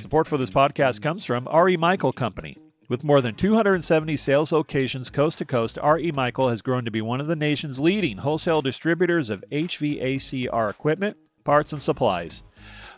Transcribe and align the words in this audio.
Support 0.00 0.28
for 0.28 0.38
this 0.38 0.48
podcast 0.48 1.02
comes 1.02 1.26
from 1.26 1.46
R.E. 1.46 1.76
Michel 1.76 2.10
Company. 2.10 2.56
With 2.88 3.04
more 3.04 3.20
than 3.20 3.34
270 3.34 4.16
sales 4.16 4.50
locations 4.50 5.10
coast 5.10 5.36
to 5.36 5.44
coast, 5.44 5.78
R.E. 5.78 6.10
Michel 6.12 6.48
has 6.48 6.62
grown 6.62 6.86
to 6.86 6.90
be 6.90 7.02
one 7.02 7.20
of 7.20 7.26
the 7.26 7.36
nation's 7.36 7.78
leading 7.78 8.16
wholesale 8.16 8.62
distributors 8.62 9.28
of 9.28 9.44
HVACR 9.52 10.70
equipment, 10.70 11.18
parts, 11.44 11.74
and 11.74 11.82
supplies. 11.82 12.42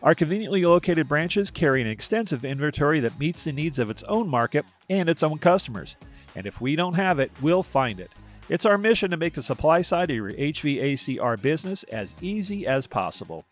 Our 0.01 0.15
conveniently 0.15 0.65
located 0.65 1.09
branches 1.09 1.51
carry 1.51 1.83
an 1.83 1.89
extensive 1.89 2.45
inventory 2.45 3.01
that 3.01 3.19
meets 3.19 3.43
the 3.43 3.53
needs 3.53 3.81
of 3.81 3.91
its 3.91 4.05
own 4.05 4.29
market 4.29 4.65
and 4.89 5.09
its 5.09 5.25
own 5.25 5.39
customers. 5.39 5.97
And 6.37 6.47
if 6.47 6.61
we 6.61 6.77
don't 6.77 6.95
have 6.95 7.19
it, 7.19 7.33
we'll 7.41 7.65
find 7.65 7.99
it. 7.99 8.13
It's 8.53 8.67
our 8.67 8.77
mission 8.77 9.11
to 9.13 9.17
make 9.17 9.33
the 9.33 9.43
supply 9.43 9.81
side 9.81 10.11
of 10.11 10.17
your 10.17 10.31
HVACR 10.31 11.41
business 11.41 11.85
as 11.85 12.15
easy 12.21 12.67
as 12.67 12.87
possible. 12.87 13.47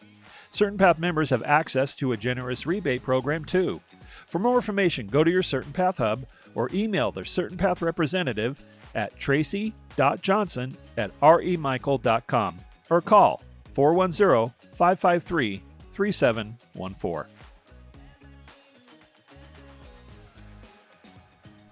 Certain 0.50 0.76
Path 0.76 0.98
members 0.98 1.30
have 1.30 1.42
access 1.44 1.96
to 1.96 2.12
a 2.12 2.18
generous 2.18 2.66
rebate 2.66 3.02
program 3.02 3.46
too. 3.46 3.80
For 4.26 4.38
more 4.38 4.56
information, 4.56 5.06
go 5.06 5.24
to 5.24 5.30
your 5.30 5.42
Certain 5.42 5.72
Path 5.72 5.96
hub 5.96 6.26
or 6.54 6.68
email 6.74 7.12
their 7.12 7.24
Certain 7.24 7.56
Path 7.56 7.80
representative 7.80 8.62
at 8.94 9.18
tracy.johnson 9.18 10.76
at 10.98 11.18
remichel.com 11.20 12.58
or 12.90 13.00
call 13.00 13.42
410 13.72 14.52
553 14.74 15.62
3714. 15.92 17.34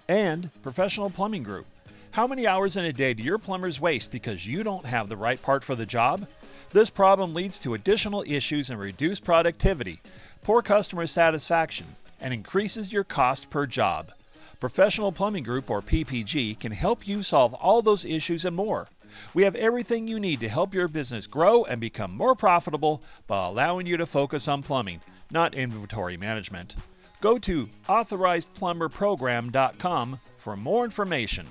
And 0.07 0.49
Professional 0.63 1.11
Plumbing 1.11 1.43
Group. 1.43 1.67
How 2.11 2.25
many 2.25 2.47
hours 2.47 2.75
in 2.75 2.85
a 2.85 2.91
day 2.91 3.13
do 3.13 3.21
your 3.21 3.37
plumbers 3.37 3.79
waste 3.79 4.11
because 4.11 4.47
you 4.47 4.63
don't 4.63 4.87
have 4.87 5.09
the 5.09 5.17
right 5.17 5.39
part 5.39 5.63
for 5.63 5.75
the 5.75 5.85
job? 5.85 6.27
This 6.71 6.89
problem 6.89 7.35
leads 7.35 7.59
to 7.59 7.75
additional 7.75 8.23
issues 8.27 8.71
and 8.71 8.79
reduced 8.79 9.23
productivity, 9.23 10.01
poor 10.41 10.63
customer 10.63 11.05
satisfaction, 11.05 11.97
and 12.19 12.33
increases 12.33 12.91
your 12.91 13.03
cost 13.03 13.51
per 13.51 13.67
job. 13.67 14.11
Professional 14.59 15.11
Plumbing 15.11 15.43
Group, 15.43 15.69
or 15.69 15.83
PPG, 15.83 16.59
can 16.59 16.71
help 16.71 17.07
you 17.07 17.21
solve 17.21 17.53
all 17.53 17.83
those 17.83 18.05
issues 18.05 18.43
and 18.43 18.55
more. 18.55 18.87
We 19.35 19.43
have 19.43 19.55
everything 19.55 20.07
you 20.07 20.19
need 20.19 20.39
to 20.39 20.49
help 20.49 20.73
your 20.73 20.87
business 20.87 21.27
grow 21.27 21.63
and 21.63 21.79
become 21.79 22.17
more 22.17 22.33
profitable 22.33 23.03
by 23.27 23.45
allowing 23.45 23.85
you 23.85 23.97
to 23.97 24.07
focus 24.07 24.47
on 24.47 24.63
plumbing, 24.63 25.01
not 25.29 25.53
inventory 25.53 26.17
management. 26.17 26.75
Go 27.21 27.37
to 27.37 27.69
authorizedplumberprogram.com 27.87 30.19
for 30.37 30.57
more 30.57 30.85
information. 30.85 31.45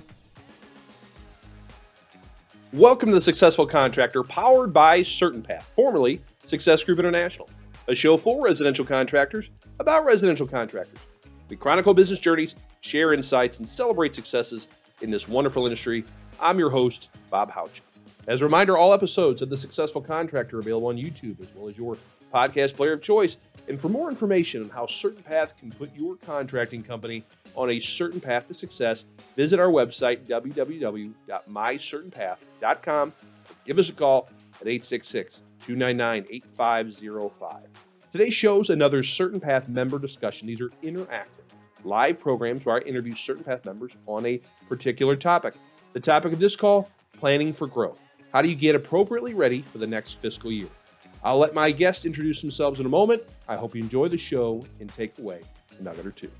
Welcome 2.73 3.09
to 3.09 3.15
the 3.15 3.21
Successful 3.21 3.65
Contractor, 3.65 4.21
powered 4.21 4.71
by 4.71 5.01
Certain 5.01 5.41
Path, 5.41 5.71
formerly 5.75 6.21
Success 6.45 6.83
Group 6.83 6.99
International, 6.99 7.49
a 7.87 7.95
show 7.95 8.15
for 8.15 8.45
residential 8.45 8.85
contractors 8.85 9.49
about 9.79 10.05
residential 10.05 10.45
contractors. 10.45 10.99
We 11.49 11.55
chronicle 11.55 11.95
business 11.95 12.19
journeys, 12.19 12.53
share 12.81 13.11
insights, 13.11 13.57
and 13.57 13.67
celebrate 13.67 14.13
successes 14.13 14.67
in 15.01 15.09
this 15.09 15.27
wonderful 15.27 15.65
industry. 15.65 16.05
I'm 16.39 16.59
your 16.59 16.69
host, 16.69 17.09
Bob 17.31 17.49
Houch. 17.49 17.81
As 18.27 18.41
a 18.41 18.45
reminder, 18.45 18.77
all 18.77 18.93
episodes 18.93 19.41
of 19.41 19.49
The 19.49 19.57
Successful 19.57 20.01
Contractor 20.01 20.57
are 20.57 20.59
available 20.59 20.89
on 20.89 20.97
YouTube 20.97 21.41
as 21.41 21.55
well 21.55 21.69
as 21.69 21.75
your 21.75 21.97
podcast 22.31 22.75
player 22.75 22.93
of 22.93 23.01
choice. 23.01 23.37
And 23.67 23.81
for 23.81 23.89
more 23.89 24.09
information 24.09 24.61
on 24.61 24.69
how 24.69 24.85
Certain 24.85 25.23
Path 25.23 25.57
can 25.57 25.71
put 25.71 25.89
your 25.95 26.17
contracting 26.17 26.83
company 26.83 27.23
on 27.55 27.71
a 27.71 27.79
certain 27.79 28.19
path 28.19 28.45
to 28.47 28.53
success, 28.53 29.05
visit 29.35 29.59
our 29.59 29.69
website, 29.69 30.27
www.mycertainpath.com. 30.27 33.13
Give 33.65 33.77
us 33.77 33.89
a 33.89 33.93
call 33.93 34.29
at 34.61 34.67
866 34.67 35.43
299 35.61 36.25
8505. 36.29 37.67
Today's 38.11 38.33
show 38.33 38.59
is 38.59 38.71
another 38.71 39.03
Certain 39.03 39.39
Path 39.39 39.69
member 39.69 39.99
discussion. 39.99 40.47
These 40.47 40.61
are 40.61 40.71
interactive, 40.83 41.45
live 41.83 42.17
programs 42.17 42.65
where 42.65 42.77
I 42.77 42.79
interview 42.79 43.13
Certain 43.13 43.43
Path 43.43 43.65
members 43.65 43.95
on 44.07 44.25
a 44.25 44.41
particular 44.67 45.15
topic. 45.15 45.53
The 45.93 45.99
topic 45.99 46.33
of 46.33 46.39
this 46.39 46.55
call 46.55 46.89
planning 47.13 47.53
for 47.53 47.67
growth. 47.67 47.99
How 48.33 48.41
do 48.41 48.49
you 48.49 48.55
get 48.55 48.75
appropriately 48.75 49.33
ready 49.33 49.61
for 49.61 49.77
the 49.77 49.87
next 49.87 50.13
fiscal 50.13 50.51
year? 50.51 50.67
I'll 51.23 51.37
let 51.37 51.53
my 51.53 51.71
guests 51.71 52.05
introduce 52.05 52.41
themselves 52.41 52.79
in 52.79 52.85
a 52.85 52.89
moment. 52.89 53.23
I 53.47 53.55
hope 53.55 53.75
you 53.75 53.83
enjoy 53.83 54.07
the 54.07 54.17
show 54.17 54.63
and 54.79 54.91
take 54.91 55.17
away 55.19 55.41
a 55.77 55.83
nugget 55.83 56.05
or 56.05 56.11
two. 56.11 56.31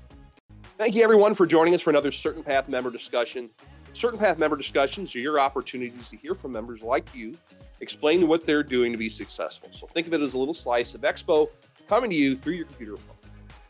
Thank 0.80 0.94
you, 0.94 1.02
everyone, 1.02 1.34
for 1.34 1.44
joining 1.44 1.74
us 1.74 1.82
for 1.82 1.90
another 1.90 2.10
Certain 2.10 2.42
Path 2.42 2.66
member 2.66 2.90
discussion. 2.90 3.50
Certain 3.92 4.18
Path 4.18 4.38
member 4.38 4.56
discussions 4.56 5.14
are 5.14 5.18
your 5.18 5.38
opportunities 5.38 6.08
to 6.08 6.16
hear 6.16 6.34
from 6.34 6.52
members 6.52 6.82
like 6.82 7.14
you 7.14 7.34
explain 7.80 8.26
what 8.26 8.46
they're 8.46 8.62
doing 8.62 8.90
to 8.92 8.96
be 8.96 9.10
successful. 9.10 9.68
So 9.72 9.88
think 9.88 10.06
of 10.06 10.14
it 10.14 10.22
as 10.22 10.32
a 10.32 10.38
little 10.38 10.54
slice 10.54 10.94
of 10.94 11.02
expo 11.02 11.50
coming 11.86 12.08
to 12.08 12.16
you 12.16 12.34
through 12.34 12.54
your 12.54 12.64
computer. 12.64 12.94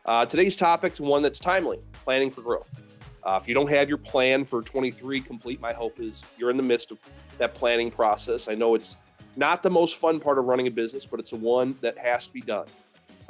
Uh, 0.07 0.25
today's 0.25 0.55
topic 0.55 0.93
is 0.93 1.01
one 1.01 1.23
that's 1.23 1.41
timely 1.41 1.81
planning 2.05 2.31
for 2.31 2.43
growth. 2.43 2.81
Uh, 3.25 3.41
if 3.43 3.49
you 3.49 3.55
don't 3.55 3.71
have 3.71 3.89
your 3.89 3.99
plan 3.99 4.45
for 4.45 4.63
23 4.63 5.21
complete, 5.21 5.61
my 5.61 5.73
hope 5.73 5.99
is 5.99 6.25
you're 6.39 6.51
in 6.51 6.57
the 6.57 6.63
midst 6.63 6.93
of 6.93 6.99
that 7.39 7.55
planning 7.55 7.91
process. 7.91 8.47
I 8.47 8.55
know 8.55 8.77
it's 8.77 8.97
not 9.35 9.65
the 9.65 9.71
most 9.71 9.97
fun 9.97 10.21
part 10.21 10.39
of 10.39 10.45
running 10.45 10.69
a 10.69 10.71
business, 10.71 11.07
but 11.07 11.19
it's 11.19 11.31
the 11.31 11.39
one 11.39 11.77
that 11.81 11.99
has 11.99 12.29
to 12.29 12.33
be 12.33 12.41
done. 12.41 12.67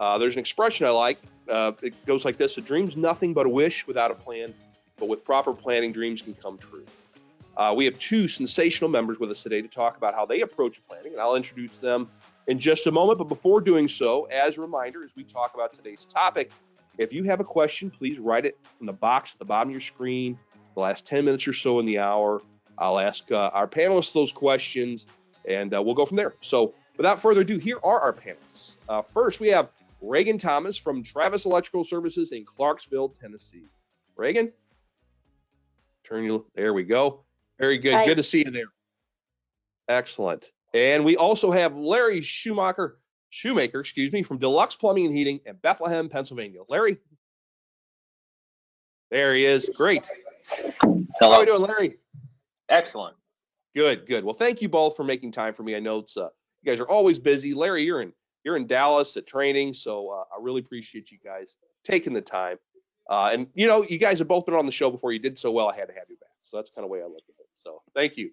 Uh, 0.01 0.17
there's 0.17 0.35
an 0.35 0.41
expression 0.41 0.87
I 0.87 0.91
like. 0.91 1.19
Uh, 1.49 1.73
it 1.83 2.07
goes 2.07 2.25
like 2.25 2.39
this 2.39 2.57
A 2.57 2.63
dream's 2.63 2.97
nothing 2.97 3.35
but 3.35 3.45
a 3.45 3.51
wish 3.51 3.87
without 3.87 4.11
a 4.11 4.15
plan, 4.15 4.55
but 4.99 5.09
with 5.09 5.25
proper 5.25 5.53
planning, 5.53 5.93
dreams 5.93 6.23
can 6.23 6.35
come 6.35 6.57
true. 6.57 6.87
Uh, 7.57 7.75
we 7.77 7.85
have 7.85 7.99
two 7.99 8.27
sensational 8.27 8.89
members 8.89 9.21
with 9.21 9.31
us 9.31 9.43
today 9.43 9.61
to 9.61 9.69
talk 9.69 9.99
about 9.99 10.15
how 10.15 10.25
they 10.25 10.41
approach 10.41 10.81
planning, 10.89 11.13
and 11.13 11.21
I'll 11.21 11.35
introduce 11.35 11.79
them 11.79 12.09
in 12.47 12.59
just 12.59 12.87
a 12.87 12.91
moment. 12.91 13.19
But 13.19 13.29
before 13.29 13.61
doing 13.61 13.89
so, 13.89 14.25
as 14.25 14.57
a 14.57 14.63
reminder, 14.63 15.05
as 15.05 15.15
we 15.15 15.23
talk 15.23 15.55
about 15.55 15.75
today's 15.75 16.07
topic, 16.07 16.51
if 16.97 17.13
you 17.13 17.25
have 17.25 17.41
a 17.41 17.45
question, 17.45 17.91
please 17.91 18.19
write 18.19 18.47
it 18.47 18.59
in 18.81 18.87
the 18.87 18.93
box 18.95 19.35
at 19.35 19.39
the 19.39 19.45
bottom 19.45 19.69
of 19.69 19.73
your 19.73 19.83
screen. 19.83 20.39
The 20.75 20.81
last 20.81 21.05
10 21.05 21.27
minutes 21.27 21.47
or 21.47 21.53
so 21.53 21.79
in 21.79 21.85
the 21.85 21.99
hour, 21.99 22.41
I'll 22.79 22.99
ask 22.99 23.31
uh, 23.31 23.51
our 23.53 23.69
panelists 23.69 24.15
those 24.15 24.33
questions, 24.33 25.07
and 25.47 25.75
uh, 25.75 25.83
we'll 25.83 25.95
go 25.95 26.07
from 26.07 26.17
there. 26.17 26.35
So, 26.41 26.75
without 26.97 27.21
further 27.21 27.43
ado, 27.43 27.59
here 27.59 27.79
are 27.83 28.01
our 28.01 28.13
panelists. 28.15 28.77
Uh, 28.89 29.03
first, 29.03 29.41
we 29.41 29.49
have 29.49 29.69
Reagan 30.01 30.39
Thomas 30.39 30.77
from 30.77 31.03
Travis 31.03 31.45
Electrical 31.45 31.85
Services 31.85 32.33
in 32.33 32.45
Clarksville, 32.45 33.11
Tennessee. 33.11 33.67
Reagan, 34.17 34.53
turn 36.05 36.25
you. 36.25 36.47
There 36.55 36.73
we 36.73 36.85
go. 36.85 37.25
Very 37.59 37.79
good. 37.79 37.95
Hi. 37.95 38.07
Good 38.07 38.17
to 38.17 38.23
see 38.23 38.45
you 38.45 38.51
there. 38.51 38.67
Excellent. 39.89 40.51
And 40.73 41.05
we 41.05 41.17
also 41.17 41.51
have 41.51 41.77
Larry 41.77 42.23
Schumacher, 42.23 42.97
Shoemaker, 43.29 43.81
excuse 43.81 44.13
me, 44.13 44.23
from 44.23 44.39
Deluxe 44.39 44.77
Plumbing 44.77 45.07
and 45.07 45.17
Heating 45.17 45.41
in 45.45 45.57
Bethlehem, 45.57 46.09
Pennsylvania. 46.09 46.61
Larry. 46.69 46.99
There 49.11 49.35
he 49.35 49.45
is. 49.45 49.71
Great. 49.75 50.09
Hello. 50.81 51.05
How 51.21 51.33
are 51.33 51.41
we 51.41 51.47
doing, 51.47 51.63
Larry? 51.63 51.97
Excellent. 52.69 53.17
Good, 53.75 54.07
good. 54.07 54.25
Well, 54.25 54.35
thank 54.35 54.63
you 54.63 54.69
both 54.69 54.97
for 54.97 55.05
making 55.05 55.33
time 55.33 55.55
for 55.55 55.63
me. 55.63 55.77
I 55.77 55.81
know 55.81 55.99
it's 55.99 56.17
uh, 56.17 56.29
you 56.63 56.73
guys 56.73 56.81
are 56.81 56.89
always 56.89 57.19
busy. 57.19 57.55
Larry, 57.55 57.85
you're 57.85 58.03
in 58.03 58.13
you're 58.45 58.57
in 58.57 58.67
Dallas 58.67 59.17
at 59.17 59.27
training, 59.27 59.75
so 59.75 60.11
uh, 60.11 60.25
I 60.35 60.43
really 60.43 60.61
appreciate 60.61 61.11
you 61.11 61.19
guys 61.25 61.57
taking 61.85 62.13
the 62.13 62.21
time. 62.21 62.59
Uh, 63.09 63.31
and 63.33 63.47
you 63.55 63.67
know, 63.67 63.83
you 63.83 63.99
guys 63.99 64.21
have 64.21 64.29
both 64.29 64.47
been 64.47 64.55
on 64.55 64.67
the 64.67 64.73
show 64.73 64.91
before. 64.91 65.13
You 65.13 65.19
did 65.19 65.37
so 65.37 65.51
well, 65.51 65.69
I 65.69 65.77
had 65.77 65.89
to 65.89 65.95
have 65.95 66.05
you 66.09 66.17
back. 66.17 66.29
So 66.45 66.57
that's 66.57 66.71
kind 66.71 66.85
of 66.85 66.89
the 66.89 66.93
way 66.93 67.01
I 67.01 67.07
look 67.07 67.25
at 67.29 67.35
it. 67.39 67.49
So 67.63 67.83
thank 67.95 68.17
you. 68.17 68.31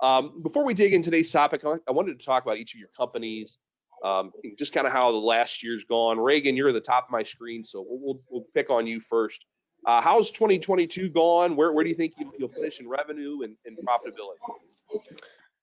Um, 0.00 0.42
before 0.42 0.64
we 0.64 0.72
dig 0.72 0.94
into 0.94 1.10
today's 1.10 1.30
topic, 1.30 1.62
I 1.64 1.90
wanted 1.90 2.18
to 2.18 2.24
talk 2.24 2.42
about 2.42 2.56
each 2.56 2.74
of 2.74 2.80
your 2.80 2.88
companies, 2.96 3.58
um, 4.02 4.32
just 4.58 4.72
kind 4.72 4.86
of 4.86 4.92
how 4.92 5.10
the 5.12 5.18
last 5.18 5.62
year's 5.62 5.84
gone. 5.84 6.18
Reagan, 6.18 6.56
you're 6.56 6.68
at 6.68 6.74
the 6.74 6.80
top 6.80 7.04
of 7.04 7.10
my 7.10 7.22
screen, 7.22 7.64
so 7.64 7.84
we'll, 7.86 7.98
we'll, 8.00 8.20
we'll 8.30 8.44
pick 8.54 8.70
on 8.70 8.86
you 8.86 8.98
first. 9.00 9.44
Uh, 9.84 10.00
how's 10.00 10.30
2022 10.30 11.10
gone? 11.10 11.56
Where, 11.56 11.72
where 11.72 11.84
do 11.84 11.90
you 11.90 11.96
think 11.96 12.14
you, 12.18 12.32
will 12.38 12.48
finish 12.48 12.80
in 12.80 12.88
revenue 12.88 13.42
and, 13.42 13.56
and 13.66 13.76
profitability? 13.78 15.02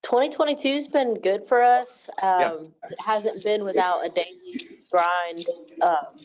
2022 0.07 0.75
has 0.75 0.87
been 0.87 1.15
good 1.15 1.45
for 1.49 1.61
us. 1.61 2.09
Um. 2.23 2.71
It 2.89 2.97
hasn't 3.05 3.43
been 3.43 3.65
without 3.65 4.05
a 4.05 4.09
daily 4.09 4.79
grind. 4.89 5.45
Um, 5.81 6.15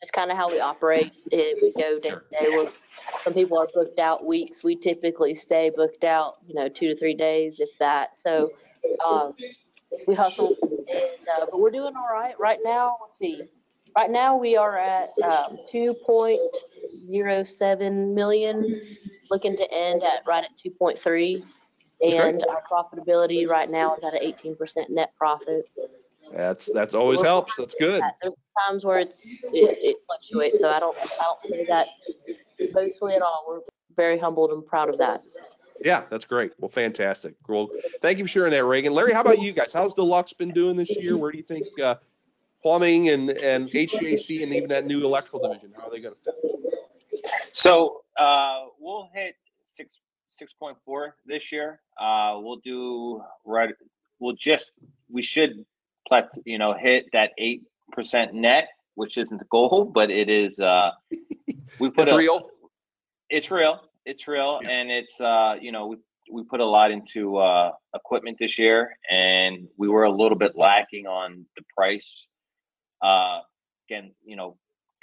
just 0.00 0.12
kind 0.12 0.30
of 0.30 0.36
how 0.36 0.50
we 0.50 0.60
operate. 0.60 1.14
It, 1.32 1.56
we 1.62 1.72
go 1.82 1.98
day 1.98 2.10
to 2.10 2.20
day. 2.30 2.46
We're, 2.50 2.68
some 3.24 3.32
people 3.32 3.56
are 3.56 3.68
booked 3.72 3.98
out 3.98 4.26
weeks. 4.26 4.62
We 4.62 4.76
typically 4.76 5.34
stay 5.34 5.70
booked 5.74 6.04
out, 6.04 6.34
you 6.46 6.54
know, 6.54 6.68
two 6.68 6.88
to 6.88 6.96
three 6.96 7.14
days, 7.14 7.58
if 7.58 7.70
that. 7.80 8.18
So 8.18 8.50
um, 9.06 9.32
we 10.06 10.14
hustle, 10.14 10.54
and, 10.62 11.26
uh, 11.40 11.46
but 11.50 11.58
we're 11.58 11.70
doing 11.70 11.94
all 11.96 12.10
right 12.12 12.38
right 12.38 12.58
now. 12.62 12.98
Let's 13.00 13.16
see. 13.18 13.44
Right 13.96 14.10
now 14.10 14.36
we 14.36 14.58
are 14.58 14.76
at 14.76 15.08
um, 15.24 15.56
2.07 15.72 18.14
million, 18.14 18.82
looking 19.30 19.56
to 19.56 19.72
end 19.72 20.02
at 20.02 20.20
right 20.26 20.44
at 20.44 20.50
2.3. 20.62 21.42
And 22.00 22.44
our 22.48 22.62
profitability 22.70 23.48
right 23.48 23.70
now 23.70 23.94
is 23.94 24.04
at 24.04 24.14
an 24.14 24.32
18% 24.32 24.90
net 24.90 25.12
profit. 25.16 25.70
That's 26.34 26.68
that's 26.72 26.94
always 26.94 27.20
We're 27.20 27.26
helps. 27.26 27.56
That's 27.56 27.74
good. 27.78 28.02
There's 28.20 28.34
times 28.68 28.84
where 28.84 28.98
it's 28.98 29.26
it, 29.26 29.38
it 29.52 29.96
fluctuates, 30.06 30.60
so 30.60 30.68
I 30.68 30.80
don't 30.80 30.96
I 30.98 31.24
don't 31.24 31.50
say 31.50 31.64
that 31.66 31.88
boastfully 32.72 33.14
at 33.14 33.22
all. 33.22 33.44
We're 33.48 33.60
very 33.94 34.18
humbled 34.18 34.50
and 34.50 34.66
proud 34.66 34.88
of 34.88 34.98
that. 34.98 35.22
Yeah, 35.84 36.02
that's 36.10 36.24
great. 36.24 36.52
Well, 36.58 36.68
fantastic. 36.68 37.34
Well, 37.48 37.68
thank 38.02 38.18
you 38.18 38.24
for 38.24 38.28
sharing 38.28 38.52
that, 38.52 38.64
Reagan. 38.64 38.92
Larry, 38.92 39.12
how 39.12 39.20
about 39.20 39.40
you 39.40 39.52
guys? 39.52 39.72
How's 39.72 39.94
Deluxe 39.94 40.32
been 40.32 40.52
doing 40.52 40.76
this 40.76 40.96
year? 40.96 41.16
Where 41.16 41.30
do 41.30 41.38
you 41.38 41.44
think 41.44 41.66
uh, 41.80 41.96
plumbing 42.62 43.10
and, 43.10 43.30
and 43.30 43.68
HVAC 43.68 44.42
and 44.42 44.52
even 44.52 44.68
that 44.70 44.86
new 44.86 45.04
electrical 45.04 45.48
division, 45.48 45.72
how 45.76 45.86
are 45.86 45.90
they 45.90 46.00
going 46.00 46.14
to 46.14 46.32
fit? 46.32 46.34
So 47.52 48.02
uh, 48.18 48.64
we'll 48.80 49.08
hit 49.14 49.36
six 49.66 49.98
six 50.38 50.52
point 50.52 50.76
four 50.84 51.16
this 51.24 51.52
year. 51.52 51.80
Uh, 52.00 52.38
we'll 52.40 52.60
do 52.64 53.22
right. 53.44 53.74
We'll 54.18 54.36
just 54.36 54.72
we 55.10 55.22
should, 55.22 55.64
you 56.44 56.58
know, 56.58 56.74
hit 56.74 57.06
that 57.12 57.30
eight 57.38 57.62
percent 57.92 58.34
net, 58.34 58.68
which 58.94 59.16
isn't 59.18 59.38
the 59.38 59.46
goal, 59.50 59.84
but 59.94 60.10
it 60.10 60.28
is. 60.28 60.58
Uh, 60.58 60.90
we 61.78 61.90
put 61.90 62.08
it's 62.08 62.12
a, 62.12 62.16
real. 62.16 62.50
It's 63.30 63.50
real. 63.50 63.80
It's 64.04 64.28
real, 64.28 64.60
yeah. 64.62 64.70
and 64.70 64.90
it's 64.90 65.20
uh, 65.20 65.56
you 65.60 65.72
know 65.72 65.86
we 65.88 65.96
we 66.30 66.42
put 66.44 66.60
a 66.60 66.64
lot 66.64 66.90
into 66.90 67.36
uh, 67.36 67.72
equipment 67.94 68.36
this 68.38 68.58
year, 68.58 68.96
and 69.10 69.68
we 69.76 69.88
were 69.88 70.04
a 70.04 70.10
little 70.10 70.38
bit 70.38 70.52
lacking 70.56 71.06
on 71.06 71.46
the 71.56 71.62
price. 71.76 72.26
Uh, 73.02 73.40
again, 73.88 74.12
you 74.24 74.36
know, 74.36 74.56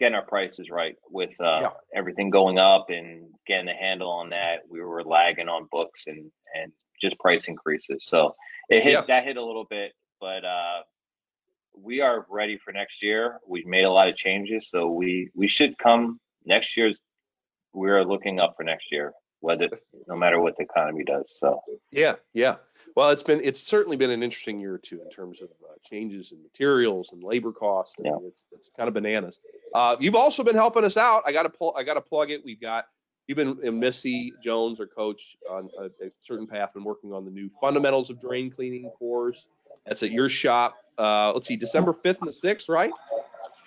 getting 0.03 0.15
our 0.15 0.25
prices 0.25 0.69
right 0.69 0.95
with 1.09 1.31
uh, 1.39 1.61
yeah. 1.61 1.69
everything 1.95 2.29
going 2.29 2.57
up 2.57 2.87
and 2.89 3.23
getting 3.47 3.69
a 3.69 3.73
handle 3.73 4.11
on 4.11 4.31
that. 4.31 4.59
We 4.69 4.81
were 4.81 5.01
lagging 5.01 5.47
on 5.47 5.69
books 5.71 6.03
and 6.07 6.29
and 6.53 6.73
just 7.01 7.17
price 7.19 7.47
increases. 7.47 8.05
So 8.05 8.33
it 8.67 8.83
hit 8.83 8.91
yeah. 8.91 9.03
that 9.07 9.23
hit 9.23 9.37
a 9.37 9.45
little 9.45 9.65
bit, 9.69 9.93
but 10.19 10.43
uh, 10.43 10.81
we 11.81 12.01
are 12.01 12.25
ready 12.29 12.57
for 12.57 12.73
next 12.73 13.01
year. 13.01 13.39
We've 13.47 13.65
made 13.65 13.85
a 13.85 13.89
lot 13.89 14.09
of 14.09 14.17
changes, 14.17 14.69
so 14.69 14.89
we 14.89 15.29
we 15.33 15.47
should 15.47 15.77
come 15.77 16.19
next 16.45 16.75
year's 16.75 16.99
we're 17.71 18.03
looking 18.03 18.41
up 18.41 18.55
for 18.57 18.63
next 18.63 18.91
year, 18.91 19.13
whether 19.43 19.67
no 20.07 20.15
matter 20.15 20.39
what 20.39 20.55
the 20.55 20.63
economy 20.63 21.03
does. 21.03 21.37
So 21.37 21.61
yeah, 21.91 22.15
yeah. 22.33 22.55
Well, 22.95 23.09
it's 23.09 23.23
been 23.23 23.41
it's 23.43 23.61
certainly 23.61 23.97
been 23.97 24.09
an 24.09 24.23
interesting 24.23 24.59
year 24.59 24.75
or 24.75 24.77
two 24.77 25.01
in 25.01 25.09
terms 25.09 25.41
of 25.41 25.49
uh, 25.49 25.73
changes 25.83 26.31
in 26.31 26.41
materials 26.41 27.11
and 27.11 27.21
labor 27.21 27.51
costs. 27.51 27.95
I 27.99 28.03
mean, 28.03 28.13
yeah. 28.13 28.27
it's, 28.27 28.45
it's 28.53 28.71
kind 28.75 28.87
of 28.87 28.93
bananas. 28.93 29.41
Uh, 29.75 29.97
you've 29.99 30.15
also 30.15 30.43
been 30.43 30.55
helping 30.55 30.85
us 30.85 30.95
out. 30.95 31.23
I 31.25 31.33
got 31.33 31.43
to 31.43 31.49
pull. 31.49 31.73
I 31.77 31.83
got 31.83 31.95
to 31.95 32.01
plug 32.01 32.31
it. 32.31 32.45
We've 32.45 32.59
got 32.59 32.85
you've 33.27 33.35
been 33.35 33.57
uh, 33.67 33.71
Missy 33.71 34.33
Jones, 34.41 34.79
our 34.79 34.87
coach 34.87 35.35
on 35.49 35.69
a, 35.77 35.85
a, 35.85 36.11
certain 36.21 36.47
path, 36.47 36.73
been 36.73 36.85
working 36.85 37.11
on 37.11 37.25
the 37.25 37.31
new 37.31 37.49
fundamentals 37.59 38.09
of 38.09 38.21
drain 38.21 38.49
cleaning 38.49 38.89
course. 38.97 39.47
That's 39.85 40.03
at 40.03 40.11
your 40.11 40.29
shop. 40.29 40.75
Uh, 40.97 41.33
let's 41.33 41.47
see, 41.47 41.57
December 41.57 41.91
fifth 41.91 42.19
and 42.19 42.29
the 42.29 42.33
sixth, 42.33 42.69
right? 42.69 42.91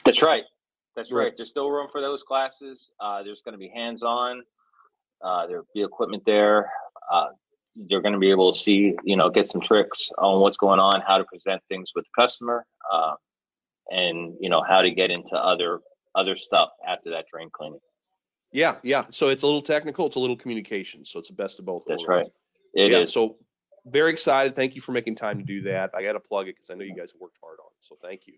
That's 0.06 0.22
right. 0.22 0.44
That's 0.94 1.12
right. 1.12 1.34
There's 1.36 1.50
still 1.50 1.70
room 1.70 1.88
for 1.92 2.00
those 2.00 2.22
classes. 2.22 2.90
Uh, 2.98 3.22
there's 3.22 3.42
going 3.42 3.52
to 3.52 3.58
be 3.58 3.68
hands-on. 3.68 4.42
Uh, 5.22 5.46
there'll 5.46 5.66
be 5.74 5.82
equipment 5.82 6.22
there. 6.26 6.70
Uh, 7.10 7.28
they're 7.74 8.00
going 8.00 8.14
to 8.14 8.18
be 8.18 8.30
able 8.30 8.52
to 8.52 8.58
see, 8.58 8.96
you 9.04 9.16
know, 9.16 9.28
get 9.30 9.48
some 9.48 9.60
tricks 9.60 10.10
on 10.18 10.40
what's 10.40 10.56
going 10.56 10.80
on, 10.80 11.02
how 11.06 11.18
to 11.18 11.24
present 11.24 11.62
things 11.68 11.90
with 11.94 12.04
the 12.04 12.22
customer, 12.22 12.64
uh, 12.92 13.14
and 13.90 14.34
you 14.40 14.48
know 14.48 14.62
how 14.66 14.82
to 14.82 14.90
get 14.90 15.10
into 15.10 15.34
other 15.34 15.80
other 16.14 16.36
stuff 16.36 16.70
after 16.86 17.10
that 17.10 17.26
drain 17.30 17.50
cleaning. 17.52 17.80
Yeah, 18.52 18.76
yeah. 18.82 19.04
So 19.10 19.28
it's 19.28 19.42
a 19.42 19.46
little 19.46 19.62
technical. 19.62 20.06
It's 20.06 20.16
a 20.16 20.20
little 20.20 20.36
communication. 20.36 21.04
So 21.04 21.18
it's 21.18 21.28
the 21.28 21.34
best 21.34 21.58
of 21.58 21.66
both. 21.66 21.82
That's 21.86 22.06
worlds. 22.06 22.30
right. 22.74 22.84
It 22.84 22.92
yeah, 22.92 22.98
is. 22.98 23.12
So 23.12 23.36
very 23.86 24.10
excited. 24.10 24.56
Thank 24.56 24.74
you 24.74 24.80
for 24.80 24.92
making 24.92 25.16
time 25.16 25.38
to 25.38 25.44
do 25.44 25.62
that. 25.62 25.90
I 25.94 26.02
got 26.02 26.12
to 26.12 26.20
plug 26.20 26.48
it 26.48 26.56
because 26.56 26.70
I 26.70 26.74
know 26.74 26.84
you 26.84 26.96
guys 26.96 27.12
have 27.12 27.20
worked 27.20 27.36
hard 27.42 27.58
on 27.60 27.66
it. 27.66 27.84
So 27.84 27.96
thank 28.02 28.22
you. 28.26 28.34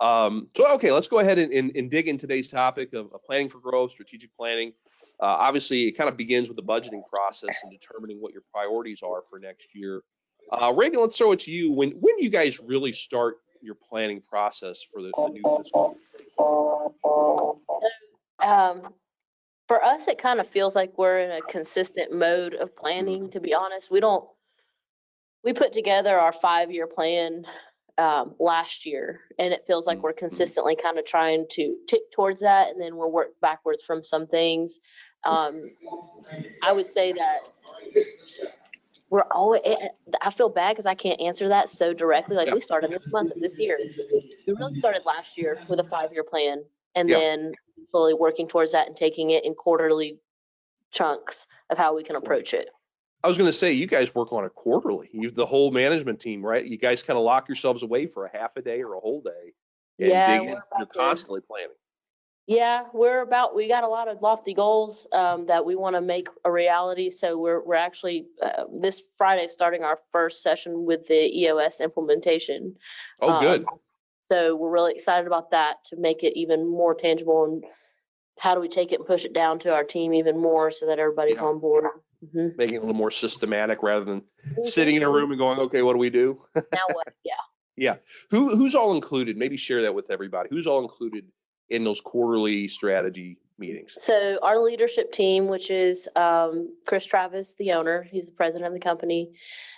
Um, 0.00 0.48
so, 0.56 0.74
okay, 0.74 0.90
let's 0.90 1.06
go 1.08 1.20
ahead 1.20 1.38
and, 1.38 1.52
and, 1.52 1.76
and 1.76 1.90
dig 1.90 2.08
in 2.08 2.18
today's 2.18 2.48
topic 2.48 2.92
of, 2.94 3.12
of, 3.12 3.22
planning 3.24 3.48
for 3.48 3.60
growth, 3.60 3.92
strategic 3.92 4.36
planning. 4.36 4.72
Uh, 5.20 5.26
obviously, 5.26 5.86
it 5.88 5.92
kind 5.92 6.08
of 6.08 6.16
begins 6.16 6.48
with 6.48 6.56
the 6.56 6.62
budgeting 6.62 7.02
process 7.12 7.60
and 7.62 7.72
determining 7.72 8.20
what 8.20 8.32
your 8.32 8.42
priorities 8.52 9.02
are 9.02 9.22
for 9.22 9.38
next 9.38 9.68
year. 9.74 10.02
Uh, 10.50 10.72
Reagan, 10.76 11.00
let's 11.00 11.16
throw 11.16 11.32
it 11.32 11.40
to 11.40 11.50
you. 11.50 11.72
When 11.72 11.92
when 11.92 12.16
do 12.16 12.24
you 12.24 12.30
guys 12.30 12.60
really 12.60 12.92
start 12.92 13.36
your 13.62 13.76
planning 13.76 14.20
process 14.20 14.82
for 14.82 15.00
the, 15.02 15.12
the 15.16 15.28
new 15.28 15.42
fiscal? 15.56 15.96
Um, 18.42 18.92
for 19.68 19.82
us, 19.82 20.06
it 20.06 20.18
kind 20.18 20.40
of 20.40 20.48
feels 20.48 20.74
like 20.74 20.98
we're 20.98 21.20
in 21.20 21.30
a 21.30 21.40
consistent 21.40 22.12
mode 22.12 22.54
of 22.54 22.76
planning. 22.76 23.30
To 23.30 23.40
be 23.40 23.54
honest, 23.54 23.90
we 23.90 24.00
don't. 24.00 24.28
We 25.42 25.52
put 25.52 25.72
together 25.72 26.18
our 26.18 26.32
five-year 26.32 26.86
plan 26.86 27.44
um, 27.98 28.34
last 28.38 28.86
year, 28.86 29.20
and 29.38 29.52
it 29.52 29.64
feels 29.66 29.86
like 29.86 29.98
mm-hmm. 29.98 30.04
we're 30.04 30.12
consistently 30.12 30.76
kind 30.76 30.98
of 30.98 31.06
trying 31.06 31.46
to 31.52 31.76
tick 31.88 32.02
towards 32.12 32.40
that, 32.40 32.70
and 32.70 32.80
then 32.80 32.96
we'll 32.96 33.12
work 33.12 33.28
backwards 33.40 33.82
from 33.84 34.04
some 34.04 34.26
things. 34.26 34.80
Um, 35.24 35.70
I 36.62 36.72
would 36.72 36.92
say 36.92 37.12
that 37.12 37.48
we're 39.10 39.22
always. 39.30 39.62
Eh, 39.64 39.76
eh, 39.80 39.88
I 40.22 40.32
feel 40.32 40.48
bad 40.48 40.72
because 40.72 40.86
I 40.86 40.94
can't 40.94 41.20
answer 41.20 41.48
that 41.48 41.70
so 41.70 41.92
directly. 41.94 42.36
Like 42.36 42.48
yeah. 42.48 42.54
we 42.54 42.60
started 42.60 42.90
this 42.90 43.06
month 43.12 43.32
of 43.32 43.40
this 43.40 43.58
year. 43.58 43.78
We 44.46 44.54
really 44.58 44.78
started 44.78 45.02
last 45.06 45.38
year 45.38 45.58
with 45.68 45.80
a 45.80 45.84
five-year 45.84 46.24
plan, 46.24 46.64
and 46.94 47.08
yeah. 47.08 47.18
then 47.18 47.52
slowly 47.90 48.14
working 48.14 48.48
towards 48.48 48.72
that 48.72 48.88
and 48.88 48.96
taking 48.96 49.30
it 49.30 49.44
in 49.44 49.54
quarterly 49.54 50.18
chunks 50.90 51.46
of 51.70 51.78
how 51.78 51.94
we 51.94 52.02
can 52.02 52.16
approach 52.16 52.54
it. 52.54 52.68
I 53.24 53.26
was 53.26 53.38
going 53.38 53.48
to 53.50 53.56
say, 53.56 53.72
you 53.72 53.86
guys 53.86 54.14
work 54.14 54.34
on 54.34 54.44
it 54.44 54.54
quarterly. 54.54 55.08
You, 55.10 55.30
the 55.30 55.46
whole 55.46 55.70
management 55.70 56.20
team, 56.20 56.44
right? 56.44 56.62
You 56.62 56.76
guys 56.76 57.02
kind 57.02 57.16
of 57.16 57.24
lock 57.24 57.48
yourselves 57.48 57.82
away 57.82 58.06
for 58.06 58.26
a 58.26 58.36
half 58.36 58.54
a 58.58 58.60
day 58.60 58.82
or 58.82 58.92
a 58.92 59.00
whole 59.00 59.22
day, 59.22 59.54
and 59.98 60.10
yeah, 60.10 60.38
dig 60.38 60.48
in. 60.50 60.56
You're 60.78 60.86
constantly 60.86 61.40
planning. 61.40 61.74
Yeah, 62.46 62.82
we're 62.92 63.22
about. 63.22 63.56
We 63.56 63.66
got 63.66 63.82
a 63.82 63.88
lot 63.88 64.08
of 64.08 64.20
lofty 64.20 64.52
goals 64.52 65.06
um, 65.10 65.46
that 65.46 65.64
we 65.64 65.74
want 65.74 65.96
to 65.96 66.02
make 66.02 66.28
a 66.44 66.52
reality. 66.52 67.08
So 67.08 67.38
we're 67.38 67.64
we're 67.64 67.76
actually 67.76 68.26
uh, 68.42 68.64
this 68.82 69.00
Friday 69.16 69.48
starting 69.48 69.84
our 69.84 70.00
first 70.12 70.42
session 70.42 70.84
with 70.84 71.08
the 71.08 71.14
EOS 71.14 71.80
implementation. 71.80 72.76
Oh, 73.22 73.40
good. 73.40 73.62
Um, 73.62 73.78
so 74.26 74.54
we're 74.54 74.70
really 74.70 74.92
excited 74.94 75.26
about 75.26 75.50
that 75.52 75.76
to 75.86 75.96
make 75.96 76.24
it 76.24 76.38
even 76.38 76.68
more 76.68 76.94
tangible 76.94 77.44
and 77.44 77.64
how 78.38 78.54
do 78.54 78.60
we 78.60 78.68
take 78.68 78.92
it 78.92 78.98
and 78.98 79.06
push 79.06 79.24
it 79.24 79.32
down 79.32 79.60
to 79.60 79.72
our 79.72 79.84
team 79.84 80.12
even 80.12 80.38
more 80.38 80.70
so 80.70 80.86
that 80.86 80.98
everybody's 80.98 81.36
yeah. 81.36 81.44
on 81.44 81.58
board 81.58 81.84
mm-hmm. 82.24 82.56
making 82.56 82.76
it 82.76 82.78
a 82.78 82.80
little 82.80 82.94
more 82.94 83.10
systematic 83.10 83.82
rather 83.82 84.04
than 84.04 84.20
mm-hmm. 84.20 84.64
sitting 84.64 84.96
in 84.96 85.02
a 85.02 85.10
room 85.10 85.30
and 85.30 85.38
going, 85.38 85.58
okay, 85.58 85.82
what 85.82 85.92
do 85.92 85.98
we 85.98 86.10
do? 86.10 86.40
now 86.54 86.62
what? 86.92 87.08
Yeah. 87.24 87.32
yeah. 87.76 87.96
Who 88.30 88.56
who's 88.56 88.74
all 88.74 88.94
included? 88.94 89.36
Maybe 89.36 89.56
share 89.56 89.82
that 89.82 89.94
with 89.94 90.10
everybody. 90.10 90.48
Who's 90.50 90.66
all 90.66 90.82
included 90.82 91.24
in 91.68 91.82
those 91.82 92.00
quarterly 92.00 92.68
strategy 92.68 93.38
meetings? 93.58 93.96
So 93.98 94.38
our 94.42 94.58
leadership 94.58 95.12
team, 95.12 95.48
which 95.48 95.70
is 95.70 96.08
um, 96.16 96.74
Chris 96.86 97.04
Travis, 97.04 97.54
the 97.58 97.72
owner, 97.72 98.02
he's 98.02 98.26
the 98.26 98.32
president 98.32 98.66
of 98.66 98.74
the 98.74 98.80
company. 98.80 99.32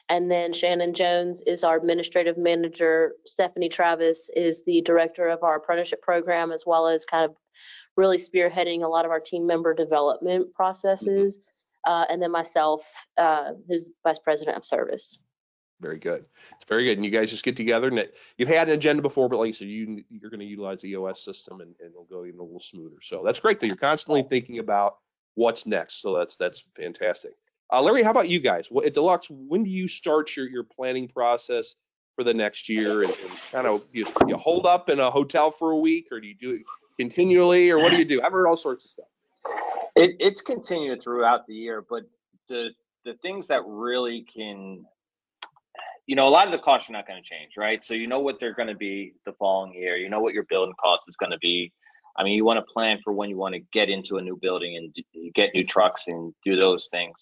And 0.08 0.30
then 0.30 0.52
Shannon 0.52 0.94
Jones 0.94 1.42
is 1.46 1.64
our 1.64 1.76
administrative 1.76 2.38
manager. 2.38 3.12
Stephanie 3.24 3.68
Travis 3.68 4.30
is 4.36 4.62
the 4.64 4.82
director 4.82 5.28
of 5.28 5.42
our 5.42 5.56
apprenticeship 5.56 6.00
program, 6.00 6.52
as 6.52 6.64
well 6.64 6.86
as 6.86 7.04
kind 7.04 7.24
of 7.24 7.36
really 7.96 8.18
spearheading 8.18 8.82
a 8.82 8.88
lot 8.88 9.04
of 9.04 9.10
our 9.10 9.20
team 9.20 9.46
member 9.46 9.74
development 9.74 10.54
processes. 10.54 11.38
Mm-hmm 11.38 11.50
uh, 11.86 12.04
and 12.10 12.20
then 12.20 12.30
myself, 12.30 12.82
uh, 13.16 13.52
who's 13.68 13.92
vice 14.04 14.18
president 14.18 14.56
of 14.56 14.66
service. 14.66 15.18
Very 15.80 15.98
good. 15.98 16.24
It's 16.56 16.64
very 16.68 16.84
good. 16.84 16.98
And 16.98 17.04
you 17.04 17.10
guys 17.10 17.30
just 17.30 17.44
get 17.44 17.56
together 17.56 17.88
and 17.88 17.98
it, 17.98 18.14
you've 18.38 18.48
had 18.48 18.68
an 18.68 18.74
agenda 18.74 19.02
before, 19.02 19.28
but 19.28 19.38
like 19.38 19.48
you 19.48 19.52
said, 19.52 19.68
you, 19.68 20.04
you're 20.08 20.30
going 20.30 20.40
to 20.40 20.46
utilize 20.46 20.80
the 20.80 20.90
EOS 20.90 21.22
system 21.22 21.60
and, 21.60 21.74
and 21.80 21.90
it'll 21.90 22.04
go 22.04 22.24
even 22.24 22.40
a 22.40 22.42
little 22.42 22.60
smoother. 22.60 22.96
So 23.02 23.22
that's 23.24 23.40
great 23.40 23.60
that 23.60 23.66
you're 23.66 23.76
constantly 23.76 24.22
thinking 24.22 24.58
about 24.58 24.96
what's 25.34 25.66
next. 25.66 26.00
So 26.00 26.16
that's, 26.16 26.36
that's 26.38 26.64
fantastic. 26.74 27.32
Uh, 27.70 27.82
Larry, 27.82 28.02
how 28.02 28.10
about 28.10 28.28
you 28.28 28.40
guys? 28.40 28.68
Well, 28.70 28.86
at 28.86 28.94
Deluxe, 28.94 29.28
when 29.30 29.64
do 29.64 29.70
you 29.70 29.86
start 29.86 30.34
your, 30.34 30.48
your 30.48 30.64
planning 30.64 31.08
process 31.08 31.74
for 32.14 32.24
the 32.24 32.32
next 32.32 32.70
year 32.70 33.02
and, 33.02 33.10
and 33.10 33.30
kind 33.52 33.66
of 33.66 33.82
you, 33.92 34.06
you 34.26 34.36
hold 34.36 34.64
up 34.64 34.88
in 34.88 34.98
a 34.98 35.10
hotel 35.10 35.50
for 35.50 35.72
a 35.72 35.76
week 35.76 36.06
or 36.10 36.20
do 36.20 36.26
you 36.26 36.34
do 36.34 36.52
it 36.52 36.62
continually 36.98 37.70
or 37.70 37.78
what 37.78 37.90
do 37.90 37.98
you 37.98 38.04
do? 38.06 38.22
I've 38.22 38.32
heard 38.32 38.46
all 38.46 38.56
sorts 38.56 38.86
of 38.86 38.90
stuff. 38.90 39.06
It, 39.96 40.16
it's 40.20 40.42
continued 40.42 41.02
throughout 41.02 41.46
the 41.46 41.54
year, 41.54 41.84
but 41.88 42.04
the 42.48 42.70
the 43.04 43.14
things 43.22 43.46
that 43.48 43.62
really 43.66 44.26
can, 44.32 44.84
you 46.06 46.16
know, 46.16 46.28
a 46.28 46.30
lot 46.30 46.46
of 46.46 46.52
the 46.52 46.58
costs 46.58 46.90
are 46.90 46.92
not 46.92 47.06
going 47.06 47.22
to 47.22 47.28
change, 47.28 47.56
right? 47.56 47.84
So 47.84 47.94
you 47.94 48.06
know 48.06 48.20
what 48.20 48.38
they're 48.38 48.54
going 48.54 48.68
to 48.68 48.74
be 48.74 49.14
the 49.24 49.32
following 49.34 49.72
year. 49.72 49.96
You 49.96 50.10
know 50.10 50.20
what 50.20 50.34
your 50.34 50.44
building 50.44 50.74
cost 50.80 51.04
is 51.08 51.16
going 51.16 51.32
to 51.32 51.38
be. 51.38 51.72
I 52.18 52.24
mean, 52.24 52.34
you 52.34 52.44
want 52.44 52.58
to 52.58 52.72
plan 52.72 52.98
for 53.04 53.12
when 53.12 53.30
you 53.30 53.36
want 53.36 53.54
to 53.54 53.60
get 53.72 53.88
into 53.88 54.16
a 54.16 54.22
new 54.22 54.36
building 54.36 54.76
and 54.76 55.32
get 55.34 55.50
new 55.54 55.64
trucks 55.64 56.04
and 56.06 56.34
do 56.44 56.56
those 56.56 56.88
things. 56.90 57.14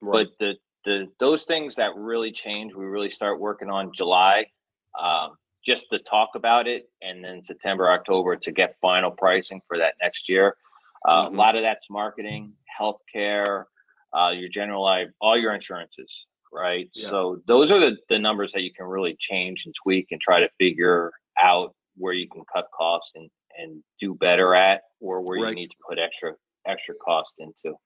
Right. 0.00 0.26
But 0.26 0.38
the 0.38 0.54
the 0.84 1.06
those 1.20 1.44
things 1.44 1.74
that 1.76 1.94
really 1.96 2.32
change, 2.32 2.74
we 2.74 2.84
really 2.84 3.10
start 3.10 3.40
working 3.40 3.68
on 3.68 3.92
July, 3.94 4.46
um, 5.00 5.36
just 5.64 5.86
to 5.92 5.98
talk 6.00 6.30
about 6.34 6.66
it, 6.66 6.88
and 7.02 7.22
then 7.22 7.42
September, 7.42 7.90
October 7.90 8.36
to 8.36 8.52
get 8.52 8.76
final 8.80 9.10
pricing 9.10 9.60
for 9.68 9.78
that 9.78 9.94
next 10.00 10.28
year. 10.28 10.56
Uh, 11.06 11.26
mm-hmm. 11.26 11.34
A 11.34 11.38
lot 11.38 11.56
of 11.56 11.62
that's 11.62 11.86
marketing, 11.90 12.52
healthcare, 12.80 13.64
uh, 14.16 14.30
your 14.30 14.48
general 14.48 14.82
life, 14.82 15.08
all 15.20 15.38
your 15.38 15.54
insurances, 15.54 16.26
right? 16.52 16.88
Yeah. 16.94 17.08
So 17.08 17.40
those 17.46 17.70
are 17.70 17.80
the, 17.80 17.96
the 18.08 18.18
numbers 18.18 18.52
that 18.52 18.62
you 18.62 18.72
can 18.72 18.86
really 18.86 19.16
change 19.18 19.64
and 19.66 19.74
tweak 19.74 20.08
and 20.10 20.20
try 20.20 20.40
to 20.40 20.48
figure 20.58 21.12
out 21.42 21.74
where 21.96 22.12
you 22.12 22.28
can 22.28 22.42
cut 22.52 22.66
costs 22.76 23.12
and, 23.14 23.30
and 23.58 23.82
do 24.00 24.14
better 24.14 24.54
at 24.54 24.82
or 25.00 25.20
where 25.20 25.40
right. 25.40 25.50
you 25.50 25.54
need 25.54 25.68
to 25.68 25.76
put 25.88 25.98
extra 25.98 26.34
extra 26.66 26.94
cost 26.94 27.34
into. 27.38 27.76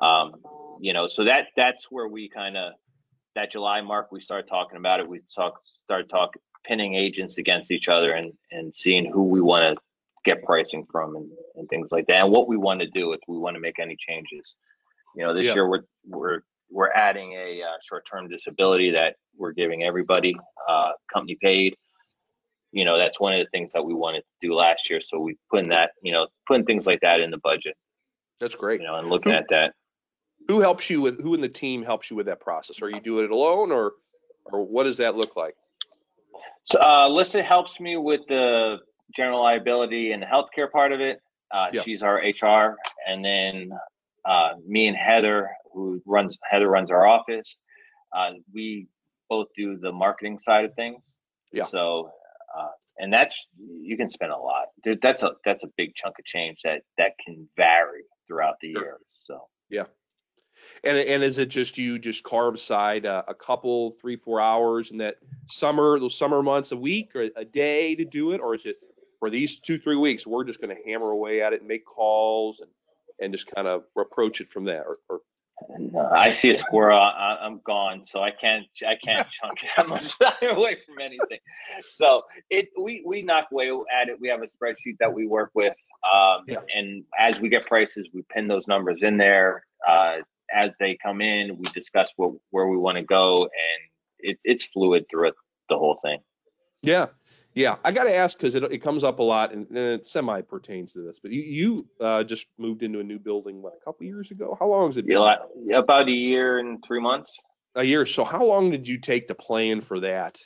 Um, 0.00 0.34
you 0.80 0.92
know, 0.92 1.08
so 1.08 1.24
that 1.24 1.48
that's 1.56 1.86
where 1.90 2.08
we 2.08 2.28
kind 2.28 2.56
of 2.56 2.72
that 3.34 3.52
July 3.52 3.80
mark 3.80 4.10
we 4.10 4.20
started 4.20 4.48
talking 4.48 4.78
about 4.78 5.00
it. 5.00 5.08
We 5.08 5.20
talk 5.34 5.60
started 5.84 6.08
talking 6.08 6.40
pinning 6.64 6.94
agents 6.94 7.38
against 7.38 7.70
each 7.70 7.88
other 7.88 8.12
and 8.12 8.32
and 8.50 8.74
seeing 8.74 9.10
who 9.10 9.24
we 9.24 9.40
want 9.40 9.76
to 9.76 9.82
get 10.26 10.42
pricing 10.44 10.84
from 10.92 11.16
and, 11.16 11.30
and 11.54 11.68
things 11.70 11.88
like 11.90 12.06
that 12.08 12.20
and 12.20 12.30
what 12.30 12.48
we 12.48 12.56
want 12.58 12.80
to 12.80 12.86
do 12.88 13.12
if 13.12 13.20
we 13.28 13.38
want 13.38 13.54
to 13.54 13.60
make 13.60 13.78
any 13.78 13.96
changes. 13.98 14.56
You 15.14 15.24
know, 15.24 15.32
this 15.32 15.46
Yeah. 15.46 15.54
year 15.54 15.68
we're 15.70 15.82
we're 16.04 16.40
we're 16.68 16.90
adding 16.92 17.32
a 17.34 17.62
uh, 17.62 17.76
short-term 17.88 18.28
disability 18.28 18.90
that 18.90 19.14
we're 19.38 19.52
giving 19.52 19.84
everybody 19.84 20.36
uh, 20.68 20.90
company 21.14 21.38
paid. 21.40 21.76
You 22.72 22.84
know, 22.84 22.98
that's 22.98 23.20
one 23.20 23.32
of 23.34 23.38
the 23.38 23.48
things 23.50 23.72
that 23.72 23.84
we 23.86 23.94
wanted 23.94 24.22
to 24.22 24.48
do 24.48 24.52
last 24.52 24.90
year. 24.90 25.00
So 25.00 25.20
we 25.20 25.36
putting 25.48 25.70
that, 25.70 25.92
you 26.02 26.12
know, 26.12 26.26
putting 26.48 26.66
things 26.66 26.84
like 26.84 27.00
that 27.02 27.20
in 27.20 27.30
the 27.30 27.38
budget, 27.38 27.76
That's 28.40 28.56
great. 28.56 28.80
you 28.80 28.86
know, 28.86 28.96
and 28.96 29.08
looking 29.08 29.32
at 29.32 29.46
that. 29.50 29.74
Who 30.48 30.60
helps 30.60 30.90
you 30.90 31.00
with 31.00 31.22
who 31.22 31.34
in 31.34 31.40
the 31.40 31.48
team 31.48 31.84
helps 31.84 32.10
you 32.10 32.16
with 32.16 32.26
that 32.26 32.40
process? 32.40 32.82
Are 32.82 32.90
you 32.90 33.00
doing 33.00 33.24
it 33.24 33.30
alone 33.30 33.70
or 33.72 33.92
or 34.44 34.64
what 34.64 34.84
does 34.84 34.96
that 34.98 35.16
look 35.16 35.36
like? 35.36 35.54
So 36.64 36.80
uh, 36.80 37.08
Alyssa 37.08 37.42
helps 37.42 37.78
me 37.80 37.96
with 37.96 38.22
the 38.28 38.78
general 39.14 39.42
liability 39.42 40.12
and 40.12 40.22
the 40.22 40.26
healthcare 40.26 40.70
part 40.70 40.92
of 40.92 41.00
it. 41.00 41.20
Uh, 41.52 41.68
Yeah. 41.72 41.82
She's 41.82 42.02
our 42.02 42.16
HR, 42.16 42.76
and 43.06 43.24
then 43.24 43.70
uh, 44.24 44.54
me 44.66 44.88
and 44.88 44.96
Heather, 44.96 45.50
who 45.72 46.02
runs 46.04 46.36
Heather 46.48 46.68
runs 46.68 46.90
our 46.90 47.06
office. 47.06 47.56
Uh, 48.16 48.32
we 48.52 48.88
both 49.28 49.48
do 49.56 49.78
the 49.78 49.92
marketing 49.92 50.38
side 50.40 50.64
of 50.64 50.74
things. 50.74 51.14
Yeah. 51.52 51.64
So, 51.64 52.10
uh, 52.56 52.68
and 52.98 53.12
that's 53.12 53.46
you 53.58 53.96
can 53.96 54.08
spend 54.10 54.32
a 54.32 54.36
lot. 54.38 54.66
That's 55.02 55.22
a 55.22 55.32
that's 55.44 55.62
a 55.64 55.68
big 55.76 55.94
chunk 55.94 56.18
of 56.18 56.24
change 56.24 56.58
that 56.64 56.82
that 56.98 57.12
can 57.24 57.48
vary 57.56 58.02
throughout 58.26 58.56
the 58.60 58.72
Sure. 58.72 58.82
year. 58.82 58.96
So. 59.26 59.48
Yeah. 59.70 59.84
And 60.82 60.96
and 60.96 61.22
is 61.22 61.38
it 61.38 61.46
just 61.50 61.78
you 61.78 61.98
just 61.98 62.24
carve 62.24 62.54
aside 62.54 63.04
a, 63.04 63.24
a 63.28 63.34
couple, 63.34 63.92
three, 64.00 64.16
four 64.16 64.40
hours 64.40 64.90
in 64.90 64.98
that 64.98 65.16
summer, 65.48 66.00
those 66.00 66.16
summer 66.18 66.42
months, 66.42 66.72
a 66.72 66.76
week 66.76 67.14
or 67.14 67.28
a 67.36 67.44
day 67.44 67.94
to 67.94 68.04
do 68.04 68.32
it, 68.32 68.40
or 68.40 68.54
is 68.54 68.64
it 68.64 68.76
for 69.26 69.30
these 69.30 69.58
two, 69.58 69.76
three 69.76 69.96
weeks, 69.96 70.24
we're 70.24 70.44
just 70.44 70.60
going 70.60 70.74
to 70.74 70.80
hammer 70.88 71.10
away 71.10 71.42
at 71.42 71.52
it 71.52 71.58
and 71.58 71.68
make 71.68 71.84
calls 71.84 72.60
and 72.60 72.70
and 73.18 73.32
just 73.32 73.50
kind 73.52 73.66
of 73.66 73.82
approach 73.98 74.40
it 74.40 74.50
from 74.52 74.64
there? 74.64 74.84
Or, 74.84 74.98
or 75.08 75.20
No, 75.78 76.06
I 76.14 76.30
see 76.30 76.50
a 76.50 76.54
squirrel. 76.56 77.00
I, 77.00 77.38
I'm 77.42 77.60
gone, 77.66 78.04
so 78.04 78.22
I 78.22 78.30
can't. 78.30 78.66
I 78.86 78.94
can't 78.94 79.26
chunk 79.32 79.64
that 79.76 79.88
much 79.88 80.16
time 80.18 80.32
away 80.56 80.76
from 80.86 81.00
anything. 81.00 81.38
So 81.88 82.22
it 82.50 82.68
we 82.80 83.02
we 83.04 83.22
knock 83.22 83.48
away 83.50 83.70
at 84.00 84.08
it. 84.08 84.20
We 84.20 84.28
have 84.28 84.42
a 84.42 84.46
spreadsheet 84.46 84.98
that 85.00 85.12
we 85.12 85.26
work 85.26 85.50
with, 85.54 85.74
um, 86.08 86.44
Yeah. 86.46 86.58
and 86.72 87.02
as 87.18 87.40
we 87.40 87.48
get 87.48 87.66
prices, 87.66 88.08
we 88.14 88.22
pin 88.32 88.46
those 88.46 88.68
numbers 88.68 89.02
in 89.02 89.16
there. 89.16 89.64
Uh, 89.88 90.18
as 90.54 90.70
they 90.78 90.96
come 91.02 91.20
in, 91.20 91.56
we 91.58 91.64
discuss 91.74 92.12
what 92.14 92.30
where 92.50 92.68
we 92.68 92.76
want 92.76 92.96
to 92.98 93.02
go, 93.02 93.42
and 93.42 93.50
it, 94.20 94.38
it's 94.44 94.66
fluid 94.66 95.06
through 95.10 95.28
it, 95.30 95.34
the 95.68 95.76
whole 95.76 95.98
thing. 96.04 96.20
yeah, 96.82 97.06
yeah, 97.56 97.76
I 97.82 97.90
got 97.90 98.04
to 98.04 98.14
ask 98.14 98.36
because 98.36 98.54
it 98.54 98.62
it 98.64 98.78
comes 98.78 99.02
up 99.02 99.18
a 99.18 99.22
lot 99.22 99.52
and, 99.52 99.66
and 99.70 99.78
it 99.78 100.06
semi 100.06 100.42
pertains 100.42 100.92
to 100.92 101.00
this. 101.00 101.18
But 101.18 101.32
you 101.32 101.40
you 101.40 101.86
uh, 102.00 102.22
just 102.22 102.46
moved 102.58 102.82
into 102.82 103.00
a 103.00 103.02
new 103.04 103.18
building 103.18 103.62
what 103.62 103.72
a 103.80 103.82
couple 103.84 104.06
years 104.06 104.30
ago? 104.30 104.56
How 104.60 104.68
long 104.68 104.88
has 104.88 104.98
it 104.98 105.06
been? 105.06 105.14
know, 105.16 105.78
about 105.78 106.06
a 106.06 106.12
year 106.12 106.58
and 106.58 106.84
three 106.86 107.00
months. 107.00 107.40
a 107.74 107.82
year. 107.82 108.04
So 108.04 108.24
how 108.24 108.44
long 108.44 108.70
did 108.70 108.86
you 108.86 108.98
take 108.98 109.28
to 109.28 109.34
plan 109.34 109.80
for 109.80 110.00
that 110.00 110.38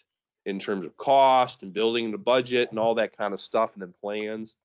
in 0.47 0.61
terms 0.61 0.85
of 0.85 0.97
cost 0.97 1.65
and 1.65 1.73
building 1.73 2.13
the 2.13 2.19
budget 2.19 2.71
and 2.71 2.79
all 2.79 2.95
that 2.95 3.17
kind 3.17 3.35
of 3.35 3.41
stuff 3.41 3.75
and 3.75 3.83
then 3.83 3.93
plans? 4.01 4.57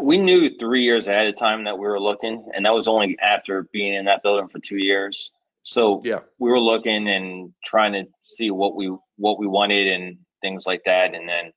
we 0.00 0.18
knew 0.18 0.50
three 0.58 0.82
years 0.82 1.06
ahead 1.06 1.28
of 1.28 1.38
time 1.38 1.64
that 1.64 1.78
we 1.78 1.86
were 1.86 2.00
looking, 2.00 2.44
and 2.54 2.64
that 2.66 2.74
was 2.74 2.86
only 2.88 3.16
after 3.22 3.68
being 3.72 3.94
in 3.94 4.04
that 4.06 4.22
building 4.22 4.48
for 4.48 4.58
two 4.58 4.76
years. 4.78 5.30
So 5.62 6.00
Yeah. 6.04 6.20
we 6.38 6.50
were 6.50 6.60
looking 6.60 7.08
and 7.08 7.52
trying 7.64 7.92
to 7.94 8.04
see 8.24 8.50
what 8.50 8.76
we 8.76 8.94
what 9.16 9.38
we 9.38 9.46
wanted 9.46 9.88
and 9.88 10.18
things 10.46 10.66
like 10.66 10.82
that, 10.86 11.14
and 11.14 11.28
then 11.28 11.52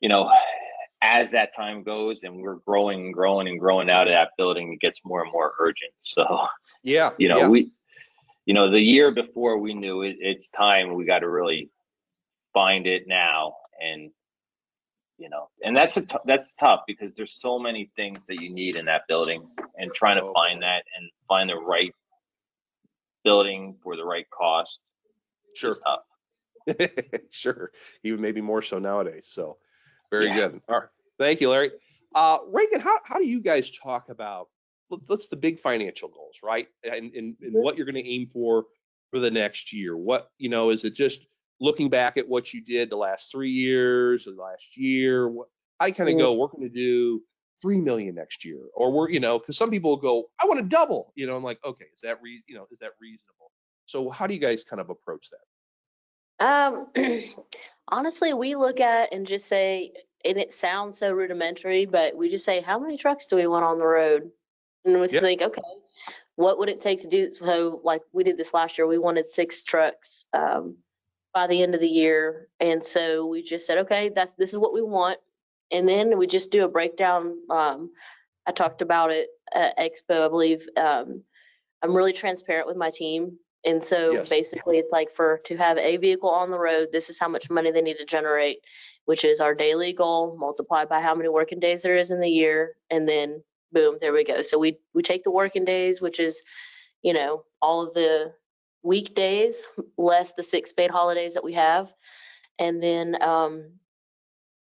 you 0.00 0.08
know, 0.08 0.30
as 1.02 1.30
that 1.30 1.54
time 1.54 1.82
goes 1.82 2.22
and 2.24 2.40
we're 2.42 2.56
growing 2.66 3.06
and 3.06 3.14
growing 3.14 3.48
and 3.48 3.58
growing 3.58 3.88
out 3.90 4.06
of 4.06 4.12
that 4.12 4.30
building, 4.36 4.72
it 4.72 4.80
gets 4.80 5.00
more 5.04 5.22
and 5.22 5.32
more 5.32 5.54
urgent. 5.58 5.92
So 6.00 6.22
Yeah. 6.82 7.10
you 7.18 7.28
know, 7.28 7.38
yeah. 7.38 7.48
we 7.48 7.70
you 8.46 8.54
know 8.54 8.70
the 8.70 8.80
year 8.80 9.10
before 9.10 9.58
we 9.58 9.72
knew 9.74 10.02
it, 10.02 10.16
it's 10.20 10.50
time 10.50 10.94
we 10.94 11.04
got 11.04 11.20
to 11.20 11.28
really 11.28 11.70
find 12.52 12.86
it 12.86 13.02
now 13.08 13.54
and 13.80 14.10
you 15.18 15.28
know 15.28 15.48
and 15.64 15.74
that's 15.76 15.96
a 15.96 16.02
t- 16.02 16.24
that's 16.26 16.54
tough 16.54 16.82
because 16.86 17.16
there's 17.16 17.32
so 17.40 17.58
many 17.58 17.90
things 17.96 18.26
that 18.26 18.36
you 18.42 18.50
need 18.52 18.76
in 18.76 18.84
that 18.84 19.02
building 19.08 19.40
and 19.78 19.92
trying 19.94 20.18
to 20.18 20.22
Oh, 20.24 20.32
find 20.32 20.62
that 20.62 20.82
and 20.96 21.10
find 21.26 21.48
the 21.50 21.56
right 21.56 21.92
building 23.24 23.74
for 23.82 23.96
the 23.96 24.04
right 24.04 24.28
cost 24.30 24.80
sure. 25.56 25.70
is 25.70 25.78
tough 25.78 26.00
sure. 27.30 27.70
Even 28.02 28.20
maybe 28.20 28.40
more 28.40 28.62
so 28.62 28.78
nowadays. 28.78 29.28
So 29.32 29.58
very 30.10 30.28
Yeah. 30.28 30.34
good. 30.34 30.60
All 30.68 30.80
right. 30.80 30.88
Thank 31.18 31.40
you, 31.40 31.50
Larry. 31.50 31.72
Uh, 32.14 32.38
Reagan, 32.48 32.80
how, 32.80 32.98
how 33.04 33.18
do 33.18 33.26
you 33.26 33.40
guys 33.40 33.70
talk 33.70 34.08
about 34.08 34.48
let's 35.08 35.28
the 35.28 35.36
big 35.36 35.58
financial 35.58 36.08
goals, 36.08 36.38
right? 36.42 36.68
And, 36.84 37.12
and, 37.14 37.36
and 37.40 37.52
what 37.52 37.76
you're 37.76 37.86
going 37.86 38.02
to 38.02 38.08
aim 38.08 38.28
for 38.28 38.66
for 39.10 39.18
the 39.18 39.30
next 39.30 39.72
year. 39.72 39.96
What, 39.96 40.28
you 40.38 40.48
know, 40.48 40.70
is 40.70 40.84
it 40.84 40.94
just 40.94 41.26
looking 41.60 41.88
back 41.88 42.16
at 42.16 42.28
what 42.28 42.52
you 42.52 42.62
did 42.62 42.90
the 42.90 42.96
last 42.96 43.30
three 43.30 43.50
years 43.50 44.26
or 44.26 44.32
the 44.32 44.42
last 44.42 44.76
year? 44.76 45.28
What, 45.28 45.48
I 45.80 45.90
kind 45.90 46.10
of 46.10 46.18
go, 46.18 46.34
we're 46.34 46.48
going 46.48 46.68
to 46.68 46.74
do 46.74 47.22
three 47.60 47.80
million 47.80 48.14
next 48.14 48.44
year, 48.44 48.60
or 48.74 48.92
we're, 48.92 49.10
you 49.10 49.20
know, 49.20 49.38
because 49.38 49.56
some 49.56 49.70
people 49.70 49.96
go, 49.96 50.24
I 50.40 50.46
want 50.46 50.60
to 50.60 50.66
double, 50.66 51.12
you 51.14 51.26
know, 51.26 51.36
I'm 51.36 51.42
like, 51.42 51.58
okay, 51.64 51.86
is 51.92 52.00
that 52.02 52.20
re, 52.22 52.42
you 52.46 52.54
know, 52.54 52.66
is 52.70 52.78
that 52.80 52.92
reasonable? 53.00 53.50
So 53.86 54.10
how 54.10 54.26
do 54.26 54.34
you 54.34 54.40
guys 54.40 54.64
kind 54.64 54.80
of 54.80 54.90
approach 54.90 55.30
that? 55.30 55.38
Um, 56.44 56.88
honestly, 57.88 58.34
we 58.34 58.54
look 58.54 58.78
at 58.80 59.12
and 59.12 59.26
just 59.26 59.48
say, 59.48 59.92
and 60.24 60.36
it 60.38 60.54
sounds 60.54 60.98
so 60.98 61.10
rudimentary, 61.10 61.86
but 61.86 62.14
we 62.16 62.28
just 62.28 62.44
say, 62.44 62.60
how 62.60 62.78
many 62.78 62.98
trucks 62.98 63.26
do 63.26 63.36
we 63.36 63.46
want 63.46 63.64
on 63.64 63.78
the 63.78 63.86
road? 63.86 64.30
And 64.84 65.00
we 65.00 65.08
Yeah. 65.08 65.20
think, 65.20 65.40
okay, 65.40 65.62
what 66.36 66.58
would 66.58 66.68
it 66.68 66.82
take 66.82 67.00
to 67.02 67.08
do? 67.08 67.32
So, 67.32 67.80
like 67.82 68.02
we 68.12 68.24
did 68.24 68.36
this 68.36 68.52
last 68.52 68.76
year, 68.76 68.86
we 68.86 68.98
wanted 68.98 69.30
six 69.30 69.62
trucks 69.62 70.26
um, 70.34 70.76
by 71.32 71.46
the 71.46 71.62
end 71.62 71.74
of 71.74 71.80
the 71.80 71.88
year, 71.88 72.48
and 72.60 72.84
so 72.84 73.26
we 73.26 73.42
just 73.42 73.66
said, 73.66 73.78
okay, 73.78 74.10
that's 74.14 74.32
this 74.36 74.52
is 74.52 74.58
what 74.58 74.74
we 74.74 74.82
want, 74.82 75.18
and 75.70 75.88
then 75.88 76.18
we 76.18 76.26
just 76.26 76.50
do 76.50 76.64
a 76.64 76.68
breakdown. 76.68 77.38
Um, 77.48 77.90
I 78.46 78.52
talked 78.52 78.82
about 78.82 79.10
it 79.10 79.28
at 79.54 79.78
Expo, 79.78 80.26
I 80.26 80.28
believe. 80.28 80.66
Um, 80.76 81.22
I'm 81.82 81.96
really 81.96 82.12
transparent 82.12 82.66
with 82.66 82.76
my 82.76 82.90
team. 82.90 83.38
And 83.64 83.82
so 83.82 84.12
Yes. 84.12 84.28
basically 84.28 84.78
it's 84.78 84.92
like 84.92 85.14
for 85.14 85.40
to 85.46 85.56
have 85.56 85.78
a 85.78 85.96
vehicle 85.96 86.30
on 86.30 86.50
the 86.50 86.58
road, 86.58 86.88
this 86.92 87.10
is 87.10 87.18
how 87.18 87.28
much 87.28 87.50
money 87.50 87.70
they 87.70 87.82
need 87.82 87.96
to 87.98 88.04
generate, 88.04 88.58
which 89.06 89.24
is 89.24 89.40
our 89.40 89.54
daily 89.54 89.92
goal 89.92 90.36
multiplied 90.38 90.88
by 90.88 91.00
how 91.00 91.14
many 91.14 91.28
working 91.28 91.60
days 91.60 91.82
there 91.82 91.96
is 91.96 92.10
in 92.10 92.20
the 92.20 92.28
year. 92.28 92.76
And 92.90 93.08
then 93.08 93.42
boom, 93.72 93.96
there 94.00 94.12
we 94.12 94.24
go. 94.24 94.42
So 94.42 94.58
we 94.58 94.78
we 94.94 95.02
take 95.02 95.24
the 95.24 95.30
working 95.30 95.64
days, 95.64 96.00
which 96.00 96.20
is, 96.20 96.42
you 97.02 97.12
know, 97.14 97.44
all 97.62 97.86
of 97.86 97.94
the 97.94 98.32
weekdays 98.82 99.64
less 99.96 100.32
the 100.32 100.42
six 100.42 100.72
paid 100.72 100.90
holidays 100.90 101.34
that 101.34 101.44
we 101.44 101.54
have. 101.54 101.88
And 102.58 102.82
then 102.82 103.20
um 103.22 103.72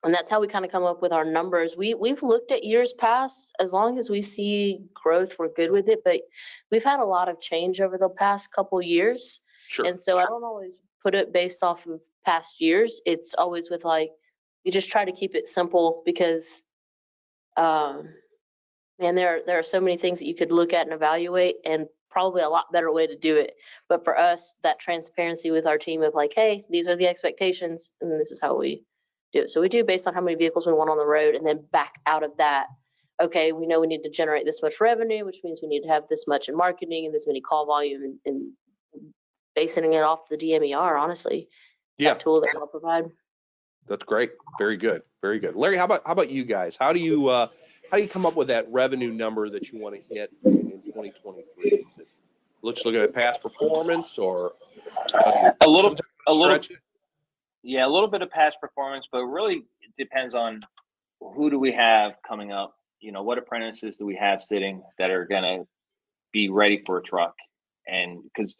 and 0.03 0.13
that's 0.13 0.31
how 0.31 0.39
we 0.39 0.47
kind 0.47 0.65
of 0.65 0.71
come 0.71 0.83
up 0.83 1.01
with 1.01 1.11
our 1.11 1.23
numbers. 1.25 1.75
We 1.77 1.93
we've 1.93 2.23
looked 2.23 2.51
at 2.51 2.63
years 2.63 2.93
past. 2.93 3.53
As 3.59 3.71
long 3.71 3.97
as 3.99 4.09
we 4.09 4.21
see 4.21 4.79
growth, 4.93 5.33
we're 5.37 5.53
good 5.53 5.71
with 5.71 5.87
it. 5.87 5.99
But 6.03 6.21
we've 6.71 6.83
had 6.83 6.99
a 6.99 7.05
lot 7.05 7.29
of 7.29 7.39
change 7.39 7.81
over 7.81 7.97
the 7.97 8.09
past 8.09 8.51
couple 8.51 8.81
years, 8.81 9.41
Sure. 9.67 9.85
and 9.85 9.99
so 9.99 10.17
I 10.17 10.25
don't 10.25 10.43
always 10.43 10.77
put 11.03 11.15
it 11.15 11.31
based 11.31 11.63
off 11.63 11.85
of 11.85 11.99
past 12.25 12.55
years. 12.59 13.01
It's 13.05 13.35
always 13.37 13.69
with 13.69 13.85
like 13.85 14.11
you 14.63 14.71
just 14.71 14.89
try 14.89 15.05
to 15.05 15.11
keep 15.11 15.35
it 15.35 15.47
simple 15.47 16.03
because, 16.05 16.61
um, 17.57 18.09
man, 18.99 19.15
there 19.15 19.37
are, 19.37 19.39
there 19.45 19.59
are 19.59 19.63
so 19.63 19.79
many 19.79 19.97
things 19.97 20.19
that 20.19 20.27
you 20.27 20.35
could 20.35 20.51
look 20.51 20.73
at 20.73 20.85
and 20.85 20.93
evaluate, 20.93 21.55
and 21.65 21.87
probably 22.09 22.41
a 22.41 22.49
lot 22.49 22.71
better 22.71 22.91
way 22.91 23.07
to 23.07 23.17
do 23.17 23.37
it. 23.37 23.55
But 23.87 24.03
for 24.03 24.17
us, 24.17 24.55
that 24.63 24.79
transparency 24.79 25.49
with 25.49 25.65
our 25.65 25.77
team 25.77 26.03
of 26.03 26.13
like, 26.13 26.33
hey, 26.35 26.65
these 26.69 26.87
are 26.87 26.95
the 26.95 27.07
expectations, 27.07 27.91
and 28.01 28.11
this 28.19 28.31
is 28.31 28.39
how 28.41 28.57
we 28.57 28.83
do 29.33 29.41
it. 29.41 29.49
So 29.49 29.61
we 29.61 29.69
do 29.69 29.83
based 29.83 30.07
on 30.07 30.13
how 30.13 30.21
many 30.21 30.35
vehicles 30.35 30.65
we 30.67 30.73
want 30.73 30.89
on 30.89 30.97
the 30.97 31.05
road, 31.05 31.35
and 31.35 31.45
then 31.45 31.63
back 31.71 31.93
out 32.05 32.23
of 32.23 32.31
that. 32.37 32.67
Okay, 33.21 33.51
we 33.51 33.67
know 33.67 33.79
we 33.79 33.87
need 33.87 34.01
to 34.03 34.09
generate 34.09 34.45
this 34.45 34.61
much 34.63 34.79
revenue, 34.81 35.25
which 35.25 35.37
means 35.43 35.59
we 35.61 35.67
need 35.67 35.81
to 35.81 35.89
have 35.89 36.03
this 36.09 36.25
much 36.27 36.49
in 36.49 36.57
marketing 36.57 37.05
and 37.05 37.13
this 37.13 37.25
many 37.27 37.39
call 37.39 37.65
volume, 37.65 38.01
and, 38.03 38.17
and 38.25 38.51
basing 39.55 39.93
it 39.93 40.01
off 40.01 40.21
the 40.29 40.37
DMER, 40.37 40.99
honestly, 40.99 41.47
Yeah. 41.97 42.13
that 42.13 42.21
tool 42.21 42.41
that 42.41 42.51
we'll 42.55 42.67
provide. 42.67 43.05
That's 43.87 44.03
great. 44.05 44.31
Very 44.57 44.77
good. 44.77 45.03
Very 45.21 45.39
good. 45.39 45.55
Larry, 45.55 45.77
how 45.77 45.85
about 45.85 46.01
how 46.05 46.13
about 46.13 46.29
you 46.29 46.45
guys? 46.45 46.77
How 46.77 46.93
do 46.93 46.99
you 46.99 47.27
uh, 47.27 47.47
how 47.89 47.97
do 47.97 48.03
you 48.03 48.09
come 48.09 48.25
up 48.25 48.35
with 48.35 48.47
that 48.47 48.71
revenue 48.71 49.11
number 49.11 49.49
that 49.49 49.69
you 49.69 49.79
want 49.79 49.95
to 49.95 50.01
hit 50.13 50.31
in 50.45 50.81
2023? 50.85 51.71
Is 51.89 51.97
it 51.97 52.07
let's 52.61 52.85
look 52.85 52.95
at 52.95 53.13
past 53.13 53.41
performance 53.41 54.17
or 54.17 54.53
how 55.13 55.31
do 55.31 55.51
a 55.61 55.69
little 55.69 55.95
a 56.27 56.33
little 56.33 56.55
it? 56.55 56.69
Yeah, 57.63 57.85
a 57.85 57.89
little 57.89 58.07
bit 58.07 58.21
of 58.21 58.29
past 58.31 58.57
performance, 58.59 59.07
but 59.11 59.23
really 59.25 59.57
it 59.81 59.91
depends 59.97 60.33
on 60.33 60.61
who 61.19 61.49
do 61.49 61.59
we 61.59 61.73
have 61.73 62.13
coming 62.27 62.51
up. 62.51 62.75
You 62.99 63.11
know, 63.11 63.23
what 63.23 63.37
apprentices 63.37 63.97
do 63.97 64.05
we 64.05 64.15
have 64.15 64.41
sitting 64.41 64.83
that 64.97 65.09
are 65.11 65.25
gonna 65.25 65.63
be 66.31 66.49
ready 66.49 66.81
for 66.85 66.97
a 66.97 67.03
truck, 67.03 67.35
and 67.87 68.21
because 68.23 68.55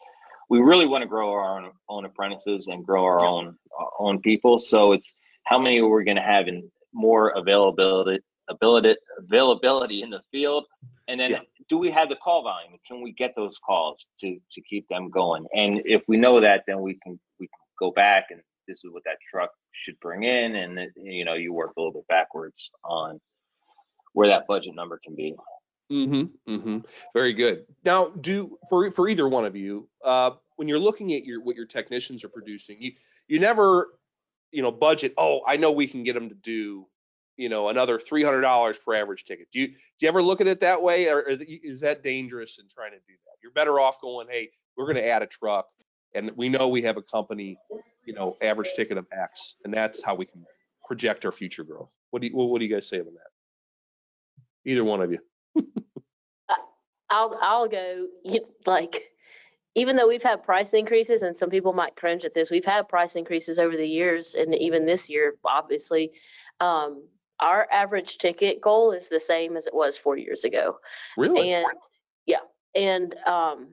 we 0.52 0.60
really 0.60 0.86
want 0.86 1.02
to 1.02 1.08
grow 1.08 1.32
our 1.32 1.60
own, 1.60 1.72
own 1.88 2.04
apprentices 2.04 2.68
and 2.68 2.86
grow 2.86 3.06
our 3.06 3.22
own 3.22 3.58
our 3.80 3.90
own 4.00 4.20
people. 4.20 4.60
So 4.60 4.92
it's 4.92 5.14
how 5.46 5.58
many 5.58 5.80
are 5.80 5.88
we 5.88 6.04
going 6.04 6.18
to 6.18 6.22
have 6.22 6.50
in 6.50 6.70
more 6.94 7.30
availability 7.30 8.22
ability 8.50 8.96
availability 9.18 10.02
in 10.02 10.10
the 10.10 10.22
field, 10.30 10.66
and 11.08 11.22
then 11.22 11.32
yeah. 11.32 11.40
do 11.70 11.78
we 11.78 11.90
have 11.92 12.10
the 12.10 12.18
call 12.18 12.44
volume? 12.44 12.78
Can 12.86 13.02
we 13.02 13.14
get 13.14 13.34
those 13.34 13.58
calls 13.66 14.06
to 14.20 14.38
to 14.52 14.62
keep 14.62 14.90
them 14.90 15.10
going? 15.10 15.46
And 15.54 15.84
if 15.86 16.02
we 16.10 16.18
know 16.18 16.42
that, 16.42 16.64
then 16.68 16.82
we 16.82 16.96
can 16.96 17.18
we 17.40 17.48
can 17.48 17.60
go 17.80 17.92
back 17.92 18.26
and 18.30 18.42
this 18.68 18.80
is 18.84 18.92
what 18.92 19.04
that 19.06 19.18
truck 19.30 19.52
should 19.72 20.00
bring 20.00 20.24
in, 20.24 20.56
and 20.56 20.78
it, 20.80 20.92
you 20.96 21.26
know 21.26 21.34
you 21.34 21.54
work 21.54 21.74
a 21.78 21.80
little 21.80 21.94
bit 21.94 22.08
backwards 22.08 22.70
on 22.84 23.20
where 24.14 24.28
that 24.28 24.48
budget 24.48 24.76
number 24.76 25.00
can 25.04 25.16
be. 25.16 25.36
Mm-hmm. 25.92 26.54
Mm-hmm. 26.54 26.78
Very 27.14 27.34
good. 27.34 27.66
Now, 27.84 28.10
do 28.10 28.58
for 28.70 28.92
for 28.92 29.10
either 29.10 29.28
one 29.28 29.46
of 29.46 29.56
you, 29.56 29.90
uh, 30.04 30.32
when 30.56 30.68
you're 30.68 30.80
looking 30.80 31.14
at 31.14 31.26
your 31.26 31.44
what 31.44 31.56
your 31.56 31.66
technicians 31.66 32.24
are 32.24 32.30
producing, 32.30 32.78
you 32.80 32.94
you 33.28 33.40
never, 33.40 33.90
you 34.52 34.62
know, 34.62 34.72
budget. 34.72 35.14
Oh, 35.18 35.42
I 35.46 35.58
know 35.58 35.72
we 35.72 35.88
can 35.88 36.04
get 36.04 36.14
them 36.14 36.30
to 36.30 36.36
do, 36.36 36.88
you 37.36 37.50
know, 37.50 37.70
another 37.70 38.00
three 38.00 38.24
hundred 38.24 38.42
dollars 38.42 38.80
per 38.80 38.94
average 38.94 39.26
ticket. 39.26 39.48
Do 39.52 39.60
you 39.60 39.68
do 39.68 39.76
you 40.00 40.08
ever 40.08 40.22
look 40.22 40.40
at 40.40 40.48
it 40.48 40.62
that 40.62 40.82
way, 40.82 41.10
or 41.10 41.22
is 41.22 41.82
that 41.82 42.04
dangerous 42.04 42.58
in 42.60 42.68
trying 42.70 42.92
to 42.92 42.98
do 43.00 43.14
that? 43.26 43.38
You're 43.44 43.52
better 43.52 43.80
off 43.80 44.00
going, 44.00 44.28
hey, 44.30 44.50
we're 44.78 44.86
going 44.86 44.96
to 44.96 45.08
add 45.08 45.24
a 45.24 45.28
truck, 45.28 45.68
and 46.16 46.32
we 46.38 46.48
know 46.48 46.70
we 46.70 46.84
have 46.84 46.96
a 46.96 47.02
company, 47.02 47.58
you 48.06 48.14
know, 48.14 48.38
average 48.42 48.70
ticket 48.76 48.98
of 48.98 49.06
X, 49.12 49.56
and 49.64 49.74
that's 49.74 50.04
how 50.04 50.16
we 50.16 50.26
can 50.26 50.46
project 50.86 51.26
our 51.26 51.32
future 51.32 51.64
growth. 51.64 51.94
What 52.10 52.22
do 52.22 52.28
you 52.28 52.36
what 52.36 52.60
do 52.60 52.66
you 52.66 52.74
guys 52.74 52.88
say 52.88 53.00
on 53.00 53.06
that? 53.06 54.70
Either 54.70 54.84
one 54.84 55.02
of 55.02 55.12
you. 55.12 55.20
I'll 57.10 57.38
I'll 57.42 57.68
go 57.68 58.08
like 58.66 59.12
even 59.76 59.96
though 59.96 60.08
we've 60.08 60.24
had 60.24 60.44
price 60.44 60.74
increases 60.74 61.22
and 61.22 61.38
some 61.38 61.50
people 61.50 61.74
might 61.74 61.96
cringe 61.96 62.26
at 62.26 62.34
this, 62.34 62.52
we've 62.52 62.66
had 62.66 62.90
price 62.90 63.16
increases 63.16 63.58
over 63.58 63.78
the 63.78 63.88
years 63.88 64.36
and 64.36 64.54
even 64.56 64.86
this 64.86 65.10
year, 65.10 65.36
obviously. 65.46 66.12
Um, 66.60 67.04
our 67.40 67.68
average 67.72 68.18
ticket 68.18 68.62
goal 68.62 68.92
is 68.92 69.08
the 69.08 69.20
same 69.20 69.56
as 69.56 69.68
it 69.68 69.74
was 69.74 69.98
four 69.98 70.18
years 70.18 70.44
ago. 70.44 70.78
Really? 71.18 71.54
And 71.54 71.66
yeah. 72.26 72.42
And 72.76 73.16
um, 73.26 73.70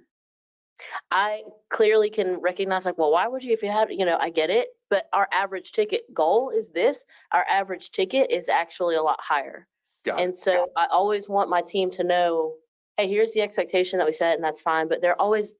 I 1.10 1.42
clearly 1.70 2.10
can 2.10 2.40
recognize 2.40 2.84
like, 2.84 2.98
well, 2.98 3.12
why 3.12 3.26
would 3.26 3.42
you 3.42 3.52
if 3.52 3.62
you 3.62 3.70
had, 3.70 3.88
you 3.90 4.04
know, 4.04 4.16
I 4.18 4.30
get 4.30 4.50
it, 4.50 4.68
but 4.90 5.08
our 5.12 5.28
average 5.32 5.72
ticket 5.72 6.02
goal 6.14 6.50
is 6.50 6.70
this. 6.70 7.04
Our 7.32 7.44
average 7.48 7.90
ticket 7.90 8.30
is 8.30 8.48
actually 8.48 8.96
a 8.96 9.02
lot 9.02 9.18
higher. 9.20 9.66
Got 10.04 10.20
and 10.20 10.32
it. 10.32 10.38
so 10.38 10.68
I 10.76 10.86
always 10.90 11.28
want 11.28 11.50
my 11.50 11.62
team 11.62 11.90
to 11.92 12.04
know, 12.04 12.54
hey, 12.96 13.08
here's 13.08 13.32
the 13.32 13.40
expectation 13.40 13.98
that 13.98 14.06
we 14.06 14.12
set, 14.12 14.34
and 14.34 14.44
that's 14.44 14.60
fine. 14.60 14.88
But 14.88 15.00
they're 15.00 15.20
always 15.20 15.52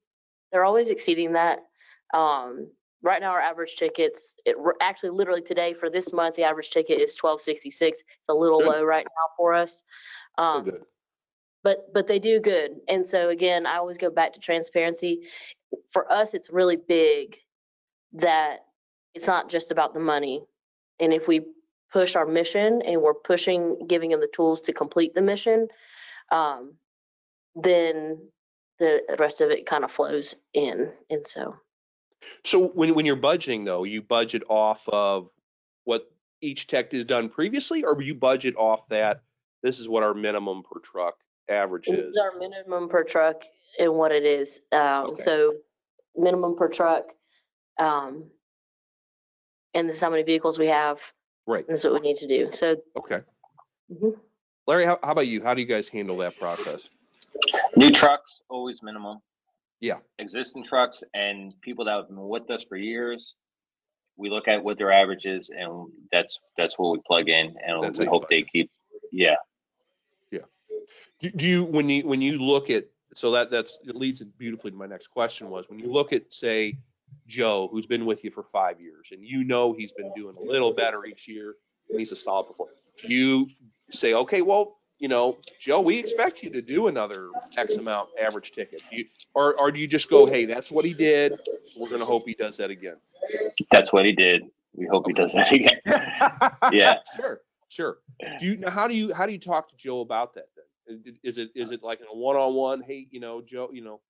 they're 0.51 0.65
always 0.65 0.89
exceeding 0.89 1.33
that. 1.33 1.59
Um, 2.13 2.71
right 3.03 3.21
now, 3.21 3.31
our 3.31 3.41
average 3.41 3.75
tickets, 3.77 4.33
it 4.45 4.55
actually 4.81 5.11
literally 5.11 5.41
today 5.41 5.73
for 5.73 5.89
this 5.89 6.11
month, 6.11 6.35
the 6.35 6.43
average 6.43 6.71
ticket 6.71 6.99
is 6.99 7.15
1266. 7.21 7.99
It's 7.99 8.05
a 8.29 8.33
little 8.33 8.59
good. 8.59 8.67
low 8.67 8.83
right 8.83 9.05
now 9.05 9.33
for 9.37 9.53
us. 9.53 9.83
Um. 10.37 10.71
But 11.63 11.93
but 11.93 12.07
they 12.07 12.19
do 12.19 12.39
good, 12.39 12.71
and 12.87 13.07
so 13.07 13.29
again, 13.29 13.65
I 13.65 13.77
always 13.77 13.97
go 13.97 14.09
back 14.09 14.33
to 14.33 14.39
transparency. 14.39 15.21
For 15.91 16.11
us, 16.11 16.33
it's 16.33 16.49
really 16.49 16.77
big 16.77 17.37
that 18.13 18.59
it's 19.13 19.27
not 19.27 19.49
just 19.49 19.71
about 19.71 19.93
the 19.93 19.99
money, 19.99 20.41
and 20.99 21.13
if 21.13 21.27
we 21.27 21.41
push 21.91 22.15
our 22.15 22.25
mission 22.25 22.81
and 22.85 23.01
we're 23.01 23.13
pushing 23.13 23.87
giving 23.87 24.11
them 24.11 24.19
the 24.19 24.29
tools 24.33 24.61
to 24.61 24.71
complete 24.71 25.13
the 25.15 25.21
mission 25.21 25.67
um, 26.31 26.73
then 27.55 28.19
the 28.79 29.01
rest 29.17 29.41
of 29.41 29.49
it 29.49 29.65
kind 29.65 29.83
of 29.83 29.91
flows 29.91 30.35
in. 30.53 30.91
And 31.09 31.27
so. 31.27 31.55
So 32.43 32.67
when 32.67 32.95
when 32.95 33.05
you're 33.05 33.15
budgeting 33.15 33.65
though 33.65 33.85
you 33.85 34.01
budget 34.01 34.43
off 34.49 34.87
of 34.89 35.29
what 35.85 36.11
each 36.41 36.67
tech 36.67 36.91
has 36.91 37.05
done 37.05 37.29
previously 37.29 37.83
or 37.83 38.01
you 38.01 38.13
budget 38.13 38.55
off 38.57 38.87
that 38.89 39.21
this 39.63 39.79
is 39.79 39.87
what 39.87 40.03
our 40.03 40.13
minimum 40.13 40.63
per 40.63 40.81
truck 40.81 41.15
average 41.49 41.87
is 41.87 42.17
our 42.17 42.37
minimum 42.39 42.89
per 42.89 43.03
truck 43.03 43.41
and 43.79 43.93
what 43.93 44.11
it 44.11 44.23
is 44.23 44.59
um, 44.71 45.11
okay. 45.11 45.23
so 45.23 45.53
minimum 46.15 46.55
per 46.55 46.67
truck 46.67 47.05
um, 47.79 48.25
and 49.73 49.87
this 49.87 49.95
is 49.97 50.01
how 50.01 50.09
many 50.09 50.23
vehicles 50.23 50.59
we 50.59 50.67
have 50.67 50.99
Right. 51.49 51.65
That's 51.67 51.83
what 51.83 51.93
we 51.93 51.99
need 52.01 52.17
to 52.17 52.27
do. 52.27 52.51
So, 52.53 52.77
Okay. 52.95 53.21
Mhm. 53.91 54.19
Larry, 54.67 54.85
how, 54.85 54.99
how 55.01 55.13
about 55.13 55.25
you? 55.25 55.41
How 55.41 55.55
do 55.55 55.61
you 55.61 55.67
guys 55.67 55.87
handle 55.87 56.15
that 56.17 56.37
process? 56.37 56.91
New 57.75 57.89
trucks, 57.89 58.43
always 58.49 58.83
minimum. 58.83 59.17
Yeah. 59.79 59.97
Existing 60.19 60.63
trucks 60.63 61.03
and 61.15 61.59
people 61.61 61.85
that 61.85 61.91
have 61.91 62.07
been 62.07 62.27
with 62.27 62.51
us 62.51 62.63
for 62.63 62.77
years, 62.77 63.33
we 64.15 64.29
look 64.29 64.47
at 64.47 64.63
what 64.63 64.77
their 64.77 64.91
average 64.91 65.25
is 65.25 65.49
and 65.49 65.91
that's, 66.11 66.39
that's 66.55 66.77
what 66.77 66.91
we 66.91 66.99
plug 67.07 67.29
in 67.29 67.55
and 67.65 67.83
That's 67.83 67.97
we 67.97 68.05
hope 68.05 68.29
they 68.29 68.43
keep, 68.43 68.69
yeah. 69.11 69.37
Do, 71.19 71.29
do 71.31 71.47
you 71.47 71.63
when 71.63 71.89
you 71.89 72.07
when 72.07 72.21
you 72.21 72.39
look 72.39 72.69
at 72.69 72.85
so 73.15 73.31
that 73.31 73.51
that's 73.51 73.79
it 73.85 73.95
leads 73.95 74.21
beautifully 74.21 74.71
to 74.71 74.77
my 74.77 74.85
next 74.85 75.07
question 75.07 75.49
was 75.49 75.69
when 75.69 75.79
you 75.79 75.91
look 75.91 76.13
at 76.13 76.33
say 76.33 76.77
Joe, 77.27 77.69
who's 77.71 77.85
been 77.85 78.05
with 78.05 78.23
you 78.23 78.31
for 78.31 78.43
five 78.43 78.79
years, 78.81 79.09
and 79.11 79.25
you 79.25 79.43
know 79.43 79.73
he's 79.73 79.91
been 79.91 80.11
doing 80.15 80.35
a 80.37 80.41
little 80.41 80.73
better 80.73 81.05
each 81.05 81.27
year, 81.27 81.55
and 81.89 81.99
he's 81.99 82.11
a 82.11 82.15
solid 82.15 82.45
performer. 82.45 82.73
Do 82.97 83.13
you 83.13 83.47
say, 83.91 84.13
okay, 84.13 84.41
well, 84.41 84.77
you 84.97 85.07
know, 85.07 85.37
Joe, 85.59 85.81
we 85.81 85.97
expect 85.97 86.43
you 86.43 86.49
to 86.51 86.61
do 86.61 86.87
another 86.87 87.29
X 87.57 87.75
amount 87.75 88.09
average 88.21 88.51
ticket, 88.51 88.83
do 88.89 88.97
you, 88.97 89.05
or 89.33 89.59
or 89.59 89.71
do 89.71 89.79
you 89.79 89.87
just 89.87 90.09
go, 90.09 90.25
hey, 90.25 90.45
that's 90.45 90.71
what 90.71 90.85
he 90.85 90.93
did. 90.93 91.39
We're 91.77 91.87
going 91.87 92.01
to 92.01 92.05
hope 92.05 92.27
he 92.27 92.33
does 92.33 92.57
that 92.57 92.69
again. 92.69 92.97
That's 93.71 93.93
what 93.93 94.05
he 94.05 94.11
did. 94.11 94.43
We 94.75 94.87
hope 94.87 95.07
he 95.07 95.13
does 95.13 95.33
that 95.33 95.51
again. 95.53 95.79
yeah. 96.71 96.95
Sure. 97.15 97.41
Sure. 97.69 97.97
Do 98.39 98.45
you 98.45 98.57
now? 98.57 98.71
How 98.71 98.87
do 98.87 98.95
you 98.95 99.13
how 99.13 99.25
do 99.25 99.31
you 99.31 99.39
talk 99.39 99.69
to 99.69 99.77
Joe 99.77 100.01
about 100.01 100.33
that? 100.33 100.47
Is 101.23 101.37
it 101.37 101.51
is 101.55 101.71
it 101.71 101.83
like 101.83 101.99
a 102.01 102.15
one 102.15 102.35
on 102.35 102.53
one? 102.53 102.81
Hey, 102.81 103.05
you 103.11 103.19
know, 103.19 103.41
Joe, 103.41 103.69
you 103.71 103.83
know, 103.83 104.01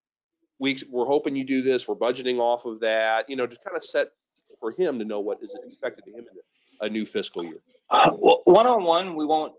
we, 0.60 0.80
we're 0.90 1.06
hoping 1.06 1.36
you 1.36 1.44
do 1.44 1.62
this. 1.62 1.88
We're 1.88 1.96
budgeting 1.96 2.40
off 2.40 2.66
of 2.66 2.82
that, 2.82 3.30
you 3.30 3.36
know, 3.36 3.48
to 3.48 3.58
kind 3.58 3.76
of 3.76 3.84
set 3.84 4.08
for 4.60 4.72
him 4.72 5.00
to 5.00 5.06
know 5.06 5.20
what 5.20 5.42
is 5.42 5.56
expected 5.66 6.06
to 6.06 6.12
him 6.12 6.26
in 6.32 6.88
a 6.88 6.90
new 6.90 7.06
fiscal 7.06 7.44
year. 7.44 7.60
Uh, 7.90 8.12
well, 8.18 8.42
one-on-one, 8.46 9.16
we 9.16 9.26
won't, 9.26 9.54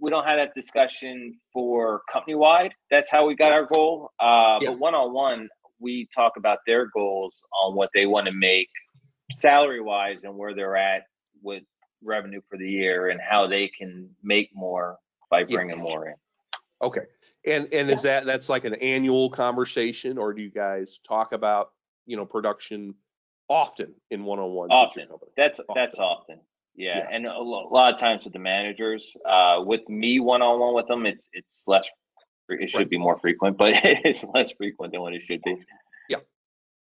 we 0.00 0.10
don't 0.10 0.24
have 0.24 0.38
that 0.38 0.54
discussion 0.54 1.38
for 1.52 2.02
company-wide. 2.12 2.72
That's 2.90 3.10
how 3.10 3.26
we 3.26 3.34
got 3.34 3.52
our 3.52 3.66
goal. 3.66 4.10
Uh, 4.20 4.58
yeah. 4.60 4.70
But 4.70 4.78
one-on-one, 4.78 5.48
we 5.80 6.08
talk 6.14 6.36
about 6.36 6.58
their 6.66 6.86
goals 6.86 7.42
on 7.62 7.74
what 7.74 7.90
they 7.94 8.06
want 8.06 8.26
to 8.26 8.32
make 8.32 8.68
salary-wise 9.32 10.18
and 10.22 10.36
where 10.36 10.54
they're 10.54 10.76
at 10.76 11.02
with 11.42 11.62
revenue 12.02 12.40
for 12.48 12.58
the 12.58 12.68
year 12.68 13.08
and 13.08 13.20
how 13.20 13.46
they 13.48 13.68
can 13.68 14.10
make 14.22 14.50
more 14.54 14.98
by 15.30 15.44
bringing 15.44 15.78
yeah. 15.78 15.82
more 15.82 16.06
in. 16.06 16.14
Okay. 16.82 17.02
And 17.46 17.72
and 17.72 17.90
is 17.90 18.02
that 18.02 18.26
that's 18.26 18.48
like 18.48 18.64
an 18.64 18.74
annual 18.74 19.30
conversation, 19.30 20.18
or 20.18 20.32
do 20.32 20.42
you 20.42 20.50
guys 20.50 21.00
talk 21.06 21.32
about 21.32 21.70
you 22.06 22.16
know 22.16 22.26
production 22.26 22.94
often 23.48 23.94
in 24.10 24.24
one 24.24 24.38
on 24.38 24.50
one? 24.50 24.70
Often. 24.70 25.08
That's 25.36 25.60
often. 25.60 25.74
that's 25.74 25.98
often. 25.98 26.40
Yeah. 26.74 26.98
yeah. 26.98 27.08
and 27.10 27.26
a 27.26 27.40
lot 27.40 27.94
of 27.94 27.98
times 27.98 28.24
with 28.24 28.32
the 28.32 28.38
managers, 28.38 29.16
uh, 29.28 29.60
with 29.64 29.88
me 29.88 30.20
one 30.20 30.42
on 30.42 30.60
one 30.60 30.74
with 30.74 30.86
them, 30.86 31.06
it's 31.06 31.28
it's 31.32 31.64
less. 31.66 31.88
It 32.48 32.70
should 32.70 32.78
right. 32.78 32.90
be 32.90 32.98
more 32.98 33.18
frequent, 33.18 33.58
but 33.58 33.72
it's 33.84 34.24
less 34.24 34.52
frequent 34.52 34.92
than 34.92 35.02
what 35.02 35.12
it 35.12 35.22
should 35.22 35.42
be. 35.42 35.56
Yeah. 36.08 36.18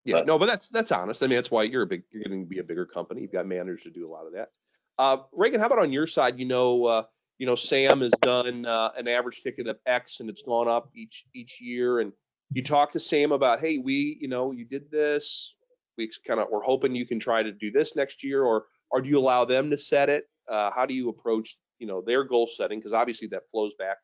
Yeah. 0.04 0.14
But, 0.14 0.26
no, 0.26 0.38
but 0.38 0.46
that's 0.46 0.68
that's 0.68 0.92
honest. 0.92 1.22
I 1.22 1.26
mean, 1.26 1.36
that's 1.36 1.50
why 1.50 1.64
you're 1.64 1.82
a 1.82 1.86
big. 1.86 2.04
You're 2.10 2.24
going 2.24 2.42
to 2.42 2.48
be 2.48 2.58
a 2.58 2.64
bigger 2.64 2.86
company. 2.86 3.22
You've 3.22 3.32
got 3.32 3.46
managers 3.46 3.82
to 3.82 3.90
do 3.90 4.08
a 4.08 4.10
lot 4.10 4.26
of 4.26 4.34
that. 4.34 4.50
Uh, 4.98 5.18
Reagan, 5.32 5.60
how 5.60 5.66
about 5.66 5.80
on 5.80 5.92
your 5.92 6.06
side? 6.06 6.38
You 6.38 6.46
know, 6.46 6.84
uh, 6.84 7.02
you 7.42 7.46
know, 7.46 7.56
Sam 7.56 8.02
has 8.02 8.12
done 8.20 8.66
uh, 8.66 8.92
an 8.96 9.08
average 9.08 9.42
ticket 9.42 9.66
of 9.66 9.76
X 9.84 10.20
and 10.20 10.30
it's 10.30 10.42
gone 10.42 10.68
up 10.68 10.88
each 10.94 11.24
each 11.34 11.60
year. 11.60 11.98
And 11.98 12.12
you 12.52 12.62
talk 12.62 12.92
to 12.92 13.00
Sam 13.00 13.32
about, 13.32 13.58
hey, 13.58 13.78
we, 13.78 14.16
you 14.20 14.28
know, 14.28 14.52
you 14.52 14.64
did 14.64 14.92
this. 14.92 15.56
We 15.98 16.08
kind 16.24 16.38
of 16.38 16.46
we're 16.52 16.62
hoping 16.62 16.94
you 16.94 17.04
can 17.04 17.18
try 17.18 17.42
to 17.42 17.50
do 17.50 17.72
this 17.72 17.96
next 17.96 18.22
year, 18.22 18.44
or 18.44 18.66
or 18.92 19.02
do 19.02 19.08
you 19.08 19.18
allow 19.18 19.44
them 19.44 19.70
to 19.70 19.76
set 19.76 20.08
it? 20.08 20.26
Uh, 20.48 20.70
how 20.72 20.86
do 20.86 20.94
you 20.94 21.08
approach, 21.08 21.58
you 21.80 21.88
know, 21.88 22.00
their 22.00 22.22
goal 22.22 22.46
setting? 22.46 22.78
Because 22.78 22.92
obviously 22.92 23.26
that 23.32 23.50
flows 23.50 23.74
back 23.76 23.96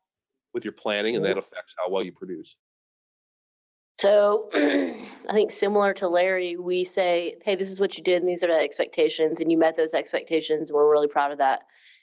with 0.53 0.64
your 0.64 0.72
planning 0.72 1.14
and 1.14 1.24
that 1.24 1.38
affects 1.38 1.77
how 1.79 1.92
well 1.92 2.05
you 2.05 2.11
produce. 2.11 2.57
So 4.01 4.51
I 4.55 5.33
think 5.33 5.53
similar 5.53 5.94
to 5.94 6.09
Larry, 6.09 6.57
we 6.57 6.85
say, 6.85 7.37
hey, 7.44 7.55
this 7.55 7.70
is 7.70 7.79
what 7.79 7.96
you 7.96 8.03
did 8.03 8.20
and 8.20 8.29
these 8.29 8.42
are 8.42 8.48
the 8.48 8.59
expectations, 8.59 9.38
and 9.40 9.53
you 9.53 9.59
met 9.59 9.77
those 9.77 9.94
expectations. 9.94 10.70
And 10.70 10.74
we're 10.74 10.90
really 10.90 11.07
proud 11.07 11.31
of 11.31 11.38
that 11.38 11.62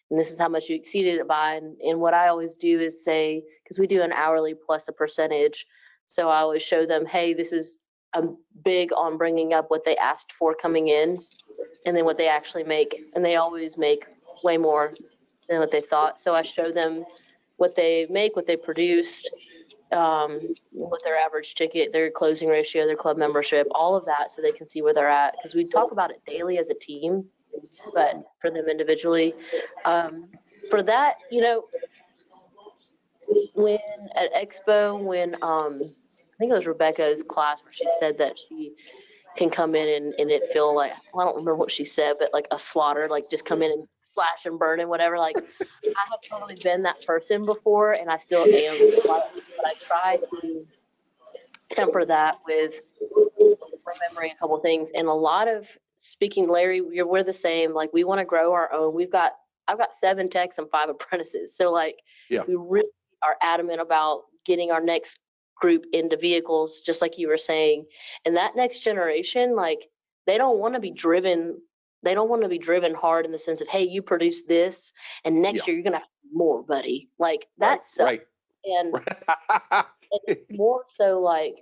and 0.09 0.19
this 0.19 0.31
is 0.31 0.37
how 0.37 0.49
much 0.49 0.69
you 0.69 0.75
exceeded 0.75 1.19
it 1.19 1.27
by. 1.27 1.55
And, 1.55 1.79
and 1.81 1.99
what 1.99 2.13
I 2.13 2.27
always 2.27 2.57
do 2.57 2.79
is 2.79 3.03
say, 3.03 3.43
because 3.63 3.79
we 3.79 3.87
do 3.87 4.01
an 4.01 4.11
hourly 4.11 4.53
plus 4.53 4.87
a 4.87 4.91
percentage, 4.91 5.65
so 6.05 6.29
I 6.29 6.39
always 6.39 6.61
show 6.61 6.85
them, 6.85 7.05
hey, 7.05 7.33
this 7.33 7.51
is 7.51 7.79
I'm 8.13 8.37
big 8.63 8.91
on 8.95 9.17
bringing 9.17 9.53
up 9.53 9.69
what 9.69 9.83
they 9.83 9.97
asked 9.97 10.31
for 10.39 10.55
coming 10.55 10.87
in, 10.87 11.21
and 11.85 11.95
then 11.95 12.05
what 12.05 12.17
they 12.17 12.27
actually 12.27 12.63
make, 12.63 13.03
and 13.13 13.25
they 13.25 13.35
always 13.35 13.77
make 13.77 14.05
way 14.43 14.57
more 14.57 14.93
than 15.49 15.59
what 15.59 15.71
they 15.71 15.81
thought. 15.81 16.19
So 16.19 16.33
I 16.33 16.41
show 16.41 16.71
them 16.71 17.03
what 17.57 17.75
they 17.75 18.07
make, 18.09 18.35
what 18.35 18.47
they 18.47 18.55
produced, 18.55 19.29
um, 19.91 20.53
what 20.71 21.01
their 21.03 21.17
average 21.17 21.55
ticket, 21.55 21.91
their 21.91 22.09
closing 22.09 22.47
ratio, 22.47 22.85
their 22.85 22.95
club 22.95 23.17
membership, 23.17 23.67
all 23.71 23.95
of 23.95 24.05
that, 24.05 24.31
so 24.31 24.41
they 24.41 24.51
can 24.51 24.69
see 24.69 24.81
where 24.81 24.93
they're 24.93 25.09
at. 25.09 25.35
Because 25.35 25.53
we 25.53 25.65
talk 25.65 25.91
about 25.91 26.11
it 26.11 26.21
daily 26.25 26.57
as 26.57 26.69
a 26.69 26.73
team, 26.73 27.25
but 27.93 28.23
for 28.41 28.51
them 28.51 28.67
individually, 28.69 29.33
um, 29.85 30.27
for 30.69 30.83
that, 30.83 31.15
you 31.31 31.41
know, 31.41 31.65
when 33.53 33.79
at 34.15 34.33
Expo, 34.33 35.01
when 35.01 35.35
um, 35.41 35.81
I 35.81 36.37
think 36.37 36.51
it 36.51 36.55
was 36.55 36.65
Rebecca's 36.65 37.23
class 37.23 37.63
where 37.63 37.73
she 37.73 37.87
said 37.99 38.17
that 38.19 38.33
she 38.37 38.73
can 39.37 39.49
come 39.49 39.75
in 39.75 39.87
and, 39.93 40.13
and 40.17 40.31
it 40.31 40.43
feel 40.53 40.75
like 40.75 40.93
well, 41.13 41.25
I 41.25 41.29
don't 41.29 41.35
remember 41.35 41.55
what 41.55 41.71
she 41.71 41.85
said, 41.85 42.15
but 42.19 42.31
like 42.33 42.47
a 42.51 42.59
slaughter, 42.59 43.07
like 43.09 43.29
just 43.29 43.45
come 43.45 43.61
in 43.61 43.71
and 43.71 43.87
slash 44.13 44.45
and 44.45 44.57
burn 44.57 44.79
and 44.79 44.89
whatever. 44.89 45.17
Like 45.19 45.37
I 45.61 46.09
have 46.09 46.21
totally 46.27 46.55
been 46.63 46.83
that 46.83 47.05
person 47.05 47.45
before, 47.45 47.91
and 47.93 48.09
I 48.09 48.17
still 48.17 48.43
am. 48.43 48.91
But 49.05 49.31
I 49.65 49.73
try 49.85 50.17
to 50.17 50.65
temper 51.69 52.05
that 52.05 52.39
with 52.47 52.73
remembering 53.85 54.31
a 54.31 54.35
couple 54.39 54.57
things. 54.59 54.89
And 54.95 55.07
a 55.07 55.13
lot 55.13 55.47
of 55.47 55.67
speaking, 56.05 56.47
Larry, 56.47 56.81
we're, 56.81 57.07
we're 57.07 57.23
the 57.23 57.33
same. 57.33 57.73
Like 57.73 57.91
we 57.93 58.03
want 58.03 58.19
to 58.19 58.25
grow 58.25 58.53
our 58.53 58.71
own. 58.71 58.93
We've 58.93 59.11
got 59.11 59.33
I've 59.67 59.77
got 59.77 59.95
seven 59.99 60.29
techs 60.29 60.57
and 60.57 60.69
five 60.69 60.89
apprentices, 60.89 61.55
so 61.55 61.71
like 61.71 61.97
Yeah. 62.29 62.43
we 62.47 62.55
really 62.55 62.89
are 63.23 63.35
adamant 63.41 63.81
about 63.81 64.23
getting 64.45 64.71
our 64.71 64.81
next 64.81 65.17
group 65.59 65.85
into 65.93 66.17
vehicles, 66.17 66.81
just 66.85 67.01
like 67.01 67.17
you 67.17 67.27
were 67.27 67.37
saying. 67.37 67.85
And 68.25 68.35
that 68.35 68.55
next 68.55 68.79
generation, 68.81 69.55
like 69.55 69.79
they 70.27 70.37
don't 70.37 70.59
want 70.59 70.75
to 70.75 70.79
be 70.79 70.91
driven. 70.91 71.59
They 72.03 72.13
don't 72.13 72.29
want 72.29 72.43
to 72.43 72.49
be 72.49 72.59
driven 72.59 72.93
hard 72.93 73.25
in 73.25 73.31
the 73.31 73.39
sense 73.39 73.61
of, 73.61 73.67
hey, 73.67 73.83
you 73.83 74.01
produce 74.03 74.43
this, 74.43 74.91
and 75.23 75.41
next 75.41 75.59
Yeah. 75.59 75.63
year 75.67 75.75
you're 75.77 75.83
gonna 75.83 75.97
have 75.97 76.07
more, 76.31 76.61
buddy. 76.63 77.09
Like 77.17 77.47
that's 77.57 77.95
right. 77.99 78.21
and 78.65 78.93
right. 78.93 79.07
and 80.11 80.21
it's 80.27 80.45
more 80.51 80.83
so 80.87 81.19
like 81.21 81.55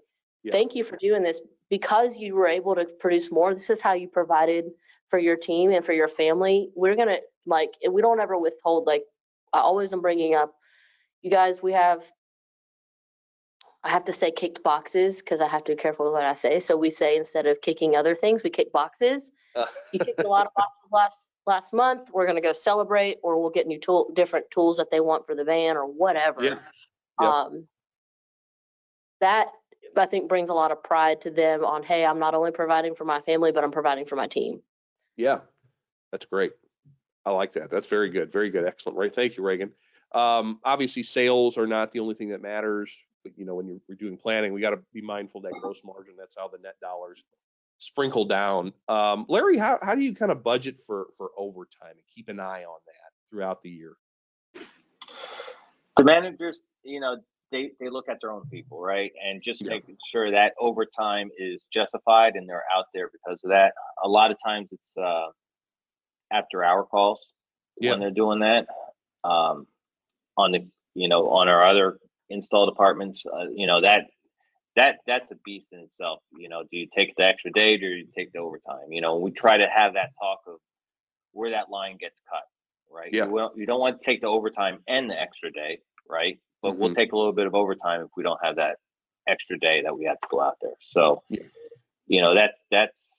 Yeah. 0.44 0.52
thank 0.52 0.76
you 0.76 0.84
for 0.84 0.98
doing 0.98 1.24
this 1.24 1.40
because 1.74 2.18
you 2.18 2.36
were 2.36 2.48
able 2.48 2.76
to 2.76 2.86
produce 2.86 3.32
more 3.32 3.52
this 3.52 3.68
is 3.72 3.82
how 3.82 3.94
you 3.94 4.08
provided 4.08 4.66
for 5.10 5.18
your 5.18 5.36
team 5.36 5.72
and 5.72 5.84
for 5.84 5.92
your 5.92 6.08
family. 6.08 6.70
We're 6.76 6.96
gonna 6.96 7.18
like 7.48 7.72
we 7.90 8.00
don't 8.00 8.20
ever 8.20 8.38
withhold 8.38 8.86
like 8.86 9.04
i 9.54 9.60
always 9.60 9.92
am 9.92 10.00
bringing 10.00 10.36
up 10.36 10.54
you 11.24 11.32
guys 11.32 11.64
we 11.64 11.74
have 11.74 12.04
i 13.84 13.90
have 13.90 14.06
to 14.06 14.14
say 14.14 14.32
kicked 14.32 14.62
boxes 14.62 15.18
because 15.18 15.42
i 15.42 15.48
have 15.48 15.64
to 15.64 15.72
be 15.72 15.82
careful 15.82 16.06
with 16.06 16.14
what 16.14 16.24
i 16.24 16.36
say. 16.36 16.60
So 16.60 16.78
we 16.78 16.92
say 16.92 17.18
instead 17.18 17.48
of 17.48 17.60
kicking 17.62 17.96
other 17.96 18.14
things 18.14 18.44
we 18.44 18.52
kick 18.52 18.72
boxes. 18.72 19.32
Uh, 19.56 19.66
you 19.94 20.00
kicked 20.00 20.24
a 20.24 20.28
lot 20.28 20.46
of 20.46 20.54
boxes 20.56 20.92
last 20.92 21.30
last 21.48 21.74
month. 21.74 22.10
We're 22.14 22.28
going 22.28 22.42
to 22.42 22.48
go 22.50 22.54
celebrate 22.54 23.18
or 23.24 23.42
we'll 23.42 23.50
get 23.50 23.66
new 23.66 23.80
tool 23.80 24.12
different 24.16 24.46
tools 24.52 24.78
that 24.78 24.92
they 24.92 25.00
want 25.00 25.26
for 25.26 25.34
the 25.34 25.44
van 25.44 25.76
or 25.76 25.88
whatever. 25.88 26.44
Yeah. 26.44 26.56
Yeah. 27.20 27.30
um, 27.30 27.68
that 29.22 29.48
I 29.98 30.06
think 30.06 30.30
brings 30.30 30.50
a 30.50 30.54
lot 30.54 30.72
of 30.72 30.84
pride 30.84 31.22
to 31.22 31.32
them 31.32 31.64
on, 31.64 31.84
hey, 31.84 32.06
I'm 32.06 32.20
not 32.20 32.34
only 32.34 32.52
providing 32.52 32.96
for 32.96 33.06
my 33.06 33.22
family, 33.22 33.52
but 33.52 33.64
I'm 33.64 33.72
providing 33.72 34.06
for 34.06 34.16
my 34.16 34.28
team. 34.28 34.62
Yeah, 35.18 35.40
that's 36.12 36.26
great. 36.26 36.52
I 37.26 37.32
like 37.32 37.54
that. 37.54 37.70
That's 37.70 37.88
very 37.88 38.10
good. 38.10 38.32
Very 38.32 38.50
good. 38.50 38.66
Excellent. 38.66 38.98
Right. 38.98 39.14
Thank 39.14 39.38
you, 39.38 39.44
Reagan. 39.44 39.72
Um, 40.12 40.60
obviously, 40.64 41.04
sales 41.04 41.58
are 41.58 41.68
not 41.68 41.92
the 41.92 42.00
only 42.00 42.16
thing 42.16 42.30
that 42.30 42.42
matters. 42.42 42.96
But, 43.24 43.38
you 43.38 43.46
know, 43.46 43.56
when 43.56 43.68
you're, 43.68 43.80
we're 43.88 43.96
doing 43.96 44.18
planning, 44.18 44.52
we 44.52 44.60
got 44.60 44.72
to 44.72 44.80
be 44.94 45.02
mindful 45.02 45.40
of 45.40 45.44
that 45.46 45.58
gross 45.62 45.82
margin. 45.86 46.16
That's 46.18 46.36
how 46.38 46.50
the 46.50 46.58
net 46.58 46.76
dollars 46.82 47.24
sprinkle 47.78 48.26
down. 48.26 48.74
Um, 48.90 49.26
Larry, 49.30 49.58
how, 49.58 49.80
how 49.82 49.96
do 49.96 50.02
you 50.02 50.14
kind 50.14 50.32
of 50.32 50.44
budget 50.44 50.80
for 50.86 51.08
for 51.18 51.32
overtime 51.38 51.92
and 51.92 52.04
keep 52.14 52.28
an 52.28 52.40
eye 52.40 52.66
on 52.66 52.80
that 52.86 53.12
throughout 53.30 53.64
the 53.64 53.70
year? 53.70 53.94
The 55.96 56.04
managers, 56.04 56.64
you 56.84 57.00
know, 57.00 57.18
they, 57.54 57.72
they 57.80 57.88
look 57.90 58.10
at 58.10 58.18
their 58.20 58.32
own 58.32 58.44
people, 58.50 58.82
right? 58.82 59.12
And 59.24 59.42
just 59.42 59.62
Yeah. 59.62 59.70
making 59.70 59.96
sure 60.12 60.32
that 60.32 60.54
overtime 60.60 61.30
is 61.38 61.62
justified 61.72 62.36
and 62.36 62.50
they're 62.50 62.66
out 62.76 62.86
there 62.94 63.10
because 63.14 63.40
of 63.44 63.52
that. 63.52 63.74
A 64.04 64.10
lot 64.10 64.32
of 64.32 64.38
times 64.46 64.68
it's 64.72 64.98
uh, 64.98 65.28
after 66.32 66.64
hour 66.64 66.84
calls 66.84 67.26
Yeah. 67.80 67.92
when 67.92 68.00
they're 68.02 68.12
doing 68.12 68.40
that. 68.40 68.68
Um, 69.24 69.68
on 70.36 70.52
the, 70.52 70.68
you 70.96 71.08
know, 71.08 71.30
on 71.30 71.48
our 71.48 71.64
other 71.64 72.00
install 72.30 72.66
departments, 72.66 73.24
uh, 73.26 73.48
you 73.56 73.68
know, 73.68 73.80
that 73.82 74.08
that 74.76 74.98
that's 75.06 75.32
a 75.32 75.36
beast 75.46 75.68
in 75.72 75.80
itself. 75.80 76.20
You 76.32 76.50
know, 76.50 76.64
do 76.64 76.78
you 76.78 76.88
take 76.96 77.14
the 77.16 77.24
extra 77.24 77.52
day 77.52 77.76
or 77.76 77.78
do 77.78 77.86
you 77.86 78.08
take 78.18 78.34
the 78.34 78.40
overtime? 78.40 78.92
You 78.92 79.02
know, 79.02 79.18
we 79.18 79.32
try 79.32 79.58
to 79.58 79.68
have 79.68 79.94
that 79.94 80.10
talk 80.20 80.40
of 80.48 80.56
where 81.32 81.52
that 81.52 81.70
line 81.70 81.98
gets 82.00 82.20
cut, 82.28 82.44
right? 82.92 83.14
Yeah. 83.14 83.26
You, 83.26 83.52
you 83.56 83.66
don't 83.68 83.80
want 83.80 84.02
to 84.02 84.06
take 84.06 84.22
the 84.22 84.28
overtime 84.28 84.80
and 84.88 85.10
the 85.10 85.20
extra 85.20 85.52
day, 85.52 85.80
right? 86.10 86.40
But 86.64 86.78
we'll 86.78 86.90
mm-hmm. 86.90 86.96
take 86.96 87.12
a 87.12 87.18
little 87.18 87.34
bit 87.34 87.46
of 87.46 87.54
overtime 87.54 88.02
if 88.02 88.10
we 88.18 88.24
don't 88.24 88.40
have 88.44 88.56
that 88.56 88.78
extra 89.28 89.60
day 89.60 89.84
that 89.84 89.96
we 89.96 90.06
have 90.06 90.20
to 90.20 90.28
go 90.32 90.42
out 90.42 90.58
there. 90.62 90.74
So, 90.80 91.22
Yeah. 91.30 91.44
you 92.08 92.22
know, 92.22 92.34
that's 92.34 92.58
that's 92.72 93.14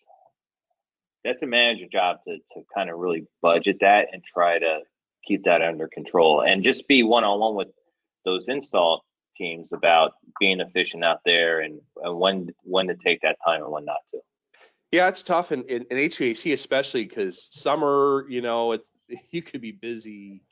that's 1.23 1.43
a 1.43 1.47
manager 1.47 1.87
job 1.87 2.19
to 2.27 2.39
to 2.55 2.65
kind 2.75 2.91
of 2.91 2.99
really 2.99 3.27
budget 3.41 3.79
that 3.81 4.09
and 4.13 4.25
try 4.25 4.59
to 4.59 4.81
keep 5.25 5.45
that 5.45 5.63
under 5.63 5.89
control 5.89 6.43
and 6.43 6.65
just 6.65 6.89
be 6.89 7.03
one 7.03 7.25
on 7.25 7.39
one 7.39 7.55
with 7.55 7.69
those 8.25 8.49
install 8.49 9.05
teams 9.37 9.73
about 9.73 10.13
being 10.41 10.61
efficient 10.61 11.05
out 11.05 11.21
there 11.25 11.61
and, 11.61 11.81
and 12.03 12.19
when 12.19 12.51
when 12.63 12.87
to 12.87 12.95
take 12.97 13.21
that 13.23 13.37
time 13.45 13.63
and 13.63 13.71
when 13.71 13.85
not 13.85 13.99
to. 14.11 14.21
Yeah, 14.93 15.09
it's 15.09 15.23
tough 15.23 15.51
in, 15.51 15.65
in, 15.65 15.85
in 15.91 15.97
HVAC, 15.97 16.53
especially 16.53 17.05
because 17.05 17.49
summer, 17.51 18.27
you 18.29 18.41
know, 18.41 18.73
it's 18.73 18.89
you 19.31 19.43
could 19.43 19.61
be 19.61 19.73
busy, 19.73 20.43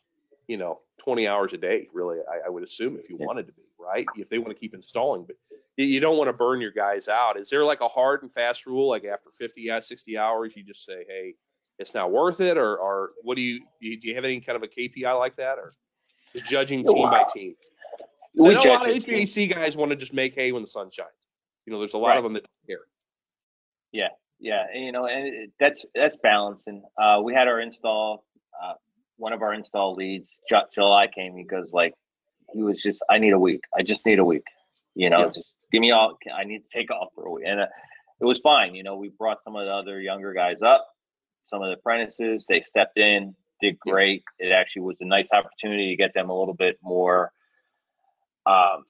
you 0.53 0.59
know, 0.59 0.81
20 0.99 1.27
hours 1.27 1.55
a 1.55 1.57
day, 1.57 1.89
really, 1.95 2.19
I, 2.31 2.47
I 2.47 2.51
would 2.51 2.63
assume 2.63 2.99
if 2.99 3.09
you 3.09 3.17
Yeah. 3.19 3.25
wanted 3.25 3.47
to 3.47 3.55
be, 3.55 3.63
right? 3.79 4.07
If 4.17 4.29
they 4.29 4.37
want 4.37 4.51
to 4.51 4.61
keep 4.61 4.75
installing, 4.75 5.25
but 5.25 5.37
you, 5.79 5.99
don't 5.99 6.19
want 6.19 6.29
to 6.29 6.35
burn 6.35 6.61
your 6.61 6.73
guys 6.73 7.09
out. 7.09 7.39
Is 7.39 7.49
there 7.49 7.65
like 7.65 7.81
a 7.81 7.89
hard 7.89 8.23
and 8.23 8.31
fast 8.31 8.67
rule, 8.67 8.91
like 8.91 9.07
after 9.07 9.31
50, 9.31 9.71
uh, 9.71 9.81
60 9.81 10.19
hours, 10.19 10.55
you 10.55 10.63
just 10.63 10.85
say, 10.85 11.07
hey, 11.09 11.37
it's 11.79 11.95
not 11.95 12.13
worth 12.13 12.43
it? 12.43 12.59
Or, 12.59 12.77
or 12.77 13.13
what 13.23 13.37
do 13.37 13.41
you, 13.41 13.61
do 13.81 13.89
you, 14.03 14.15
have 14.15 14.27
any 14.27 14.41
kind 14.41 14.57
of 14.57 14.63
a 14.63 14.69
KPI 14.69 15.19
like 15.19 15.37
that? 15.37 15.57
Or 15.59 15.73
just 16.35 16.45
judging 16.45 16.85
team 16.85 17.09
by 17.09 17.23
team? 17.33 17.57
'Cause 18.37 18.47
I 18.47 18.49
We 18.49 18.55
know 18.55 18.63
a 18.63 18.69
lot 18.75 18.87
of 18.87 18.95
HVAC 18.95 19.55
guys 19.55 19.75
want 19.75 19.91
to 19.91 19.97
just 19.97 20.13
make 20.13 20.35
hay 20.35 20.53
when 20.53 20.63
the 20.63 20.69
sun 20.69 20.91
shines. 20.91 21.09
You 21.65 21.73
know, 21.73 21.79
there's 21.79 21.95
a 21.95 21.99
lot 21.99 22.19
of 22.19 22.25
them 22.25 22.35
that 22.35 22.43
don't 22.43 22.67
care. 22.67 22.85
Yeah, 23.93 24.09
yeah. 24.39 24.67
and, 24.75 24.85
you 24.85 24.93
know, 24.93 25.07
and 25.07 25.27
it, 25.27 25.51
that's 25.59 25.87
that's 25.95 26.17
balancing. 26.23 26.83
Uh, 27.01 27.21
we 27.25 27.33
had 27.33 27.49
our 27.49 27.61
install, 27.61 28.27
uh, 28.63 28.75
one 29.23 29.33
of 29.33 29.41
our 29.41 29.55
install 29.55 29.95
leads, 29.95 30.31
Ju- 30.49 30.69
July 30.75 31.07
came. 31.07 31.37
He 31.37 31.45
goes 31.45 31.71
like, 31.73 31.95
he 32.53 32.63
was 32.65 32.83
just, 32.83 33.01
I 33.09 33.19
need 33.19 33.33
a 33.33 33.39
week. 33.39 33.61
I 33.79 33.83
just 33.83 34.05
need 34.05 34.19
a 34.19 34.25
week. 34.25 34.43
You 34.97 35.11
know, 35.11 35.21
Yeah. 35.21 35.31
just 35.33 35.57
give 35.71 35.81
me 35.81 35.93
all. 35.93 36.19
I 36.35 36.43
need 36.43 36.59
to 36.65 36.69
take 36.77 36.91
off 36.91 37.11
for 37.15 37.25
a 37.27 37.31
week, 37.31 37.45
and 37.47 37.61
uh, 37.61 37.67
it 38.21 38.25
was 38.25 38.41
fine. 38.41 38.75
You 38.75 38.83
know, 38.83 38.97
we 38.97 39.11
brought 39.11 39.43
some 39.45 39.55
of 39.55 39.65
the 39.65 39.71
other 39.73 40.01
younger 40.01 40.33
guys 40.33 40.61
up, 40.61 40.87
some 41.47 41.63
of 41.63 41.69
the 41.69 41.75
apprentices. 41.75 42.47
They 42.49 42.63
stepped 42.63 42.99
in, 42.99 43.35
did 43.61 43.79
Yeah. 43.87 43.93
great. 43.93 44.25
It 44.41 44.51
actually 44.51 44.83
was 44.83 45.01
a 45.01 45.05
nice 45.05 45.29
opportunity 45.33 45.89
to 45.91 45.97
get 45.97 46.13
them 46.15 46.29
a 46.29 46.37
little 46.39 46.53
bit 46.55 46.79
more, 46.83 47.31
um, 48.45 48.85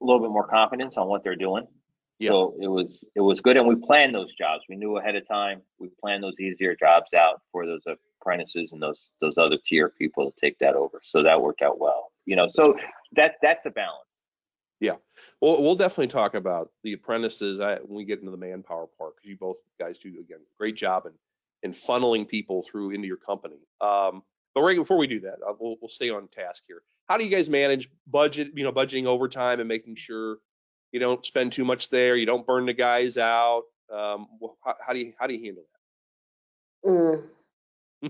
a 0.00 0.04
little 0.04 0.20
bit 0.20 0.30
more 0.30 0.46
confidence 0.46 0.98
on 0.98 1.08
what 1.08 1.24
they're 1.24 1.34
doing. 1.34 1.66
Yeah. 2.18 2.28
So 2.30 2.54
it 2.60 2.68
was 2.68 3.02
it 3.14 3.20
was 3.22 3.40
good, 3.40 3.56
and 3.56 3.66
we 3.66 3.74
planned 3.76 4.14
those 4.14 4.34
jobs. 4.34 4.64
We 4.68 4.76
knew 4.76 4.98
ahead 4.98 5.16
of 5.16 5.26
time. 5.26 5.62
We 5.78 5.88
planned 6.00 6.22
those 6.22 6.38
easier 6.40 6.76
jobs 6.76 7.14
out 7.14 7.40
for 7.52 7.64
those 7.66 7.82
apprentices 8.26 8.72
and 8.72 8.82
those 8.82 9.10
those 9.20 9.38
other 9.38 9.56
tier 9.64 9.88
people 9.88 10.30
to 10.30 10.40
take 10.40 10.58
that 10.58 10.74
over. 10.74 11.00
So 11.02 11.22
that 11.22 11.40
worked 11.40 11.62
out 11.62 11.78
well. 11.78 12.12
You 12.24 12.36
know, 12.36 12.48
so 12.50 12.76
that 13.12 13.34
that's 13.42 13.66
a 13.66 13.70
balance. 13.70 14.02
Yeah, 14.80 14.96
well, 15.40 15.62
we'll 15.62 15.76
definitely 15.76 16.08
talk 16.08 16.34
about 16.34 16.70
the 16.82 16.92
apprentices 16.92 17.60
I, 17.60 17.76
when 17.76 17.96
we 17.96 18.04
get 18.04 18.18
into 18.18 18.30
the 18.30 18.36
manpower 18.36 18.86
part 18.98 19.16
because 19.16 19.30
you 19.30 19.36
both 19.38 19.56
guys 19.78 19.96
do 19.98 20.08
again 20.08 20.40
great 20.58 20.76
job 20.76 21.06
in 21.06 21.12
in 21.62 21.72
funneling 21.72 22.28
people 22.28 22.62
through 22.62 22.90
into 22.90 23.06
your 23.06 23.16
company. 23.16 23.58
Um, 23.80 24.22
but 24.54 24.62
right 24.62 24.76
before 24.76 24.98
we 24.98 25.06
do 25.06 25.20
that, 25.20 25.36
uh, 25.46 25.54
we'll, 25.58 25.76
we'll 25.80 25.88
stay 25.88 26.10
on 26.10 26.28
task 26.28 26.64
here. 26.66 26.82
How 27.08 27.16
do 27.16 27.24
you 27.24 27.30
guys 27.30 27.48
manage 27.48 27.88
budget? 28.06 28.52
You 28.54 28.64
know, 28.64 28.72
budgeting 28.72 29.06
overtime 29.06 29.60
and 29.60 29.68
making 29.68 29.94
sure 29.94 30.38
you 30.92 31.00
don't 31.00 31.24
spend 31.24 31.52
too 31.52 31.64
much 31.64 31.88
there, 31.90 32.16
you 32.16 32.26
don't 32.26 32.46
burn 32.46 32.66
the 32.66 32.72
guys 32.72 33.16
out. 33.16 33.62
Um, 33.92 34.26
how, 34.64 34.74
how 34.84 34.92
do 34.92 34.98
you 34.98 35.12
how 35.18 35.26
do 35.26 35.34
you 35.34 35.44
handle 35.44 35.64
Mm. 36.84 37.26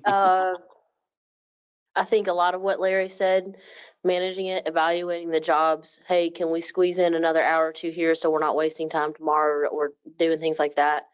Uh, 0.04 0.54
I 1.96 2.04
think 2.04 2.26
a 2.26 2.32
lot 2.32 2.54
of 2.54 2.60
what 2.60 2.80
Larry 2.80 3.08
said, 3.08 3.56
managing 4.04 4.46
it, 4.46 4.66
evaluating 4.66 5.30
the 5.30 5.40
jobs. 5.40 6.00
Hey, 6.06 6.30
can 6.30 6.50
we 6.50 6.60
squeeze 6.60 6.98
in 6.98 7.14
another 7.14 7.42
hour 7.42 7.68
or 7.68 7.72
two 7.72 7.90
here 7.90 8.14
so 8.14 8.30
we're 8.30 8.38
not 8.38 8.56
wasting 8.56 8.90
time 8.90 9.14
tomorrow 9.14 9.68
or 9.68 9.92
doing 10.18 10.38
things 10.38 10.58
like 10.58 10.76
that? 10.76 11.04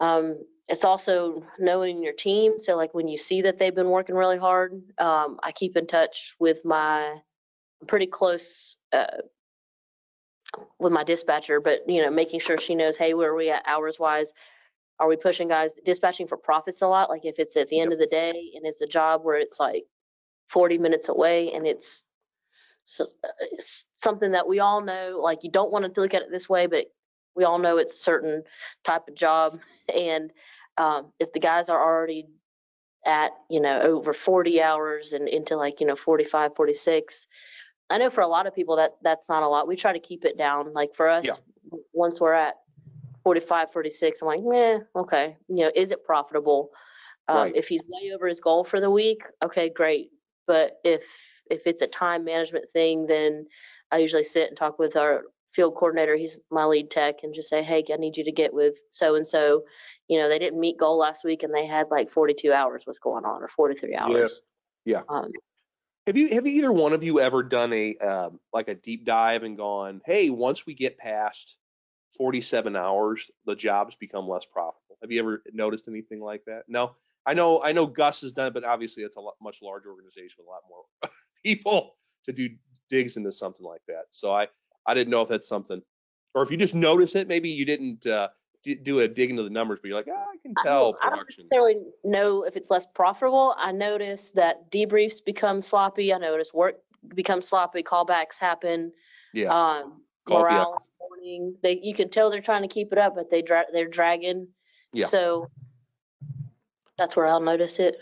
Um, 0.00 0.44
it's 0.68 0.84
also 0.84 1.42
knowing 1.58 2.02
your 2.02 2.12
team. 2.12 2.54
So, 2.58 2.76
like 2.76 2.92
when 2.92 3.08
you 3.08 3.16
see 3.16 3.42
that 3.42 3.58
they've 3.58 3.74
been 3.74 3.88
working 3.90 4.16
really 4.16 4.38
hard, 4.38 4.72
um, 4.98 5.38
I 5.42 5.52
keep 5.52 5.76
in 5.76 5.86
touch 5.86 6.34
with 6.38 6.64
my 6.64 7.16
I'm 7.80 7.86
pretty 7.86 8.06
close 8.06 8.76
uh, 8.92 9.06
with 10.78 10.92
my 10.92 11.04
dispatcher, 11.04 11.60
but 11.60 11.88
you 11.88 12.02
know, 12.02 12.10
making 12.10 12.40
sure 12.40 12.58
she 12.58 12.74
knows, 12.74 12.96
hey, 12.96 13.14
where 13.14 13.30
are 13.30 13.36
we 13.36 13.50
at 13.50 13.62
hours 13.66 13.98
wise? 13.98 14.32
Are 14.98 15.08
we 15.08 15.16
pushing 15.16 15.48
guys 15.48 15.70
dispatching 15.84 16.26
for 16.26 16.36
profits 16.36 16.82
a 16.82 16.88
lot? 16.88 17.10
Like 17.10 17.24
if 17.24 17.38
it's 17.38 17.56
at 17.56 17.68
the 17.68 17.80
end 17.80 17.92
of 17.92 17.98
the 17.98 18.06
day 18.06 18.52
and 18.54 18.64
it's 18.66 18.80
a 18.80 18.86
job 18.86 19.22
where 19.24 19.36
it's 19.36 19.60
like 19.60 19.84
40 20.50 20.78
minutes 20.78 21.08
away 21.08 21.52
and 21.52 21.66
it's 21.66 22.04
so, 22.84 23.04
uh, 23.24 23.28
it's 23.52 23.84
something 23.98 24.32
that 24.32 24.46
we 24.48 24.60
all 24.60 24.80
know, 24.80 25.18
like 25.20 25.42
you 25.42 25.50
don't 25.50 25.72
want 25.72 25.92
to 25.92 26.00
look 26.00 26.14
at 26.14 26.22
it 26.22 26.30
this 26.30 26.48
way, 26.48 26.66
but 26.66 26.86
we 27.34 27.44
all 27.44 27.58
know 27.58 27.78
it's 27.78 27.94
a 27.94 27.98
certain 27.98 28.42
type 28.84 29.08
of 29.08 29.14
job. 29.14 29.58
And 29.94 30.32
um, 30.78 31.12
if 31.18 31.32
the 31.32 31.40
guys 31.40 31.68
are 31.68 31.80
already 31.82 32.26
at, 33.04 33.32
you 33.50 33.60
know, 33.60 33.80
over 33.82 34.14
40 34.14 34.62
hours 34.62 35.12
and 35.12 35.28
into 35.28 35.56
like, 35.56 35.80
you 35.80 35.86
know, 35.86 35.96
45, 35.96 36.54
46, 36.56 37.26
I 37.90 37.98
know 37.98 38.10
for 38.10 38.20
a 38.20 38.28
lot 38.28 38.46
of 38.46 38.54
people 38.54 38.76
that 38.76 38.96
that's 39.02 39.28
not 39.28 39.42
a 39.42 39.48
lot. 39.48 39.68
We 39.68 39.76
try 39.76 39.92
to 39.92 40.00
keep 40.00 40.24
it 40.24 40.38
down. 40.38 40.72
Like 40.72 40.94
for 40.94 41.08
us, 41.08 41.24
Yeah. 41.24 41.34
once 41.92 42.20
we're 42.20 42.32
at 42.32 42.54
45, 43.26 43.72
46, 43.72 44.22
I'm 44.22 44.28
like, 44.28 44.40
meh, 44.44 44.78
okay. 44.94 45.36
You 45.48 45.64
know, 45.64 45.72
is 45.74 45.90
it 45.90 46.04
profitable? 46.04 46.70
Um, 47.26 47.36
Right. 47.38 47.56
If 47.56 47.66
he's 47.66 47.82
way 47.88 48.12
over 48.14 48.28
his 48.28 48.38
goal 48.38 48.62
for 48.62 48.80
the 48.80 48.88
week, 48.88 49.20
okay, 49.42 49.68
great. 49.68 50.10
But 50.46 50.78
if 50.84 51.02
if 51.50 51.66
it's 51.66 51.82
a 51.82 51.88
time 51.88 52.24
management 52.24 52.66
thing, 52.72 53.06
then 53.06 53.48
I 53.90 53.98
usually 53.98 54.22
sit 54.22 54.46
and 54.46 54.56
talk 54.56 54.78
with 54.78 54.94
our 54.94 55.24
field 55.52 55.74
coordinator. 55.74 56.14
He's 56.14 56.38
my 56.52 56.66
lead 56.66 56.88
tech, 56.88 57.16
and 57.24 57.34
just 57.34 57.48
say, 57.48 57.64
hey, 57.64 57.84
I 57.92 57.96
need 57.96 58.16
you 58.16 58.22
to 58.22 58.30
get 58.30 58.54
with 58.54 58.74
so 58.92 59.16
and 59.16 59.26
so. 59.26 59.64
You 60.06 60.20
know, 60.20 60.28
they 60.28 60.38
didn't 60.38 60.60
meet 60.60 60.78
goal 60.78 60.96
last 60.96 61.24
week, 61.24 61.42
and 61.42 61.52
they 61.52 61.66
had 61.66 61.88
like 61.90 62.08
42 62.12 62.52
hours. 62.52 62.82
What's 62.84 63.00
going 63.00 63.24
on, 63.24 63.42
or 63.42 63.48
43 63.48 63.96
hours? 63.96 64.40
Yeah. 64.84 65.02
Um, 65.08 65.32
Have 66.06 66.16
you 66.16 66.28
have 66.28 66.46
either 66.46 66.70
one 66.70 66.92
of 66.92 67.02
you 67.02 67.18
ever 67.18 67.42
done 67.42 67.72
a 67.72 67.96
um, 67.96 68.38
like 68.52 68.68
a 68.68 68.76
deep 68.76 69.04
dive 69.04 69.42
and 69.42 69.56
gone, 69.56 70.00
hey, 70.06 70.30
once 70.30 70.64
we 70.64 70.74
get 70.74 70.96
past 70.96 71.56
47 72.16 72.76
hours, 72.76 73.30
the 73.46 73.54
jobs 73.54 73.94
become 73.96 74.28
less 74.28 74.44
profitable? 74.46 74.96
Have 75.02 75.10
you 75.12 75.20
ever 75.20 75.42
noticed 75.52 75.88
anything 75.88 76.20
like 76.20 76.44
that? 76.46 76.62
No. 76.68 76.96
I 77.28 77.34
know 77.34 77.60
I 77.62 77.72
know 77.72 77.86
Gus 77.86 78.20
has 78.20 78.32
done 78.32 78.48
it, 78.48 78.54
but 78.54 78.64
obviously 78.64 79.02
it's 79.02 79.16
a 79.16 79.20
lot, 79.20 79.34
much 79.42 79.60
larger 79.60 79.90
organization 79.90 80.36
with 80.38 80.46
a 80.46 80.50
lot 80.50 80.62
more 80.68 81.10
people 81.44 81.96
to 82.24 82.32
do 82.32 82.50
digs 82.88 83.16
into 83.16 83.32
something 83.32 83.66
like 83.66 83.82
that. 83.88 84.04
So 84.10 84.32
I 84.32 84.46
I 84.86 84.94
didn't 84.94 85.10
know 85.10 85.22
if 85.22 85.28
that's 85.28 85.48
something, 85.48 85.82
or 86.34 86.42
if 86.42 86.50
you 86.52 86.56
just 86.56 86.74
notice 86.74 87.16
it, 87.16 87.26
maybe 87.26 87.48
you 87.50 87.64
didn't 87.64 88.06
uh, 88.06 88.28
d- 88.62 88.76
do 88.76 89.00
a 89.00 89.08
dig 89.08 89.30
into 89.30 89.42
the 89.42 89.50
numbers, 89.50 89.80
but 89.82 89.88
you're 89.88 89.96
like, 89.96 90.06
ah, 90.08 90.14
I 90.32 90.36
can 90.40 90.54
I 90.56 90.62
tell 90.62 90.92
don't, 90.92 90.96
I 91.02 91.08
don't 91.10 91.18
production. 91.18 91.44
necessarily 91.50 91.74
know 92.04 92.44
if 92.44 92.54
it's 92.56 92.70
less 92.70 92.86
profitable. 92.94 93.56
I 93.58 93.72
notice 93.72 94.30
that 94.36 94.70
debriefs 94.70 95.24
become 95.24 95.62
sloppy. 95.62 96.14
I 96.14 96.18
notice 96.18 96.54
work 96.54 96.76
becomes 97.12 97.48
sloppy. 97.48 97.82
Callbacks 97.82 98.38
happen. 98.38 98.92
Yeah. 99.34 99.48
Um, 99.48 100.02
Call- 100.26 100.42
morale 100.42 100.85
in. 101.26 101.56
They 101.62 101.78
you 101.82 101.94
can 101.94 102.08
tell 102.10 102.30
they're 102.30 102.40
trying 102.40 102.62
to 102.62 102.68
keep 102.68 102.92
it 102.92 102.98
up, 102.98 103.14
but 103.14 103.30
they 103.30 103.42
dra- 103.42 103.66
they're 103.72 103.88
dragging. 103.88 104.48
Yeah. 104.92 105.06
So 105.06 105.50
that's 106.96 107.16
where 107.16 107.26
I'll 107.26 107.40
notice 107.40 107.78
it. 107.78 107.96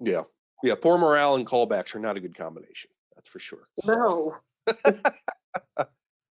Yeah. 0.00 0.22
Yeah. 0.62 0.74
Poor 0.80 0.98
morale 0.98 1.34
and 1.34 1.46
callbacks 1.46 1.94
are 1.94 1.98
not 2.00 2.16
a 2.16 2.20
good 2.20 2.36
combination. 2.36 2.90
That's 3.14 3.28
for 3.28 3.38
sure. 3.38 3.68
So- 3.80 4.32
No. 4.66 4.94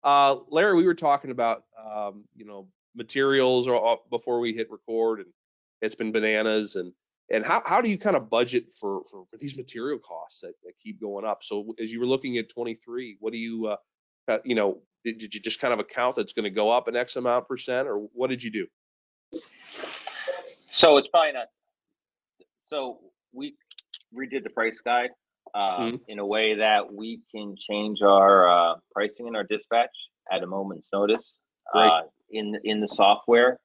Uh, 0.03 0.37
Larry, 0.49 0.75
we 0.75 0.85
were 0.85 0.93
talking 0.93 1.31
about, 1.31 1.63
um, 1.77 2.23
you 2.33 2.45
know, 2.45 2.69
materials 2.95 3.67
or 3.67 3.93
uh, 3.93 3.95
before 4.09 4.39
we 4.39 4.53
hit 4.53 4.71
record 4.71 5.19
and 5.19 5.27
it's 5.81 5.95
been 5.95 6.13
bananas 6.13 6.75
and, 6.75 6.93
and 7.29 7.45
how, 7.45 7.61
how 7.65 7.81
do 7.81 7.89
you 7.89 7.97
kind 7.97 8.15
of 8.15 8.29
budget 8.29 8.71
for, 8.79 9.01
for, 9.11 9.25
for 9.29 9.37
these 9.37 9.57
material 9.57 9.99
costs 9.99 10.41
that, 10.41 10.53
that 10.63 10.73
keep 10.81 11.01
going 11.01 11.25
up? 11.25 11.39
So 11.43 11.73
as 11.81 11.91
you 11.91 11.99
were 11.99 12.05
looking 12.05 12.37
at 12.37 12.47
23, 12.47 13.17
what 13.19 13.33
do 13.33 13.37
you, 13.37 13.67
uh, 13.67 13.75
uh, 14.27 14.39
you 14.43 14.55
know, 14.55 14.79
did, 15.03 15.17
did 15.19 15.33
you 15.33 15.39
just 15.39 15.59
kind 15.59 15.73
of 15.73 15.79
account 15.79 16.15
that's 16.15 16.33
going 16.33 16.43
to 16.43 16.49
go 16.49 16.69
up 16.69 16.87
an 16.87 16.95
X 16.95 17.15
amount 17.15 17.47
percent 17.47 17.87
or 17.87 18.07
what 18.13 18.29
did 18.29 18.43
you 18.43 18.51
do? 18.51 18.67
So 20.61 20.97
it's 20.97 21.07
probably 21.07 21.33
not. 21.33 21.47
So 22.67 22.99
we 23.33 23.55
redid 24.15 24.43
the 24.43 24.49
price 24.49 24.79
guide 24.81 25.09
uh, 25.55 25.79
Mhm. 25.79 26.01
in 26.07 26.19
a 26.19 26.25
way 26.25 26.55
that 26.55 26.93
we 26.93 27.21
can 27.33 27.55
change 27.57 28.01
our 28.01 28.47
uh, 28.47 28.75
pricing 28.91 29.27
and 29.27 29.35
our 29.35 29.43
dispatch 29.43 29.89
at 30.31 30.43
a 30.43 30.47
moment's 30.47 30.87
notice 30.91 31.35
uh, 31.73 32.01
in 32.31 32.59
in 32.65 32.81
the 32.81 32.87
software, 32.87 33.59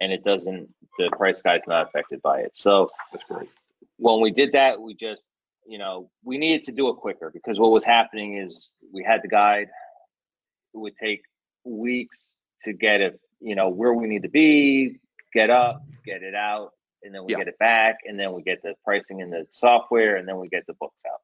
and 0.00 0.12
it 0.12 0.24
doesn't. 0.24 0.68
The 0.98 1.08
price 1.16 1.40
guide's 1.40 1.66
not 1.68 1.86
affected 1.86 2.20
by 2.22 2.40
it. 2.40 2.56
So 2.56 2.88
That's 3.12 3.24
great. 3.24 3.48
when 3.96 4.20
we 4.20 4.32
did 4.32 4.50
that, 4.52 4.80
we 4.80 4.94
just, 4.94 5.22
you 5.66 5.78
know, 5.78 6.10
we 6.24 6.36
needed 6.36 6.64
to 6.64 6.72
do 6.72 6.88
it 6.88 6.94
quicker 6.96 7.30
because 7.30 7.58
what 7.60 7.70
was 7.70 7.84
happening 7.84 8.36
is 8.38 8.72
we 8.92 9.04
had 9.04 9.22
the 9.22 9.28
guide. 9.28 9.68
It 10.74 10.78
would 10.78 10.96
take 10.96 11.22
weeks 11.64 12.22
to 12.64 12.72
get 12.72 13.00
it, 13.00 13.20
you 13.40 13.54
know, 13.54 13.68
where 13.68 13.92
we 13.94 14.06
need 14.06 14.22
to 14.22 14.28
be, 14.28 14.98
get 15.32 15.50
up, 15.50 15.82
get 16.04 16.22
it 16.22 16.34
out, 16.34 16.72
and 17.02 17.14
then 17.14 17.24
we 17.24 17.32
Yeah. 17.32 17.38
get 17.38 17.48
it 17.48 17.58
back, 17.58 17.98
and 18.06 18.18
then 18.18 18.32
we 18.32 18.42
get 18.42 18.62
the 18.62 18.74
pricing 18.84 19.20
in 19.20 19.30
the 19.30 19.46
software, 19.50 20.16
and 20.16 20.28
then 20.28 20.38
we 20.38 20.48
get 20.48 20.66
the 20.66 20.74
books 20.74 21.00
out. 21.10 21.20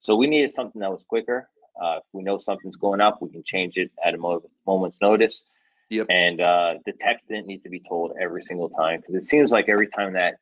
So 0.00 0.16
we 0.16 0.26
needed 0.26 0.52
something 0.52 0.80
that 0.80 0.90
was 0.90 1.02
quicker. 1.08 1.48
Uh, 1.80 1.98
if 1.98 2.04
we 2.12 2.22
know 2.22 2.38
something's 2.38 2.76
going 2.76 3.00
up, 3.00 3.20
we 3.20 3.28
can 3.30 3.42
change 3.42 3.76
it 3.76 3.90
at 4.04 4.14
a 4.14 4.16
mo- 4.18 4.48
moment's 4.66 5.00
notice. 5.00 5.42
Yep. 5.90 6.06
And 6.10 6.40
uh, 6.40 6.74
the 6.84 6.92
text 6.92 7.26
didn't 7.28 7.46
need 7.46 7.62
to 7.62 7.68
be 7.70 7.80
told 7.80 8.12
every 8.20 8.42
single 8.42 8.68
time 8.68 9.00
because 9.00 9.14
it 9.14 9.24
seems 9.24 9.50
like 9.50 9.68
every 9.68 9.88
time 9.88 10.12
that 10.14 10.38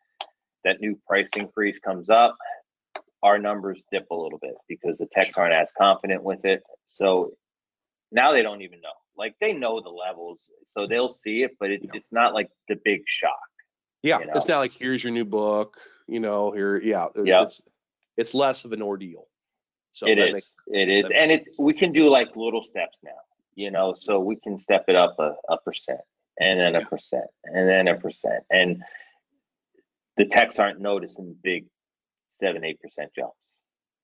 that 0.64 0.80
new 0.80 0.98
price 1.06 1.28
increase 1.36 1.78
comes 1.78 2.10
up, 2.10 2.36
our 3.22 3.38
numbers 3.38 3.84
dip 3.92 4.10
a 4.10 4.14
little 4.14 4.38
bit 4.38 4.54
because 4.68 4.98
the 4.98 5.06
techs 5.06 5.36
aren't 5.36 5.54
as 5.54 5.70
confident 5.78 6.22
with 6.24 6.44
it. 6.44 6.62
So 6.86 7.32
now 8.12 8.32
they 8.32 8.42
don't 8.42 8.62
even 8.62 8.80
know. 8.80 8.88
Like 9.16 9.34
they 9.40 9.52
know 9.52 9.80
the 9.80 9.88
levels, 9.88 10.40
so 10.68 10.86
they'll 10.86 11.10
see 11.10 11.42
it, 11.42 11.52
but 11.58 11.70
it, 11.70 11.80
Yeah. 11.82 11.90
it's 11.94 12.12
not 12.12 12.34
like 12.34 12.48
the 12.68 12.76
big 12.84 13.02
shock. 13.06 13.32
Yeah. 14.02 14.20
you 14.20 14.30
It's 14.34 14.46
not 14.46 14.58
like, 14.58 14.72
here's 14.72 15.02
your 15.02 15.12
new 15.12 15.24
book, 15.24 15.78
you 16.06 16.20
know, 16.20 16.52
here, 16.52 16.80
yeah. 16.80 17.06
Uh, 17.06 17.22
yeah. 17.24 17.42
It's, 17.44 17.62
it's 18.16 18.34
less 18.34 18.64
of 18.64 18.72
an 18.72 18.82
ordeal. 18.82 19.26
So 19.92 20.06
it 20.06 20.18
is. 20.18 20.32
makes- 20.34 20.52
it 20.66 20.88
is, 20.90 21.10
and 21.14 21.30
it 21.32 21.46
we 21.58 21.72
can 21.72 21.92
do 21.92 22.10
like 22.10 22.36
little 22.36 22.62
steps 22.62 22.98
now. 23.02 23.12
You 23.54 23.70
know, 23.70 23.94
so 23.96 24.20
we 24.20 24.36
can 24.36 24.58
step 24.58 24.84
it 24.88 24.94
up 24.96 25.16
a, 25.18 25.32
a 25.48 25.58
percent, 25.62 26.02
and 26.38 26.60
then 26.60 26.76
a 26.76 26.80
Yeah. 26.80 26.84
percent, 26.84 27.24
and 27.44 27.66
then 27.66 27.88
a 27.88 27.94
percent, 27.98 28.44
and 28.50 28.82
the 30.18 30.26
techs 30.26 30.58
aren't 30.58 30.80
noticing 30.80 31.34
big 31.42 31.64
seven 32.28 32.62
eight 32.64 32.78
percent 32.82 33.12
jumps. 33.16 33.38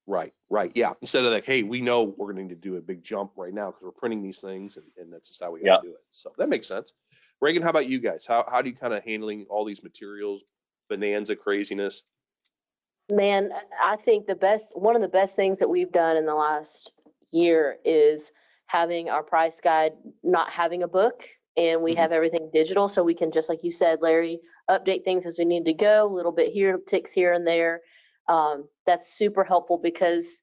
Right, 0.07 0.33
right, 0.51 0.73
yeah. 0.75 0.95
Instead 1.01 1.25
of 1.25 1.33
like, 1.33 1.45
hey, 1.45 1.63
we 1.63 1.81
know 1.81 2.03
we're 2.03 2.33
going 2.33 2.49
to 2.49 2.55
do 2.57 2.77
a 2.77 2.81
big 2.81 3.05
jump 3.05 3.33
right 3.37 3.55
now 3.55 3.67
because 3.67 3.83
we're 3.83 3.93
printing 3.93 4.23
these 4.23 4.41
things, 4.41 4.77
and, 4.77 4.87
and 4.99 5.13
that's 5.13 5.29
just 5.29 5.43
how 5.43 5.53
we 5.53 5.63
got 5.63 5.81
to 5.81 5.89
do 5.89 5.95
it. 5.95 6.01
So 6.11 6.33
that 6.39 6.49
makes 6.49 6.67
sense. 6.67 6.93
Reagan, 7.41 7.63
how 7.63 7.71
about 7.71 7.89
you 7.89 8.01
guys? 8.01 8.27
How 8.27 8.45
how 8.51 8.63
do 8.63 8.69
you 8.69 8.75
kind 8.75 8.95
of 8.95 9.05
handling 9.05 9.47
all 9.49 9.65
these 9.65 9.83
materials, 9.83 10.43
bonanza 10.89 11.37
craziness? 11.37 12.03
Man, 13.11 13.51
I 13.83 13.97
think 13.97 14.27
the 14.27 14.35
best, 14.35 14.67
one 14.75 14.97
of 14.97 15.03
the 15.03 15.09
best 15.09 15.37
things 15.37 15.59
that 15.59 15.69
we've 15.69 15.93
done 15.93 16.17
in 16.17 16.25
the 16.25 16.35
last 16.35 16.93
year 17.31 17.79
is 17.85 18.31
having 18.67 19.11
our 19.11 19.23
price 19.23 19.61
guide, 19.63 19.93
not 20.23 20.51
having 20.51 20.83
a 20.83 20.89
book, 20.89 21.25
and 21.57 21.83
we 21.83 21.95
Mhm. 21.95 21.99
have 21.99 22.13
everything 22.13 22.49
digital, 22.53 22.89
so 22.89 23.03
we 23.03 23.15
can, 23.15 23.31
just 23.31 23.49
like 23.49 23.63
you 23.63 23.71
said, 23.71 24.01
Larry, 24.01 24.41
update 24.71 25.05
things 25.05 25.27
as 25.27 25.37
we 25.39 25.45
need 25.45 25.65
to 25.67 25.75
go, 25.75 26.07
a 26.07 26.15
little 26.15 26.33
bit 26.33 26.53
here, 26.53 26.79
ticks 26.87 27.13
here 27.13 27.33
and 27.33 27.47
there. 27.47 27.83
Um, 28.29 28.69
that's 28.87 29.13
super 29.13 29.45
helpful 29.45 29.79
because, 29.79 30.43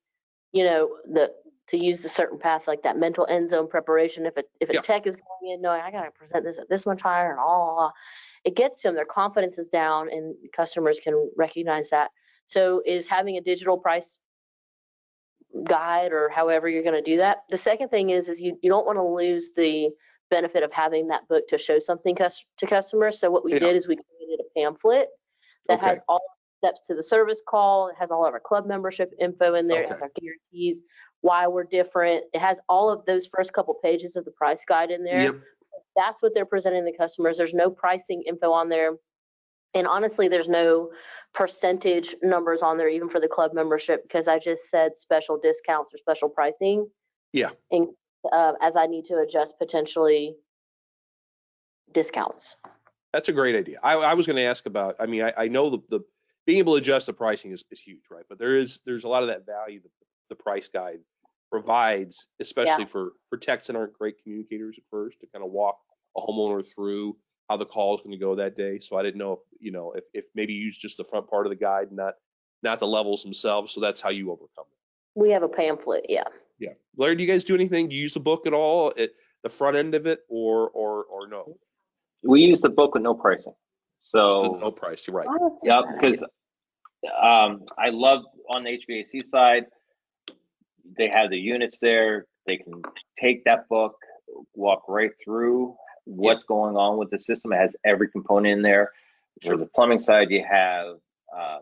you 0.51 0.63
know, 0.63 0.97
the, 1.05 1.31
to 1.69 1.77
use 1.77 2.01
the 2.01 2.09
certain 2.09 2.39
path, 2.39 2.63
like 2.67 2.83
that 2.83 2.97
mental 2.97 3.25
end 3.29 3.49
zone 3.49 3.67
preparation, 3.67 4.25
if 4.25 4.35
a, 4.37 4.43
if 4.59 4.69
a 4.69 4.73
Yeah. 4.73 4.81
tech 4.81 5.07
is 5.07 5.15
going 5.15 5.53
in, 5.53 5.61
knowing 5.61 5.81
I 5.81 5.91
gotta 5.91 6.11
present 6.11 6.43
this 6.43 6.57
at 6.57 6.67
this 6.69 6.85
much 6.85 7.01
higher 7.01 7.31
and 7.31 7.39
all, 7.39 7.93
it 8.43 8.55
gets 8.55 8.81
to 8.81 8.87
them, 8.87 8.95
their 8.95 9.05
confidence 9.05 9.57
is 9.57 9.67
down 9.67 10.09
and 10.11 10.35
customers 10.55 10.99
can 11.03 11.31
recognize 11.37 11.89
that. 11.91 12.11
So 12.45 12.81
is 12.85 13.07
having 13.07 13.37
a 13.37 13.41
digital 13.41 13.77
price 13.77 14.17
guide 15.63 16.11
or 16.11 16.29
however 16.29 16.67
you're 16.69 16.83
going 16.83 17.01
to 17.03 17.09
do 17.11 17.17
that. 17.17 17.43
The 17.49 17.57
second 17.57 17.89
thing 17.89 18.09
is 18.09 18.29
is 18.29 18.41
you, 18.41 18.57
you 18.61 18.69
don't 18.69 18.85
want 18.85 18.97
to 18.97 19.03
lose 19.03 19.51
the 19.55 19.89
benefit 20.29 20.63
of 20.63 20.71
having 20.71 21.07
that 21.07 21.27
book 21.27 21.47
to 21.49 21.57
show 21.57 21.79
something 21.79 22.15
cus- 22.15 22.43
to 22.57 22.67
customers. 22.67 23.19
So 23.19 23.31
what 23.31 23.43
we 23.43 23.53
Yeah. 23.53 23.59
did 23.59 23.75
is 23.75 23.87
we 23.87 23.95
created 23.95 24.45
a 24.45 24.59
pamphlet 24.59 25.09
that 25.67 25.79
has 25.81 25.97
Okay. 25.97 26.05
all 26.07 26.21
steps 26.59 26.81
to 26.87 26.93
the 26.93 27.03
service 27.03 27.41
call. 27.47 27.87
It 27.87 27.95
has 27.99 28.11
all 28.11 28.25
of 28.25 28.33
our 28.33 28.39
club 28.39 28.67
membership 28.67 29.11
info 29.19 29.55
in 29.55 29.67
there. 29.67 29.83
It 29.83 29.89
has 29.89 30.01
our 30.01 30.11
guarantees, 30.19 30.81
why 31.21 31.47
we're 31.47 31.63
different. 31.63 32.25
It 32.33 32.39
has 32.39 32.59
all 32.67 32.89
of 32.89 33.05
those 33.05 33.27
first 33.33 33.53
couple 33.53 33.75
pages 33.83 34.15
of 34.15 34.25
the 34.25 34.31
price 34.31 34.63
guide 34.67 34.91
in 34.91 35.03
there 35.03 35.23
Yep. 35.23 35.35
that's 35.95 36.21
what 36.21 36.33
they're 36.33 36.45
presenting 36.45 36.85
the 36.85 36.93
customers. 36.97 37.37
There's 37.37 37.53
no 37.53 37.69
pricing 37.69 38.23
info 38.27 38.51
on 38.51 38.69
there. 38.69 38.91
And 39.73 39.87
honestly, 39.87 40.27
there's 40.27 40.47
no 40.47 40.89
percentage 41.33 42.15
numbers 42.23 42.61
on 42.61 42.77
there 42.77 42.89
even 42.89 43.09
for 43.09 43.19
the 43.19 43.27
club 43.27 43.53
membership 43.53 44.03
because 44.03 44.27
I 44.27 44.39
just 44.39 44.69
said 44.69 44.97
special 44.97 45.37
discounts 45.37 45.93
or 45.93 45.97
special 45.97 46.27
pricing. 46.27 46.87
Yeah. 47.33 47.49
And 47.71 47.87
uh, 48.31 48.53
as 48.61 48.75
I 48.75 48.87
need 48.87 49.05
to 49.05 49.19
adjust 49.19 49.59
potentially 49.59 50.35
discounts. 51.93 52.57
That's 53.13 53.29
a 53.29 53.31
great 53.31 53.55
idea. 53.55 53.79
I, 53.83 53.93
I 53.93 54.13
was 54.13 54.25
going 54.25 54.37
to 54.37 54.43
ask 54.43 54.65
about. 54.65 54.95
I 54.99 55.05
mean, 55.05 55.23
I, 55.23 55.33
I 55.37 55.47
know 55.47 55.69
the, 55.69 55.79
the 55.89 55.99
being 56.49 56.57
able 56.57 56.73
to 56.73 56.79
adjust 56.79 57.05
the 57.05 57.13
pricing 57.13 57.51
is, 57.51 57.63
is 57.69 57.79
huge, 57.79 58.01
right? 58.09 58.25
But 58.27 58.39
there 58.39 58.57
is 58.57 58.81
there's 58.83 59.03
a 59.03 59.07
lot 59.07 59.21
of 59.21 59.29
that 59.29 59.45
value 59.45 59.81
that 59.83 59.91
the 60.29 60.35
price 60.35 60.67
guide 60.67 60.97
provides, 61.51 62.27
especially 62.39 62.85
Yes. 62.85 62.91
for 62.91 63.11
for 63.27 63.37
techs 63.37 63.67
that 63.67 63.75
aren't 63.75 63.93
great 63.93 64.15
communicators 64.23 64.75
at 64.79 64.83
first, 64.89 65.19
to 65.19 65.27
kind 65.27 65.45
of 65.45 65.51
walk 65.51 65.77
a 66.17 66.21
homeowner 66.21 66.65
through 66.65 67.15
how 67.47 67.57
the 67.57 67.67
call 67.67 67.93
is 67.93 68.01
going 68.01 68.17
to 68.17 68.17
go 68.17 68.33
that 68.37 68.55
day. 68.55 68.79
So 68.79 68.97
I 68.97 69.03
didn't 69.03 69.19
know 69.19 69.33
if 69.33 69.39
you 69.59 69.71
know 69.71 69.91
if, 69.91 70.05
if 70.11 70.25
maybe 70.33 70.53
you 70.53 70.65
use 70.65 70.75
just 70.75 70.97
the 70.97 71.03
front 71.03 71.29
part 71.29 71.45
of 71.45 71.51
the 71.51 71.55
guide, 71.55 71.91
not 71.91 72.15
not 72.63 72.79
the 72.79 72.87
levels 72.87 73.21
themselves. 73.21 73.71
So 73.71 73.79
that's 73.79 74.01
how 74.01 74.09
you 74.09 74.31
overcome 74.31 74.65
it. 74.71 75.19
We 75.21 75.29
have 75.29 75.43
a 75.43 75.47
pamphlet, 75.49 76.07
yeah. 76.09 76.23
Yeah. 76.57 76.73
Larry, 76.97 77.15
do 77.15 77.23
you 77.23 77.29
guys 77.31 77.43
do 77.43 77.53
anything? 77.53 77.89
Do 77.89 77.95
you 77.95 78.01
use 78.01 78.15
the 78.15 78.19
book 78.21 78.47
at 78.47 78.53
all 78.53 78.91
at 78.97 79.11
the 79.43 79.49
front 79.49 79.77
end 79.77 79.93
of 79.93 80.07
it 80.07 80.21
or 80.29 80.67
or 80.69 81.03
or 81.03 81.27
no? 81.27 81.59
We 82.23 82.41
use 82.41 82.59
the 82.59 82.69
book 82.69 82.95
with 82.95 83.03
no 83.03 83.13
pricing. 83.13 83.53
So, 84.01 84.57
no 84.61 84.71
price, 84.71 85.05
you're 85.07 85.15
right. 85.15 85.27
yeah, 85.63 85.81
because 85.93 86.23
um, 87.21 87.63
I 87.77 87.89
love 87.89 88.23
on 88.49 88.63
the 88.63 88.79
HVAC 88.89 89.25
side, 89.25 89.65
they 90.97 91.07
have 91.07 91.29
the 91.29 91.37
units 91.37 91.77
there. 91.79 92.25
They 92.45 92.57
can 92.57 92.81
take 93.19 93.43
that 93.45 93.67
book, 93.69 93.95
walk 94.55 94.83
right 94.87 95.11
through 95.23 95.75
what's 96.05 96.43
going 96.43 96.75
on 96.75 96.97
with 96.97 97.11
the 97.11 97.19
system. 97.19 97.53
It 97.53 97.57
has 97.57 97.75
every 97.85 98.09
component 98.09 98.53
in 98.53 98.61
there. 98.61 98.91
For 99.45 99.55
the 99.55 99.67
plumbing 99.67 100.01
side, 100.01 100.31
you 100.31 100.43
have 100.49 100.97
um, 101.33 101.61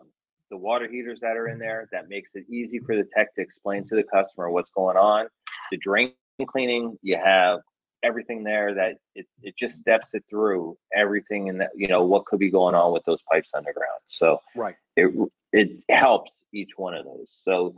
the 0.50 0.56
water 0.56 0.88
heaters 0.88 1.20
that 1.20 1.36
are 1.36 1.48
in 1.48 1.58
there. 1.58 1.88
That 1.92 2.08
makes 2.08 2.30
it 2.34 2.44
easy 2.50 2.78
for 2.80 2.96
the 2.96 3.06
tech 3.14 3.34
to 3.34 3.42
explain 3.42 3.86
to 3.88 3.94
the 3.94 4.02
customer 4.02 4.50
what's 4.50 4.70
going 4.70 4.96
on. 4.96 5.28
The 5.70 5.76
drain 5.76 6.12
cleaning, 6.46 6.98
you 7.02 7.18
have 7.22 7.60
everything 8.02 8.44
there 8.44 8.74
that 8.74 8.96
it, 9.14 9.26
it 9.42 9.56
just 9.58 9.74
steps 9.76 10.10
it 10.14 10.24
through 10.30 10.76
everything 10.94 11.48
and 11.48 11.60
that 11.60 11.70
you 11.74 11.88
know 11.88 12.04
what 12.04 12.24
could 12.26 12.38
be 12.38 12.50
going 12.50 12.74
on 12.74 12.92
with 12.92 13.04
those 13.04 13.20
pipes 13.30 13.50
underground. 13.54 14.00
So 14.06 14.40
Right. 14.54 14.76
it 14.96 15.12
it 15.52 15.70
helps 15.88 16.30
each 16.52 16.70
one 16.76 16.94
of 16.94 17.04
those. 17.04 17.28
So 17.42 17.74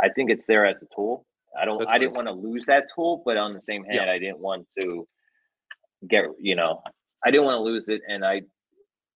I 0.00 0.08
think 0.08 0.30
it's 0.30 0.46
there 0.46 0.66
as 0.66 0.82
a 0.82 0.86
tool. 0.94 1.24
I 1.58 1.64
don't 1.64 1.78
That's 1.78 1.90
I 1.90 1.98
didn't 1.98 2.14
want 2.14 2.26
to 2.28 2.32
lose 2.32 2.66
that 2.66 2.84
tool, 2.94 3.22
but 3.24 3.36
on 3.36 3.54
the 3.54 3.60
same 3.60 3.84
hand, 3.84 4.02
Yeah. 4.06 4.12
I 4.12 4.18
didn't 4.18 4.38
want 4.40 4.66
to 4.78 5.06
get 6.08 6.24
you 6.40 6.54
know 6.56 6.82
I 7.24 7.30
didn't 7.30 7.46
want 7.46 7.56
to 7.58 7.62
lose 7.62 7.88
it, 7.88 8.02
and 8.08 8.24
I 8.24 8.42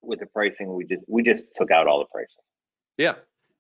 with 0.03 0.21
the 0.21 0.27
pricing 0.27 0.75
we 0.75 0.85
just 0.85 1.03
we 1.09 1.23
just 1.23 1.47
took 1.55 1.71
out 1.71 1.87
all 1.87 1.99
the 2.01 2.07
pricing. 2.07 2.43
Yeah. 2.97 3.15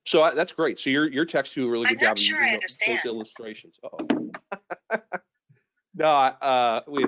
So 0.04 0.22
I, 0.22 0.34
that's 0.34 0.52
great. 0.52 0.80
So 0.80 0.90
your 0.90 1.08
your 1.08 1.24
text 1.24 1.54
do 1.54 1.66
a 1.66 1.70
really 1.70 1.86
I'm 1.86 1.94
good 1.94 2.00
job 2.00 2.06
not 2.08 2.18
of 2.18 2.24
sure 2.24 2.38
using 2.38 2.50
I 2.50 2.54
understand. 2.54 2.98
those 2.98 3.04
illustrations. 3.04 3.78
No, 5.94 6.06
uh, 6.06 6.80
we 6.88 7.04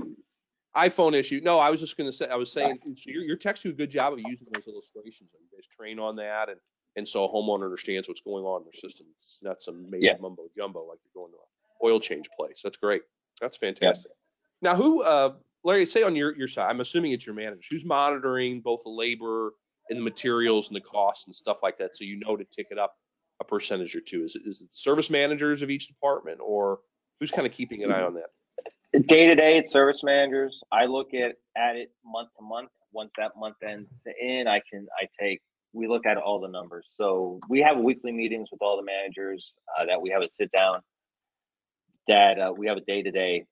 iPhone 0.76 1.14
issue. 1.14 1.40
No, 1.42 1.58
I 1.58 1.70
was 1.70 1.80
just 1.80 1.96
going 1.96 2.10
to 2.10 2.16
say. 2.16 2.26
I 2.28 2.36
was 2.36 2.52
saying 2.52 2.78
so 2.84 2.92
your 3.06 3.22
your 3.22 3.36
text 3.36 3.62
do 3.62 3.70
a 3.70 3.72
good 3.72 3.90
job 3.90 4.12
of 4.12 4.18
using 4.18 4.46
those 4.52 4.66
illustrations. 4.66 5.30
You 5.32 5.56
guys 5.56 5.66
train 5.76 5.98
on 5.98 6.16
that, 6.16 6.48
and 6.48 6.58
and 6.96 7.08
so 7.08 7.24
a 7.24 7.28
homeowner 7.28 7.64
understands 7.64 8.08
what's 8.08 8.22
going 8.22 8.44
on 8.44 8.62
in 8.62 8.64
their 8.64 8.72
system. 8.72 9.06
It's 9.14 9.40
not 9.42 9.62
some 9.62 9.90
made 9.90 10.02
yeah. 10.02 10.14
mumbo 10.20 10.44
jumbo 10.56 10.86
like 10.86 10.98
you're 11.04 11.22
going 11.22 11.32
to 11.32 11.38
an 11.38 11.90
oil 11.90 12.00
change 12.00 12.28
place. 12.38 12.60
That's 12.62 12.76
great. 12.76 13.02
That's 13.40 13.56
fantastic. 13.56 14.12
Now, 14.62 14.76
who, 14.76 15.02
uh, 15.02 15.34
Larry, 15.62 15.86
say 15.86 16.02
on 16.02 16.16
your 16.16 16.36
your 16.36 16.48
side. 16.48 16.68
I'm 16.70 16.80
assuming 16.80 17.12
it's 17.12 17.24
your 17.24 17.34
manager. 17.34 17.60
Who's 17.70 17.84
monitoring 17.84 18.60
both 18.60 18.80
the 18.84 18.90
labor 18.90 19.52
and 19.88 19.98
the 19.98 20.02
materials 20.02 20.68
and 20.68 20.76
the 20.76 20.80
costs 20.80 21.26
and 21.26 21.34
stuff 21.34 21.58
like 21.62 21.78
that, 21.78 21.94
so 21.94 22.04
you 22.04 22.18
know 22.18 22.36
to 22.36 22.44
tick 22.44 22.68
it 22.70 22.78
up 22.78 22.94
a 23.40 23.44
percentage 23.44 23.94
or 23.94 24.00
two? 24.00 24.24
Is 24.24 24.34
it 24.34 24.42
is 24.44 24.60
it 24.60 24.74
service 24.74 25.08
managers 25.08 25.62
of 25.62 25.70
each 25.70 25.86
department, 25.86 26.40
or 26.42 26.80
who's 27.20 27.30
kind 27.30 27.46
of 27.46 27.52
keeping 27.52 27.84
an 27.84 27.92
eye 27.92 28.02
on 28.02 28.14
that? 28.14 28.30
Day 29.02 29.26
to 29.26 29.34
day, 29.34 29.66
service 29.66 30.04
managers. 30.04 30.62
I 30.70 30.84
look 30.84 31.14
at 31.14 31.34
at 31.56 31.74
it 31.74 31.90
month 32.04 32.28
to 32.38 32.44
month. 32.44 32.70
Once 32.92 33.10
that 33.18 33.32
month 33.36 33.56
ends 33.66 33.90
in, 34.20 34.46
I 34.46 34.60
can 34.70 34.86
I 35.00 35.08
take 35.20 35.42
we 35.72 35.88
look 35.88 36.06
at 36.06 36.16
all 36.16 36.40
the 36.40 36.46
numbers. 36.46 36.86
So 36.94 37.40
we 37.48 37.60
have 37.62 37.76
weekly 37.76 38.12
meetings 38.12 38.50
with 38.52 38.62
all 38.62 38.76
the 38.76 38.84
managers 38.84 39.52
uh, 39.76 39.84
that 39.86 40.00
we 40.00 40.10
have 40.10 40.22
a 40.22 40.28
sit 40.28 40.52
down. 40.52 40.80
That 42.06 42.38
uh, 42.38 42.52
we 42.56 42.68
have 42.68 42.76
a 42.76 42.82
day 42.82 43.02
to 43.02 43.10
day 43.10 43.46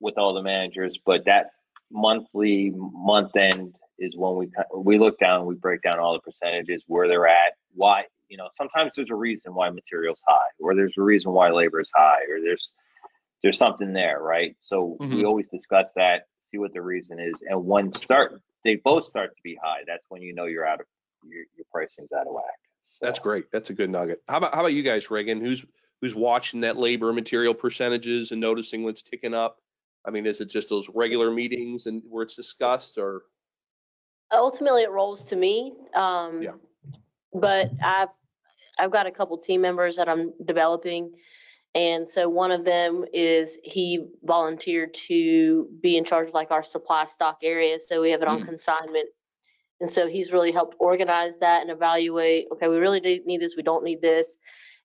with 0.00 0.16
all 0.16 0.32
the 0.32 0.42
managers, 0.42 0.98
but 1.04 1.26
that 1.26 1.50
monthly 1.92 2.72
month 2.74 3.36
end 3.36 3.74
is 3.98 4.16
when 4.16 4.36
we 4.36 4.50
we 4.74 4.98
look 4.98 5.18
down, 5.18 5.44
we 5.44 5.56
break 5.56 5.82
down 5.82 5.98
all 5.98 6.14
the 6.14 6.20
percentages, 6.20 6.82
where 6.86 7.06
they're 7.06 7.28
at, 7.28 7.52
why 7.74 8.04
you 8.30 8.38
know 8.38 8.48
sometimes 8.56 8.92
there's 8.96 9.10
a 9.10 9.14
reason 9.14 9.52
why 9.52 9.68
materials 9.68 10.22
high, 10.26 10.48
or 10.58 10.74
there's 10.74 10.94
a 10.96 11.02
reason 11.02 11.32
why 11.32 11.50
labor 11.50 11.80
is 11.80 11.90
high, 11.94 12.22
or 12.30 12.40
there's 12.42 12.72
there's 13.42 13.58
something 13.58 13.92
there, 13.92 14.20
right? 14.20 14.56
So 14.60 14.96
we 15.00 15.06
Mhm. 15.06 15.26
always 15.26 15.48
discuss 15.48 15.92
that, 15.94 16.26
see 16.40 16.58
what 16.58 16.72
the 16.72 16.82
reason 16.82 17.18
is, 17.18 17.42
and 17.48 17.64
when 17.66 17.92
start 17.92 18.40
they 18.62 18.76
both 18.76 19.04
start 19.04 19.34
to 19.34 19.42
be 19.42 19.54
high, 19.54 19.82
that's 19.86 20.04
when 20.10 20.20
you 20.20 20.34
know 20.34 20.44
you're 20.44 20.66
out 20.66 20.80
of 20.80 20.86
your 21.24 21.44
your 21.56 21.64
pricing's 21.70 22.12
out 22.12 22.26
of 22.26 22.34
whack. 22.34 22.44
So, 22.84 23.06
That's 23.06 23.18
great. 23.18 23.50
That's 23.50 23.70
a 23.70 23.72
good 23.72 23.88
nugget. 23.90 24.22
How 24.28 24.38
about 24.38 24.54
how 24.54 24.60
about 24.60 24.74
you 24.74 24.82
guys, 24.82 25.10
Reagan? 25.10 25.40
Who's 25.40 25.64
who's 26.00 26.14
watching 26.14 26.60
that 26.62 26.76
labor 26.76 27.12
material 27.12 27.54
percentages 27.54 28.32
and 28.32 28.40
noticing 28.40 28.84
what's 28.84 29.02
ticking 29.02 29.34
up? 29.34 29.60
I 30.04 30.10
mean, 30.10 30.26
is 30.26 30.40
it 30.40 30.46
just 30.46 30.68
those 30.70 30.88
regular 30.88 31.30
meetings 31.30 31.86
and 31.86 32.02
where 32.08 32.22
it's 32.22 32.34
discussed, 32.34 32.98
or 32.98 33.22
ultimately 34.32 34.82
it 34.82 34.90
rolls 34.90 35.24
to 35.24 35.36
me. 35.36 35.74
Um, 35.94 36.42
Yeah. 36.42 36.52
But 37.32 37.70
I've, 37.82 38.08
I've 38.78 38.90
got 38.90 39.06
a 39.06 39.10
couple 39.10 39.38
team 39.38 39.60
members 39.60 39.96
that 39.96 40.08
I'm 40.08 40.32
developing. 40.44 41.12
And 41.74 42.08
so 42.08 42.28
one 42.28 42.50
of 42.50 42.64
them 42.64 43.04
is 43.12 43.58
he 43.62 44.08
volunteered 44.24 44.92
to 45.08 45.68
be 45.80 45.96
in 45.96 46.04
charge 46.04 46.28
of 46.28 46.34
like 46.34 46.50
our 46.50 46.64
supply 46.64 47.04
stock 47.06 47.38
area. 47.42 47.78
So 47.78 48.00
we 48.00 48.10
have 48.10 48.22
it 48.22 48.28
on 48.28 48.40
Mm. 48.40 48.46
consignment. 48.46 49.08
And 49.80 49.88
so 49.88 50.06
he's 50.08 50.32
really 50.32 50.52
helped 50.52 50.76
organize 50.78 51.36
that 51.38 51.62
and 51.62 51.70
evaluate, 51.70 52.48
okay, 52.52 52.68
we 52.68 52.76
really 52.76 53.00
do 53.00 53.20
need 53.24 53.40
this, 53.40 53.56
we 53.56 53.62
don't 53.62 53.84
need 53.84 54.00
this. 54.02 54.36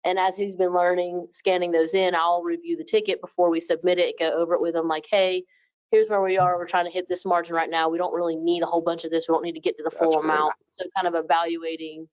And 0.06 0.20
as 0.20 0.38
he's 0.38 0.56
been 0.56 0.74
learning, 0.74 1.28
scanning 1.32 1.72
those 1.72 1.96
in, 1.96 2.14
I'll 2.14 2.44
review 2.44 2.78
the 2.78 2.84
ticket 2.84 3.20
before 3.20 3.50
we 3.50 3.60
submit 3.60 3.98
it, 3.98 4.20
go 4.20 4.30
over 4.32 4.54
it 4.54 4.62
with 4.62 4.76
him 4.76 4.88
like, 4.88 5.06
hey, 5.10 5.44
here's 5.92 6.08
where 6.10 6.22
we 6.22 6.38
are. 6.38 6.58
We're 6.58 6.68
trying 6.68 6.86
to 6.86 6.92
hit 6.92 7.10
this 7.10 7.26
margin 7.26 7.56
right 7.56 7.70
now. 7.70 7.90
We 7.90 7.98
don't 7.98 8.14
really 8.14 8.36
need 8.36 8.62
a 8.62 8.68
whole 8.68 8.82
bunch 8.82 9.04
of 9.04 9.12
this. 9.12 9.26
We 9.28 9.34
don't 9.34 9.44
need 9.44 9.54
to 9.54 9.60
get 9.60 9.76
to 9.78 9.84
the 9.84 9.90
That's 9.90 10.00
full 10.00 10.22
great. 10.22 10.26
amount. 10.32 10.54
So 10.70 10.86
kind 10.96 11.08
of 11.08 11.16
evaluating 11.22 12.08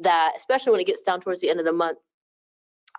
that, 0.00 0.34
especially 0.36 0.72
when 0.72 0.80
it 0.80 0.86
gets 0.86 1.00
down 1.00 1.20
towards 1.22 1.40
the 1.40 1.48
end 1.48 1.58
of 1.58 1.66
the 1.66 1.72
month, 1.72 1.98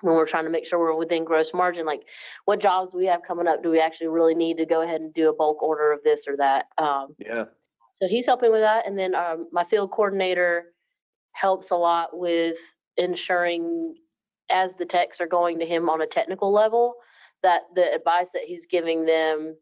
when 0.01 0.15
we're 0.15 0.27
trying 0.27 0.45
to 0.45 0.49
make 0.49 0.65
sure 0.65 0.79
we're 0.79 0.95
within 0.95 1.25
gross 1.25 1.51
margin, 1.53 1.85
like 1.85 2.01
what 2.45 2.59
jobs 2.59 2.93
we 2.93 3.05
have 3.05 3.21
coming 3.27 3.47
up? 3.47 3.61
Do 3.61 3.69
we 3.69 3.79
actually 3.79 4.07
really 4.07 4.35
need 4.35 4.57
to 4.57 4.65
go 4.65 4.81
ahead 4.81 5.01
and 5.01 5.13
do 5.13 5.29
a 5.29 5.33
bulk 5.33 5.61
order 5.61 5.91
of 5.91 5.99
this 6.03 6.23
or 6.27 6.37
that? 6.37 6.67
Um, 6.77 7.15
yeah, 7.19 7.45
so 8.01 8.07
he's 8.07 8.25
helping 8.25 8.51
with 8.51 8.61
that. 8.61 8.87
And 8.87 8.97
then 8.97 9.13
um, 9.13 9.47
my 9.51 9.65
field 9.65 9.91
coordinator 9.91 10.73
helps 11.33 11.71
a 11.71 11.75
lot 11.75 12.17
with 12.17 12.57
ensuring 12.97 13.95
as 14.49 14.73
the 14.75 14.85
techs 14.85 15.21
are 15.21 15.27
going 15.27 15.59
to 15.59 15.65
him 15.65 15.89
on 15.89 16.01
a 16.01 16.07
technical 16.07 16.51
level, 16.51 16.95
that 17.43 17.63
the 17.75 17.93
advice 17.93 18.29
that 18.33 18.43
he's 18.43 18.65
giving 18.65 19.05
them 19.05 19.55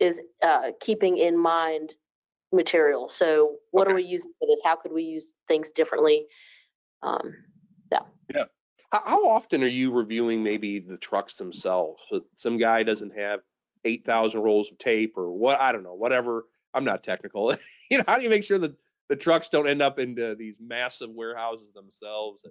is 0.00 0.20
uh, 0.42 0.70
keeping 0.80 1.18
in 1.18 1.36
mind 1.38 1.94
material. 2.52 3.08
So 3.08 3.56
what 3.70 3.88
are 3.88 3.94
we 3.94 4.04
using 4.04 4.32
for 4.38 4.46
this? 4.46 4.60
How 4.64 4.76
could 4.76 4.92
we 4.92 5.02
use 5.02 5.32
things 5.48 5.70
differently? 5.70 6.26
Um, 7.02 7.34
How, 8.34 8.44
how 9.04 9.28
often 9.28 9.62
are 9.62 9.68
you 9.68 9.92
reviewing 9.92 10.42
maybe 10.42 10.78
the 10.80 10.96
trucks 10.96 11.34
themselves? 11.34 12.02
So 12.08 12.24
some 12.34 12.58
guy 12.58 12.82
doesn't 12.82 13.16
have 13.18 13.40
eight 13.84 14.04
thousand 14.06 14.40
rolls 14.42 14.70
of 14.70 14.78
tape 14.78 15.14
or 15.16 15.32
what? 15.32 15.60
I 15.60 15.72
don't 15.72 15.82
know. 15.84 15.94
Whatever. 15.94 16.46
I'm 16.74 16.84
not 16.84 17.02
technical. 17.04 17.56
you 17.90 17.98
know, 17.98 18.04
how 18.06 18.16
do 18.16 18.24
you 18.24 18.30
make 18.30 18.44
sure 18.44 18.58
that 18.58 18.74
the 19.08 19.16
trucks 19.16 19.48
don't 19.48 19.68
end 19.68 19.82
up 19.82 19.98
into 19.98 20.34
these 20.34 20.56
massive 20.60 21.10
warehouses 21.10 21.72
themselves? 21.72 22.44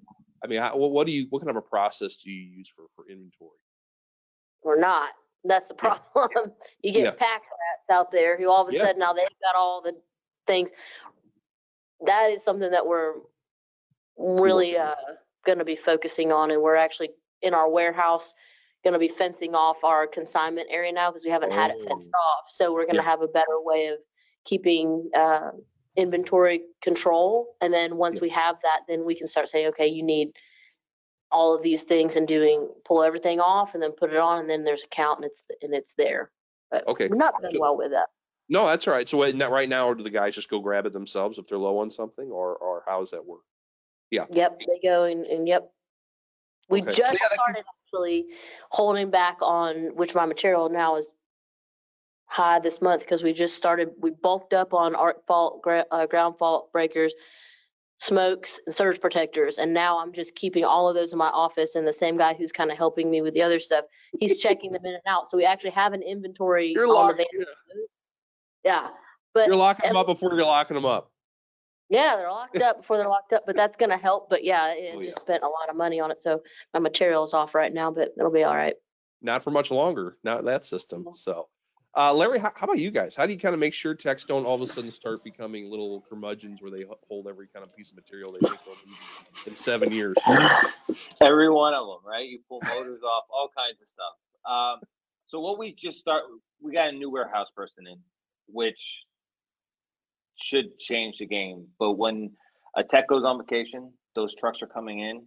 I 0.43 0.47
mean, 0.47 0.61
how, 0.61 0.77
what, 0.77 1.07
do 1.07 1.13
you? 1.13 1.27
What 1.29 1.39
kind 1.41 1.49
of 1.49 1.55
a 1.57 1.61
process 1.61 2.17
do 2.17 2.31
you 2.31 2.57
use 2.57 2.69
for 2.69 2.85
for 2.95 3.05
inventory? 3.09 3.57
or 4.63 4.77
not. 4.79 5.09
That's 5.43 5.67
the 5.67 5.75
Yeah. 5.75 5.97
problem. 6.13 6.53
You 6.81 6.91
get 6.93 7.03
Yeah. 7.03 7.11
pack 7.11 7.41
rats 7.41 7.89
out 7.89 8.11
there 8.11 8.37
who 8.37 8.49
all 8.49 8.63
of 8.63 8.69
a 8.69 8.73
Yeah. 8.73 8.83
sudden 8.85 8.99
now 8.99 9.13
they've 9.13 9.27
got 9.41 9.55
all 9.55 9.81
the 9.81 10.01
things. 10.47 10.69
That 12.05 12.31
is 12.31 12.43
something 12.43 12.71
that 12.71 12.85
we're 12.85 13.15
really 14.17 14.77
uh, 14.77 14.95
going 15.45 15.59
to 15.59 15.65
be 15.65 15.75
focusing 15.75 16.31
on, 16.31 16.51
and 16.51 16.61
we're 16.61 16.75
actually 16.75 17.09
in 17.41 17.53
our 17.53 17.69
warehouse 17.69 18.33
going 18.83 18.93
to 18.93 18.99
be 18.99 19.07
fencing 19.07 19.55
off 19.55 19.77
our 19.83 20.05
consignment 20.07 20.67
area 20.69 20.91
now 20.91 21.09
because 21.09 21.23
we 21.23 21.31
haven't 21.31 21.51
had 21.51 21.71
it 21.71 21.77
fenced 21.87 22.11
off. 22.13 22.45
So 22.49 22.73
we're 22.73 22.83
going 22.85 22.95
to 22.97 23.01
Yeah. 23.01 23.09
have 23.09 23.21
a 23.21 23.27
better 23.27 23.59
way 23.61 23.87
of 23.87 23.99
keeping 24.45 25.09
uh, 25.15 25.51
inventory 25.95 26.63
control, 26.81 27.55
and 27.61 27.73
then 27.73 27.95
once 27.97 28.15
Yeah. 28.17 28.21
we 28.23 28.29
have 28.29 28.55
that, 28.63 28.81
then 28.87 29.05
we 29.05 29.15
can 29.15 29.27
start 29.27 29.47
saying, 29.49 29.67
okay, 29.67 29.87
you 29.87 30.03
need 30.03 30.31
all 31.31 31.55
of 31.55 31.63
these 31.63 31.83
things 31.83 32.15
and 32.15 32.27
doing 32.27 32.69
pull 32.85 33.03
everything 33.03 33.39
off 33.39 33.73
and 33.73 33.81
then 33.81 33.91
put 33.91 34.11
it 34.11 34.17
on 34.17 34.39
and 34.41 34.47
then 34.49 34.63
there's 34.63 34.83
a 34.83 34.87
count 34.87 35.17
and 35.19 35.25
it's 35.25 35.41
and 35.63 35.73
it's 35.73 35.93
there. 35.97 36.29
But 36.69 36.87
Okay. 36.87 37.07
we're 37.07 37.15
not 37.15 37.33
doing 37.41 37.53
So- 37.53 37.59
well 37.61 37.75
with 37.77 37.91
that. 37.91 38.09
No, 38.49 38.65
that's 38.67 38.87
all 38.87 38.93
right. 38.93 39.07
So 39.09 39.19
right 39.19 39.69
now, 39.69 39.87
or 39.87 39.95
do 39.95 40.03
the 40.03 40.09
guys 40.11 40.35
just 40.35 40.49
go 40.49 40.59
grab 40.59 40.85
it 40.85 40.93
themselves 40.93 41.37
if 41.39 41.47
they're 41.47 41.57
low 41.57 41.79
on 41.79 41.89
something, 41.89 42.29
or 42.29 42.55
or 42.57 42.83
how 42.85 42.99
does 42.99 43.11
that 43.11 43.25
work? 43.25 43.41
Yep, 44.31 44.59
they 44.59 44.87
go 44.87 45.03
and, 45.03 45.25
and 45.25 45.47
yep. 45.47 45.69
We 46.69 46.81
Okay. 46.81 46.93
Just 46.93 47.13
yeah, 47.13 47.19
that 47.29 47.33
started 47.33 47.63
actually 47.85 48.25
holding 48.69 49.09
back 49.09 49.37
on 49.41 49.95
which 49.95 50.15
my 50.15 50.25
material 50.25 50.69
now 50.69 50.95
is 50.95 51.11
high 52.25 52.59
this 52.59 52.81
month 52.81 53.01
because 53.01 53.21
we 53.21 53.31
just 53.31 53.55
started 53.55 53.89
we 53.99 54.09
bulked 54.09 54.53
up 54.53 54.73
on 54.73 54.95
arc 54.95 55.23
fault 55.27 55.61
gra- 55.61 55.85
uh, 55.91 56.07
ground 56.07 56.35
fault 56.39 56.71
breakers 56.71 57.13
smokes 57.97 58.59
and 58.65 58.73
surge 58.73 58.99
protectors 58.99 59.59
and 59.59 59.71
now 59.71 59.99
i'm 59.99 60.11
just 60.11 60.33
keeping 60.33 60.63
all 60.63 60.89
of 60.89 60.95
those 60.95 61.11
in 61.11 61.19
my 61.19 61.27
office 61.27 61.75
and 61.75 61.85
the 61.85 61.93
same 61.93 62.17
guy 62.17 62.33
who's 62.33 62.51
kind 62.51 62.71
of 62.71 62.77
helping 62.77 63.11
me 63.11 63.21
with 63.21 63.35
the 63.35 63.41
other 63.41 63.59
stuff 63.59 63.85
he's 64.19 64.37
checking 64.37 64.71
them 64.71 64.83
in 64.83 64.93
and 64.93 65.03
out 65.05 65.29
so 65.29 65.37
we 65.37 65.45
actually 65.45 65.69
have 65.69 65.93
an 65.93 66.01
inventory 66.01 66.71
You're 66.71 66.87
on 66.87 67.15
the 67.15 67.45
yeah 68.65 68.87
but 69.35 69.45
you're 69.45 69.55
locking 69.55 69.89
them 69.89 69.95
up 69.95 70.07
before 70.07 70.33
you're 70.33 70.43
locking 70.43 70.75
them 70.75 70.85
up. 70.85 71.11
Yeah, 71.89 72.15
they're 72.15 72.31
locked 72.31 72.57
up 72.61 72.77
before 72.77 72.97
they're 72.97 73.07
locked 73.09 73.33
up, 73.33 73.43
but 73.45 73.55
that's 73.55 73.77
gonna 73.77 73.97
help. 73.97 74.29
But 74.29 74.43
yeah, 74.43 74.71
it 74.73 74.93
Oh, 74.95 75.01
just 75.03 75.17
yeah. 75.17 75.23
spent 75.23 75.43
a 75.43 75.47
lot 75.47 75.69
of 75.69 75.75
money 75.75 75.99
on 75.99 76.11
it, 76.11 76.19
so 76.21 76.41
my 76.73 76.79
material 76.79 77.23
is 77.23 77.33
off 77.33 77.53
right 77.53 77.73
now, 77.73 77.91
but 77.91 78.13
it'll 78.17 78.31
be 78.31 78.43
all 78.43 78.55
right. 78.55 78.75
not 79.21 79.43
for 79.43 79.51
much 79.51 79.69
longer. 79.71 80.17
Not 80.23 80.43
that 80.45 80.65
system. 80.65 81.07
So, 81.13 81.47
uh, 81.95 82.13
Larry, 82.13 82.39
how, 82.39 82.51
how 82.55 82.65
about 82.65 82.79
you 82.79 82.89
guys? 82.91 83.15
How 83.15 83.25
do 83.25 83.31
you 83.33 83.39
kind 83.39 83.53
of 83.53 83.59
make 83.59 83.73
sure 83.73 83.93
techs 83.95 84.25
don't 84.25 84.45
all 84.45 84.55
of 84.55 84.61
a 84.61 84.67
sudden 84.67 84.91
start 84.91 85.23
becoming 85.23 85.69
little 85.69 86.03
curmudgeons 86.09 86.61
where 86.61 86.71
they 86.71 86.83
hold 87.07 87.27
every 87.27 87.47
kind 87.47 87.63
of 87.65 87.73
piece 87.75 87.91
of 87.91 87.97
material 87.97 88.31
they 88.33 88.39
think 88.47 88.59
they'll 88.65 88.75
need 88.85 89.47
in 89.47 89.55
seven 89.55 89.91
years? 89.91 90.17
Every 91.21 91.49
one 91.49 91.73
of 91.73 91.85
them, 91.87 91.99
right? 92.05 92.27
You 92.27 92.39
pull 92.49 92.59
motors 92.63 93.01
off, 93.03 93.23
all 93.29 93.49
kinds 93.55 93.81
of 93.81 93.87
stuff. 93.87 94.15
Um, 94.49 94.81
so 95.27 95.39
what 95.39 95.57
we 95.57 95.73
just 95.73 95.99
start, 95.99 96.23
we 96.61 96.73
got 96.73 96.89
a 96.89 96.91
new 96.91 97.09
warehouse 97.11 97.47
person 97.55 97.87
in, 97.87 97.97
which 98.47 98.79
should 100.43 100.77
change 100.79 101.17
the 101.19 101.25
game. 101.25 101.67
But 101.79 101.93
when 101.93 102.31
a 102.75 102.83
tech 102.83 103.07
goes 103.07 103.23
on 103.23 103.37
vacation, 103.37 103.91
those 104.15 104.35
trucks 104.35 104.61
are 104.61 104.67
coming 104.67 104.99
in, 104.99 105.23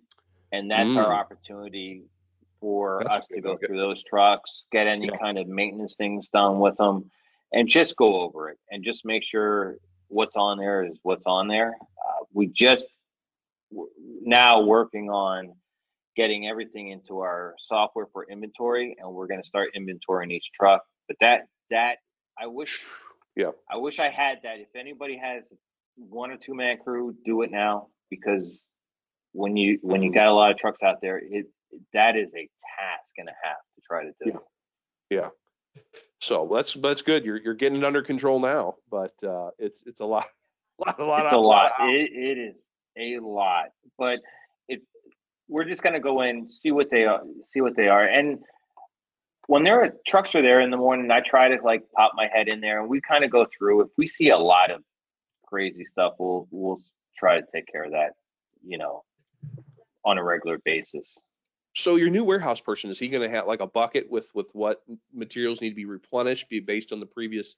and 0.53 0.71
that's 0.71 0.91
mm. 0.91 0.97
our 0.97 1.13
opportunity 1.13 2.05
for 2.61 3.03
that's 3.05 3.19
us 3.19 3.27
to 3.35 3.41
go 3.41 3.57
through 3.57 3.77
those 3.77 4.03
trucks, 4.03 4.67
get 4.73 4.87
any 4.87 5.07
yeah. 5.07 5.19
kind 5.19 5.39
of 5.39 5.47
maintenance 5.49 5.97
things 5.97 6.29
done 6.29 6.59
with 6.59 6.77
them, 6.77 7.11
and 7.53 7.69
just 7.69 7.97
go 7.97 8.21
over 8.21 8.51
it 8.51 8.59
and 8.71 8.85
just 8.85 9.05
make 9.05 9.23
sure 9.25 9.77
what's 10.09 10.37
on 10.37 10.59
there 10.59 10.85
is 10.85 10.99
what's 11.03 11.25
on 11.27 11.49
there. 11.49 11.75
Uh, 11.75 12.25
we 12.33 12.47
just 12.47 12.89
now 14.23 14.61
working 14.61 15.11
on 15.11 15.53
getting 16.17 16.49
everything 16.49 16.89
into 16.91 17.21
our 17.21 17.55
software 17.69 18.07
for 18.13 18.27
inventory, 18.31 18.97
and 18.99 19.13
we're 19.13 19.27
going 19.27 19.43
to 19.43 19.49
start 19.49 19.71
inventorying 19.77 20.31
each 20.33 20.51
truck. 20.59 20.83
But 21.09 21.17
that 21.21 21.49
that 21.71 21.99
I 22.39 22.47
wish, 22.47 22.81
yeah, 23.37 23.51
I 23.71 23.77
wish 23.77 24.01
I 24.01 24.09
had 24.11 24.39
that. 24.43 24.59
If 24.59 24.75
anybody 24.75 25.19
has 25.19 25.49
one 25.97 26.31
or 26.31 26.37
two 26.37 26.55
man 26.55 26.79
crew, 26.83 27.15
do 27.25 27.43
it 27.43 27.51
now 27.51 27.89
because 28.11 28.65
when 29.33 29.57
you 29.57 29.79
when 29.83 30.03
you 30.03 30.13
got 30.13 30.29
a 30.29 30.33
lot 30.33 30.51
of 30.51 30.57
trucks 30.57 30.83
out 30.83 31.01
there, 31.03 31.19
it 31.19 31.47
that 31.93 32.17
is 32.17 32.31
a 32.35 32.49
task 32.79 33.11
and 33.19 33.29
a 33.29 33.33
half 33.43 33.59
to 33.75 33.83
try 33.87 34.05
to 34.05 34.13
do. 34.25 34.41
Yeah. 35.11 35.29
yeah. 35.77 35.83
So 36.21 36.51
that's 36.53 36.75
that's 36.75 37.03
good. 37.03 37.25
You're 37.25 37.37
you're 37.37 37.55
getting 37.55 37.79
it 37.79 37.85
under 37.85 38.03
control 38.03 38.41
now, 38.41 38.77
but 38.91 39.13
uh, 39.23 39.51
it's 39.59 39.83
it's 39.87 40.01
a 40.01 40.07
lot, 40.07 40.27
a 40.79 40.85
lot, 40.87 41.01
a 41.01 41.05
lot. 41.05 41.23
It's 41.25 41.33
a 41.33 41.37
lot. 41.37 41.73
lot. 41.79 41.91
It, 41.91 42.11
it 42.13 42.39
is 42.39 42.55
a 42.99 43.21
lot, 43.21 43.67
but 43.99 44.21
it 44.69 44.81
we're 45.49 45.65
just 45.65 45.83
gonna 45.83 46.01
go 46.01 46.23
in, 46.23 46.51
see 46.51 46.71
what 46.71 46.91
they 46.91 47.05
are, 47.05 47.21
see 47.53 47.61
what 47.61 47.77
they 47.77 47.89
are, 47.89 48.05
and 48.05 48.39
when 49.47 49.65
there 49.65 49.93
trucks 50.07 50.35
are 50.35 50.43
there 50.43 50.61
in 50.61 50.71
the 50.71 50.77
morning, 50.77 51.11
I 51.11 51.21
try 51.21 51.49
to 51.49 51.63
like 51.63 51.83
pop 51.95 52.13
my 52.15 52.29
head 52.33 52.49
in 52.49 52.61
there, 52.61 52.81
and 52.81 52.89
we 52.89 53.01
kind 53.01 53.25
of 53.25 53.31
go 53.31 53.47
through. 53.57 53.83
If 53.83 53.89
we 53.97 54.07
see 54.07 54.31
a 54.31 54.39
lot 54.39 54.71
of 54.71 54.83
crazy 55.47 55.85
stuff, 55.85 56.15
we'll 56.19 56.49
we'll 56.51 56.81
try 57.17 57.41
to 57.41 57.47
take 57.55 57.67
care 57.71 57.85
of 57.85 57.93
that, 57.93 58.13
you 58.65 58.79
know, 58.79 59.05
on 60.05 60.19
a 60.19 60.25
regular 60.25 60.59
basis. 60.65 61.17
So 61.75 61.97
your 61.97 62.11
new 62.11 62.25
warehouse 62.25 62.61
person 62.61 62.91
is 62.91 62.99
he 62.99 63.09
going 63.09 63.29
to 63.29 63.37
have 63.37 63.47
like 63.47 63.61
a 63.61 63.67
bucket 63.67 64.11
with 64.11 64.29
with 64.35 64.47
what 64.53 64.83
materials 65.15 65.61
need 65.61 65.71
to 65.71 65.77
be 65.77 65.85
replenished, 65.85 66.49
be 66.49 66.61
based 66.61 66.93
on 66.93 67.01
the 67.01 67.07
previous 67.07 67.57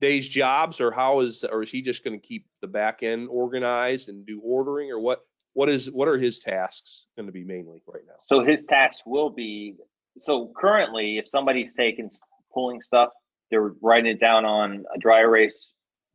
day's 0.00 0.28
jobs, 0.28 0.80
or 0.80 0.90
how 0.90 1.20
is 1.20 1.44
or 1.44 1.62
is 1.62 1.70
he 1.70 1.80
just 1.80 2.04
going 2.04 2.20
to 2.20 2.26
keep 2.26 2.46
the 2.60 2.66
back 2.66 3.02
end 3.02 3.28
organized 3.30 4.08
and 4.08 4.26
do 4.26 4.40
ordering, 4.40 4.90
or 4.90 5.00
what? 5.00 5.20
What 5.54 5.68
is 5.68 5.90
what 5.90 6.08
are 6.08 6.16
his 6.16 6.38
tasks 6.38 7.08
going 7.14 7.26
to 7.26 7.32
be 7.32 7.44
mainly 7.44 7.82
right 7.86 8.02
now? 8.06 8.14
So 8.24 8.40
his 8.40 8.64
tasks 8.64 9.02
will 9.04 9.28
be 9.28 9.76
so 10.20 10.52
currently, 10.56 11.18
if 11.18 11.26
somebody's 11.26 11.74
taking 11.74 12.10
pulling 12.52 12.80
stuff, 12.80 13.10
they're 13.50 13.74
writing 13.80 14.12
it 14.12 14.20
down 14.20 14.44
on 14.44 14.84
a 14.94 14.98
dry 14.98 15.20
erase 15.20 15.68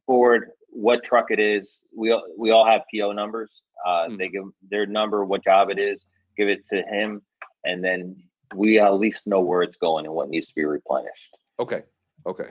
board, 0.08 0.52
what 0.70 1.04
truck 1.04 1.28
it 1.30 1.40
is. 1.40 1.80
We 1.96 2.12
all, 2.12 2.26
we 2.38 2.52
all 2.52 2.66
have 2.66 2.82
PO 2.94 3.12
numbers. 3.12 3.62
Uh, 3.86 4.08
mm. 4.10 4.18
They 4.18 4.30
give 4.30 4.44
their 4.70 4.86
number, 4.86 5.24
what 5.26 5.44
job 5.44 5.70
it 5.70 5.80
is, 5.80 6.00
give 6.38 6.48
it 6.50 6.68
to 6.70 6.82
him, 6.84 7.22
and 7.64 7.84
then 7.84 8.16
we 8.56 8.80
at 8.80 8.94
least 8.96 9.28
know 9.28 9.42
where 9.42 9.62
it's 9.62 9.78
going 9.78 10.06
and 10.06 10.14
what 10.14 10.30
needs 10.30 10.48
to 10.48 10.56
be 10.56 10.66
replenished. 10.66 11.36
Okay. 11.60 11.84
Okay. 12.26 12.50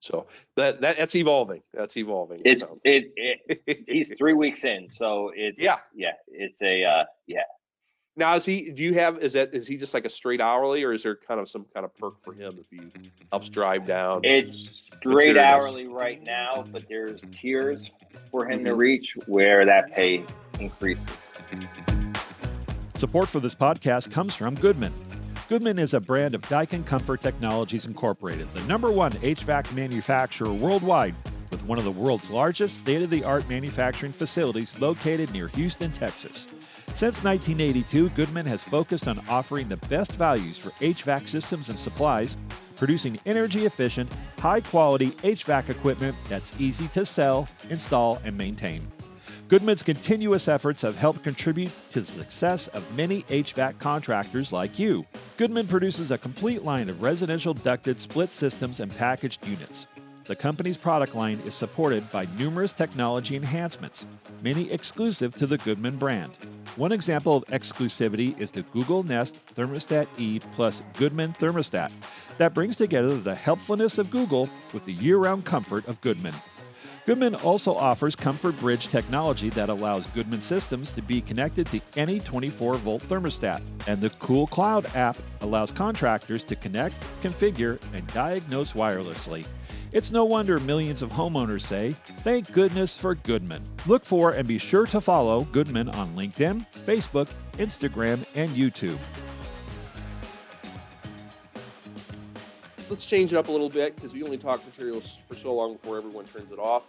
So 0.00 0.26
that, 0.56 0.80
that 0.80 0.96
that's 0.96 1.14
evolving. 1.14 1.62
That's 1.72 1.96
evolving. 1.96 2.42
It's 2.44 2.64
it, 2.82 3.12
it 3.16 3.84
he's 3.86 4.12
three 4.18 4.32
weeks 4.32 4.64
in, 4.64 4.90
so 4.90 5.30
it's 5.32 5.56
yeah 5.60 5.78
yeah 5.94 6.14
it's 6.26 6.60
a 6.60 6.84
uh, 6.84 7.04
yeah 7.28 7.42
now, 8.16 8.34
is 8.34 8.44
he? 8.44 8.70
Do 8.70 8.82
you 8.82 8.94
have? 8.94 9.18
Is 9.18 9.32
that? 9.32 9.54
Is 9.54 9.66
he 9.66 9.76
just 9.76 9.94
like 9.94 10.04
a 10.04 10.10
straight 10.10 10.40
hourly, 10.40 10.84
or 10.84 10.92
is 10.92 11.02
there 11.02 11.16
kind 11.16 11.40
of 11.40 11.48
some 11.48 11.64
kind 11.72 11.84
of 11.84 11.96
perk 11.96 12.22
for 12.22 12.34
him 12.34 12.52
if 12.58 12.66
he 12.70 12.80
helps 13.30 13.48
drive 13.48 13.86
down? 13.86 14.20
It's 14.22 14.90
straight 14.98 15.38
hourly 15.38 15.88
right 15.88 16.24
now, 16.26 16.64
but 16.70 16.86
there's 16.88 17.22
tiers 17.30 17.90
for 18.30 18.48
him 18.48 18.64
to 18.64 18.74
reach 18.74 19.16
where 19.26 19.64
that 19.64 19.92
pay 19.92 20.24
increases. 20.60 21.04
Support 22.96 23.30
for 23.30 23.40
this 23.40 23.54
podcast 23.54 24.12
comes 24.12 24.34
from 24.34 24.54
Goodman. 24.56 24.92
Goodman 25.48 25.78
is 25.78 25.92
a 25.92 26.00
brand 26.00 26.34
of 26.34 26.42
Daikin 26.42 26.86
Comfort 26.86 27.20
Technologies 27.20 27.86
Incorporated, 27.86 28.52
the 28.54 28.62
number 28.62 28.92
one 28.92 29.12
HVAC 29.12 29.74
manufacturer 29.74 30.52
worldwide, 30.52 31.14
with 31.50 31.64
one 31.64 31.78
of 31.78 31.84
the 31.84 31.90
world's 31.90 32.30
largest 32.30 32.78
state 32.78 33.02
of 33.02 33.10
the 33.10 33.24
art 33.24 33.48
manufacturing 33.48 34.12
facilities 34.12 34.78
located 34.80 35.32
near 35.32 35.48
Houston, 35.48 35.90
Texas. 35.92 36.46
Since 36.94 37.24
1982, 37.24 38.10
Goodman 38.10 38.46
has 38.46 38.62
focused 38.62 39.08
on 39.08 39.20
offering 39.28 39.68
the 39.68 39.78
best 39.88 40.12
values 40.12 40.56
for 40.58 40.70
HVAC 40.72 41.26
systems 41.26 41.68
and 41.68 41.78
supplies, 41.78 42.36
producing 42.76 43.18
energy 43.26 43.66
efficient, 43.66 44.12
high 44.38 44.60
quality 44.60 45.10
HVAC 45.10 45.70
equipment 45.70 46.16
that's 46.28 46.54
easy 46.60 46.88
to 46.88 47.04
sell, 47.04 47.48
install, 47.70 48.20
and 48.24 48.36
maintain. 48.36 48.86
Goodman's 49.48 49.82
continuous 49.82 50.48
efforts 50.48 50.82
have 50.82 50.96
helped 50.96 51.24
contribute 51.24 51.72
to 51.90 52.00
the 52.00 52.06
success 52.06 52.68
of 52.68 52.94
many 52.94 53.22
HVAC 53.24 53.78
contractors 53.78 54.52
like 54.52 54.78
you. 54.78 55.04
Goodman 55.36 55.66
produces 55.66 56.10
a 56.10 56.18
complete 56.18 56.64
line 56.64 56.88
of 56.88 57.02
residential 57.02 57.52
ducted 57.52 58.00
split 58.00 58.32
systems 58.32 58.80
and 58.80 58.96
packaged 58.96 59.46
units. 59.46 59.86
The 60.24 60.36
company's 60.36 60.76
product 60.76 61.16
line 61.16 61.40
is 61.44 61.54
supported 61.54 62.08
by 62.12 62.28
numerous 62.38 62.72
technology 62.72 63.34
enhancements, 63.34 64.06
many 64.40 64.70
exclusive 64.70 65.34
to 65.36 65.48
the 65.48 65.58
Goodman 65.58 65.96
brand. 65.96 66.32
One 66.76 66.92
example 66.92 67.36
of 67.36 67.44
exclusivity 67.46 68.38
is 68.38 68.52
the 68.52 68.62
Google 68.62 69.02
Nest 69.02 69.40
Thermostat 69.56 70.06
E 70.18 70.38
plus 70.54 70.80
Goodman 70.96 71.32
Thermostat 71.32 71.90
that 72.38 72.54
brings 72.54 72.76
together 72.76 73.16
the 73.16 73.34
helpfulness 73.34 73.98
of 73.98 74.12
Google 74.12 74.48
with 74.72 74.84
the 74.84 74.92
year 74.92 75.16
round 75.16 75.44
comfort 75.44 75.88
of 75.88 76.00
Goodman. 76.00 76.34
Goodman 77.04 77.34
also 77.34 77.74
offers 77.74 78.14
Comfort 78.14 78.58
Bridge 78.60 78.86
technology 78.86 79.50
that 79.50 79.68
allows 79.68 80.06
Goodman 80.06 80.40
systems 80.40 80.92
to 80.92 81.02
be 81.02 81.20
connected 81.20 81.66
to 81.66 81.80
any 81.96 82.20
24 82.20 82.74
volt 82.74 83.02
thermostat. 83.02 83.60
And 83.88 84.00
the 84.00 84.10
Cool 84.10 84.46
Cloud 84.46 84.86
app 84.94 85.16
allows 85.40 85.72
contractors 85.72 86.44
to 86.44 86.54
connect, 86.54 86.94
configure, 87.20 87.80
and 87.92 88.06
diagnose 88.14 88.74
wirelessly. 88.74 89.44
It's 89.92 90.10
no 90.10 90.24
wonder 90.24 90.58
millions 90.58 91.02
of 91.02 91.10
homeowners 91.10 91.60
say, 91.60 91.90
Thank 92.20 92.50
goodness 92.52 92.96
for 92.96 93.14
Goodman. 93.14 93.62
Look 93.86 94.06
for 94.06 94.30
and 94.30 94.48
be 94.48 94.56
sure 94.56 94.86
to 94.86 95.02
follow 95.02 95.44
Goodman 95.52 95.90
on 95.90 96.16
LinkedIn, 96.16 96.64
Facebook, 96.86 97.28
Instagram, 97.58 98.24
and 98.34 98.50
YouTube. 98.52 98.98
Let's 102.88 103.04
change 103.04 103.34
it 103.34 103.36
up 103.36 103.48
a 103.48 103.52
little 103.52 103.68
bit 103.68 103.94
because 103.94 104.14
we 104.14 104.22
only 104.22 104.38
talk 104.38 104.64
materials 104.64 105.18
for 105.28 105.36
so 105.36 105.52
long 105.52 105.74
before 105.74 105.98
everyone 105.98 106.24
turns 106.24 106.50
it 106.50 106.58
off. 106.58 106.84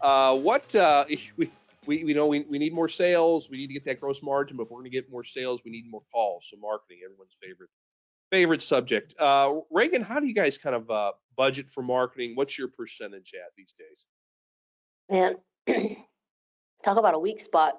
Uh, 0.00 0.36
what 0.36 0.72
uh, 0.76 1.06
we, 1.36 1.50
we, 1.86 2.04
we 2.04 2.14
know 2.14 2.28
we, 2.28 2.46
we 2.48 2.58
need 2.58 2.72
more 2.72 2.88
sales. 2.88 3.50
We 3.50 3.56
need 3.56 3.66
to 3.66 3.72
get 3.72 3.84
that 3.86 4.00
gross 4.00 4.22
margin, 4.22 4.56
but 4.56 4.64
if 4.64 4.70
we're 4.70 4.78
going 4.78 4.84
to 4.84 4.90
get 4.90 5.10
more 5.10 5.24
sales, 5.24 5.60
we 5.64 5.72
need 5.72 5.90
more 5.90 6.02
calls. 6.12 6.46
So 6.50 6.56
marketing, 6.60 6.98
everyone's 7.04 7.36
favorite 7.42 7.70
favorite 8.34 8.62
subject. 8.62 9.14
Uh, 9.16 9.60
Reagan, 9.70 10.02
how 10.02 10.18
do 10.18 10.26
you 10.26 10.34
guys 10.34 10.58
kind 10.58 10.74
of 10.74 10.90
uh, 10.90 11.12
budget 11.36 11.68
for 11.68 11.84
marketing? 11.84 12.32
What's 12.34 12.58
your 12.58 12.66
percentage 12.66 13.32
at 13.34 13.52
these 13.56 13.72
days? 13.78 14.06
Man, 15.08 15.36
talk 16.84 16.96
about 16.98 17.14
a 17.14 17.18
weak 17.18 17.44
spot. 17.44 17.78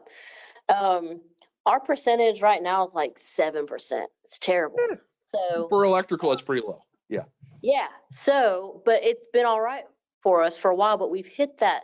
Um, 0.73 1.19
our 1.65 1.81
percentage 1.81 2.41
right 2.41 2.63
now 2.63 2.87
is 2.87 2.93
like 2.93 3.17
seven 3.19 3.67
percent. 3.67 4.09
It's 4.23 4.39
terrible. 4.39 4.77
Yeah. 4.89 4.95
So 5.27 5.67
for 5.67 5.83
electrical, 5.83 6.31
it's 6.31 6.41
pretty 6.41 6.65
low. 6.65 6.83
Yeah. 7.09 7.23
Yeah. 7.61 7.87
So, 8.13 8.81
but 8.85 9.03
it's 9.03 9.27
been 9.33 9.45
all 9.45 9.59
right 9.59 9.83
for 10.23 10.41
us 10.41 10.55
for 10.55 10.71
a 10.71 10.75
while. 10.75 10.97
But 10.97 11.11
we've 11.11 11.27
hit 11.27 11.59
that 11.59 11.81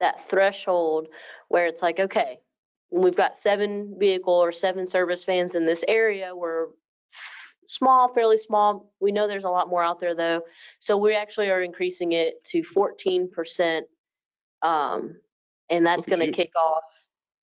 that 0.00 0.28
threshold 0.28 1.08
where 1.48 1.66
it's 1.66 1.80
like, 1.80 1.98
okay, 1.98 2.40
we've 2.90 3.16
got 3.16 3.38
seven 3.38 3.96
vehicle 3.98 4.34
or 4.34 4.52
seven 4.52 4.86
service 4.86 5.24
vans 5.24 5.54
in 5.54 5.64
this 5.64 5.82
area. 5.88 6.36
We're 6.36 6.66
small, 7.66 8.12
fairly 8.12 8.38
small. 8.38 8.92
We 9.00 9.12
know 9.12 9.26
there's 9.26 9.44
a 9.44 9.50
lot 9.50 9.68
more 9.68 9.82
out 9.82 10.00
there 10.00 10.14
though. 10.14 10.42
So 10.78 10.96
we 10.96 11.14
actually 11.14 11.50
are 11.50 11.62
increasing 11.62 12.12
it 12.12 12.44
to 12.46 12.62
14%. 12.62 13.82
Um, 14.62 15.16
and 15.70 15.84
that's 15.84 16.06
going 16.06 16.20
to 16.20 16.32
kick 16.32 16.52
off. 16.56 16.84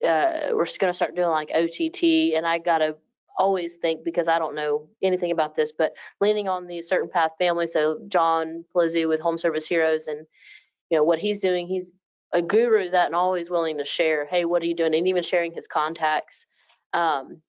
Uh, 0.02 0.48
we're 0.52 0.66
going 0.78 0.90
to 0.90 0.94
start 0.94 1.14
doing 1.14 1.28
like 1.28 1.50
OTT. 1.54 2.34
And 2.34 2.46
I 2.46 2.58
got 2.58 2.78
to 2.78 2.96
always 3.38 3.76
think 3.76 4.04
because 4.04 4.28
I 4.28 4.38
don't 4.38 4.54
know 4.54 4.88
anything 5.02 5.30
about 5.30 5.56
this, 5.56 5.72
but 5.76 5.92
leaning 6.20 6.48
on 6.48 6.66
the 6.66 6.82
CertainPath 6.82 7.30
family. 7.38 7.66
So 7.66 8.00
John 8.08 8.64
Plizzi 8.74 9.08
with 9.08 9.20
Home 9.20 9.38
Service 9.38 9.66
Heroes 9.66 10.06
and, 10.06 10.26
you 10.90 10.98
know, 10.98 11.04
what 11.04 11.18
he's 11.18 11.40
doing, 11.40 11.66
he's 11.66 11.92
a 12.32 12.42
guru 12.42 12.90
that 12.90 13.06
and 13.06 13.14
always 13.14 13.50
willing 13.50 13.78
to 13.78 13.84
share, 13.84 14.26
hey, 14.26 14.44
what 14.44 14.62
are 14.62 14.66
you 14.66 14.74
doing? 14.74 14.94
And 14.94 15.08
even 15.08 15.22
sharing 15.22 15.52
his 15.52 15.66
contacts. 15.66 16.46
Um, 16.92 17.40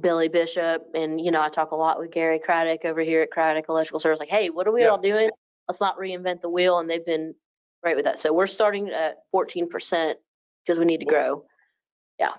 Billy 0.00 0.28
Bishop, 0.28 0.86
and 0.94 1.20
you 1.20 1.30
know, 1.30 1.40
I 1.42 1.48
talk 1.48 1.70
a 1.72 1.76
lot 1.76 1.98
with 1.98 2.10
Gary 2.10 2.38
Craddock 2.38 2.84
over 2.84 3.00
here 3.00 3.22
at 3.22 3.30
Craddock 3.30 3.66
Electrical 3.68 4.00
Service. 4.00 4.20
Like, 4.20 4.28
hey, 4.28 4.50
what 4.50 4.66
are 4.66 4.72
we 4.72 4.82
Yeah. 4.82 4.88
all 4.88 4.98
doing? 4.98 5.30
Let's 5.68 5.80
not 5.80 5.98
reinvent 5.98 6.40
the 6.40 6.48
wheel, 6.48 6.78
and 6.78 6.88
they've 6.88 7.04
been 7.04 7.34
great 7.82 7.96
with 7.96 8.04
that. 8.04 8.18
So 8.18 8.32
we're 8.32 8.46
starting 8.46 8.88
at 8.90 9.18
14% 9.34 10.16
because 10.64 10.78
we 10.78 10.84
need 10.84 10.98
to 11.00 11.04
grow. 11.06 11.44
Yeah, 12.18 12.34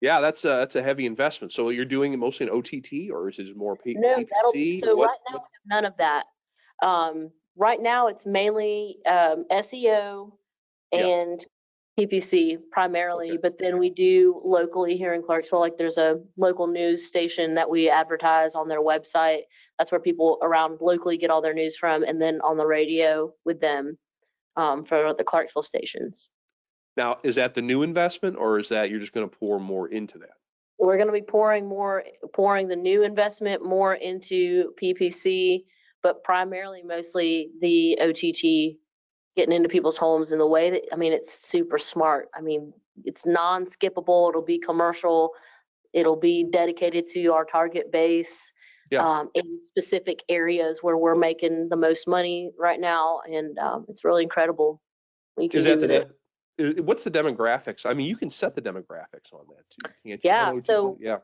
Yeah, 0.00 0.20
that's 0.20 0.44
a 0.44 0.48
that's 0.48 0.76
a 0.76 0.82
heavy 0.82 1.06
investment. 1.06 1.52
So 1.52 1.68
you're 1.70 1.84
doing 1.84 2.12
it 2.12 2.18
mostly 2.18 2.46
in 2.46 2.52
OTT, 2.52 3.10
or 3.10 3.28
is 3.28 3.38
it 3.38 3.56
more 3.56 3.76
P- 3.76 3.94
No, 3.94 4.16
PPC? 4.16 4.80
so 4.80 4.96
What- 4.96 5.08
right 5.08 5.18
now 5.30 5.38
what- 5.38 5.42
we 5.42 5.72
have 5.72 5.82
none 5.82 5.84
of 5.84 5.96
that. 5.98 6.26
Um, 6.82 7.30
right 7.56 7.80
now 7.80 8.08
it's 8.08 8.26
mainly 8.26 8.98
um, 9.06 9.46
SEO 9.50 10.32
and 10.90 11.46
PPC 11.98 12.58
primarily, 12.70 13.32
Okay. 13.32 13.38
but 13.42 13.58
then 13.58 13.78
we 13.78 13.90
do 13.90 14.40
locally 14.44 14.96
here 14.96 15.12
in 15.12 15.22
Clarksville. 15.22 15.60
Like 15.60 15.76
there's 15.76 15.98
a 15.98 16.20
local 16.36 16.66
news 16.66 17.06
station 17.06 17.54
that 17.56 17.68
we 17.68 17.90
advertise 17.90 18.54
on 18.54 18.68
their 18.68 18.80
website. 18.80 19.42
That's 19.78 19.92
where 19.92 20.00
people 20.00 20.38
around 20.42 20.78
locally 20.80 21.18
get 21.18 21.30
all 21.30 21.42
their 21.42 21.54
news 21.54 21.76
from, 21.76 22.02
and 22.02 22.20
then 22.20 22.40
on 22.42 22.56
the 22.56 22.66
radio 22.66 23.32
with 23.44 23.60
them 23.60 23.98
um, 24.56 24.84
for 24.84 25.12
the 25.16 25.24
Clarksville 25.24 25.62
stations. 25.62 26.28
Now, 26.96 27.18
is 27.22 27.36
that 27.36 27.54
the 27.54 27.62
new 27.62 27.82
investment, 27.82 28.36
or 28.36 28.58
is 28.58 28.68
that 28.68 28.90
you're 28.90 29.00
just 29.00 29.12
going 29.12 29.28
to 29.28 29.36
pour 29.36 29.58
more 29.58 29.88
into 29.88 30.18
that? 30.18 30.36
We're 30.78 30.96
going 30.96 31.08
to 31.08 31.12
be 31.12 31.22
pouring 31.22 31.66
more, 31.66 32.04
pouring 32.34 32.68
the 32.68 32.76
new 32.76 33.02
investment 33.02 33.64
more 33.64 33.94
into 33.94 34.72
PPC, 34.82 35.64
but 36.02 36.24
primarily 36.24 36.82
mostly 36.82 37.50
the 37.60 37.98
OTT, 38.00 38.78
getting 39.36 39.54
into 39.54 39.68
people's 39.68 39.96
homes 39.96 40.32
in 40.32 40.38
the 40.38 40.46
way 40.46 40.70
that, 40.70 40.82
I 40.92 40.96
mean, 40.96 41.12
it's 41.12 41.32
super 41.48 41.78
smart. 41.78 42.28
I 42.34 42.40
mean, 42.40 42.72
it's 43.04 43.24
non-skippable. 43.24 44.28
It'll 44.28 44.42
be 44.42 44.58
commercial. 44.58 45.30
It'll 45.92 46.16
be 46.16 46.44
dedicated 46.44 47.08
to 47.10 47.26
our 47.32 47.44
target 47.44 47.90
base. 47.90 48.52
Yeah. 48.90 49.08
Um, 49.08 49.30
in 49.32 49.58
specific 49.62 50.22
areas 50.28 50.80
where 50.82 50.98
we're 50.98 51.14
making 51.14 51.70
the 51.70 51.76
most 51.76 52.06
money 52.06 52.50
right 52.58 52.78
now. 52.78 53.20
And, 53.24 53.58
um, 53.58 53.86
it's 53.88 54.04
really 54.04 54.22
incredible. 54.22 54.82
what 55.34 55.44
you 55.44 55.48
can 55.48 55.58
Is 55.58 55.64
that 55.64 55.80
the 55.80 55.88
de- 56.74 56.82
what's 56.82 57.02
the 57.04 57.10
demographics? 57.10 57.86
I 57.86 57.94
mean, 57.94 58.06
you 58.06 58.16
can 58.16 58.28
set 58.28 58.54
the 58.54 58.60
demographics 58.60 59.32
on 59.32 59.46
that 59.48 59.64
too, 59.70 59.82
can't 59.84 59.94
you? 60.04 60.18
Yeah, 60.22 60.58
so- 60.62 60.98
yeah, 61.00 61.18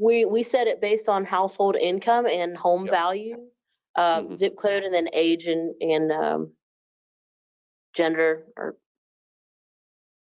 We, 0.00 0.24
we 0.24 0.42
set 0.42 0.68
it 0.68 0.80
based 0.80 1.10
on 1.10 1.26
household 1.26 1.76
income 1.76 2.26
and 2.26 2.56
home 2.56 2.86
Yep. 2.86 2.92
value, 2.94 3.46
uh, 3.94 4.22
Mhm. 4.22 4.36
zip 4.36 4.56
code, 4.56 4.82
and 4.82 4.94
then 4.94 5.08
age 5.12 5.46
and, 5.46 5.74
and, 5.82 6.10
um, 6.10 6.52
gender 7.94 8.44
or. 8.56 8.76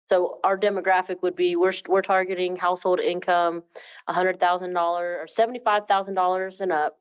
So 0.09 0.39
our 0.43 0.57
demographic 0.57 1.21
would 1.21 1.35
be, 1.35 1.55
we're, 1.55 1.71
we're 1.87 2.01
targeting 2.01 2.55
household 2.55 2.99
income, 2.99 3.61
a 4.07 4.13
hundred 4.13 4.39
thousand 4.39 4.73
dollar 4.73 5.19
or 5.19 5.27
seventy-five 5.27 5.83
thousand 5.87 6.15
dollars 6.15 6.61
and 6.61 6.71
up. 6.71 6.97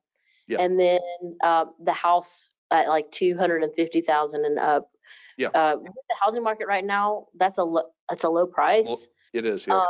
Yeah. 0.47 0.61
And 0.61 0.79
then, 0.79 0.99
uh, 1.43 1.65
the 1.83 1.95
house 1.95 2.51
at 2.71 2.89
like 2.89 3.11
two 3.11 3.35
hundred 3.39 3.63
and 3.63 3.73
fifty 3.75 4.03
thousand 4.03 4.45
and 4.45 4.59
up. 4.59 4.91
Yeah. 5.39 5.49
Uh, 5.49 5.77
with 5.79 5.93
the 5.93 6.17
housing 6.21 6.43
market 6.43 6.67
right 6.67 6.85
now, 6.85 7.29
that's 7.39 7.57
a, 7.57 7.65
lo- 7.65 7.91
that's 8.11 8.25
a 8.25 8.29
low 8.29 8.47
price. 8.47 9.09
it 9.33 9.47
is. 9.47 9.67
Yeah. 9.67 9.77
Uh, 9.77 9.87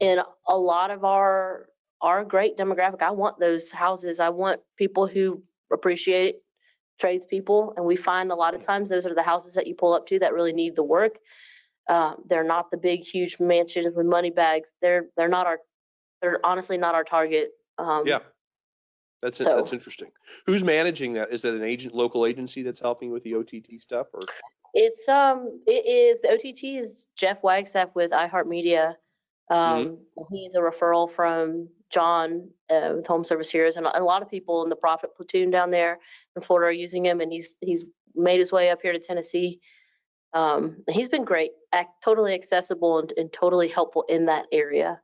and 0.00 0.20
a 0.46 0.56
lot 0.56 0.92
of 0.92 1.04
our 1.04 1.66
our 2.02 2.24
great 2.24 2.56
demographic, 2.56 3.02
I 3.02 3.10
want 3.10 3.40
those 3.40 3.68
houses. 3.70 4.20
I 4.20 4.28
want 4.28 4.60
people 4.76 5.08
who 5.08 5.42
appreciate 5.72 6.36
tradespeople, 7.00 7.74
and 7.76 7.84
we 7.84 7.96
find 7.96 8.30
a 8.30 8.34
lot 8.34 8.54
of 8.54 8.62
times 8.62 8.88
those 8.88 9.06
are 9.06 9.14
the 9.14 9.22
houses 9.22 9.54
that 9.54 9.66
you 9.66 9.74
pull 9.74 9.92
up 9.94 10.06
to 10.08 10.18
that 10.20 10.32
really 10.32 10.52
need 10.52 10.76
the 10.76 10.82
work. 10.82 11.18
Uh, 11.88 12.14
they're 12.28 12.44
not 12.44 12.70
the 12.70 12.76
big, 12.76 13.00
huge 13.00 13.38
mansions 13.40 13.94
with 13.94 14.06
money 14.06 14.30
bags. 14.30 14.70
They're 14.80 15.06
they're 15.16 15.28
not 15.28 15.46
our. 15.46 15.58
They're 16.22 16.40
honestly 16.44 16.78
not 16.78 16.94
our 16.94 17.04
target. 17.04 17.50
Um, 17.78 18.04
yeah. 18.06 18.20
That's 19.20 19.40
it. 19.40 19.44
so- 19.44 19.56
That's 19.56 19.72
interesting. 19.72 20.10
Who's 20.46 20.64
managing 20.64 21.14
that? 21.14 21.32
Is 21.32 21.42
that 21.42 21.54
an 21.54 21.62
agent, 21.62 21.94
local 21.94 22.24
agency 22.26 22.62
that's 22.62 22.80
helping 22.80 23.10
with 23.10 23.22
the 23.24 23.34
OTT 23.34 23.80
stuff, 23.80 24.06
or 24.14 24.22
It's 24.74 25.06
um 25.08 25.60
it 25.66 25.86
is 25.86 26.20
the 26.22 26.30
OTT 26.32 26.82
is 26.84 27.06
Jeff 27.16 27.42
Wagstaff 27.42 27.90
with 27.94 28.10
iHeartMedia. 28.12 28.94
Um 29.50 29.98
he's 30.30 30.54
a 30.54 30.58
referral 30.58 31.14
from 31.14 31.68
John 31.94 32.50
uh, 32.68 32.94
with 32.96 33.06
Home 33.06 33.24
Service 33.24 33.50
Heroes 33.50 33.76
and 33.76 33.86
a 33.86 34.02
lot 34.02 34.22
of 34.22 34.28
people 34.28 34.64
in 34.64 34.68
the 34.68 34.76
profit 34.76 35.16
platoon 35.16 35.50
down 35.50 35.70
there 35.70 35.98
in 36.36 36.42
Florida 36.42 36.68
are 36.68 36.72
using 36.72 37.06
him 37.06 37.20
and 37.20 37.32
he's 37.32 37.54
he's 37.60 37.84
made 38.14 38.40
his 38.40 38.52
way 38.52 38.70
up 38.70 38.80
here 38.82 38.92
to 38.92 38.98
Tennessee. 38.98 39.60
Um 40.32 40.82
he's 40.90 41.08
been 41.08 41.24
great, 41.24 41.52
ac 41.72 41.86
totally 42.04 42.34
accessible 42.34 42.98
and, 42.98 43.12
and 43.16 43.32
totally 43.32 43.68
helpful 43.68 44.04
in 44.08 44.26
that 44.26 44.46
area. 44.50 45.00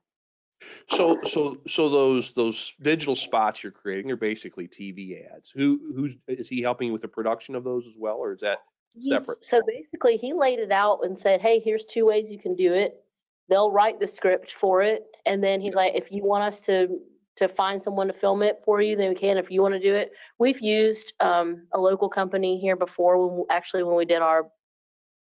so 0.88 1.20
so 1.22 1.60
so 1.68 1.88
those 1.88 2.32
those 2.32 2.72
digital 2.82 3.14
spots 3.14 3.62
you're 3.62 3.72
creating 3.72 4.10
are 4.10 4.16
basically 4.16 4.66
TV 4.66 5.24
ads. 5.32 5.50
Who 5.50 5.80
who's 5.94 6.16
is 6.26 6.48
he 6.48 6.60
helping 6.60 6.88
you 6.88 6.92
with 6.92 7.02
the 7.02 7.08
production 7.08 7.54
of 7.54 7.62
those 7.62 7.86
as 7.86 7.94
well, 7.96 8.16
or 8.16 8.32
is 8.32 8.40
that 8.40 8.58
Separate. 8.98 9.44
So 9.44 9.62
basically, 9.64 10.16
he 10.16 10.32
laid 10.32 10.58
it 10.58 10.72
out 10.72 11.04
and 11.04 11.16
said, 11.16 11.40
"Hey, 11.40 11.60
here's 11.60 11.84
two 11.84 12.04
ways 12.04 12.28
you 12.28 12.40
can 12.40 12.56
do 12.56 12.74
it." 12.74 13.00
They'll 13.50 13.70
write 13.70 14.00
the 14.00 14.06
script 14.06 14.54
for 14.58 14.80
it, 14.80 15.04
and 15.26 15.42
then 15.42 15.60
he's 15.60 15.74
like, 15.74 15.94
"If 15.94 16.10
you 16.10 16.24
want 16.24 16.44
us 16.44 16.60
to 16.62 17.00
to 17.36 17.48
find 17.48 17.82
someone 17.82 18.06
to 18.06 18.12
film 18.12 18.42
it 18.42 18.60
for 18.64 18.82
you, 18.82 18.96
then 18.96 19.08
we 19.08 19.14
can. 19.14 19.38
If 19.38 19.50
you 19.50 19.62
want 19.62 19.74
to 19.74 19.80
do 19.80 19.94
it, 19.94 20.12
we've 20.38 20.60
used 20.60 21.14
um, 21.20 21.66
a 21.72 21.80
local 21.80 22.08
company 22.08 22.58
here 22.58 22.76
before. 22.76 23.26
When 23.26 23.38
we, 23.38 23.44
actually, 23.50 23.82
when 23.82 23.96
we 23.96 24.04
did 24.04 24.20
our 24.20 24.48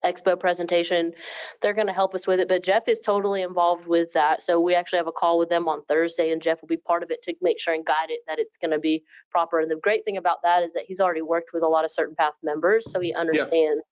expo 0.05 0.39
presentation, 0.39 1.13
they're 1.61 1.75
going 1.75 1.89
to 1.89 1.93
help 1.93 2.15
us 2.15 2.27
with 2.27 2.39
it. 2.39 2.49
But 2.49 2.63
Jeff 2.63 2.85
is 2.87 3.01
totally 3.01 3.43
involved 3.43 3.87
with 3.87 4.09
that, 4.15 4.41
so 4.41 4.61
we 4.61 4.75
actually 4.75 4.99
have 4.99 5.09
a 5.09 5.13
call 5.13 5.37
with 5.39 5.49
them 5.49 5.69
on 5.69 5.85
Thursday, 5.87 6.31
and 6.31 6.41
Jeff 6.41 6.61
will 6.61 6.69
be 6.69 6.77
part 6.77 7.03
of 7.03 7.11
it 7.11 7.23
to 7.25 7.35
make 7.43 7.61
sure 7.61 7.75
and 7.75 7.85
guide 7.85 8.11
it 8.11 8.21
that 8.29 8.39
it's 8.39 8.57
going 8.57 8.71
to 8.71 8.79
be 8.79 9.03
proper. 9.31 9.61
And 9.61 9.71
the 9.71 9.77
great 9.77 10.05
thing 10.05 10.17
about 10.17 10.39
that 10.45 10.63
is 10.63 10.73
that 10.75 10.85
he's 10.87 11.01
already 11.01 11.23
worked 11.23 11.51
with 11.53 11.65
a 11.65 11.69
lot 11.69 11.85
of 11.85 11.91
CertainPath 11.91 12.33
members, 12.43 12.91
so 12.91 13.01
he 13.01 13.15
understands 13.15 13.83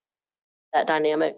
that 0.72 0.86
dynamic. 0.86 1.34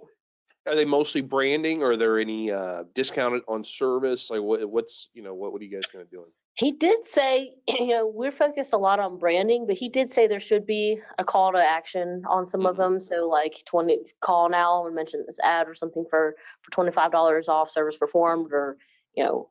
Are 0.66 0.74
they 0.74 0.84
mostly 0.84 1.20
branding, 1.20 1.82
or 1.82 1.92
are 1.92 1.96
there 1.96 2.18
any 2.18 2.50
uh, 2.50 2.84
discounted 2.94 3.42
on 3.48 3.64
service? 3.64 4.30
Like 4.30 4.40
what 4.42 4.68
what's 4.68 5.08
you 5.14 5.22
know 5.22 5.34
what 5.34 5.52
what 5.52 5.60
are 5.60 5.64
you 5.64 5.74
guys 5.74 5.90
going 5.92 6.04
to 6.04 6.10
do? 6.10 6.24
He 6.54 6.72
did 6.72 7.06
say, 7.06 7.54
you 7.68 7.88
know, 7.88 8.06
we're 8.06 8.32
focused 8.32 8.72
a 8.72 8.78
lot 8.78 8.98
on 8.98 9.18
branding, 9.18 9.66
but 9.66 9.76
he 9.76 9.88
did 9.88 10.12
say 10.12 10.26
there 10.26 10.40
should 10.40 10.66
be 10.66 11.00
a 11.18 11.24
call 11.24 11.52
to 11.52 11.58
action 11.58 12.22
on 12.28 12.46
some 12.46 12.66
of 12.66 12.76
Mhm. 12.76 12.78
them. 12.78 13.00
So 13.00 13.28
like 13.28 13.62
20 13.66 14.06
call 14.20 14.48
now 14.48 14.86
and 14.86 14.94
mention 14.94 15.24
this 15.26 15.40
ad 15.40 15.68
or 15.68 15.74
something 15.74 16.04
for 16.10 16.36
for 16.62 16.70
$25 16.70 17.48
off 17.48 17.70
service 17.70 17.96
performed 17.96 18.52
or, 18.52 18.78
you 19.14 19.24
know, 19.24 19.50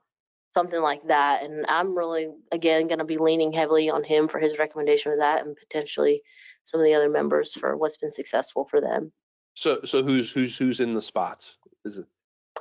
something 0.54 0.82
like 0.82 1.06
that. 1.08 1.44
And 1.44 1.66
I'm 1.68 1.98
really 1.98 2.28
again 2.52 2.88
going 2.88 3.00
to 3.00 3.06
be 3.06 3.18
leaning 3.18 3.54
heavily 3.54 3.90
on 3.90 4.04
him 4.04 4.28
for 4.28 4.40
his 4.40 4.58
recommendation 4.58 5.12
of 5.12 5.20
that 5.20 5.46
and 5.46 5.56
potentially 5.56 6.24
some 6.66 6.80
of 6.80 6.86
the 6.86 6.94
other 6.96 7.10
members 7.10 7.54
for 7.54 7.78
what's 7.78 7.98
been 7.98 8.12
successful 8.12 8.66
for 8.70 8.82
them. 8.82 9.12
So 9.56 9.80
so 9.86 10.04
who's 10.04 10.32
who's 10.32 10.58
who's 10.58 10.80
in 10.80 10.94
the 10.94 11.02
spots? 11.02 11.58
Is 11.86 11.98
it 11.98 12.06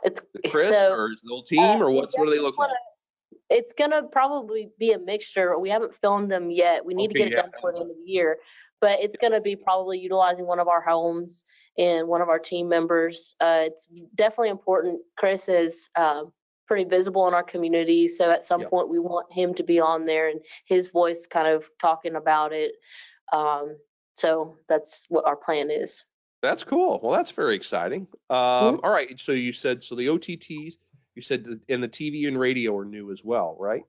It's 0.05 0.20
Chris 0.51 0.70
so, 0.76 0.95
or 0.95 1.12
is 1.12 1.20
the 1.22 1.28
whole 1.28 1.42
team 1.42 1.82
or 1.82 1.90
we 1.90 1.97
what's 1.97 2.16
what 2.16 2.24
do 2.26 2.30
they 2.30 2.38
look 2.40 2.57
like? 2.57 2.68
wanna- 2.68 2.78
It's 3.51 3.72
gonna 3.76 4.05
probably 4.05 4.70
be 4.78 4.92
a 4.92 4.99
mixture. 4.99 5.59
We 5.59 5.70
haven't 5.70 5.95
filmed 6.01 6.30
them 6.30 6.51
yet. 6.51 6.84
We 6.84 6.95
need 6.95 7.09
to 7.09 7.14
Okay, 7.18 7.30
get 7.30 7.32
it 7.32 7.36
done 7.42 7.51
before 7.51 7.72
the 7.72 7.80
end 7.80 7.90
of 7.90 7.97
the 7.97 8.11
year. 8.11 8.38
But 8.80 9.01
it's 9.01 9.16
gonna 9.18 9.40
be 9.40 9.57
probably 9.57 9.99
utilizing 9.99 10.47
one 10.47 10.61
of 10.61 10.68
our 10.68 10.80
homes 10.80 11.45
and 11.76 12.07
one 12.07 12.20
of 12.22 12.28
our 12.28 12.38
team 12.38 12.68
members. 12.68 13.34
Uh, 13.40 13.64
it's 13.66 13.86
definitely 14.14 14.51
important. 14.51 15.03
Chris 15.18 15.49
is 15.49 15.88
um, 15.97 16.32
pretty 16.68 16.84
visible 16.84 17.26
in 17.26 17.34
our 17.34 17.42
community, 17.42 18.07
so 18.09 18.30
at 18.30 18.45
some 18.45 18.62
Yeah. 18.62 18.68
point 18.68 18.88
we 18.88 18.99
want 19.01 19.30
him 19.32 19.53
to 19.55 19.62
be 19.64 19.80
on 19.80 20.07
there 20.07 20.28
and 20.28 20.40
his 20.66 20.86
voice 20.88 21.26
kind 21.26 21.49
of 21.49 21.68
talking 21.80 22.14
about 22.14 22.53
it. 22.53 22.72
Um, 23.32 23.76
so 24.16 24.59
that's 24.68 25.05
what 25.09 25.26
our 25.26 25.36
plan 25.36 25.70
is. 25.70 26.05
That's 26.45 26.62
cool. 26.64 27.01
Well, 27.03 27.12
that's 27.12 27.30
very 27.30 27.57
exciting. 27.57 28.07
Um, 28.28 28.80
all 28.84 28.90
right. 28.90 29.18
So 29.18 29.32
you 29.32 29.53
said 29.53 29.82
so 29.82 29.95
the 29.95 30.07
OTTs, 30.09 30.74
you 31.14 31.22
said 31.22 31.45
the, 31.45 31.61
and 31.68 31.82
the 31.82 31.88
TV 31.88 32.28
and 32.28 32.38
radio 32.38 32.76
are 32.76 32.84
new 32.84 33.11
as 33.12 33.24
well, 33.24 33.57
right? 33.59 33.82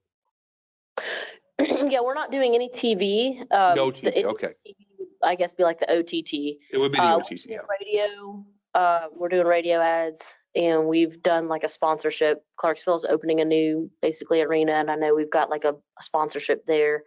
yeah, 1.59 1.99
we're 2.01 2.13
not 2.13 2.31
doing 2.31 2.55
any 2.55 2.69
TV. 2.69 3.41
Um, 3.51 3.75
No 3.75 3.91
the- 3.91 4.01
TV. 4.01 4.17
it- 4.17 4.25
Okay. 4.25 4.53
TV 4.67 4.75
I 5.23 5.33
guess 5.35 5.53
be 5.53 5.63
like 5.63 5.79
the 5.79 5.89
OTT. 5.91 6.59
It 6.71 6.77
would 6.77 6.91
be 6.91 6.97
the 6.99 7.03
Uh, 7.03 7.17
OTT. 7.17 7.45
Yeah. 7.47 7.57
radio. 7.79 8.45
Uh, 8.75 9.07
we're 9.15 9.29
doing 9.29 9.47
radio 9.47 9.79
ads, 9.79 10.35
and 10.55 10.85
we've 10.87 11.23
done 11.23 11.47
like 11.47 11.63
a 11.63 11.69
sponsorship. 11.69 12.43
Clarksville's 12.57 13.05
opening 13.05 13.39
a 13.41 13.45
new, 13.45 13.89
basically 14.01 14.41
arena, 14.41 14.73
and 14.73 14.91
I 14.91 14.95
know 14.95 15.15
we've 15.15 15.29
got 15.31 15.49
like 15.49 15.63
a, 15.63 15.71
a 15.73 16.03
sponsorship 16.03 16.65
there. 16.67 17.03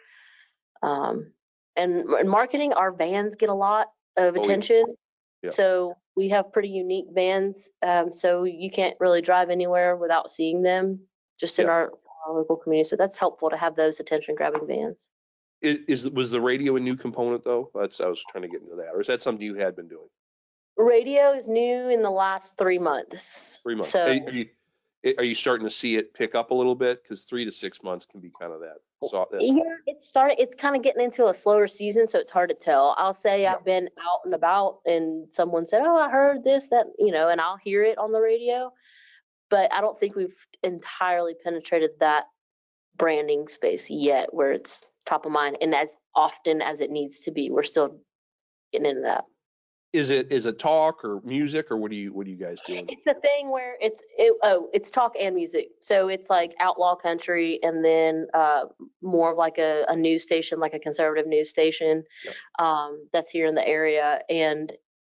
Um, 0.82 1.32
and, 1.76 2.08
and 2.08 2.28
marketing, 2.28 2.72
our 2.72 2.90
vans 2.90 3.36
get 3.36 3.50
a 3.50 3.54
lot 3.54 3.88
of 4.16 4.36
Oh, 4.36 4.42
yeah. 5.42 5.50
So 5.50 5.94
we 6.16 6.28
have 6.30 6.52
pretty 6.52 6.68
unique 6.70 7.06
vans. 7.12 7.68
Um, 7.82 8.12
so 8.12 8.44
you 8.44 8.70
can't 8.70 8.96
really 9.00 9.22
drive 9.22 9.50
anywhere 9.50 9.96
without 9.96 10.30
seeing 10.30 10.62
them, 10.62 11.00
just 11.38 11.58
in 11.58 11.66
Yeah. 11.66 11.72
our, 11.72 11.92
our 12.26 12.34
local 12.34 12.56
community. 12.56 12.88
So 12.88 12.96
that's 12.96 13.16
helpful 13.16 13.50
to 13.50 13.56
have 13.56 13.76
those 13.76 14.00
attention-grabbing 14.00 14.66
vans. 14.66 14.98
Is, 15.60 15.78
is 15.88 16.08
was 16.10 16.30
the 16.30 16.40
radio 16.40 16.76
a 16.76 16.80
new 16.80 16.96
component 16.96 17.44
though? 17.44 17.70
That's 17.74 18.00
I 18.00 18.06
was 18.06 18.22
trying 18.30 18.42
to 18.42 18.48
get 18.48 18.62
into 18.62 18.76
that, 18.76 18.90
or 18.94 19.00
is 19.00 19.08
that 19.08 19.22
something 19.22 19.44
you 19.44 19.56
had 19.56 19.74
been 19.74 19.88
doing? 19.88 20.08
Radio 20.76 21.32
is 21.32 21.48
new 21.48 21.88
in 21.88 22.02
the 22.02 22.10
last 22.10 22.54
three 22.56 22.78
months. 22.78 23.58
Three 23.64 23.74
months. 23.74 23.90
So 23.90 24.04
are 24.04 24.12
you- 24.12 24.50
Are 25.16 25.24
you 25.24 25.34
starting 25.34 25.66
to 25.66 25.70
see 25.70 25.96
it 25.96 26.12
pick 26.12 26.34
up 26.34 26.50
a 26.50 26.54
little 26.54 26.74
bit? 26.74 27.02
Because 27.02 27.24
three 27.24 27.44
to 27.44 27.50
six 27.52 27.82
months 27.82 28.04
can 28.06 28.20
be 28.20 28.30
kind 28.38 28.52
of 28.52 28.60
that. 28.60 28.78
So 29.04 29.26
Yeah, 29.38 29.62
it's 29.86 30.08
started. 30.08 30.40
It's 30.40 30.56
kind 30.56 30.74
of 30.74 30.82
getting 30.82 31.02
into 31.02 31.28
a 31.28 31.34
slower 31.34 31.68
season, 31.68 32.08
so 32.08 32.18
it's 32.18 32.30
hard 32.30 32.50
to 32.50 32.56
tell. 32.56 32.94
I'll 32.98 33.14
say 33.14 33.42
Yeah. 33.42 33.54
I've 33.54 33.64
been 33.64 33.88
out 34.00 34.20
and 34.24 34.34
about, 34.34 34.80
and 34.86 35.32
someone 35.32 35.66
said, 35.66 35.82
"Oh, 35.84 35.96
I 35.96 36.10
heard 36.10 36.42
this, 36.44 36.68
that," 36.68 36.86
you 36.98 37.12
know, 37.12 37.28
and 37.28 37.40
I'll 37.40 37.58
hear 37.58 37.84
it 37.84 37.98
on 37.98 38.12
the 38.12 38.20
radio. 38.20 38.72
But 39.50 39.72
I 39.72 39.80
don't 39.80 39.98
think 39.98 40.16
we've 40.16 40.36
entirely 40.62 41.34
penetrated 41.34 41.90
that 42.00 42.24
branding 42.96 43.48
space 43.48 43.88
yet, 43.88 44.34
where 44.34 44.52
it's 44.52 44.84
top 45.06 45.24
of 45.24 45.32
mind 45.32 45.56
and 45.60 45.74
as 45.74 45.96
often 46.14 46.60
as 46.60 46.80
it 46.80 46.90
needs 46.90 47.20
to 47.20 47.30
be. 47.30 47.50
We're 47.50 47.62
still 47.62 48.00
getting 48.72 48.90
into 48.90 49.02
that. 49.02 49.24
Is 49.92 50.10
it 50.10 50.30
is 50.30 50.44
it 50.44 50.58
talk 50.58 51.02
or 51.04 51.20
music 51.24 51.70
or 51.70 51.76
what 51.78 51.90
do 51.90 51.96
you 51.96 52.12
what 52.12 52.26
do 52.26 52.30
you 52.30 52.36
guys 52.36 52.60
do? 52.66 52.84
It's 52.88 53.02
the 53.06 53.14
thing 53.14 53.50
where 53.50 53.76
it's 53.80 54.02
it, 54.18 54.34
oh, 54.42 54.68
it's 54.74 54.90
talk 54.90 55.14
and 55.18 55.34
music. 55.34 55.68
So 55.80 56.08
it's 56.08 56.28
like 56.28 56.54
outlaw 56.60 56.94
country, 56.94 57.58
and 57.62 57.82
then 57.84 58.26
uh, 58.34 58.64
more 59.00 59.32
of 59.32 59.38
like 59.38 59.56
a, 59.58 59.84
a 59.88 59.96
news 59.96 60.22
station, 60.22 60.60
like 60.60 60.74
a 60.74 60.78
conservative 60.78 61.26
news 61.26 61.48
station, 61.48 62.04
Yep. 62.24 62.34
um, 62.58 63.08
that's 63.12 63.30
here 63.30 63.46
in 63.46 63.54
the 63.54 63.66
area. 63.66 64.20
And 64.28 64.72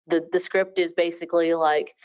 the 0.06 0.28
the 0.32 0.38
script 0.38 0.78
is 0.78 0.92
basically 0.92 1.54
like, 1.54 1.96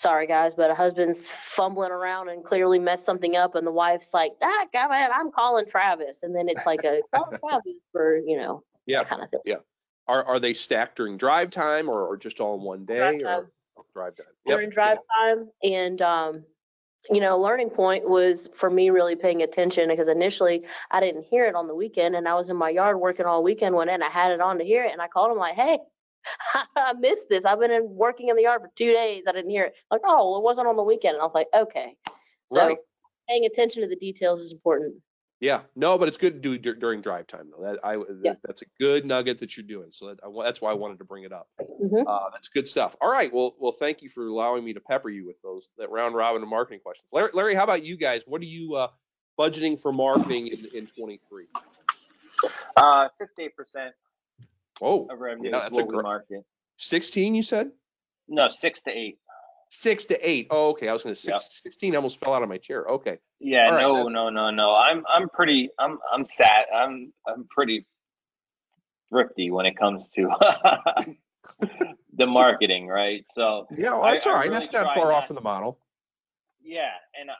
sorry 0.00 0.26
guys, 0.26 0.54
but 0.54 0.70
a 0.70 0.74
husband's 0.74 1.28
fumbling 1.54 1.90
around 1.90 2.30
and 2.30 2.42
clearly 2.44 2.78
messed 2.78 3.04
something 3.04 3.36
up, 3.36 3.54
and 3.54 3.66
the 3.66 3.72
wife's 3.72 4.14
like, 4.14 4.32
ah, 4.40 4.66
God, 4.72 4.88
man, 4.88 5.10
I'm 5.12 5.30
calling 5.30 5.66
Travis, 5.66 6.22
and 6.22 6.34
then 6.34 6.48
it's 6.48 6.64
like 6.64 6.80
a 6.84 7.02
call 7.14 7.30
Travis 7.46 7.74
for 7.92 8.16
you 8.16 8.38
know 8.38 8.62
Yeah. 8.86 9.04
kind 9.04 9.22
of 9.22 9.30
thing. 9.30 9.40
Are 10.08 10.24
are 10.24 10.40
they 10.40 10.54
stacked 10.54 10.96
during 10.96 11.16
drive 11.16 11.50
time 11.50 11.88
or, 11.88 12.06
or 12.06 12.16
just 12.16 12.40
all 12.40 12.56
in 12.56 12.62
one 12.62 12.84
day 12.84 12.98
Drive 12.98 13.14
or 13.20 13.24
time. 13.24 13.46
Oh, 13.78 13.84
drive 13.94 14.16
time? 14.16 14.26
we're 14.44 14.60
in 14.62 14.70
drive 14.70 14.98
time 15.16 15.50
and 15.62 16.00
um 16.02 16.44
you 17.10 17.20
know 17.20 17.38
learning 17.38 17.70
point 17.70 18.08
was 18.08 18.48
for 18.58 18.70
me 18.70 18.90
really 18.90 19.14
paying 19.14 19.42
attention 19.42 19.88
because 19.88 20.08
initially 20.08 20.62
i 20.90 21.00
didn't 21.00 21.22
hear 21.22 21.46
it 21.46 21.54
on 21.54 21.66
the 21.66 21.74
weekend 21.74 22.16
and 22.16 22.26
i 22.26 22.34
was 22.34 22.48
in 22.50 22.56
my 22.56 22.70
yard 22.70 22.98
working 22.98 23.26
all 23.26 23.42
weekend 23.42 23.74
when 23.74 23.88
and 23.88 24.02
i 24.02 24.08
had 24.08 24.32
it 24.32 24.40
on 24.40 24.58
to 24.58 24.64
hear 24.64 24.84
it 24.84 24.92
and 24.92 25.00
i 25.00 25.06
called 25.08 25.30
him 25.30 25.38
like 25.38 25.54
hey 25.54 25.78
i 26.76 26.92
missed 26.94 27.28
this. 27.28 27.44
I've 27.44 27.60
been 27.60 27.70
in, 27.70 27.88
working 27.90 28.28
in 28.28 28.36
the 28.36 28.42
yard 28.42 28.62
for 28.62 28.70
two 28.76 28.92
days. 28.92 29.24
I 29.28 29.32
didn't 29.32 29.50
hear 29.50 29.64
it. 29.64 29.74
Like 29.90 30.00
oh 30.04 30.30
well, 30.30 30.40
it 30.40 30.44
wasn't 30.44 30.66
on 30.66 30.76
the 30.76 30.82
weekend. 30.82 31.14
And 31.14 31.22
i 31.22 31.24
was 31.24 31.34
like 31.34 31.48
okay. 31.54 31.96
So 32.52 32.66
Right. 32.66 32.78
paying 33.28 33.44
attention 33.44 33.82
to 33.82 33.88
the 33.88 33.96
details 33.96 34.40
is 34.40 34.52
important 34.52 34.96
Yeah, 35.40 35.60
no, 35.76 35.98
but 35.98 36.08
it's 36.08 36.16
good 36.18 36.34
to 36.34 36.38
do 36.40 36.58
dur- 36.58 36.74
during 36.74 37.00
drive 37.00 37.28
time 37.28 37.50
though. 37.56 37.62
That 37.64 37.78
I 37.84 37.96
Yeah. 38.24 38.34
that's 38.44 38.62
a 38.62 38.66
good 38.80 39.04
nugget 39.06 39.38
that 39.38 39.56
you're 39.56 39.66
doing. 39.66 39.90
So 39.92 40.08
that, 40.08 40.18
I 40.24 40.44
that's 40.44 40.60
why 40.60 40.70
I 40.72 40.74
wanted 40.74 40.98
to 40.98 41.04
bring 41.04 41.22
it 41.22 41.32
up. 41.32 41.48
Mhm. 41.60 42.04
Uh, 42.06 42.30
that's 42.30 42.48
good 42.48 42.66
stuff. 42.66 42.96
All 43.00 43.10
right, 43.10 43.32
well, 43.32 43.54
well, 43.60 43.70
thank 43.72 44.02
you 44.02 44.08
for 44.08 44.26
allowing 44.26 44.64
me 44.64 44.72
to 44.72 44.80
pepper 44.80 45.08
you 45.10 45.24
with 45.26 45.40
those 45.42 45.68
that 45.78 45.90
round 45.90 46.16
robin 46.16 46.42
of 46.42 46.48
marketing 46.48 46.80
questions. 46.80 47.08
Larry, 47.12 47.30
Larry, 47.34 47.54
how 47.54 47.62
about 47.64 47.84
you 47.84 47.96
guys? 47.96 48.22
What 48.26 48.40
are 48.42 48.46
you 48.46 48.74
uh, 48.74 48.88
budgeting 49.38 49.80
for 49.80 49.92
marketing 49.92 50.48
in 50.48 50.66
in 50.74 50.86
23? 50.88 51.46
Uh, 52.76 53.08
six 53.16 53.32
to 53.34 53.42
eight 53.42 53.56
percent 53.56 53.94
Oh, 54.80 55.06
of 55.08 55.18
revenue 55.20 55.50
Yeah, 55.50 55.56
is 55.56 55.62
that's 55.62 55.78
a 55.78 55.80
what 55.80 55.88
we 55.88 55.94
gr- 55.96 56.02
market. 56.02 56.44
16, 56.78 57.34
you 57.34 57.42
said? 57.42 57.72
No, 58.28 58.48
six 58.48 58.80
to 58.82 58.90
eight. 58.90 59.18
Six 59.70 60.06
to 60.06 60.28
eight. 60.28 60.46
Oh, 60.50 60.70
okay. 60.70 60.88
I 60.88 60.92
was 60.94 61.02
going 61.02 61.14
to 61.14 61.28
Yep. 61.28 61.40
six, 61.40 61.62
16. 61.62 61.94
Almost 61.96 62.18
fell 62.18 62.32
out 62.32 62.42
of 62.42 62.48
my 62.48 62.56
chair. 62.58 62.84
Okay. 62.86 63.18
Yeah, 63.38 63.66
All 63.66 63.72
right, 63.72 63.82
no, 63.82 63.94
that's- 63.96 64.12
no, 64.12 64.28
no, 64.30 64.50
no. 64.50 64.74
I'm 64.74 65.04
I'm 65.08 65.28
pretty 65.28 65.68
I'm 65.78 65.98
I'm 66.12 66.24
sad. 66.24 66.64
I'm 66.74 67.12
I'm 67.26 67.46
pretty 67.50 67.86
thrifty 69.10 69.50
when 69.50 69.66
it 69.66 69.76
comes 69.78 70.08
to 70.10 70.28
the 72.16 72.26
marketing, 72.26 72.86
right? 72.88 73.24
So 73.34 73.66
Yeah, 73.76 73.90
well, 73.92 74.02
that's 74.04 74.26
all 74.26 74.32
I 74.32 74.36
right. 74.36 74.44
really 74.48 74.58
that's 74.60 74.72
not 74.72 74.94
far 74.94 75.12
off 75.12 75.26
from 75.26 75.36
the 75.36 75.42
model. 75.42 75.78
yeah, 76.62 76.90
and 77.18 77.30
uh, 77.30 77.34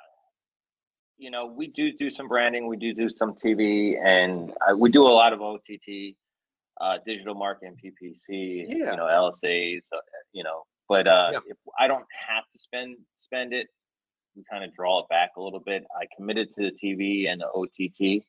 you 1.17 1.31
know 1.31 1.47
we 1.47 1.67
do 1.69 1.93
do 1.93 2.11
some 2.11 2.29
branding, 2.29 2.67
we 2.69 2.77
do 2.77 2.93
do 2.95 3.09
some 3.09 3.35
TV, 3.35 3.97
and 4.03 4.53
uh, 4.71 4.77
we 4.77 4.91
do 4.91 5.03
a 5.03 5.09
lot 5.09 5.33
of 5.33 5.41
OTT, 5.41 6.15
uh, 6.81 6.99
digital 7.07 7.35
marketing, 7.35 7.77
PPC, 7.83 8.67
Yeah. 8.69 8.91
you 8.93 8.97
know 8.97 9.05
LSAs, 9.07 9.81
uh, 9.95 9.99
you 10.33 10.45
know. 10.45 10.63
But 10.89 11.07
uh, 11.07 11.31
Yeah. 11.33 11.39
if 11.47 11.57
I 11.79 11.87
don't 11.87 12.07
have 12.29 12.45
to 12.53 12.59
spend 12.59 12.97
spend 13.23 13.53
it, 13.53 13.69
we 14.35 14.45
kind 14.51 14.65
of 14.65 14.75
draw 14.75 15.01
it 15.01 15.09
back 15.09 15.33
a 15.37 15.43
little 15.43 15.61
bit. 15.61 15.85
I 15.95 16.07
committed 16.17 16.49
to 16.55 16.71
the 16.71 16.73
TV 16.73 17.29
and 17.31 17.41
the 17.41 17.49
OTT. 17.49 18.25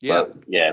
Yeah, 0.00 0.24
but 0.24 0.36
yeah, 0.46 0.72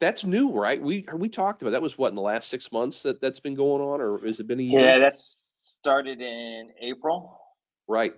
that's 0.00 0.24
new, 0.24 0.50
right? 0.52 0.80
We 0.80 1.06
we 1.14 1.28
talked 1.28 1.62
about 1.62 1.72
that 1.72 1.82
was 1.82 1.96
what 1.96 2.08
in 2.08 2.14
the 2.14 2.22
last 2.22 2.48
six 2.48 2.72
months 2.72 3.02
that 3.02 3.20
that's 3.20 3.40
been 3.40 3.54
going 3.54 3.82
on, 3.82 4.00
or 4.00 4.18
has 4.26 4.40
it 4.40 4.46
been 4.46 4.60
a 4.60 4.62
year? 4.62 4.80
yeah, 4.80 4.98
that's 4.98 5.40
started 5.60 6.20
in 6.20 6.70
April. 6.80 7.40
Right. 7.86 8.14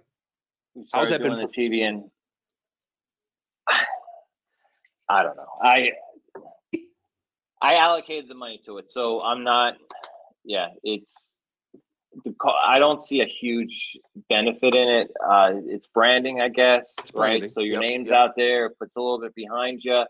How's 0.92 1.10
that 1.10 1.22
been 1.22 1.36
the 1.36 1.48
TV 1.48 1.82
and 1.82 2.04
I 5.08 5.22
don't 5.22 5.36
know. 5.36 5.48
I 5.62 5.90
I 7.60 7.76
allocated 7.76 8.28
the 8.28 8.34
money 8.34 8.60
to 8.66 8.78
it, 8.78 8.90
so 8.90 9.22
I'm 9.22 9.42
not. 9.42 9.74
Yeah, 10.44 10.68
it's 10.84 11.10
I 12.64 12.78
don't 12.78 13.04
see 13.04 13.20
a 13.20 13.26
huge 13.26 13.96
benefit 14.28 14.74
in 14.74 14.88
it. 14.88 15.10
Uh, 15.26 15.52
it's 15.66 15.86
branding, 15.86 16.40
I 16.40 16.48
guess, 16.48 16.94
It's 17.00 17.10
branding. 17.10 17.42
right? 17.42 17.50
So 17.50 17.60
your 17.60 17.82
Yep, 17.82 17.90
name's 17.90 18.06
yep. 18.08 18.16
out 18.16 18.30
there, 18.36 18.70
puts 18.70 18.96
a 18.96 19.00
little 19.00 19.20
bit 19.20 19.34
behind 19.34 19.82
you. 19.84 20.04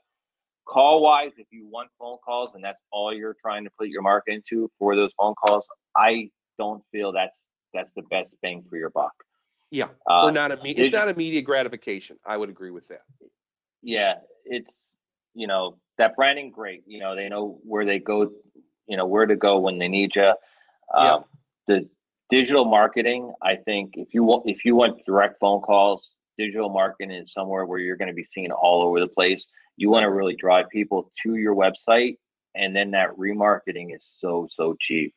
Call 0.66 1.00
wise, 1.02 1.32
if 1.38 1.46
you 1.50 1.66
want 1.68 1.90
phone 1.98 2.18
calls 2.24 2.54
and 2.54 2.64
that's 2.64 2.82
all 2.90 3.14
you're 3.14 3.36
trying 3.40 3.64
to 3.64 3.70
put 3.78 3.88
your 3.88 4.02
market 4.02 4.34
into 4.34 4.70
for 4.78 4.96
those 4.96 5.12
phone 5.18 5.34
calls, 5.34 5.66
I 5.96 6.30
don't 6.58 6.82
feel 6.92 7.12
that's 7.12 7.38
that's 7.72 7.90
the 7.94 8.02
best 8.02 8.34
bang 8.42 8.64
for 8.68 8.76
your 8.76 8.90
buck. 8.90 9.12
Yeah. 9.70 9.88
Uh, 10.06 10.26
For 10.26 10.32
not 10.32 10.50
imme- 10.50 10.74
it's 10.76 10.92
not 10.92 11.08
immediate 11.08 11.42
gratification. 11.42 12.18
I 12.24 12.36
would 12.36 12.48
agree 12.48 12.70
with 12.70 12.88
that. 12.88 13.02
yeah, 13.82 14.14
it's 14.44 14.74
you 15.34 15.46
know 15.46 15.76
that 15.98 16.16
branding 16.16 16.50
great. 16.50 16.82
You 16.86 16.98
know 17.00 17.14
they 17.14 17.28
know 17.28 17.58
where 17.64 17.84
they 17.84 17.98
go, 18.00 18.30
you 18.88 18.96
know 18.96 19.06
where 19.06 19.26
to 19.26 19.36
go 19.36 19.58
when 19.60 19.78
they 19.78 19.88
need 19.88 20.16
you. 20.16 20.32
Yeah. 20.96 21.12
Um, 21.14 21.24
the 21.68 21.88
digital 22.30 22.64
marketing, 22.64 23.32
I 23.42 23.56
think 23.56 23.94
if 23.96 24.14
you 24.14 24.24
want 24.24 24.48
if 24.48 24.64
you 24.64 24.74
want 24.74 25.04
direct 25.04 25.38
phone 25.40 25.60
calls, 25.60 26.12
digital 26.38 26.68
marketing 26.68 27.12
is 27.12 27.32
somewhere 27.32 27.66
where 27.66 27.78
you're 27.78 27.96
going 27.96 28.08
to 28.08 28.14
be 28.14 28.24
seen 28.24 28.50
all 28.50 28.82
over 28.82 29.00
the 29.00 29.08
place. 29.08 29.46
You 29.76 29.90
want 29.90 30.04
to 30.04 30.10
really 30.10 30.36
drive 30.36 30.68
people 30.70 31.10
to 31.22 31.36
your 31.36 31.54
website, 31.54 32.18
and 32.54 32.74
then 32.74 32.90
that 32.92 33.10
remarketing 33.16 33.94
is 33.94 34.08
so 34.18 34.48
so 34.50 34.76
cheap, 34.80 35.14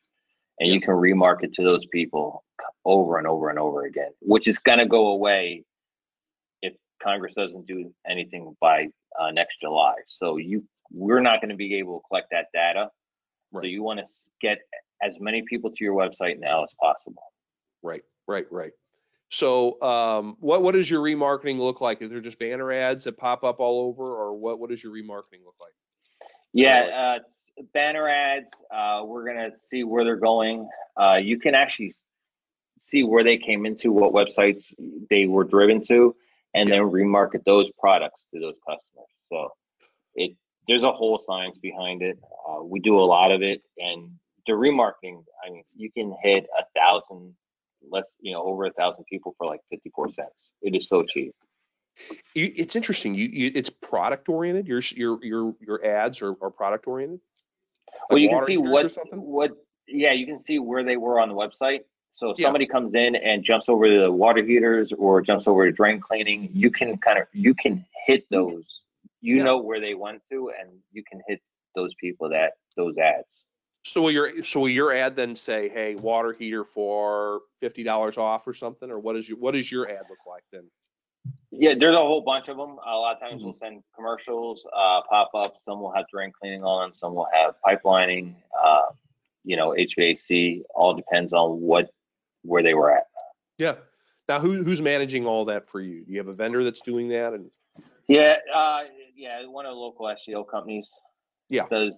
and 0.58 0.70
you 0.70 0.80
can 0.80 0.94
remarket 0.94 1.52
to 1.54 1.62
those 1.62 1.86
people 1.92 2.44
over 2.84 3.18
and 3.18 3.26
over 3.26 3.50
and 3.50 3.58
over 3.58 3.84
again, 3.84 4.10
which 4.20 4.48
is 4.48 4.58
going 4.58 4.78
to 4.78 4.86
go 4.86 5.08
away 5.08 5.64
if 6.62 6.74
Congress 7.02 7.34
doesn't 7.34 7.66
do 7.66 7.92
anything 8.08 8.56
by 8.60 8.88
uh, 9.18 9.30
next 9.30 9.60
July. 9.60 9.94
So 10.06 10.36
you, 10.36 10.64
we're 10.90 11.20
not 11.20 11.40
going 11.40 11.50
to 11.50 11.56
be 11.56 11.76
able 11.76 12.00
to 12.00 12.08
collect 12.08 12.28
that 12.30 12.46
data. 12.54 12.90
So 13.52 13.64
you 13.64 13.82
want 13.82 14.00
to 14.00 14.06
get 14.40 14.60
as 15.02 15.14
many 15.20 15.42
people 15.42 15.70
to 15.70 15.84
your 15.84 15.94
website 15.94 16.38
now 16.38 16.64
as 16.64 16.70
possible. 16.80 17.22
Right. 17.82 18.02
Right. 18.26 18.46
Right. 18.50 18.72
So, 19.30 19.80
um, 19.80 20.36
what 20.40 20.62
what 20.62 20.74
does 20.74 20.90
your 20.90 21.00
remarketing 21.02 21.58
look 21.58 21.80
like? 21.80 22.02
Is 22.02 22.10
there 22.10 22.20
just 22.20 22.38
banner 22.38 22.72
ads 22.72 23.04
that 23.04 23.16
pop 23.16 23.44
up 23.44 23.60
all 23.60 23.86
over, 23.86 24.02
or 24.02 24.34
what 24.34 24.58
what 24.58 24.70
does 24.70 24.82
your 24.82 24.92
remarketing 24.92 25.44
look 25.44 25.54
like? 25.62 25.72
Yeah, 26.52 27.18
uh, 27.20 27.62
banner 27.72 28.08
ads. 28.08 28.52
Uh, 28.74 29.02
we're 29.04 29.24
gonna 29.24 29.56
see 29.56 29.84
where 29.84 30.02
they're 30.02 30.16
going. 30.16 30.68
Uh, 31.00 31.18
you 31.22 31.38
can 31.38 31.54
actually 31.54 31.94
see 32.80 33.04
where 33.04 33.22
they 33.22 33.36
came 33.36 33.66
into, 33.66 33.92
what 33.92 34.12
websites 34.12 34.64
they 35.10 35.26
were 35.26 35.44
driven 35.44 35.84
to, 35.86 36.16
and 36.54 36.68
then 36.68 36.80
remarket 36.80 37.44
those 37.44 37.70
products 37.78 38.26
to 38.34 38.40
those 38.40 38.56
customers. 38.66 39.06
So 39.28 39.52
it 40.16 40.36
there's 40.66 40.82
a 40.82 40.90
whole 40.90 41.22
science 41.24 41.56
behind 41.58 42.02
it. 42.02 42.18
Uh, 42.48 42.64
we 42.64 42.80
do 42.80 42.98
a 42.98 43.06
lot 43.06 43.30
of 43.30 43.42
it, 43.42 43.62
and 43.78 44.10
the 44.46 44.52
remarketing. 44.52 45.24
I 45.46 45.50
mean, 45.50 45.64
you 45.76 45.90
can 45.90 46.14
hit 46.22 46.46
a 46.58 46.64
thousand, 46.78 47.34
less, 47.90 48.10
you 48.20 48.32
know, 48.32 48.42
over 48.42 48.66
a 48.66 48.72
thousand 48.72 49.04
people 49.04 49.34
for 49.38 49.46
like 49.46 49.60
fifty 49.70 49.90
four 49.90 50.12
cents. 50.12 50.52
It 50.62 50.74
is 50.74 50.88
so 50.88 51.02
cheap. 51.04 51.34
You, 52.34 52.52
it's 52.56 52.76
interesting. 52.76 53.14
You, 53.14 53.26
you 53.26 53.52
it's 53.54 53.70
product 53.70 54.28
oriented. 54.28 54.66
Your 54.66 54.80
your 54.94 55.24
your 55.24 55.54
your 55.60 55.84
ads 55.84 56.22
are, 56.22 56.34
are 56.42 56.50
product 56.50 56.86
oriented. 56.86 57.20
Well, 58.08 58.18
you 58.18 58.28
can 58.28 58.40
see 58.42 58.56
what 58.56 58.92
what 59.12 59.52
yeah, 59.86 60.12
you 60.12 60.26
can 60.26 60.40
see 60.40 60.58
where 60.58 60.84
they 60.84 60.96
were 60.96 61.20
on 61.20 61.28
the 61.28 61.34
website. 61.34 61.80
So 62.14 62.30
if 62.30 62.38
Yeah. 62.38 62.46
somebody 62.46 62.66
comes 62.66 62.94
in 62.94 63.16
and 63.16 63.42
jumps 63.42 63.68
over 63.68 63.88
to 63.88 64.00
the 64.00 64.12
water 64.12 64.42
heaters 64.44 64.92
or 64.92 65.22
jumps 65.22 65.46
over 65.46 65.66
to 65.66 65.72
drain 65.72 66.00
cleaning, 66.00 66.50
you 66.52 66.70
can 66.70 66.96
kind 66.98 67.18
of 67.18 67.26
you 67.32 67.54
can 67.54 67.84
hit 68.06 68.28
those. 68.30 68.82
You 69.20 69.36
Yeah. 69.36 69.44
know 69.44 69.58
where 69.58 69.80
they 69.80 69.94
went 69.94 70.22
to, 70.30 70.50
and 70.50 70.70
you 70.92 71.02
can 71.02 71.22
hit 71.26 71.40
those 71.74 71.94
people 71.94 72.28
that 72.30 72.54
those 72.76 72.96
ads. 72.98 73.44
So 73.84 74.02
will 74.02 74.10
your 74.10 74.44
so 74.44 74.60
will 74.60 74.68
your 74.68 74.92
ad 74.92 75.16
then 75.16 75.34
say, 75.36 75.68
"Hey, 75.68 75.94
water 75.94 76.32
heater 76.32 76.64
for 76.64 77.40
fifty 77.60 77.82
dollars 77.82 78.18
off" 78.18 78.46
or 78.46 78.52
something, 78.54 78.90
or 78.90 78.98
what 78.98 79.16
is 79.16 79.28
your 79.28 79.38
what 79.38 79.52
does 79.52 79.70
your 79.72 79.88
ad 79.88 80.02
look 80.08 80.26
like 80.26 80.44
then? 80.52 80.64
Yeah, 81.50 81.74
there's 81.78 81.94
a 81.96 81.98
whole 81.98 82.20
bunch 82.20 82.48
of 82.48 82.56
them. 82.56 82.78
A 82.86 82.96
lot 82.96 83.14
of 83.14 83.20
times 83.20 83.36
Mm-hmm. 83.36 83.44
we'll 83.44 83.54
send 83.54 83.82
commercials, 83.96 84.64
uh, 84.74 85.00
pop 85.08 85.30
ups. 85.34 85.64
Some 85.64 85.80
will 85.80 85.92
have 85.92 86.06
drain 86.12 86.30
cleaning 86.38 86.62
on. 86.62 86.94
Some 86.94 87.14
will 87.14 87.28
have 87.32 87.54
pipelining. 87.66 88.34
Uh, 88.62 88.82
you 89.44 89.56
know, 89.56 89.70
HVAC. 89.70 90.62
All 90.74 90.94
depends 90.94 91.32
on 91.32 91.60
what 91.60 91.90
where 92.42 92.62
they 92.62 92.74
were 92.74 92.90
at. 92.94 93.04
Yeah. 93.58 93.76
Now, 94.28 94.38
who, 94.38 94.62
who's 94.62 94.80
managing 94.80 95.26
all 95.26 95.46
that 95.46 95.68
for 95.68 95.80
you? 95.80 96.04
Do 96.04 96.12
you 96.12 96.18
have 96.18 96.28
a 96.28 96.32
vendor 96.32 96.62
that's 96.62 96.80
doing 96.82 97.08
that? 97.08 97.32
And 97.32 97.50
Yeah, 98.06 98.36
uh, 98.54 98.82
yeah, 99.16 99.44
one 99.46 99.66
of 99.66 99.72
the 99.72 99.76
local 99.76 100.06
SEO 100.06 100.48
companies. 100.48 100.88
Yeah. 101.48 101.66
Does 101.68 101.94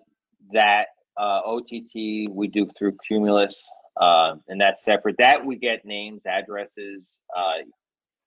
that, 0.52 0.86
uh, 1.16 1.40
OTT, 1.44 2.30
we 2.30 2.48
do 2.48 2.68
through 2.78 2.96
Cumulus, 3.06 3.62
uh, 4.00 4.36
and 4.48 4.60
that's 4.60 4.84
separate. 4.84 5.16
That 5.18 5.44
we 5.44 5.56
get 5.56 5.84
names, 5.84 6.22
addresses, 6.26 7.16
uh, 7.36 7.64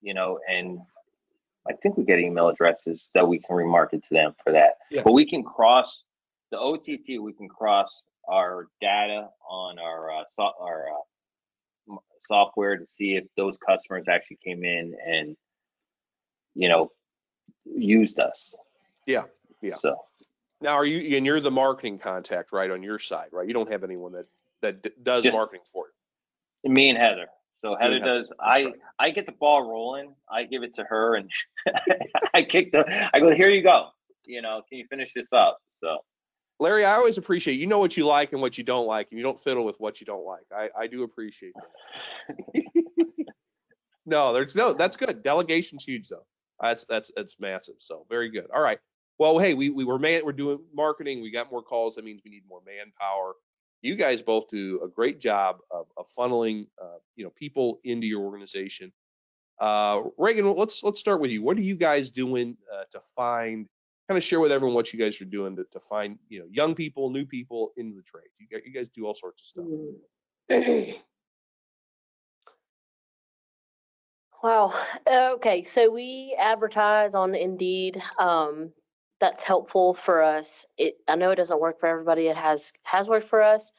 you 0.02 0.14
know, 0.14 0.40
and 0.48 0.80
I 1.68 1.74
think 1.74 1.98
we 1.98 2.04
get 2.04 2.20
email 2.20 2.48
addresses 2.50 3.10
that 3.16 3.28
we 3.28 3.40
can 3.40 3.56
remarket 3.56 4.04
to 4.04 4.14
them 4.14 4.36
for 4.44 4.54
that. 4.54 4.76
Yeah. 4.92 5.02
But 5.04 5.14
we 5.14 5.28
can 5.28 5.44
cross, 5.44 6.04
the 6.52 6.60
OTT, 6.60 7.20
we 7.22 7.34
can 7.34 7.50
cross 7.50 8.04
our 8.30 8.68
data 8.82 9.30
on 9.50 9.80
our, 9.80 10.12
uh, 10.12 10.24
so, 10.36 10.52
our, 10.60 10.86
uh, 10.90 11.96
software 12.28 12.78
to 12.78 12.86
see 12.88 13.16
if 13.16 13.26
those 13.38 13.56
customers 13.66 14.06
actually 14.10 14.40
came 14.44 14.64
in 14.64 14.96
and, 15.06 15.36
you 16.56 16.70
know, 16.70 16.92
used 17.66 18.20
us. 18.20 18.54
Yeah, 19.06 19.24
yeah. 19.62 19.76
So, 19.80 19.96
now, 20.62 20.74
are 20.74 20.86
you 20.86 21.18
and 21.18 21.26
you're 21.26 21.40
the 21.40 21.52
marketing 21.52 22.00
contact, 22.00 22.52
right, 22.52 22.72
on 22.72 22.82
your 22.84 23.00
side, 23.00 23.30
right? 23.32 23.48
You 23.48 23.54
don't 23.54 23.72
have 23.72 23.84
anyone 23.84 24.14
that 24.14 24.26
that 24.62 24.82
d- 24.82 24.92
does 25.04 25.24
Just- 25.24 25.36
marketing 25.36 25.62
for 25.72 25.86
you. 26.64 26.72
me 26.72 26.90
and 26.90 26.98
Heather. 26.98 27.28
So 27.62 27.76
Heather 27.80 28.00
does. 28.00 28.32
I. 28.40 28.74
I 29.00 29.10
get 29.10 29.26
the 29.26 29.32
ball 29.32 29.68
rolling. 29.68 30.14
I 30.30 30.44
give 30.44 30.62
it 30.62 30.76
to 30.76 30.84
her, 30.84 31.16
and 31.16 31.30
I 32.34 32.44
kick 32.44 32.72
the. 32.72 33.10
I 33.14 33.20
go, 33.20 33.34
here 33.34 33.50
you 33.50 33.64
go. 33.64 33.90
You 34.26 34.42
know, 34.44 34.62
can 34.70 34.78
you 34.78 34.86
finish 34.88 35.14
this 35.14 35.34
up? 35.34 35.58
So 35.84 35.98
Larry, 36.60 36.86
I 36.86 36.94
always 36.94 37.18
appreciate 37.18 37.56
you 37.60 37.66
know 37.68 37.80
what 37.80 37.98
you 37.98 38.06
like 38.06 38.34
and 38.34 38.42
what 38.42 38.58
you 38.58 38.64
don't 38.64 38.86
like, 38.86 39.08
and 39.12 39.18
you 39.20 39.24
don't 39.24 39.40
fiddle 39.40 39.66
with 39.66 39.80
what 39.80 40.00
you 40.00 40.06
don't 40.06 40.26
like. 40.26 40.46
I, 40.56 40.70
I 40.80 40.88
do 40.88 41.04
appreciate 41.04 41.54
that. 42.54 42.64
no, 44.06 44.32
there's 44.34 44.56
no 44.56 44.74
that's 44.74 44.96
good. 44.96 45.24
Delegation's 45.24 45.84
huge 45.84 46.08
though. 46.08 46.26
That's 46.62 46.86
that's 46.88 47.12
that's 47.16 47.36
massive. 47.40 47.76
So 47.80 48.06
very 48.10 48.30
good. 48.30 48.46
All 48.56 48.62
right. 48.62 48.80
Well, 49.18 49.40
hey, 49.40 49.54
we 49.54 49.70
we 49.70 49.86
were 49.86 50.00
man 50.00 50.22
we're 50.26 50.34
doing 50.34 50.60
marketing. 50.74 51.22
We 51.22 51.32
got 51.32 51.52
more 51.52 51.62
calls. 51.62 51.96
That 51.96 52.06
means 52.06 52.22
we 52.24 52.32
need 52.32 52.44
more 52.48 52.62
manpower. 52.66 53.34
You 53.82 53.96
guys 53.96 54.22
both 54.22 54.50
do 54.50 54.82
a 54.84 54.88
great 54.88 55.20
job 55.20 55.58
of, 55.72 55.88
of 55.96 56.08
funneling 56.08 56.68
uh, 56.82 56.98
you 57.16 57.24
know 57.24 57.32
people 57.32 57.80
into 57.84 58.08
your 58.08 58.22
organization. 58.22 58.92
Uh, 59.60 60.04
Reagan, 60.18 60.54
let's 60.56 60.84
let's 60.84 61.00
start 61.00 61.22
with 61.22 61.32
you. 61.32 61.42
What 61.42 61.58
are 61.58 61.62
you 61.62 61.76
guys 61.76 62.12
doing 62.12 62.58
uh, 62.74 62.84
to 62.92 63.02
find 63.16 63.68
kind 64.08 64.18
of 64.18 64.24
share 64.24 64.40
with 64.40 64.52
everyone 64.52 64.76
what 64.76 64.94
you 64.94 65.00
guys 65.00 65.20
are 65.22 65.26
doing 65.26 65.56
to, 65.56 65.66
to 65.72 65.80
find 65.80 66.20
you 66.30 66.40
know 66.40 66.46
young 66.52 66.76
people 66.76 67.10
new 67.10 67.26
people 67.26 67.72
into 67.76 67.96
the 67.96 68.04
trade 68.04 68.28
you, 68.38 68.48
gu- 68.48 68.62
you 68.64 68.72
guys 68.72 68.88
do 68.90 69.06
all 69.06 69.16
sorts 69.16 69.42
of 69.42 69.48
stuff 69.48 69.66
Mm. 70.52 70.96
Wow. 74.44 74.74
Okay. 75.08 75.66
So 75.72 75.90
we 75.90 76.38
advertise 76.40 77.16
on 77.16 77.34
Indeed. 77.34 78.00
Um, 78.20 78.72
that's 79.20 79.44
helpful 79.44 79.98
for 80.06 80.22
us. 80.22 80.66
It, 80.78 80.96
I 81.08 81.16
know 81.16 81.32
it 81.32 81.38
doesn't 81.38 81.60
work 81.60 81.80
for 81.80 81.88
everybody. 81.88 82.28
It 82.28 82.38
has, 82.38 82.74
has 82.84 83.08
worked 83.08 83.30
for 83.30 83.42
us. 83.42 83.72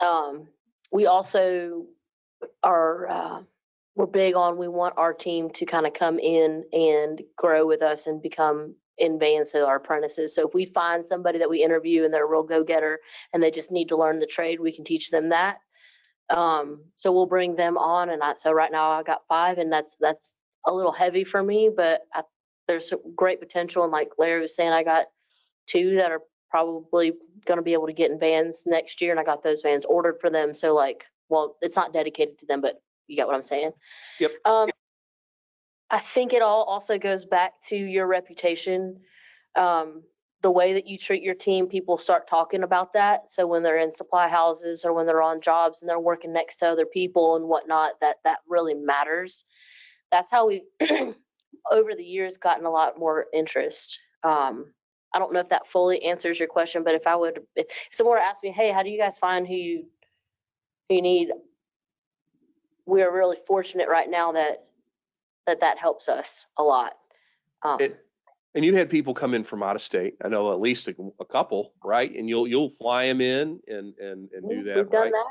Um, 0.00 0.48
we 0.90 1.06
also 1.06 1.86
are, 2.62 3.08
uh, 3.08 3.42
we're 3.94 4.06
big 4.06 4.36
on, 4.36 4.56
we 4.56 4.68
want 4.68 4.94
our 4.96 5.12
team 5.12 5.50
to 5.50 5.66
kind 5.66 5.86
of 5.86 5.92
come 5.92 6.18
in 6.18 6.64
and 6.72 7.20
grow 7.36 7.66
with 7.66 7.82
us 7.82 8.06
and 8.06 8.22
become 8.22 8.74
in 8.96 9.18
bands 9.18 9.52
to 9.52 9.66
our 9.66 9.76
apprentices. 9.76 10.34
So 10.34 10.46
if 10.46 10.54
we 10.54 10.66
find 10.66 11.06
somebody 11.06 11.38
that 11.38 11.50
we 11.50 11.62
interview 11.62 12.04
and 12.04 12.14
they're 12.14 12.24
a 12.24 12.30
real 12.30 12.42
go-getter 12.42 12.98
and 13.32 13.42
they 13.42 13.50
just 13.50 13.70
need 13.70 13.88
to 13.88 13.96
learn 13.96 14.18
the 14.18 14.26
trade, 14.26 14.60
we 14.60 14.74
can 14.74 14.84
teach 14.84 15.10
them 15.10 15.28
that. 15.28 15.58
Um, 16.30 16.84
so 16.96 17.12
we'll 17.12 17.26
bring 17.26 17.54
them 17.54 17.76
on 17.76 18.10
and 18.10 18.22
I, 18.22 18.34
so 18.36 18.52
right 18.52 18.72
now 18.72 18.90
I 18.90 19.02
got 19.02 19.22
five 19.28 19.58
and 19.58 19.72
that's, 19.72 19.96
that's 20.00 20.36
a 20.66 20.72
little 20.72 20.92
heavy 20.92 21.24
for 21.24 21.42
me, 21.42 21.70
but 21.74 22.02
I, 22.14 22.22
there's 22.68 22.88
some 22.88 23.00
great 23.16 23.40
potential. 23.40 23.82
And 23.82 23.92
like 23.92 24.10
Larry 24.18 24.40
was 24.40 24.54
saying, 24.54 24.72
I 24.72 24.84
got 24.84 25.06
two 25.66 25.96
that 25.96 26.12
are 26.12 26.20
probably 26.50 27.12
going 27.46 27.58
to 27.58 27.62
be 27.62 27.72
able 27.72 27.86
to 27.86 27.92
get 27.92 28.10
in 28.10 28.18
vans 28.18 28.64
next 28.66 29.00
year 29.00 29.10
and 29.10 29.18
I 29.18 29.24
got 29.24 29.42
those 29.42 29.60
vans 29.62 29.84
ordered 29.84 30.18
for 30.20 30.30
them. 30.30 30.54
So 30.54 30.74
like, 30.74 31.04
well, 31.28 31.56
it's 31.60 31.76
not 31.76 31.92
dedicated 31.92 32.38
to 32.38 32.46
them, 32.46 32.60
but 32.60 32.80
you 33.06 33.16
get 33.16 33.26
what 33.26 33.34
I'm 33.34 33.42
saying? 33.42 33.72
Yep. 34.20 34.30
Um, 34.44 34.68
I 35.90 35.98
think 35.98 36.32
it 36.32 36.42
all 36.42 36.64
also 36.64 36.98
goes 36.98 37.24
back 37.24 37.54
to 37.68 37.76
your 37.76 38.06
reputation. 38.06 39.00
Um, 39.56 40.02
the 40.42 40.50
way 40.50 40.72
that 40.74 40.86
you 40.86 40.98
treat 40.98 41.22
your 41.22 41.34
team, 41.34 41.66
people 41.66 41.98
start 41.98 42.28
talking 42.28 42.62
about 42.62 42.92
that. 42.92 43.30
So 43.30 43.46
when 43.46 43.62
they're 43.62 43.78
in 43.78 43.90
supply 43.90 44.28
houses 44.28 44.84
or 44.84 44.92
when 44.92 45.06
they're 45.06 45.22
on 45.22 45.40
jobs 45.40 45.80
and 45.80 45.88
they're 45.88 45.98
working 45.98 46.32
next 46.32 46.56
to 46.56 46.66
other 46.66 46.86
people 46.86 47.36
and 47.36 47.46
whatnot, 47.46 47.92
that 48.00 48.16
that 48.24 48.38
really 48.48 48.74
matters. 48.74 49.44
That's 50.12 50.30
how 50.30 50.46
we, 50.46 50.62
over 51.70 51.94
the 51.94 52.04
years, 52.04 52.36
gotten 52.36 52.66
a 52.66 52.70
lot 52.70 52.98
more 52.98 53.26
interest. 53.32 53.98
Um, 54.22 54.66
I 55.14 55.18
don't 55.18 55.32
know 55.32 55.40
if 55.40 55.48
that 55.48 55.66
fully 55.66 56.02
answers 56.02 56.38
your 56.38 56.48
question, 56.48 56.84
but 56.84 56.94
if 56.94 57.06
I 57.06 57.16
would, 57.16 57.40
if 57.56 57.66
someone 57.90 58.16
were 58.16 58.20
to 58.20 58.24
ask 58.26 58.42
me, 58.42 58.50
hey, 58.50 58.70
how 58.72 58.82
do 58.82 58.90
you 58.90 58.98
guys 58.98 59.16
find 59.18 59.46
who 59.46 59.54
you 59.54 59.86
who 60.88 60.96
you 60.96 61.02
need? 61.02 61.28
We 62.86 63.02
are 63.02 63.12
really 63.12 63.36
fortunate 63.46 63.88
right 63.88 64.08
now 64.10 64.32
that 64.32 64.64
that 65.46 65.60
that 65.60 65.78
helps 65.78 66.08
us 66.08 66.46
a 66.58 66.62
lot. 66.62 66.92
Um, 67.62 67.78
It- 67.80 68.04
and 68.54 68.64
you 68.64 68.74
had 68.74 68.90
people 68.90 69.14
come 69.14 69.34
in 69.34 69.44
from 69.44 69.62
out 69.62 69.76
of 69.76 69.82
state 69.82 70.16
i 70.24 70.28
know 70.28 70.52
at 70.52 70.60
least 70.60 70.88
a, 70.88 70.94
a 71.20 71.24
couple 71.24 71.74
right 71.84 72.10
and 72.16 72.28
you'll 72.28 72.48
you'll 72.48 72.70
fly 72.70 73.06
them 73.06 73.20
in 73.20 73.60
and 73.68 73.94
and, 73.98 74.30
and 74.32 74.48
do 74.48 74.64
that 74.64 74.76
We've 74.76 74.90
done 74.90 75.02
right 75.02 75.12
that. 75.12 75.26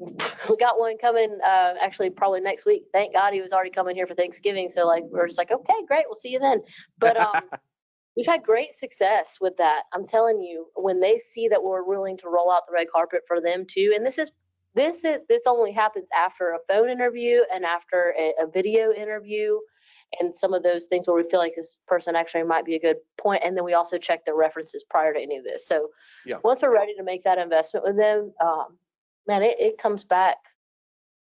We 0.00 0.56
got 0.56 0.78
one 0.78 0.96
coming, 0.98 1.38
uh, 1.44 1.74
actually 1.80 2.10
probably 2.10 2.40
next 2.40 2.64
week. 2.64 2.84
Thank 2.92 3.14
God 3.14 3.32
he 3.32 3.42
was 3.42 3.52
already 3.52 3.70
coming 3.70 3.94
here 3.94 4.06
for 4.06 4.14
Thanksgiving. 4.14 4.68
So 4.68 4.86
like, 4.86 5.04
we're 5.10 5.26
just 5.26 5.38
like, 5.38 5.50
okay, 5.50 5.74
great. 5.86 6.04
We'll 6.08 6.14
see 6.14 6.30
you 6.30 6.38
then. 6.38 6.60
But, 6.98 7.16
um, 7.16 7.50
we've 8.16 8.26
had 8.26 8.42
great 8.42 8.74
success 8.74 9.38
with 9.40 9.56
that. 9.58 9.82
I'm 9.92 10.06
telling 10.06 10.40
you, 10.40 10.66
when 10.74 11.00
they 11.00 11.18
see 11.18 11.48
that 11.48 11.62
we're 11.62 11.84
willing 11.84 12.16
to 12.18 12.28
roll 12.28 12.50
out 12.50 12.62
the 12.66 12.72
red 12.72 12.86
carpet 12.94 13.20
for 13.28 13.40
them 13.40 13.66
too, 13.68 13.92
and 13.94 14.04
this 14.04 14.18
is, 14.18 14.30
this 14.74 15.04
is, 15.04 15.18
this 15.28 15.42
only 15.46 15.72
happens 15.72 16.08
after 16.16 16.52
a 16.52 16.58
phone 16.66 16.88
interview 16.88 17.40
and 17.52 17.64
after 17.64 18.14
a, 18.18 18.32
a 18.42 18.46
video 18.50 18.92
interview 18.92 19.58
and 20.18 20.34
some 20.34 20.54
of 20.54 20.62
those 20.62 20.86
things 20.86 21.06
where 21.06 21.16
we 21.16 21.28
feel 21.30 21.40
like 21.40 21.54
this 21.56 21.78
person 21.86 22.16
actually 22.16 22.42
might 22.42 22.64
be 22.64 22.74
a 22.74 22.80
good. 22.80 22.96
And 23.42 23.56
then 23.56 23.64
we 23.64 23.74
also 23.74 23.98
check 23.98 24.24
the 24.24 24.34
references 24.34 24.84
prior 24.88 25.12
to 25.12 25.20
any 25.20 25.36
of 25.36 25.44
this. 25.44 25.66
So 25.66 25.90
Yeah. 26.26 26.38
once 26.42 26.62
we're 26.62 26.74
ready 26.74 26.94
to 26.96 27.04
make 27.04 27.22
that 27.24 27.38
investment 27.38 27.84
with 27.84 27.96
them, 27.96 28.32
um, 28.40 28.78
man, 29.30 29.42
it, 29.42 29.56
it 29.60 29.78
comes 29.78 30.04
back. 30.04 30.36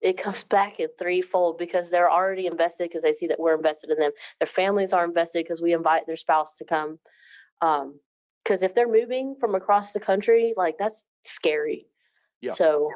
It 0.02 0.18
comes 0.18 0.42
back 0.56 0.78
in 0.78 0.88
threefold 0.98 1.58
because 1.58 1.88
they're 1.90 2.10
already 2.10 2.46
invested 2.46 2.88
because 2.88 3.02
they 3.02 3.12
see 3.12 3.26
that 3.28 3.40
we're 3.40 3.54
invested 3.56 3.90
in 3.90 3.98
them. 3.98 4.12
Their 4.38 4.46
families 4.48 4.92
are 4.92 5.04
invested 5.04 5.44
because 5.44 5.60
we 5.60 5.72
invite 5.72 6.06
their 6.06 6.16
spouse 6.16 6.54
to 6.58 6.64
come. 6.64 6.98
Um, 7.62 7.98
because 8.44 8.62
if 8.62 8.74
they're 8.76 8.86
moving 9.00 9.34
from 9.40 9.56
across 9.56 9.92
the 9.92 9.98
country, 9.98 10.54
like 10.56 10.76
that's 10.78 11.02
scary. 11.24 11.86
Yeah. 12.40 12.52
So 12.52 12.90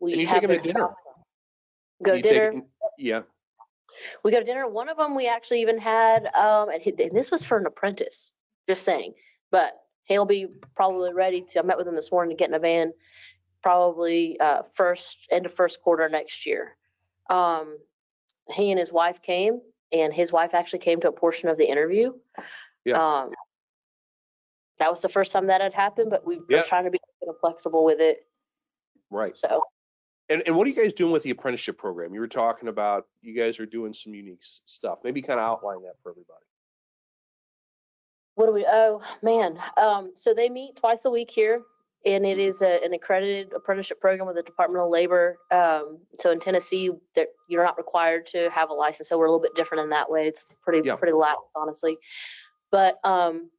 we 0.00 0.12
And 0.14 0.22
you 0.22 0.26
have 0.26 0.40
take 0.40 0.50
'em 0.50 0.56
to 0.56 0.60
dinner. 0.60 0.80
come. 0.80 0.94
Go 2.02 2.14
You 2.14 2.22
dinner. 2.22 2.62
yeah 2.98 3.22
We 4.24 4.32
go 4.32 4.40
to 4.40 4.44
dinner. 4.44 4.66
One 4.66 4.88
of 4.88 4.96
them 4.96 5.14
we 5.14 5.28
actually 5.28 5.60
even 5.60 5.78
had, 5.78 6.26
um, 6.34 6.68
and, 6.70 6.82
he, 6.82 6.90
and 7.00 7.12
this 7.12 7.30
was 7.30 7.44
for 7.44 7.58
an 7.58 7.66
apprentice. 7.66 8.32
Just 8.68 8.82
saying, 8.84 9.14
but 9.52 9.72
he'll 10.04 10.26
be 10.26 10.46
probably 10.74 11.12
ready 11.14 11.42
to. 11.50 11.60
I 11.60 11.62
met 11.62 11.78
with 11.78 11.86
him 11.86 11.94
this 11.94 12.10
morning 12.10 12.36
to 12.36 12.40
get 12.40 12.48
in 12.48 12.54
a 12.54 12.58
van, 12.58 12.92
probably 13.62 14.38
uh, 14.40 14.62
first 14.74 15.16
end 15.30 15.46
of 15.46 15.54
first 15.54 15.80
quarter 15.82 16.08
next 16.08 16.46
year. 16.46 16.76
Um, 17.30 17.78
he 18.50 18.70
and 18.70 18.78
his 18.80 18.92
wife 18.92 19.20
came, 19.22 19.60
and 19.92 20.12
his 20.12 20.32
wife 20.32 20.54
actually 20.54 20.78
came 20.80 21.00
to 21.00 21.08
a 21.08 21.12
portion 21.12 21.48
of 21.48 21.58
the 21.58 21.68
interview. 21.68 22.12
Yeah. 22.84 23.22
Um, 23.22 23.30
that 24.78 24.90
was 24.90 25.00
the 25.00 25.08
first 25.08 25.32
time 25.32 25.48
that 25.48 25.60
had 25.60 25.74
happened, 25.74 26.10
but 26.10 26.24
we 26.26 26.40
Yeah. 26.48 26.58
were 26.58 26.64
trying 26.64 26.84
to 26.84 26.90
be 26.90 27.00
kind 27.20 27.30
of 27.30 27.40
flexible 27.40 27.84
with 27.84 28.00
it. 28.00 28.26
right 29.10 29.36
So 29.36 29.62
and, 30.28 30.42
and 30.46 30.54
what 30.56 30.66
are 30.66 30.70
you 30.70 30.76
guys 30.76 30.92
doing 30.92 31.10
with 31.12 31.22
the 31.22 31.30
apprenticeship 31.30 31.78
program 31.78 32.12
you 32.12 32.20
were 32.20 32.28
talking 32.28 32.68
about 32.68 33.06
you 33.22 33.32
guys 33.34 33.58
are 33.58 33.64
doing 33.64 33.94
some 33.94 34.14
unique 34.14 34.40
s- 34.42 34.60
stuff 34.66 34.98
maybe 35.02 35.22
kind 35.22 35.40
of 35.40 35.46
outline 35.46 35.82
that 35.82 35.94
for 36.02 36.10
everybody 36.10 36.44
What 38.34 38.46
do 38.46 38.52
we, 38.52 38.66
oh, 38.68 39.00
man. 39.22 39.58
Um, 39.78 40.12
so 40.14 40.32
they 40.34 40.48
meet 40.50 40.76
twice 40.76 41.06
a 41.06 41.10
week 41.10 41.30
here 41.30 41.62
and 42.06 42.24
it 42.24 42.38
is 42.38 42.62
a, 42.62 42.82
an 42.84 42.92
accredited 42.94 43.52
apprenticeship 43.52 44.00
program 44.00 44.26
with 44.26 44.36
the 44.36 44.42
Department 44.42 44.82
of 44.82 44.90
Labor. 44.90 45.36
Um, 45.50 45.98
so 46.18 46.30
in 46.30 46.40
Tennessee, 46.40 46.90
that 47.16 47.28
you're 47.48 47.64
not 47.64 47.76
required 47.76 48.26
to 48.32 48.48
have 48.50 48.70
a 48.70 48.74
license. 48.74 49.08
So 49.08 49.18
we're 49.18 49.26
a 49.26 49.30
little 49.30 49.42
bit 49.42 49.54
different 49.56 49.84
in 49.84 49.90
that 49.90 50.10
way. 50.10 50.28
It's 50.28 50.44
pretty, 50.62 50.86
Yeah. 50.86 50.96
pretty 50.96 51.12
lax, 51.14 51.40
honestly. 51.56 51.98
But, 52.70 52.98
um, 53.04 53.50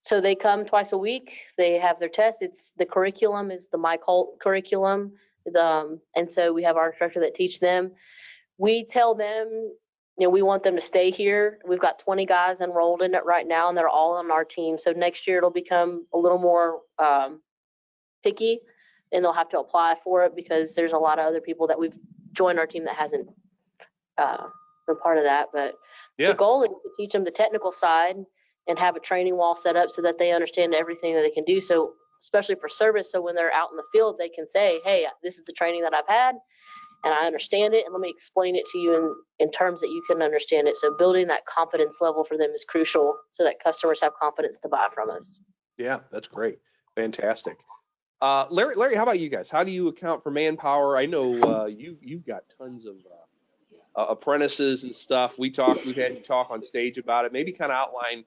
so 0.00 0.20
they 0.20 0.34
come 0.34 0.64
twice 0.64 0.92
a 0.92 0.98
week. 0.98 1.32
They 1.56 1.74
have 1.78 1.98
their 1.98 2.08
test. 2.08 2.38
It's 2.40 2.72
the 2.76 2.86
curriculum 2.86 3.50
is 3.50 3.68
the 3.68 3.78
Mike 3.78 4.02
Holt 4.02 4.38
curriculum. 4.40 5.12
Um, 5.58 6.00
and 6.14 6.30
so 6.30 6.52
we 6.52 6.62
have 6.62 6.76
our 6.76 6.90
instructor 6.90 7.20
that 7.20 7.34
teach 7.34 7.58
them. 7.58 7.92
We 8.58 8.84
tell 8.84 9.14
them, 9.14 9.48
you 10.16 10.26
know, 10.26 10.30
we 10.30 10.42
want 10.42 10.62
them 10.62 10.76
to 10.76 10.80
stay 10.80 11.10
here. 11.10 11.58
We've 11.66 11.80
got 11.80 11.98
20 12.00 12.26
guys 12.26 12.60
enrolled 12.60 13.02
in 13.02 13.14
it 13.14 13.24
right 13.24 13.46
now, 13.46 13.68
and 13.68 13.76
they're 13.76 13.88
all 13.88 14.14
on 14.14 14.30
our 14.30 14.44
team. 14.44 14.78
So 14.78 14.92
next 14.92 15.26
year 15.26 15.38
it'll 15.38 15.50
become 15.50 16.06
a 16.12 16.18
little 16.18 16.38
more 16.38 16.80
um, 16.98 17.40
picky, 18.22 18.60
and 19.12 19.24
they'll 19.24 19.32
have 19.32 19.48
to 19.50 19.58
apply 19.58 19.94
for 20.04 20.24
it 20.24 20.36
because 20.36 20.74
there's 20.74 20.92
a 20.92 20.98
lot 20.98 21.18
of 21.18 21.26
other 21.26 21.40
people 21.40 21.66
that 21.66 21.78
we've 21.78 21.94
joined 22.32 22.58
our 22.58 22.66
team 22.66 22.84
that 22.84 22.96
hasn't 22.96 23.28
uh, 24.18 24.48
been 24.86 24.98
part 24.98 25.18
of 25.18 25.24
that. 25.24 25.48
But 25.52 25.74
Yeah. 26.18 26.28
the 26.28 26.36
goal 26.36 26.62
is 26.62 26.70
to 26.70 26.90
teach 26.96 27.12
them 27.12 27.24
the 27.24 27.30
technical 27.30 27.72
side 27.72 28.16
and 28.66 28.78
have 28.78 28.96
a 28.96 29.00
training 29.00 29.36
wall 29.36 29.54
set 29.54 29.76
up 29.76 29.90
so 29.90 30.02
that 30.02 30.18
they 30.18 30.32
understand 30.32 30.74
everything 30.74 31.14
that 31.14 31.22
they 31.22 31.30
can 31.30 31.44
do. 31.44 31.60
So 31.60 31.94
especially 32.20 32.56
for 32.56 32.68
service, 32.68 33.10
so 33.10 33.20
when 33.20 33.34
they're 33.34 33.52
out 33.52 33.70
in 33.70 33.76
the 33.76 33.84
field, 33.92 34.16
they 34.18 34.28
can 34.28 34.46
say, 34.46 34.80
"Hey, 34.84 35.06
this 35.22 35.38
is 35.38 35.44
the 35.44 35.52
training 35.52 35.82
that 35.82 35.94
I've 35.94 36.08
had." 36.08 36.34
And 37.04 37.14
I 37.14 37.26
understand 37.26 37.74
it, 37.74 37.84
and 37.84 37.94
let 37.94 38.00
me 38.00 38.10
explain 38.10 38.56
it 38.56 38.66
to 38.72 38.78
you 38.78 38.96
in, 38.96 39.46
in 39.46 39.52
terms 39.52 39.80
that 39.82 39.88
you 39.88 40.02
can 40.08 40.20
understand 40.20 40.66
it. 40.66 40.76
So 40.76 40.96
building 40.96 41.28
that 41.28 41.46
confidence 41.46 41.98
level 42.00 42.24
for 42.24 42.36
them 42.36 42.50
is 42.50 42.64
crucial, 42.68 43.16
so 43.30 43.44
that 43.44 43.62
customers 43.62 44.00
have 44.00 44.14
confidence 44.20 44.58
to 44.62 44.68
buy 44.68 44.88
from 44.92 45.08
us. 45.08 45.38
Yeah, 45.76 46.00
that's 46.10 46.26
great. 46.26 46.58
Fantastic. 46.96 47.56
Uh, 48.20 48.46
Larry, 48.50 48.74
Larry, 48.74 48.96
how 48.96 49.04
about 49.04 49.20
you 49.20 49.28
guys? 49.28 49.48
How 49.48 49.62
do 49.62 49.70
you 49.70 49.88
account 49.88 50.22
for 50.22 50.30
manpower? 50.30 50.96
I 50.96 51.06
know 51.06 51.40
uh, 51.40 51.66
you 51.66 51.96
you've 52.02 52.26
got 52.26 52.42
tons 52.58 52.84
of 52.84 52.96
uh, 52.96 54.00
uh, 54.00 54.06
apprentices 54.06 54.82
and 54.84 54.94
stuff. 54.94 55.38
We 55.38 55.50
talked, 55.50 55.86
we've 55.86 55.96
had 55.96 56.14
you 56.16 56.22
talk 56.22 56.50
on 56.50 56.62
stage 56.62 56.98
about 56.98 57.26
it. 57.26 57.32
Maybe 57.32 57.52
kind 57.52 57.70
of 57.70 57.76
outline 57.76 58.24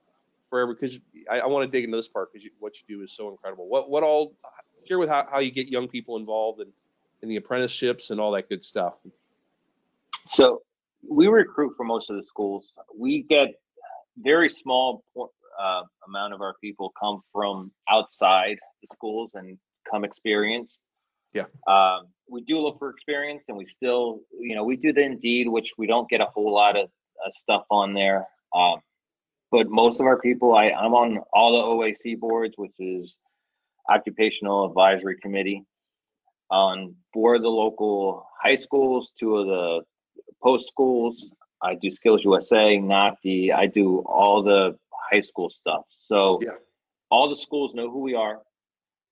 for 0.49 0.61
every 0.61 0.75
because 0.75 0.99
I, 1.29 1.39
I 1.39 1.47
want 1.47 1.69
to 1.69 1.77
dig 1.77 1.83
into 1.83 1.97
this 1.97 2.07
part 2.07 2.31
because 2.31 2.47
what 2.59 2.73
you 2.77 2.97
do 2.97 3.03
is 3.03 3.11
so 3.11 3.29
incredible. 3.29 3.67
What 3.67 3.89
what 3.89 4.03
all 4.03 4.33
share 4.87 4.97
with 4.97 5.09
how, 5.09 5.27
how 5.29 5.39
you 5.39 5.51
get 5.51 5.67
young 5.67 5.89
people 5.89 6.15
involved 6.15 6.61
in 6.61 6.67
in 7.21 7.27
the 7.27 7.35
apprenticeships 7.35 8.11
and 8.11 8.19
all 8.21 8.31
that 8.31 8.47
good 8.47 8.63
stuff. 8.63 8.95
So 10.29 10.61
we 11.07 11.27
recruit 11.27 11.73
for 11.75 11.83
most 11.83 12.09
of 12.09 12.15
the 12.15 12.23
schools. 12.23 12.77
We 12.97 13.23
get 13.23 13.55
very 14.17 14.49
small 14.49 15.03
uh, 15.17 15.81
amount 16.07 16.33
of 16.33 16.41
our 16.41 16.55
people 16.61 16.93
come 16.99 17.21
from 17.33 17.71
outside 17.89 18.57
the 18.81 18.87
schools 18.93 19.31
and 19.33 19.57
come 19.91 20.03
experienced. 20.03 20.79
Yeah. 21.33 21.45
Um, 21.67 22.07
we 22.29 22.41
do 22.41 22.59
look 22.59 22.79
for 22.79 22.89
experience, 22.89 23.45
and 23.47 23.57
we 23.57 23.65
still, 23.67 24.21
you 24.39 24.55
know, 24.55 24.63
we 24.63 24.77
do 24.77 24.93
the 24.93 25.01
Indeed, 25.01 25.47
which 25.49 25.71
we 25.77 25.85
don't 25.87 26.09
get 26.09 26.21
a 26.21 26.25
whole 26.25 26.53
lot 26.53 26.77
of 26.77 26.85
uh, 27.25 27.29
stuff 27.41 27.63
on 27.69 27.93
there. 27.93 28.25
Um, 28.55 28.79
but 29.51 29.69
most 29.69 29.99
of 29.99 30.05
our 30.05 30.19
people, 30.19 30.55
I, 30.55 30.69
I'm 30.71 30.93
on 30.93 31.19
all 31.33 31.51
the 31.51 31.85
OAC 31.85 32.19
boards, 32.19 32.53
which 32.57 32.71
is 32.79 33.15
Occupational 33.89 34.65
Advisory 34.65 35.17
Committee, 35.21 35.63
on 36.49 36.95
four 37.13 37.35
of 37.35 37.41
the 37.41 37.49
local 37.49 38.25
high 38.41 38.55
schools, 38.55 39.11
two 39.19 39.37
of 39.37 39.47
the 39.47 39.81
post 40.41 40.67
schools. 40.67 41.31
I 41.61 41.75
do 41.75 41.91
Skills 41.91 42.23
USA, 42.23 42.77
NACD. 42.77 43.53
I 43.53 43.67
do 43.67 43.99
all 43.99 44.41
the 44.41 44.77
high 45.11 45.21
school 45.21 45.49
stuff. 45.49 45.83
So 45.89 46.39
Yeah. 46.41 46.51
all 47.09 47.29
the 47.29 47.35
schools 47.35 47.73
know 47.73 47.89
who 47.91 47.99
we 47.99 48.15
are. 48.15 48.41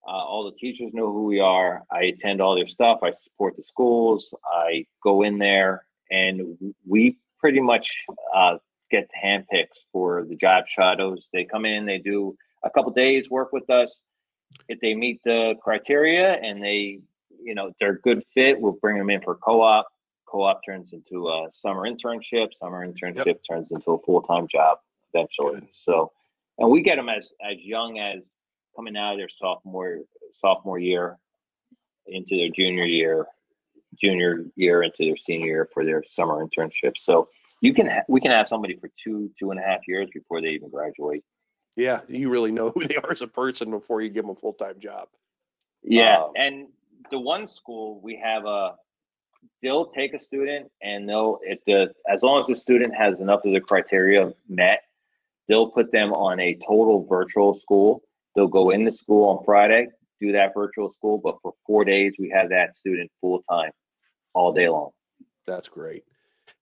Uh, 0.07 0.11
all 0.11 0.45
the 0.45 0.57
teachers 0.57 0.93
know 0.93 1.11
who 1.11 1.25
we 1.25 1.39
are. 1.39 1.83
I 1.91 2.03
attend 2.03 2.41
all 2.41 2.55
their 2.55 2.67
stuff. 2.67 2.99
I 3.03 3.11
support 3.11 3.55
the 3.57 3.63
schools. 3.63 4.33
I 4.51 4.85
go 5.03 5.21
in 5.23 5.37
there, 5.37 5.85
and 6.09 6.57
we 6.87 7.17
pretty 7.39 7.59
much 7.59 7.89
uh, 8.35 8.57
get 8.89 9.09
handpicks 9.23 9.77
for 9.91 10.23
the 10.23 10.35
job 10.35 10.67
shadows. 10.67 11.27
They 11.31 11.45
come 11.45 11.65
in, 11.65 11.85
they 11.85 11.99
do 11.99 12.35
a 12.63 12.69
couple 12.69 12.91
days 12.91 13.29
work 13.29 13.53
with 13.53 13.69
us. 13.69 13.99
If 14.67 14.79
they 14.79 14.95
meet 14.95 15.21
the 15.23 15.55
criteria 15.61 16.33
and 16.33 16.63
they, 16.63 16.99
you 17.41 17.55
know, 17.55 17.71
they're 17.79 17.91
a 17.91 18.01
good 18.01 18.23
fit, 18.33 18.59
we'll 18.59 18.77
bring 18.81 18.97
them 18.97 19.09
in 19.09 19.21
for 19.21 19.35
co-op. 19.35 19.87
Co-op 20.25 20.61
turns 20.65 20.93
into 20.93 21.27
a 21.29 21.47
summer 21.53 21.83
internship. 21.83 22.49
Summer 22.59 22.87
internship 22.87 23.37
turns 23.49 23.69
into 23.71 23.91
a 23.91 23.99
full-time 23.99 24.47
job 24.47 24.79
eventually. 25.13 25.61
Good. 25.61 25.67
So, 25.73 26.11
and 26.57 26.69
we 26.69 26.81
get 26.81 26.97
them 26.97 27.09
as 27.09 27.31
as 27.41 27.57
young 27.59 27.99
as 27.99 28.21
coming 28.79 28.95
out 28.95 29.11
of 29.13 29.17
their 29.17 29.29
sophomore 29.29 29.99
sophomore 30.33 30.79
year 30.79 31.17
into 32.07 32.37
their 32.37 32.49
junior 32.49 32.85
year, 32.85 33.25
junior 34.01 34.45
year 34.55 34.83
into 34.83 35.03
their 35.05 35.17
senior 35.17 35.47
year 35.47 35.69
for 35.73 35.83
their 35.83 36.01
summer 36.09 36.45
internship. 36.45 36.93
So 36.97 37.27
you 37.59 37.73
can 37.73 37.87
ha- 37.89 38.05
we 38.07 38.21
can 38.21 38.31
have 38.31 38.47
somebody 38.47 38.77
for 38.77 38.89
two 39.03 39.31
two 39.37 39.51
and 39.51 39.59
a 39.59 39.63
half 39.63 39.81
years 39.85 40.07
before 40.13 40.41
they 40.41 40.49
even 40.49 40.69
graduate. 40.69 41.25
Yeah, 41.75 41.99
you 42.07 42.29
really 42.29 42.51
know 42.51 42.69
who 42.69 42.87
they 42.87 42.95
are 42.95 43.11
as 43.11 43.21
a 43.21 43.27
person 43.27 43.69
before 43.69 44.01
you 44.01 44.09
give 44.09 44.23
them 44.23 44.31
a 44.31 44.35
full 44.35 44.53
time 44.53 44.79
job. 44.79 45.09
Yeah, 45.83 46.23
Um, 46.23 46.31
and 46.35 46.67
the 47.11 47.19
one 47.19 47.47
school 47.47 47.99
we 48.01 48.15
have 48.23 48.45
a 48.45 48.75
they'll 49.61 49.87
take 49.87 50.13
a 50.13 50.21
student 50.21 50.71
and 50.81 51.07
they'll 51.07 51.39
if 51.43 51.59
the 51.65 51.93
as 52.09 52.23
long 52.23 52.39
as 52.39 52.47
the 52.47 52.55
student 52.55 52.95
has 52.95 53.19
enough 53.19 53.43
of 53.43 53.51
the 53.51 53.59
criteria 53.59 54.31
met, 54.47 54.83
they'll 55.49 55.69
put 55.69 55.91
them 55.91 56.13
on 56.13 56.39
a 56.39 56.57
total 56.65 57.05
virtual 57.05 57.59
school. 57.59 58.03
They'll 58.39 58.47
go 58.47 58.69
into 58.69 58.93
school 58.93 59.37
on 59.37 59.43
Friday, 59.43 59.89
do 60.21 60.31
that 60.31 60.53
virtual 60.53 60.93
school, 60.93 61.17
but 61.21 61.39
for 61.41 61.55
four 61.67 61.83
days 61.83 62.13
we 62.17 62.29
have 62.29 62.51
that 62.51 62.77
student 62.77 63.11
full 63.19 63.43
time, 63.51 63.71
all 64.33 64.53
day 64.53 64.69
long. 64.69 64.91
That's 65.45 65.67
great. 65.67 66.05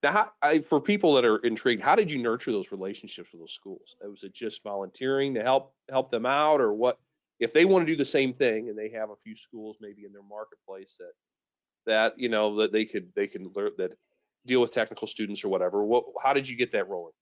Now, 0.01 0.11
how, 0.11 0.32
I, 0.41 0.59
for 0.61 0.82
people 0.82 1.13
that 1.13 1.25
are 1.25 1.38
intrigued, 1.38 1.84
how 1.84 1.95
did 1.95 2.09
you 2.09 2.17
nurture 2.17 2.51
those 2.51 2.71
relationships 2.71 3.30
with 3.32 3.43
those 3.43 3.53
schools? 3.53 3.95
Uh, 4.03 4.09
Was 4.09 4.23
it 4.23 4.34
just 4.34 4.63
volunteering 4.63 5.36
to 5.36 5.43
help 5.43 5.75
help 5.88 6.09
them 6.09 6.25
out, 6.25 6.61
or 6.61 6.73
what? 6.73 6.97
If 7.39 7.53
they 7.53 7.65
want 7.65 7.86
to 7.86 7.93
do 7.93 7.95
the 7.95 8.05
same 8.05 8.34
thing 8.34 8.69
and 8.69 8.75
they 8.75 8.89
have 8.97 9.11
a 9.11 9.15
few 9.23 9.36
schools 9.36 9.78
maybe 9.80 10.03
in 10.03 10.13
their 10.13 10.23
marketplace 10.28 10.97
that 10.97 11.11
that 11.86 12.19
you 12.19 12.30
know 12.30 12.55
that 12.61 12.71
they 12.71 12.86
could 12.86 13.09
they 13.15 13.28
can 13.28 13.51
learn 13.55 13.73
that 13.78 13.91
deal 14.47 14.61
with 14.61 14.71
technical 14.71 15.07
students 15.07 15.43
or 15.43 15.49
whatever. 15.49 15.86
What? 15.86 16.05
How 16.23 16.34
did 16.34 16.49
you 16.49 16.57
get 16.57 16.71
that 16.71 16.89
rolling? 16.89 17.13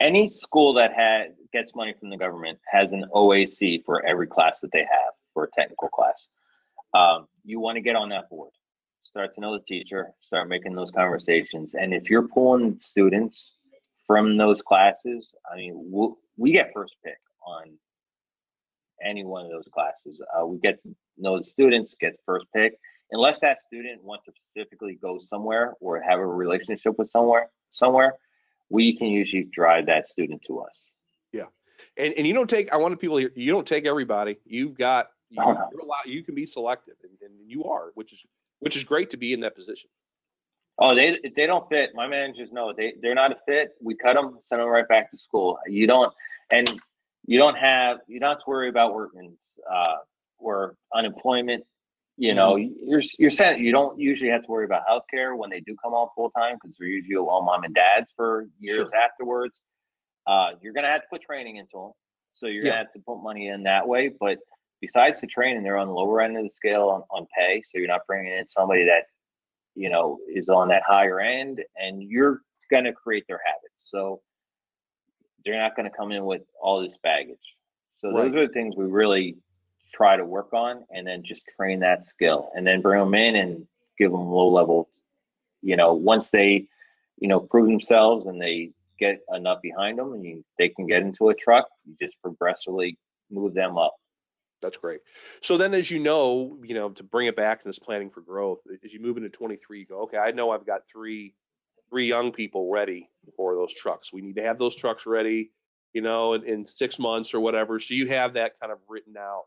Any 0.00 0.28
school 0.30 0.74
that 0.74 0.92
had 0.92 1.36
gets 1.54 1.74
money 1.74 1.94
from 1.98 2.10
the 2.10 2.16
government 2.16 2.58
has 2.66 2.92
an 2.92 3.04
OAC 3.14 3.84
for 3.86 4.04
every 4.04 4.26
class 4.26 4.60
that 4.60 4.72
they 4.72 4.80
have 4.80 5.14
for 5.32 5.44
a 5.44 5.50
technical 5.58 5.88
class. 5.88 6.28
Um, 6.92 7.28
you 7.44 7.60
want 7.60 7.76
to 7.76 7.80
get 7.80 7.96
on 7.96 8.08
that 8.10 8.28
board, 8.28 8.50
start 9.04 9.34
to 9.36 9.40
know 9.40 9.56
the 9.56 9.64
teacher, 9.64 10.12
start 10.20 10.48
making 10.48 10.74
those 10.74 10.90
conversations, 10.90 11.74
and 11.74 11.94
if 11.94 12.10
you're 12.10 12.28
pulling 12.28 12.78
students 12.80 13.52
from 14.06 14.36
those 14.36 14.60
classes, 14.60 15.34
I 15.50 15.56
mean, 15.56 15.72
we'll, 15.76 16.18
we 16.36 16.52
get 16.52 16.72
first 16.74 16.96
pick 17.02 17.18
on 17.46 17.78
any 19.02 19.24
one 19.24 19.46
of 19.46 19.50
those 19.50 19.68
classes. 19.72 20.20
Uh, 20.36 20.44
we 20.44 20.58
get 20.58 20.82
to 20.82 20.94
know 21.16 21.38
the 21.38 21.44
students, 21.44 21.94
get 22.00 22.18
first 22.26 22.46
pick, 22.54 22.74
unless 23.12 23.40
that 23.40 23.58
student 23.58 24.02
wants 24.02 24.24
to 24.26 24.32
specifically 24.50 24.98
go 25.00 25.18
somewhere 25.26 25.74
or 25.80 26.00
have 26.00 26.18
a 26.18 26.26
relationship 26.26 26.98
with 26.98 27.08
somewhere 27.08 27.48
somewhere 27.70 28.14
we 28.70 28.96
can 28.96 29.08
usually 29.08 29.44
drive 29.52 29.86
that 29.86 30.08
student 30.08 30.42
to 30.46 30.60
us. 30.60 30.86
And 31.96 32.14
and 32.14 32.26
you 32.26 32.34
don't 32.34 32.48
take. 32.50 32.72
I 32.72 32.76
want 32.76 32.98
people 33.00 33.16
here. 33.16 33.30
You 33.34 33.52
don't 33.52 33.66
take 33.66 33.86
everybody. 33.86 34.38
You've 34.44 34.76
got. 34.76 35.08
You, 35.30 35.42
Oh, 35.42 35.52
no. 35.52 35.68
you're 35.72 35.80
allowed, 35.80 36.06
you 36.06 36.22
can 36.22 36.34
be 36.36 36.46
selective, 36.46 36.94
and, 37.02 37.10
and 37.22 37.50
you 37.50 37.64
are, 37.64 37.90
which 37.94 38.12
is 38.12 38.22
which 38.60 38.76
is 38.76 38.84
great 38.84 39.10
to 39.10 39.16
be 39.16 39.32
in 39.32 39.40
that 39.40 39.56
position. 39.56 39.90
Oh, 40.78 40.94
they 40.94 41.18
they 41.36 41.46
don't 41.46 41.68
fit. 41.68 41.90
My 41.94 42.06
managers 42.06 42.50
know 42.52 42.72
they 42.76 42.94
they're 43.00 43.14
not 43.14 43.32
a 43.32 43.36
fit. 43.46 43.70
We 43.80 43.94
cut 43.96 44.14
them, 44.14 44.38
send 44.48 44.60
them 44.60 44.68
right 44.68 44.86
back 44.86 45.10
to 45.10 45.18
school. 45.18 45.58
You 45.66 45.86
don't, 45.86 46.12
and 46.50 46.68
you 47.26 47.38
don't 47.38 47.56
have 47.56 47.98
you 48.06 48.20
don't 48.20 48.30
have 48.30 48.38
to 48.38 48.44
worry 48.46 48.68
about 48.68 48.94
workman's 48.94 49.38
uh, 49.68 49.96
or 50.38 50.76
unemployment. 50.94 51.64
You 52.16 52.34
know, 52.34 52.54
you're 52.56 53.02
you're 53.18 53.30
set. 53.30 53.58
You 53.58 53.72
don't 53.72 53.98
usually 53.98 54.30
have 54.30 54.42
to 54.42 54.48
worry 54.50 54.66
about 54.66 54.82
healthcare 54.88 55.36
when 55.36 55.50
they 55.50 55.60
do 55.60 55.74
come 55.82 55.94
on 55.94 56.08
full 56.14 56.30
time 56.30 56.56
because 56.62 56.76
they're 56.78 56.86
usually 56.86 57.16
all 57.16 57.42
mom 57.42 57.64
and 57.64 57.74
dads 57.74 58.12
for 58.14 58.46
years 58.60 58.76
Sure. 58.88 58.94
afterwards. 58.94 59.62
Uh, 60.26 60.50
you're 60.62 60.72
gonna 60.72 60.88
have 60.88 61.02
to 61.02 61.08
put 61.08 61.22
training 61.22 61.56
into 61.56 61.76
them, 61.78 61.92
so 62.34 62.46
you're 62.46 62.64
Yeah. 62.64 62.70
gonna 62.70 62.84
have 62.84 62.92
to 62.94 63.00
put 63.00 63.22
money 63.22 63.48
in 63.48 63.62
that 63.64 63.86
way. 63.86 64.08
But 64.08 64.38
besides 64.80 65.20
the 65.20 65.26
training, 65.26 65.62
they're 65.62 65.76
on 65.76 65.88
the 65.88 65.94
lower 65.94 66.20
end 66.20 66.36
of 66.36 66.44
the 66.44 66.50
scale 66.50 66.88
on, 66.88 67.02
on 67.10 67.26
pay, 67.36 67.62
so 67.62 67.78
you're 67.78 67.88
not 67.88 68.06
bringing 68.06 68.32
in 68.32 68.48
somebody 68.48 68.84
that 68.84 69.06
you 69.74 69.90
know 69.90 70.18
is 70.28 70.48
on 70.48 70.68
that 70.68 70.82
higher 70.82 71.20
end, 71.20 71.62
and 71.76 72.02
you're 72.02 72.42
gonna 72.70 72.92
create 72.92 73.26
their 73.28 73.40
habits. 73.44 73.74
So 73.78 74.22
they're 75.44 75.60
not 75.60 75.76
gonna 75.76 75.90
come 75.90 76.12
in 76.12 76.24
with 76.24 76.42
all 76.60 76.80
this 76.80 76.96
baggage. 77.02 77.56
So 77.98 78.12
those 78.12 78.34
are 78.34 78.46
the 78.46 78.52
things 78.52 78.76
we 78.76 78.86
really 78.86 79.36
try 79.92 80.16
to 80.16 80.24
work 80.24 80.52
on, 80.52 80.84
and 80.90 81.06
then 81.06 81.22
just 81.22 81.46
train 81.56 81.80
that 81.80 82.04
skill, 82.04 82.50
and 82.54 82.66
then 82.66 82.80
bring 82.80 83.00
them 83.00 83.14
in 83.14 83.36
and 83.36 83.66
give 83.98 84.10
them 84.10 84.26
low 84.26 84.48
level. 84.48 84.88
You 85.62 85.76
know, 85.76 85.94
once 85.94 86.30
they, 86.30 86.66
you 87.18 87.28
know, 87.28 87.40
prove 87.40 87.66
themselves 87.66 88.26
and 88.26 88.40
they 88.40 88.72
get 88.98 89.20
enough 89.32 89.60
behind 89.62 89.98
them, 89.98 90.12
and 90.12 90.24
you, 90.24 90.44
they 90.58 90.68
can 90.68 90.86
get 90.86 91.02
into 91.02 91.28
a 91.28 91.34
truck, 91.34 91.66
you 91.84 91.94
just 92.00 92.20
progressively 92.22 92.98
move 93.30 93.54
them 93.54 93.78
up. 93.78 93.94
That's 94.62 94.76
great. 94.78 95.00
So 95.42 95.58
then, 95.58 95.74
as 95.74 95.90
you 95.90 96.00
know, 96.00 96.56
you 96.62 96.74
know, 96.74 96.88
to 96.90 97.02
bring 97.02 97.26
it 97.26 97.36
back 97.36 97.62
to 97.62 97.68
this 97.68 97.78
planning 97.78 98.10
for 98.10 98.22
growth, 98.22 98.60
as 98.82 98.92
you 98.92 99.00
move 99.00 99.16
into 99.18 99.28
23, 99.28 99.80
you 99.80 99.86
go, 99.86 100.02
okay, 100.02 100.16
I 100.16 100.30
know 100.30 100.50
I've 100.50 100.66
got 100.66 100.82
three, 100.90 101.34
three 101.90 102.06
young 102.06 102.32
people 102.32 102.70
ready 102.70 103.10
for 103.36 103.54
those 103.54 103.74
trucks. 103.74 104.12
We 104.12 104.22
need 104.22 104.36
to 104.36 104.42
have 104.42 104.58
those 104.58 104.74
trucks 104.74 105.04
ready, 105.04 105.50
you 105.92 106.00
know, 106.00 106.32
in, 106.32 106.44
in 106.44 106.66
six 106.66 106.98
months 106.98 107.34
or 107.34 107.40
whatever. 107.40 107.78
So 107.78 107.92
you 107.92 108.06
have 108.08 108.34
that 108.34 108.58
kind 108.58 108.72
of 108.72 108.78
written 108.88 109.16
out, 109.18 109.44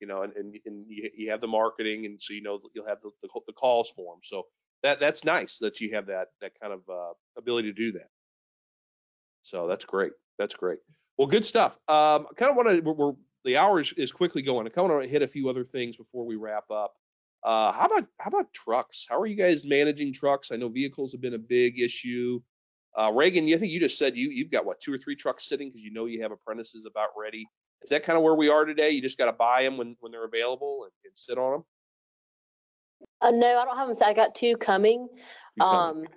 you 0.00 0.06
know, 0.06 0.22
and, 0.22 0.32
and, 0.34 0.56
and 0.64 0.86
you, 0.88 1.10
you 1.16 1.30
have 1.32 1.40
the 1.40 1.48
marketing, 1.48 2.06
and 2.06 2.22
so 2.22 2.32
you 2.32 2.42
know 2.42 2.60
you'll 2.72 2.86
have 2.86 3.00
the, 3.02 3.10
the, 3.22 3.28
the 3.48 3.52
calls 3.52 3.90
for 3.90 4.14
them. 4.14 4.20
So 4.22 4.44
that 4.82 5.00
that's 5.00 5.24
nice 5.24 5.58
that 5.58 5.80
you 5.80 5.94
have 5.94 6.06
that 6.06 6.28
that 6.40 6.52
kind 6.60 6.72
of 6.72 6.80
uh, 6.88 7.12
ability 7.36 7.72
to 7.72 7.74
do 7.74 7.92
that. 7.92 8.08
So 9.42 9.66
that's 9.66 9.84
great. 9.84 10.12
That's 10.38 10.54
great. 10.54 10.78
Well, 11.18 11.28
good 11.28 11.44
stuff. 11.44 11.72
Um, 11.88 12.26
I 12.30 12.34
kind 12.36 12.50
of 12.50 12.56
want 12.56 12.68
to 12.70 12.80
we're, 12.80 12.92
we're 12.92 13.12
the 13.44 13.56
hour 13.56 13.80
is, 13.80 13.92
is 13.94 14.12
quickly 14.12 14.42
going. 14.42 14.66
I 14.66 14.70
kind 14.70 14.86
of 14.86 14.92
want 14.92 15.04
to 15.04 15.10
hit 15.10 15.22
a 15.22 15.26
few 15.26 15.48
other 15.48 15.64
things 15.64 15.96
before 15.96 16.24
we 16.24 16.36
wrap 16.36 16.70
up. 16.70 16.94
Uh, 17.44 17.72
how 17.72 17.86
about 17.86 18.06
how 18.18 18.28
about 18.28 18.52
trucks? 18.52 19.06
How 19.08 19.20
are 19.20 19.26
you 19.26 19.36
guys 19.36 19.66
managing 19.66 20.12
trucks? 20.12 20.52
I 20.52 20.56
know 20.56 20.68
vehicles 20.68 21.12
have 21.12 21.20
been 21.20 21.34
a 21.34 21.38
big 21.38 21.80
issue. 21.80 22.40
Uh, 22.96 23.10
Reagan, 23.12 23.48
you 23.48 23.58
think 23.58 23.72
you 23.72 23.80
just 23.80 23.98
said 23.98 24.16
you 24.16 24.30
you've 24.30 24.50
got 24.50 24.64
what 24.64 24.80
two 24.80 24.92
or 24.92 24.98
three 24.98 25.16
trucks 25.16 25.48
sitting 25.48 25.68
because 25.68 25.82
you 25.82 25.92
know 25.92 26.06
you 26.06 26.22
have 26.22 26.30
apprentices 26.30 26.86
about 26.86 27.08
ready. 27.18 27.46
Is 27.82 27.90
that 27.90 28.04
kind 28.04 28.16
of 28.16 28.22
where 28.22 28.34
we 28.34 28.48
are 28.48 28.64
today? 28.64 28.90
You 28.90 29.02
just 29.02 29.18
got 29.18 29.26
to 29.26 29.32
buy 29.32 29.64
them 29.64 29.76
when 29.76 29.96
when 29.98 30.12
they're 30.12 30.24
available 30.24 30.84
and, 30.84 30.92
and 31.04 31.12
sit 31.14 31.36
on 31.36 31.52
them. 31.52 31.64
Uh, 33.20 33.30
no, 33.30 33.58
I 33.58 33.64
don't 33.64 33.76
have 33.76 33.88
them. 33.88 33.96
I 34.04 34.14
got 34.14 34.36
two 34.36 34.56
coming. 34.56 35.08
You 35.56 35.64
coming? 35.64 36.02
Um, 36.02 36.12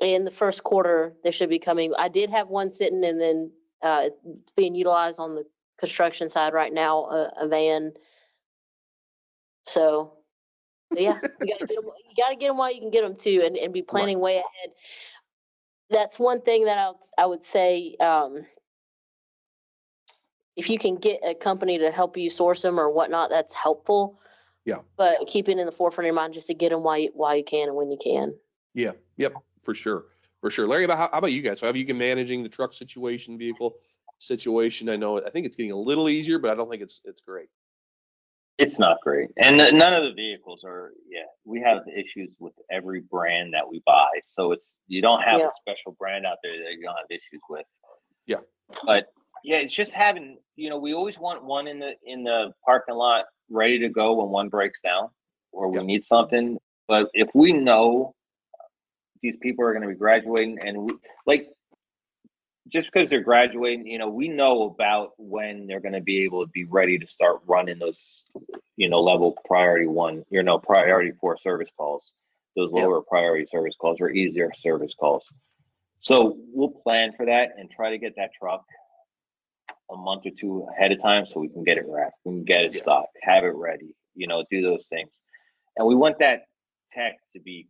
in 0.00 0.24
the 0.24 0.30
first 0.30 0.62
quarter, 0.64 1.14
they 1.24 1.30
should 1.30 1.48
be 1.48 1.58
coming. 1.58 1.92
I 1.98 2.08
did 2.08 2.30
have 2.30 2.48
one 2.48 2.72
sitting 2.72 3.04
and 3.04 3.20
then, 3.20 3.50
uh, 3.82 4.02
it's 4.04 4.52
being 4.56 4.74
utilized 4.74 5.18
on 5.18 5.34
the 5.34 5.44
construction 5.78 6.28
side 6.30 6.52
right 6.52 6.72
now, 6.72 7.04
a, 7.04 7.32
a 7.42 7.48
van. 7.48 7.92
So, 9.66 10.14
yeah, 10.94 11.18
you 11.40 11.52
gotta 11.52 11.66
get 11.66 11.76
them, 11.76 11.84
you 11.84 12.14
gotta 12.16 12.36
get 12.36 12.48
them 12.48 12.56
while 12.56 12.72
you 12.72 12.80
can 12.80 12.90
get 12.90 13.02
them 13.02 13.16
too 13.16 13.42
and, 13.44 13.56
and 13.56 13.72
be 13.72 13.82
planning 13.82 14.20
way 14.20 14.36
ahead. 14.36 14.74
That's 15.90 16.18
one 16.18 16.40
thing 16.40 16.64
that 16.64 16.78
I, 16.78 16.92
I 17.22 17.26
would 17.26 17.44
say, 17.44 17.96
um, 18.00 18.46
if 20.56 20.68
you 20.68 20.78
can 20.78 20.96
get 20.96 21.20
a 21.24 21.34
company 21.34 21.78
to 21.78 21.90
help 21.90 22.16
you 22.16 22.30
source 22.30 22.62
them 22.62 22.80
or 22.80 22.90
whatnot, 22.90 23.30
that's 23.30 23.54
helpful. 23.54 24.18
Yeah. 24.64 24.80
But 24.96 25.18
keep 25.28 25.48
it 25.48 25.56
in 25.56 25.66
the 25.66 25.72
forefront 25.72 26.06
of 26.06 26.06
your 26.06 26.14
mind 26.14 26.34
just 26.34 26.48
to 26.48 26.54
get 26.54 26.70
them 26.70 26.82
while 26.82 26.98
you, 26.98 27.10
while 27.14 27.36
you 27.36 27.44
can 27.44 27.68
and 27.68 27.76
when 27.76 27.90
you 27.90 27.98
can. 28.02 28.34
Yeah, 28.74 28.92
yep, 29.16 29.34
for 29.68 29.74
sure, 29.74 30.06
for 30.40 30.50
sure. 30.50 30.66
Larry, 30.66 30.84
about 30.84 30.96
how, 30.96 31.10
how 31.12 31.18
about 31.18 31.32
you 31.32 31.42
guys? 31.42 31.60
So 31.60 31.66
have 31.66 31.76
you 31.76 31.84
been 31.84 31.98
managing 31.98 32.42
the 32.42 32.48
truck 32.48 32.72
situation, 32.72 33.36
vehicle 33.36 33.76
situation? 34.18 34.88
I 34.88 34.96
know 34.96 35.22
I 35.22 35.28
think 35.28 35.44
it's 35.44 35.58
getting 35.58 35.72
a 35.72 35.76
little 35.76 36.08
easier, 36.08 36.38
but 36.38 36.50
I 36.50 36.54
don't 36.54 36.70
think 36.70 36.80
it's 36.80 37.02
it's 37.04 37.20
great. 37.20 37.48
It's 38.56 38.78
not 38.78 38.96
great, 39.02 39.28
and 39.36 39.58
none 39.58 39.92
of 39.92 40.04
the 40.04 40.12
vehicles 40.12 40.64
are. 40.64 40.92
Yeah, 41.06 41.26
we 41.44 41.60
have 41.60 41.82
issues 41.94 42.30
with 42.38 42.54
every 42.70 43.00
brand 43.00 43.52
that 43.52 43.68
we 43.70 43.82
buy. 43.84 44.08
So 44.26 44.52
it's 44.52 44.72
you 44.86 45.02
don't 45.02 45.20
have 45.20 45.38
Yeah. 45.38 45.48
a 45.48 45.50
special 45.60 45.94
brand 45.98 46.24
out 46.24 46.38
there 46.42 46.52
that 46.52 46.72
you 46.72 46.82
don't 46.82 46.96
have 46.96 47.10
issues 47.10 47.42
with. 47.50 47.66
Yeah. 48.24 48.38
But 48.86 49.12
yeah, 49.44 49.58
it's 49.58 49.74
just 49.74 49.92
having. 49.92 50.38
You 50.56 50.70
know, 50.70 50.78
we 50.78 50.94
always 50.94 51.18
want 51.18 51.44
one 51.44 51.68
in 51.68 51.78
the 51.78 51.92
in 52.06 52.24
the 52.24 52.54
parking 52.64 52.94
lot 52.94 53.26
ready 53.50 53.78
to 53.80 53.90
go 53.90 54.14
when 54.14 54.30
one 54.30 54.48
breaks 54.48 54.80
down 54.80 55.10
or 55.52 55.68
we 55.68 55.76
Yeah. 55.76 55.84
need 55.84 56.04
something. 56.06 56.56
But 56.88 57.10
if 57.12 57.28
we 57.34 57.52
know 57.52 58.14
these 59.22 59.36
people 59.40 59.64
are 59.64 59.72
going 59.72 59.82
to 59.82 59.88
be 59.88 59.94
graduating, 59.94 60.58
and 60.64 60.78
we 60.78 60.92
like 61.26 61.48
just 62.68 62.90
because 62.92 63.08
they're 63.08 63.22
graduating, 63.22 63.86
you 63.86 63.98
know, 63.98 64.08
we 64.08 64.28
know 64.28 64.64
about 64.64 65.12
when 65.16 65.66
they're 65.66 65.80
going 65.80 65.94
to 65.94 66.00
be 66.00 66.24
able 66.24 66.44
to 66.44 66.50
be 66.50 66.64
ready 66.64 66.98
to 66.98 67.06
start 67.06 67.40
running 67.46 67.78
those, 67.78 68.24
you 68.76 68.88
know, 68.88 69.00
level 69.00 69.36
priority 69.46 69.86
one, 69.86 70.24
you 70.30 70.42
know, 70.42 70.58
priority 70.58 71.12
four 71.20 71.38
service 71.38 71.70
calls, 71.76 72.12
those 72.56 72.70
Yeah. 72.72 72.82
lower 72.82 73.02
priority 73.02 73.46
service 73.46 73.74
calls 73.80 74.00
or 74.00 74.10
easier 74.10 74.52
service 74.52 74.94
calls. 74.94 75.26
So 76.00 76.36
we'll 76.52 76.68
plan 76.68 77.12
for 77.16 77.26
that 77.26 77.54
and 77.56 77.70
try 77.70 77.90
to 77.90 77.98
get 77.98 78.14
that 78.16 78.30
truck 78.34 78.64
a 79.90 79.96
month 79.96 80.26
or 80.26 80.30
two 80.30 80.66
ahead 80.70 80.92
of 80.92 81.00
time 81.00 81.24
so 81.24 81.40
we 81.40 81.48
can 81.48 81.64
get 81.64 81.78
it 81.78 81.86
wrapped, 81.88 82.18
we 82.24 82.32
can 82.32 82.44
get 82.44 82.64
it 82.64 82.74
Yeah. 82.74 82.82
stocked, 82.82 83.16
have 83.22 83.44
it 83.44 83.54
ready, 83.54 83.94
you 84.14 84.26
know, 84.26 84.44
do 84.50 84.60
those 84.60 84.86
things. 84.88 85.22
And 85.76 85.86
we 85.86 85.94
want 85.94 86.18
that 86.18 86.42
tech 86.92 87.16
to 87.32 87.40
be 87.40 87.68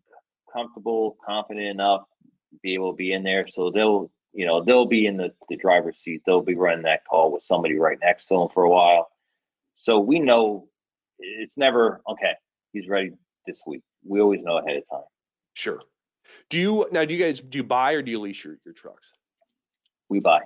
comfortable, 0.53 1.17
confident 1.25 1.67
enough, 1.67 2.03
be 2.63 2.75
able 2.75 2.93
to 2.93 2.97
be 2.97 3.13
in 3.13 3.23
there 3.23 3.47
so 3.47 3.71
they'll 3.71 4.11
you 4.33 4.47
know 4.47 4.63
they'll 4.63 4.87
be 4.87 5.07
in 5.07 5.17
the, 5.17 5.33
the 5.49 5.57
driver's 5.57 5.99
seat 5.99 6.23
they'll 6.25 6.41
be 6.41 6.55
running 6.55 6.83
that 6.83 7.05
call 7.09 7.31
with 7.31 7.43
somebody 7.43 7.79
right 7.79 7.99
next 8.03 8.27
to 8.27 8.39
them 8.39 8.49
for 8.53 8.63
a 8.63 8.71
while 8.71 9.11
so 9.77 9.99
we 9.99 10.19
know 10.19 10.67
it's 11.19 11.59
never 11.59 12.01
okay 12.09 12.33
he's 12.73 12.89
ready 12.89 13.13
this 13.47 13.61
week 13.67 13.83
we 14.07 14.21
always 14.21 14.41
know 14.43 14.59
ahead 14.59 14.77
of 14.77 14.89
time 14.91 15.05
Sure. 15.59 15.83
Do 16.51 16.61
you 16.61 16.87
now? 16.93 17.05
Do 17.05 17.13
you 17.13 17.25
guys 17.25 17.41
do 17.41 17.59
you 17.59 17.65
buy 17.65 17.95
or 17.95 18.03
do 18.03 18.13
you 18.13 18.21
lease 18.21 18.45
your, 18.45 18.59
your 18.65 18.75
trucks? 18.75 19.11
we 20.09 20.21
buy 20.21 20.43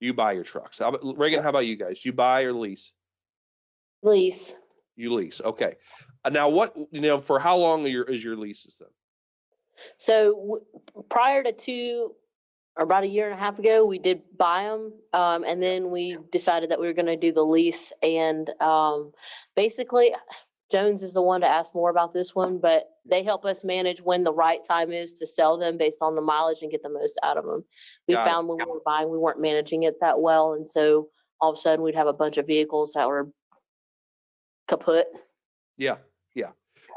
You 0.00 0.12
buy 0.12 0.32
your 0.32 0.44
trucks. 0.44 0.80
How 0.80 0.90
about, 0.90 1.16
Reagan, 1.18 1.42
how 1.42 1.48
about 1.48 1.64
you 1.64 1.76
guys? 1.76 2.00
Do 2.00 2.10
you 2.10 2.12
buy 2.12 2.42
or 2.42 2.52
lease? 2.52 2.92
Lease. 4.02 4.54
You 4.96 5.14
lease. 5.14 5.40
Okay. 5.42 5.76
Uh, 6.26 6.28
now, 6.28 6.50
what 6.50 6.76
you 6.90 7.00
know 7.00 7.20
for 7.20 7.38
how 7.38 7.56
long 7.56 7.86
are 7.86 7.88
your 7.88 8.04
is 8.04 8.22
your 8.22 8.36
leases 8.36 8.76
then? 8.78 8.90
So 9.98 10.34
w- 10.34 10.64
prior 11.08 11.42
to 11.42 11.52
two, 11.52 12.14
or 12.76 12.84
about 12.84 13.04
a 13.04 13.08
year 13.08 13.26
and 13.26 13.34
a 13.34 13.38
half 13.38 13.58
ago, 13.58 13.84
we 13.84 13.98
did 13.98 14.22
buy 14.36 14.64
them. 14.64 14.92
Um, 15.12 15.44
and 15.44 15.62
then 15.62 15.90
we 15.90 16.16
decided 16.32 16.70
that 16.70 16.80
we 16.80 16.86
were 16.86 16.92
gonna 16.92 17.16
do 17.16 17.32
the 17.32 17.44
lease 17.44 17.92
and, 18.02 18.48
um, 18.60 19.12
basically 19.56 20.14
Jones 20.70 21.02
is 21.02 21.12
the 21.12 21.22
one 21.22 21.40
to 21.40 21.48
ask 21.48 21.74
more 21.74 21.90
about 21.90 22.14
this 22.14 22.34
one, 22.34 22.58
but 22.58 22.88
they 23.04 23.24
help 23.24 23.44
us 23.44 23.64
manage 23.64 24.00
when 24.00 24.22
the 24.22 24.32
right 24.32 24.64
time 24.64 24.92
is 24.92 25.14
to 25.14 25.26
sell 25.26 25.58
them 25.58 25.76
based 25.76 25.98
on 26.00 26.14
the 26.14 26.20
mileage 26.22 26.58
and 26.62 26.70
get 26.70 26.82
the 26.82 26.88
most 26.88 27.18
out 27.24 27.36
of 27.36 27.44
them. 27.44 27.64
We 28.06 28.14
Got 28.14 28.26
it. 28.26 28.30
found 28.30 28.48
when 28.48 28.58
we 28.58 28.64
were 28.64 28.82
buying, 28.84 29.10
we 29.10 29.18
weren't 29.18 29.40
managing 29.40 29.82
it 29.82 29.96
that 30.00 30.20
well. 30.20 30.52
And 30.52 30.68
so 30.68 31.08
all 31.40 31.50
of 31.50 31.54
a 31.54 31.60
sudden 31.60 31.84
we'd 31.84 31.96
have 31.96 32.06
a 32.06 32.12
bunch 32.12 32.36
of 32.36 32.46
vehicles 32.46 32.92
that 32.94 33.08
were 33.08 33.32
kaput. 34.68 35.06
Yeah, 35.76 35.96
yeah. 36.34 36.50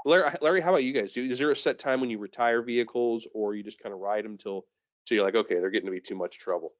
Larry, 0.05 0.31
Larry, 0.41 0.61
how 0.61 0.69
about 0.71 0.83
you 0.83 0.93
guys? 0.93 1.15
Is 1.15 1.39
there 1.39 1.51
a 1.51 1.55
set 1.55 1.79
time 1.79 2.01
when 2.01 2.09
you 2.09 2.17
retire 2.17 2.61
vehicles, 2.61 3.27
or 3.33 3.55
you 3.55 3.63
just 3.63 3.79
kind 3.81 3.93
of 3.93 3.99
ride 3.99 4.25
them 4.25 4.37
till 4.37 4.65
till 5.05 5.15
you're 5.15 5.25
like, 5.25 5.35
okay, 5.35 5.55
they're 5.55 5.69
getting 5.69 5.87
to 5.87 5.91
be 5.91 5.99
too 6.01 6.15
much 6.15 6.37
trouble? 6.39 6.73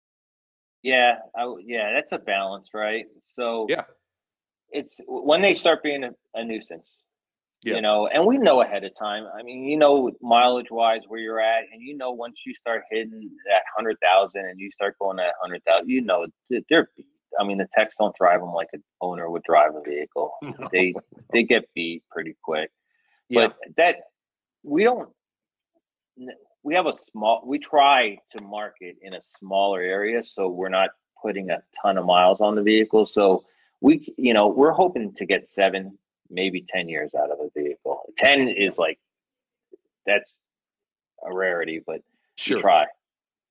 yeah 0.86 1.15
I 1.34 1.45
yeah 1.65 1.93
that's 1.93 2.11
a 2.11 2.17
balance 2.17 2.67
right 2.74 3.05
so 3.38 3.67
Yeah. 3.69 3.86
it's 4.69 4.99
when 5.07 5.41
they 5.41 5.55
start 5.55 5.82
being 5.82 6.03
a, 6.03 6.11
a 6.36 6.43
nuisance 6.43 6.89
Yeah. 7.63 7.76
you 7.76 7.82
know 7.82 8.07
and 8.07 8.26
we 8.26 8.38
know 8.38 8.61
ahead 8.61 8.84
of 8.84 8.91
time 8.99 9.24
i 9.34 9.41
mean 9.43 9.63
you 9.63 9.78
know 9.78 10.11
mileage 10.21 10.69
wise 10.71 10.99
where 11.07 11.21
you're 11.21 11.39
at 11.39 11.63
and 11.71 11.82
you 11.82 11.95
know 11.95 12.11
once 12.11 12.41
you 12.45 12.53
start 12.53 12.84
hitting 12.91 13.30
that 13.47 13.61
100000 13.78 14.41
and 14.45 14.59
you 14.59 14.69
start 14.71 14.97
going 14.99 15.15
that 15.15 15.36
100000 15.41 15.88
you 15.88 16.01
know 16.01 16.28
they're 16.69 16.89
beat 16.97 17.05
i 17.39 17.45
mean 17.45 17.59
the 17.59 17.67
techs 17.74 17.95
don't 17.97 18.13
drive 18.17 18.41
them 18.41 18.51
like 18.51 18.67
an 18.74 18.84
owner 18.99 19.30
would 19.30 19.43
drive 19.43 19.74
a 19.76 19.82
vehicle 19.89 20.34
they 20.74 20.93
they 21.32 21.43
get 21.43 21.63
beat 21.74 22.03
pretty 22.11 22.36
quick 22.43 22.69
Yeah, 23.30 23.47
but 23.47 23.57
that 23.78 23.95
we 24.63 24.84
don't 24.84 25.09
we 26.63 26.76
have 26.76 26.86
a 26.86 26.93
small 27.11 27.43
we 27.45 27.59
try 27.59 28.17
to 28.36 28.41
market 28.41 28.97
in 29.01 29.13
a 29.13 29.21
smaller 29.39 29.82
area 29.82 30.24
so 30.24 30.47
we're 30.47 30.69
not 30.69 30.91
putting 31.21 31.49
a 31.49 31.61
ton 31.82 31.97
of 31.97 32.05
miles 32.05 32.41
on 32.41 32.55
the 32.55 32.61
vehicle 32.61 33.05
so 33.05 33.43
we 33.82 34.13
you 34.17 34.34
know 34.34 34.47
we're 34.47 34.71
hoping 34.71 35.13
to 35.15 35.26
get 35.26 35.47
seven 35.47 35.97
maybe 36.30 36.65
10 36.69 36.88
years 36.88 37.11
out 37.15 37.32
of 37.32 37.39
a 37.39 37.49
vehicle 37.59 38.01
10 38.17 38.49
is 38.49 38.78
like 38.78 38.99
that's 40.05 40.32
a 41.26 41.34
rarity 41.34 41.82
but 41.86 42.01
sure. 42.36 42.59
try 42.59 42.86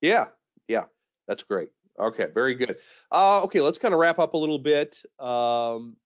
Yeah, 0.02 0.26
yeah, 0.68 0.84
that's 1.28 1.44
great. 1.44 1.68
Okay, 1.98 2.26
very 2.34 2.54
good. 2.56 2.76
Uh, 3.10 3.42
okay, 3.44 3.60
let's 3.60 3.78
kind 3.78 3.94
of 3.94 4.00
wrap 4.00 4.18
up 4.18 4.34
a 4.34 4.36
little 4.36 4.58
bit. 4.58 5.00
Um, 5.18 5.96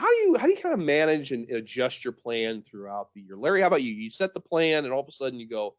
how 0.00 0.08
do 0.08 0.16
you 0.16 0.36
how 0.38 0.46
do 0.46 0.52
you 0.52 0.58
kind 0.58 0.72
of 0.72 0.80
manage 0.80 1.32
and 1.32 1.48
adjust 1.50 2.04
your 2.04 2.12
plan 2.12 2.62
throughout 2.62 3.08
the 3.14 3.20
year? 3.20 3.36
Larry, 3.36 3.60
how 3.60 3.66
about 3.68 3.82
you? 3.82 3.92
You 3.92 4.10
set 4.10 4.34
the 4.34 4.40
plan, 4.40 4.84
and 4.84 4.92
all 4.92 5.00
of 5.00 5.08
a 5.08 5.12
sudden 5.12 5.38
you 5.38 5.48
go, 5.48 5.76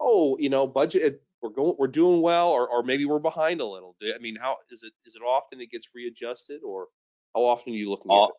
oh, 0.00 0.36
you 0.38 0.50
know, 0.50 0.66
budget, 0.66 1.22
we're 1.42 1.50
going, 1.50 1.74
we're 1.78 1.86
doing 1.86 2.20
well, 2.22 2.48
or 2.50 2.68
or 2.68 2.82
maybe 2.82 3.04
we're 3.06 3.18
behind 3.18 3.60
a 3.60 3.66
little. 3.66 3.96
I 4.02 4.18
mean, 4.20 4.36
how 4.36 4.56
is 4.70 4.82
it? 4.82 4.92
Is 5.06 5.14
it 5.14 5.22
often 5.26 5.60
it 5.60 5.70
gets 5.70 5.88
readjusted, 5.94 6.62
or 6.64 6.88
how 7.34 7.42
often 7.44 7.72
are 7.72 7.76
you 7.76 7.90
looking 7.90 8.10
at 8.10 8.14
all 8.14 8.28
it? 8.28 8.34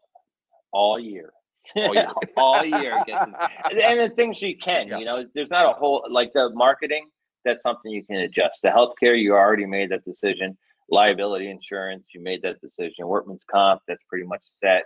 all 0.74 1.00
year 1.00 1.32
All 1.76 1.94
year. 1.94 2.08
all 2.38 2.64
year 2.66 2.98
it 2.98 3.06
gets 3.08 3.22
and 3.72 3.80
and 3.80 4.00
the 4.00 4.10
things 4.16 4.42
you 4.42 4.58
can 4.58 4.88
Yeah. 4.88 4.98
you 5.00 5.06
know 5.06 5.26
there's 5.36 5.50
not 5.50 5.66
a 5.70 5.74
whole 5.74 6.06
like 6.10 6.32
the 6.34 6.50
marketing 6.54 7.08
that's 7.46 7.62
something 7.64 7.92
you 7.92 8.06
can 8.06 8.18
adjust 8.18 8.60
the 8.64 8.70
healthcare 8.70 9.20
you 9.22 9.34
already 9.34 9.66
made 9.66 9.90
that 9.92 10.04
decision 10.06 10.58
liability 10.90 11.50
insurance 11.50 12.06
you 12.14 12.22
made 12.24 12.42
that 12.44 12.60
decision 12.62 13.08
workman's 13.08 13.44
comp 13.52 13.82
that's 13.88 14.04
pretty 14.10 14.26
much 14.26 14.42
set 14.62 14.84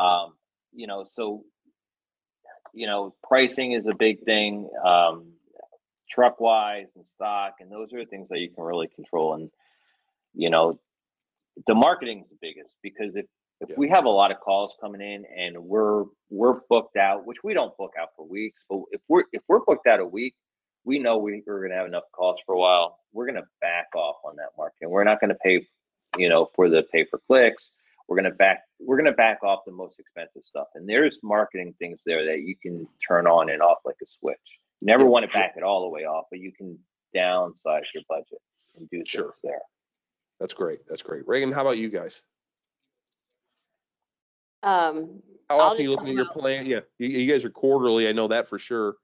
um 0.00 0.32
you 0.72 0.86
know 0.86 1.04
so 1.12 1.42
you 2.72 2.86
know 2.86 3.14
pricing 3.26 3.72
is 3.72 3.86
a 3.86 3.94
big 3.94 4.20
thing 4.24 4.68
um 4.84 5.32
truck 6.08 6.40
wise 6.40 6.86
and 6.96 7.04
stock 7.14 7.54
and 7.60 7.70
those 7.70 7.92
are 7.92 8.00
the 8.00 8.06
things 8.06 8.28
that 8.30 8.38
you 8.40 8.50
can 8.50 8.64
really 8.64 8.88
control 8.88 9.34
and 9.34 9.50
you 10.34 10.50
know 10.50 10.78
the 11.66 11.74
marketing 11.74 12.20
is 12.24 12.30
the 12.30 12.38
biggest 12.40 12.74
because 12.82 13.14
if 13.14 13.26
if 13.60 13.68
Yeah. 13.68 13.74
we 13.76 13.88
have 13.90 14.06
a 14.06 14.10
lot 14.10 14.30
of 14.30 14.40
calls 14.40 14.74
coming 14.80 15.00
in 15.02 15.24
and 15.36 15.58
we're 15.58 16.04
we're 16.30 16.60
booked 16.68 16.96
out 16.96 17.26
which 17.26 17.44
we 17.44 17.52
don't 17.54 17.76
book 17.76 17.92
out 18.00 18.08
for 18.16 18.26
weeks 18.26 18.62
but 18.68 18.80
if 18.92 19.00
we're 19.08 19.24
if 19.32 19.42
we're 19.48 19.60
booked 19.60 19.86
out 19.86 20.00
a 20.00 20.06
week 20.06 20.34
we 20.84 20.98
know 20.98 21.18
we, 21.18 21.42
we're 21.46 21.58
going 21.60 21.70
to 21.70 21.76
have 21.76 21.86
enough 21.86 22.04
calls 22.12 22.40
for 22.46 22.54
a 22.54 22.58
while 22.58 22.98
we're 23.12 23.26
going 23.26 23.36
to 23.36 23.46
back 23.60 23.86
off 23.94 24.16
on 24.24 24.36
that 24.36 24.50
marketing 24.56 24.88
we're 24.90 25.04
not 25.04 25.20
going 25.20 25.28
to 25.30 25.38
pay 25.44 25.64
you 26.16 26.28
know 26.28 26.48
for 26.56 26.68
the 26.68 26.82
pay 26.92 27.04
for 27.04 27.20
clicks 27.26 27.68
we're 28.10 28.16
going 28.16 28.30
to 28.30 28.36
back 28.36 28.64
we're 28.80 28.96
going 28.96 29.06
to 29.06 29.12
back 29.12 29.42
off 29.44 29.60
the 29.64 29.72
most 29.72 29.98
expensive 30.00 30.42
stuff 30.44 30.66
and 30.74 30.86
there's 30.86 31.18
marketing 31.22 31.72
things 31.78 32.02
there 32.04 32.24
that 32.26 32.40
you 32.42 32.54
can 32.60 32.86
turn 33.06 33.26
on 33.26 33.48
and 33.48 33.62
off 33.62 33.78
like 33.86 33.94
a 34.02 34.06
switch 34.06 34.36
you 34.80 34.86
never 34.86 35.06
want 35.06 35.24
to 35.24 35.32
back 35.32 35.54
it 35.56 35.62
all 35.62 35.82
the 35.82 35.88
way 35.88 36.02
off 36.04 36.24
but 36.30 36.40
you 36.40 36.50
can 36.52 36.76
downsize 37.16 37.84
your 37.94 38.02
budget 38.08 38.40
and 38.76 38.90
do 38.90 39.02
Sure. 39.06 39.22
things 39.22 39.34
there 39.44 39.60
That's 40.40 40.54
great. 40.54 40.80
That's 40.88 41.02
great. 41.02 41.26
Reagan, 41.28 41.52
how 41.52 41.60
about 41.62 41.78
you 41.78 41.88
guys? 41.88 42.22
Um, 44.62 45.22
How 45.48 45.56
I'll 45.58 45.60
often 45.70 45.80
are 45.80 45.82
you 45.82 45.90
looking 45.90 46.08
at 46.08 46.14
your 46.14 46.22
about- 46.24 46.38
plan? 46.38 46.66
Yeah, 46.66 46.80
you, 46.98 47.08
you 47.08 47.32
guys 47.32 47.44
are 47.44 47.50
quarterly. 47.50 48.08
I 48.08 48.12
know 48.12 48.28
that 48.28 48.48
for 48.48 48.58
sure. 48.58 48.96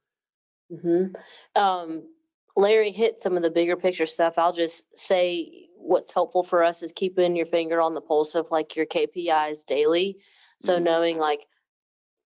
Mm-hmm. 0.73 1.61
Um, 1.61 2.03
Larry 2.57 2.91
hit 2.93 3.21
some 3.23 3.37
of 3.37 3.43
the 3.43 3.51
bigger 3.51 3.77
picture 3.77 4.07
stuff. 4.07 4.35
I'll 4.39 4.53
just 4.53 4.85
say 4.95 5.66
what's 5.87 6.13
helpful 6.13 6.43
for 6.43 6.65
us 6.65 6.83
is 6.83 6.93
keeping 6.93 7.37
your 7.37 7.47
finger 7.47 7.81
on 7.81 7.95
the 7.95 8.01
pulse 8.01 8.35
of 8.35 8.51
like 8.51 8.77
your 8.77 8.87
KPIs 8.87 9.65
daily. 9.67 10.19
So 10.61 10.79
Mhm. 10.79 10.83
knowing 10.83 11.19
like 11.19 11.47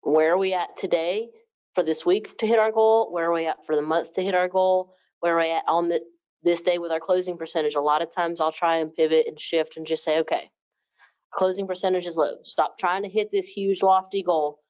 where 0.03 0.33
are 0.33 0.39
we 0.39 0.55
at 0.55 0.77
today 0.77 1.31
for 1.75 1.83
this 1.83 2.07
week 2.07 2.37
to 2.39 2.47
hit 2.47 2.59
our 2.59 2.73
goal? 2.73 3.13
Where 3.13 3.27
are 3.31 3.33
we 3.33 3.47
at 3.47 3.65
for 3.67 3.77
the 3.77 3.83
month 3.83 4.15
to 4.15 4.23
hit 4.23 4.35
our 4.35 4.49
goal? 4.49 4.95
Where 5.21 5.37
are 5.37 5.41
we 5.41 5.51
at 5.51 5.65
on 5.69 5.89
the, 5.89 6.01
this 6.43 6.63
day 6.63 6.79
with 6.79 6.91
our 6.91 7.01
closing 7.01 7.37
percentage? 7.37 7.75
A 7.75 7.81
lot 7.81 8.03
of 8.03 8.13
times 8.13 8.41
I'll 8.41 8.53
try 8.53 8.77
and 8.77 8.95
pivot 8.95 9.27
and 9.27 9.39
shift 9.39 9.77
and 9.77 9.87
just 9.87 10.03
say, 10.05 10.19
okay, 10.21 10.51
closing 11.33 11.67
percentage 11.67 12.07
is 12.07 12.17
low. 12.17 12.37
Stop 12.45 12.79
trying 12.79 13.03
to 13.03 13.09
hit 13.09 13.31
this 13.31 13.47
huge 13.47 13.83
lofty 13.83 14.23
goal. 14.23 14.61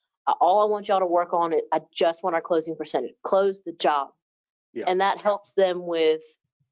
All 0.40 0.60
I 0.60 0.70
want 0.70 0.88
y'all 0.88 1.00
to 1.00 1.06
work 1.06 1.32
on 1.32 1.52
it. 1.52 1.64
I 1.72 1.80
just 1.92 2.22
want 2.22 2.34
our 2.34 2.42
closing 2.42 2.76
percentage. 2.76 3.14
Close 3.24 3.62
the 3.62 3.72
job. 3.72 4.08
Yeah. 4.72 4.84
And 4.86 5.00
that 5.00 5.18
helps 5.18 5.52
them 5.52 5.86
with, 5.86 6.20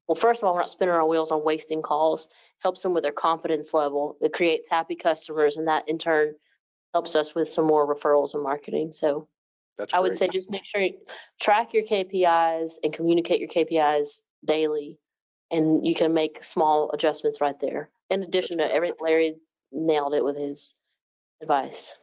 well, 0.09 0.15
first 0.15 0.41
of 0.41 0.45
all, 0.45 0.55
we're 0.55 0.61
not 0.61 0.71
spinning 0.71 0.95
our 0.95 1.07
wheels 1.07 1.31
on 1.31 1.45
wasting 1.45 1.83
calls. 1.83 2.27
Helps 2.63 2.81
them 2.81 2.95
with 2.95 3.03
their 3.03 3.11
confidence 3.11 3.75
level. 3.75 4.17
It 4.21 4.33
creates 4.33 4.67
happy 4.67 4.95
customers, 4.95 5.55
and 5.55 5.67
that 5.67 5.87
in 5.87 5.99
turn 5.99 6.33
helps 6.95 7.15
us 7.15 7.35
with 7.35 7.47
some 7.47 7.65
more 7.65 7.95
referrals 7.95 8.33
and 8.33 8.41
marketing. 8.41 8.91
So 8.91 9.27
That's 9.77 9.93
I 9.93 9.99
would 9.99 10.09
great. 10.09 10.17
say 10.17 10.27
just 10.29 10.49
make 10.49 10.65
sure 10.65 10.81
you 10.81 10.95
track 11.39 11.75
your 11.75 11.83
KPIs 11.83 12.71
and 12.83 12.91
communicate 12.91 13.39
your 13.39 13.49
KPIs 13.49 14.21
daily, 14.43 14.97
and 15.51 15.85
you 15.85 15.93
can 15.93 16.11
make 16.11 16.43
small 16.43 16.89
adjustments 16.91 17.39
right 17.39 17.59
there. 17.61 17.91
In 18.09 18.23
addition 18.23 18.57
That's 18.57 18.71
to 18.71 18.75
every, 18.75 18.93
Larry 18.99 19.35
nailed 19.71 20.15
it 20.15 20.25
with 20.25 20.37
his 20.37 20.73
advice. 21.39 21.93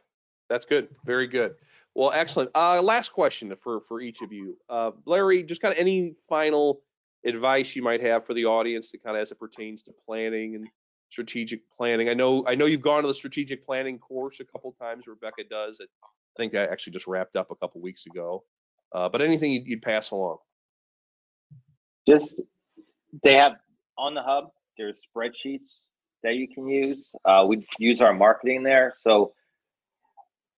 That's 0.49 0.65
good. 0.65 0.87
Very 1.03 1.27
good. 1.27 1.55
Well, 1.93 2.13
excellent. 2.13 2.51
Uh, 2.55 2.81
last 2.81 3.09
question 3.09 3.53
for 3.61 3.81
for 3.81 3.99
each 3.99 4.21
of 4.21 4.31
you. 4.31 4.55
Uh, 4.69 4.91
Larry, 5.05 5.43
just 5.43 5.61
kind 5.61 5.73
of 5.73 5.77
any 5.77 6.15
final 6.29 6.83
advice 7.27 7.75
you 7.75 7.83
might 7.83 8.01
have 8.01 8.25
for 8.25 8.33
the 8.33 8.45
audience, 8.45 8.91
to 8.91 8.97
kind 8.97 9.17
of 9.17 9.21
as 9.21 9.31
it 9.31 9.39
pertains 9.39 9.83
to 9.83 9.93
planning 10.05 10.55
and 10.55 10.67
strategic 11.09 11.61
planning. 11.77 12.09
I 12.09 12.13
know 12.13 12.45
I 12.47 12.55
know 12.55 12.65
you've 12.65 12.81
gone 12.81 13.01
to 13.03 13.07
the 13.07 13.13
strategic 13.13 13.65
planning 13.65 13.99
course 13.99 14.39
a 14.39 14.45
couple 14.45 14.73
times. 14.81 15.07
Rebecca 15.07 15.43
does. 15.49 15.79
It, 15.79 15.89
I 16.03 16.41
think 16.41 16.55
I 16.55 16.65
actually 16.65 16.93
just 16.93 17.07
wrapped 17.07 17.35
up 17.35 17.51
a 17.51 17.55
couple 17.55 17.81
weeks 17.81 18.05
ago. 18.05 18.43
Uh, 18.93 19.09
but 19.09 19.21
anything 19.21 19.51
you'd, 19.51 19.67
you'd 19.67 19.81
pass 19.81 20.11
along? 20.11 20.37
just 22.07 22.39
they 23.23 23.33
have 23.33 23.53
on 23.97 24.13
the 24.13 24.21
hub 24.21 24.51
there's 24.77 24.99
spreadsheets 25.15 25.79
that 26.23 26.35
you 26.35 26.47
can 26.47 26.67
use 26.67 27.09
uh, 27.25 27.45
we 27.47 27.65
use 27.79 28.01
our 28.01 28.13
marketing 28.13 28.63
there 28.63 28.93
so 29.01 29.33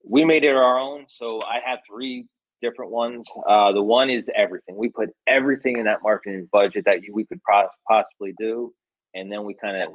we 0.08 0.24
made 0.24 0.44
it 0.44 0.56
our 0.56 0.78
own 0.78 1.06
so 1.10 1.40
i 1.46 1.60
have 1.66 1.80
three 1.90 2.26
different 2.62 2.92
ones. 2.92 3.28
Uh, 3.48 3.72
the 3.72 3.82
one 3.82 4.10
is 4.10 4.26
everything. 4.36 4.76
We 4.76 4.90
put 4.90 5.10
everything 5.28 5.78
in 5.78 5.86
that 5.86 6.00
marketing 6.04 6.48
budget 6.52 6.86
that 6.86 7.04
you, 7.04 7.14
we 7.14 7.26
could 7.26 7.42
pos- 7.44 7.70
possibly 7.88 8.34
do. 8.38 8.74
And 9.16 9.32
then 9.32 9.44
we 9.44 9.54
kind 9.54 9.78
of 9.82 9.90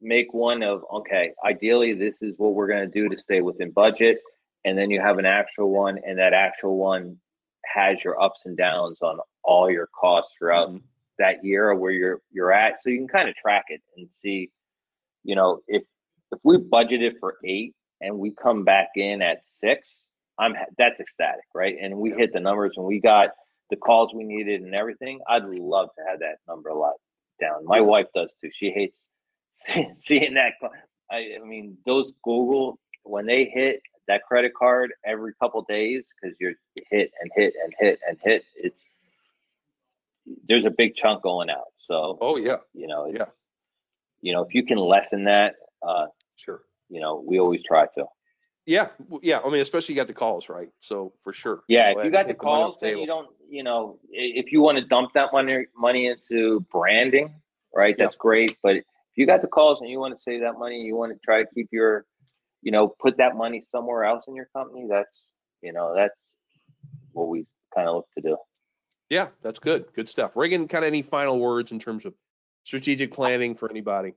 make 0.00 0.32
one 0.32 0.62
of 0.62 0.84
okay 0.92 1.32
ideally 1.44 1.92
this 1.92 2.22
is 2.22 2.32
what 2.36 2.54
we're 2.54 2.68
going 2.68 2.88
to 2.88 2.92
do 3.00 3.08
to 3.08 3.20
stay 3.20 3.40
within 3.40 3.70
budget. 3.72 4.20
And 4.64 4.78
then 4.78 4.90
you 4.90 5.00
have 5.00 5.18
an 5.18 5.26
actual 5.26 5.70
one 5.70 5.98
and 6.06 6.18
that 6.18 6.32
actual 6.32 6.76
one 6.76 7.16
has 7.66 8.02
your 8.04 8.20
ups 8.22 8.42
and 8.44 8.56
downs 8.56 9.02
on 9.02 9.18
all 9.42 9.70
your 9.70 9.88
costs 9.98 10.32
throughout 10.38 10.70
Mhm. 10.70 10.82
that 11.18 11.44
year 11.44 11.70
or 11.70 11.74
where 11.74 11.90
you're 11.90 12.20
you're 12.30 12.52
at. 12.52 12.80
So 12.82 12.90
you 12.90 12.98
can 12.98 13.08
kind 13.08 13.28
of 13.28 13.34
track 13.34 13.64
it 13.68 13.82
and 13.96 14.08
see 14.10 14.50
you 15.24 15.34
know 15.34 15.60
if 15.66 15.82
if 16.30 16.38
we 16.44 16.58
budgeted 16.58 17.18
for 17.18 17.38
eight 17.44 17.74
and 18.00 18.16
we 18.16 18.30
come 18.30 18.64
back 18.64 18.90
in 18.94 19.20
at 19.22 19.42
six 19.60 19.98
i'm 20.38 20.54
that's 20.76 21.00
ecstatic 21.00 21.44
right? 21.54 21.76
And 21.80 21.96
we 21.98 22.10
hit 22.10 22.32
the 22.32 22.40
numbers 22.40 22.72
and 22.76 22.86
we 22.86 23.00
got 23.00 23.30
the 23.70 23.76
calls 23.76 24.12
we 24.14 24.24
needed 24.24 24.62
and 24.62 24.74
everything 24.74 25.20
i'd 25.28 25.44
love 25.44 25.88
to 25.98 26.04
have 26.08 26.20
that 26.20 26.36
number 26.48 26.70
a 26.70 26.78
lot 26.78 26.94
down. 27.40 27.64
My 27.64 27.80
wife 27.80 28.06
does 28.14 28.34
too. 28.42 28.50
She 28.52 28.70
hates 28.70 29.06
seeing 30.02 30.34
that. 30.34 30.54
I, 31.10 31.36
I 31.40 31.46
mean 31.46 31.78
those 31.86 32.12
google 32.24 32.78
when 33.04 33.26
they 33.26 33.44
hit 33.44 33.80
that 34.08 34.22
credit 34.26 34.52
card 34.54 34.92
every 35.04 35.32
couple 35.40 35.62
days 35.68 36.04
because 36.20 36.36
you're 36.40 36.54
hit 36.90 37.10
and 37.20 37.30
hit 37.34 37.54
and 37.62 37.72
hit 37.78 38.00
and 38.08 38.18
hit 38.22 38.42
it's 38.56 38.82
there's 40.46 40.64
a 40.64 40.70
big 40.70 40.94
chunk 40.94 41.22
going 41.22 41.48
out. 41.50 41.68
So 41.76 42.18
Oh 42.20 42.36
yeah, 42.36 42.56
you 42.74 42.86
know 42.86 43.06
it's 43.06 43.18
Yeah. 43.18 43.24
you 44.20 44.32
know 44.32 44.42
if 44.42 44.54
you 44.54 44.64
can 44.64 44.78
lessen 44.78 45.24
that 45.24 45.54
uh 45.86 46.06
sure. 46.36 46.62
you 46.88 47.00
know 47.00 47.22
we 47.26 47.38
always 47.38 47.62
try 47.62 47.86
to 47.96 48.04
Yeah, 48.68 48.88
yeah. 49.22 49.40
I 49.42 49.48
mean, 49.50 49.62
especially 49.62 49.94
you 49.94 50.00
got 50.00 50.08
the 50.08 50.12
calls, 50.14 50.50
right? 50.50 50.68
So 50.78 51.14
for 51.24 51.32
sure. 51.32 51.62
yeah 51.68 51.90
if 51.96 52.04
you 52.04 52.10
got 52.10 52.26
the 52.28 52.34
take 52.34 52.42
money 52.42 52.62
off 52.62 52.70
calls 52.72 52.80
then 52.82 52.98
you 52.98 53.06
don't 53.06 53.28
you 53.48 53.62
know 53.62 53.98
if 54.10 54.52
you 54.52 54.60
want 54.60 54.76
to 54.76 54.84
dump 54.84 55.12
that 55.14 55.32
money 55.32 55.64
money 55.74 56.06
into 56.06 56.60
branding 56.70 57.32
right 57.74 57.94
Yeah. 57.98 58.04
that's 58.04 58.16
great 58.16 58.58
but 58.62 58.76
if 58.76 58.84
you 59.16 59.24
got 59.26 59.40
the 59.40 59.48
calls 59.48 59.80
and 59.80 59.88
you 59.88 59.98
want 59.98 60.14
to 60.16 60.22
save 60.22 60.42
that 60.42 60.58
money 60.58 60.82
you 60.82 60.94
want 60.96 61.12
to 61.14 61.18
try 61.24 61.42
to 61.42 61.48
keep 61.54 61.68
your 61.72 62.04
you 62.60 62.70
know 62.70 62.88
put 62.88 63.16
that 63.16 63.36
money 63.36 63.62
somewhere 63.66 64.04
else 64.04 64.24
in 64.28 64.34
your 64.34 64.48
company 64.54 64.86
that's 64.88 65.24
you 65.62 65.72
know 65.72 65.94
that's 65.94 66.20
what 67.12 67.28
we 67.28 67.46
kind 67.74 67.88
of 67.88 67.94
look 67.96 68.08
to 68.16 68.20
do 68.20 68.36
Yeah, 69.10 69.28
that's 69.42 69.58
good. 69.60 69.86
Good 69.94 70.08
stuff. 70.10 70.36
Reagan, 70.36 70.68
kind 70.68 70.84
of 70.84 70.88
any 70.88 71.00
final 71.00 71.38
words 71.40 71.72
in 71.72 71.78
terms 71.78 72.04
of 72.04 72.12
strategic 72.64 73.10
planning 73.14 73.54
for 73.56 73.70
anybody? 73.70 74.12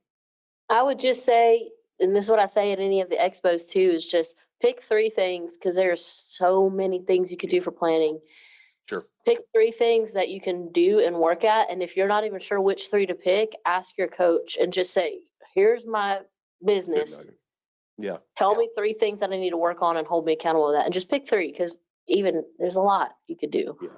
I 0.70 0.84
would 0.84 1.00
just 1.00 1.24
say, 1.24 1.70
and 2.02 2.16
this 2.16 2.26
is 2.26 2.30
what 2.30 2.40
I 2.40 2.48
say 2.48 2.72
at 2.72 2.80
any 2.80 3.02
of 3.02 3.10
the 3.10 3.16
expos 3.16 3.70
too, 3.70 3.80
is 3.80 4.06
just 4.06 4.36
pick 4.62 4.84
three 4.84 5.10
things 5.10 5.54
because 5.54 5.76
there's 5.76 6.04
so 6.04 6.70
many 6.70 7.02
things 7.02 7.32
you 7.32 7.38
could 7.38 7.50
do 7.50 7.62
for 7.62 7.72
planning. 7.72 8.20
Sure. 8.90 9.06
Pick 9.26 9.40
three 9.54 9.72
things 9.72 10.12
that 10.14 10.30
you 10.30 10.42
can 10.42 10.72
do 10.72 11.00
and 11.00 11.16
work 11.16 11.44
at. 11.44 11.70
And 11.70 11.82
if 11.82 11.96
you're 11.96 12.08
not 12.08 12.26
even 12.26 12.40
sure 12.40 12.60
which 12.60 12.90
three 12.90 13.06
to 13.06 13.14
pick, 13.14 13.54
ask 13.66 13.98
your 13.98 14.08
coach 14.08 14.58
and 14.60 14.74
just 14.74 14.94
say, 14.94 15.20
here's 15.54 15.86
my 15.86 16.20
business. 16.66 17.26
Yeah, 17.98 18.18
Tell 18.36 18.56
me 18.56 18.70
three 18.76 18.94
things 18.94 19.20
that 19.20 19.32
I 19.32 19.38
need 19.38 19.52
to 19.52 19.58
work 19.58 19.84
on 19.84 19.98
and 19.98 20.08
hold 20.08 20.26
me 20.26 20.34
accountable 20.34 20.70
to 20.70 20.74
that. 20.74 20.86
And 20.86 20.94
just 20.94 21.10
pick 21.10 21.30
three 21.30 21.52
because 21.52 21.76
even 22.08 22.44
there's 22.58 22.78
a 22.78 22.82
lot 22.82 23.12
you 23.28 23.38
could 23.38 23.52
do. 23.52 23.78
Yeah. 23.82 23.90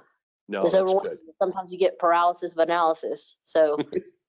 No, 0.46 0.68
that's 0.68 0.74
good. 0.74 1.18
Sometimes 1.38 1.72
you 1.72 1.78
get 1.78 1.98
paralysis 1.98 2.52
of 2.52 2.58
analysis. 2.58 3.38
So 3.44 3.78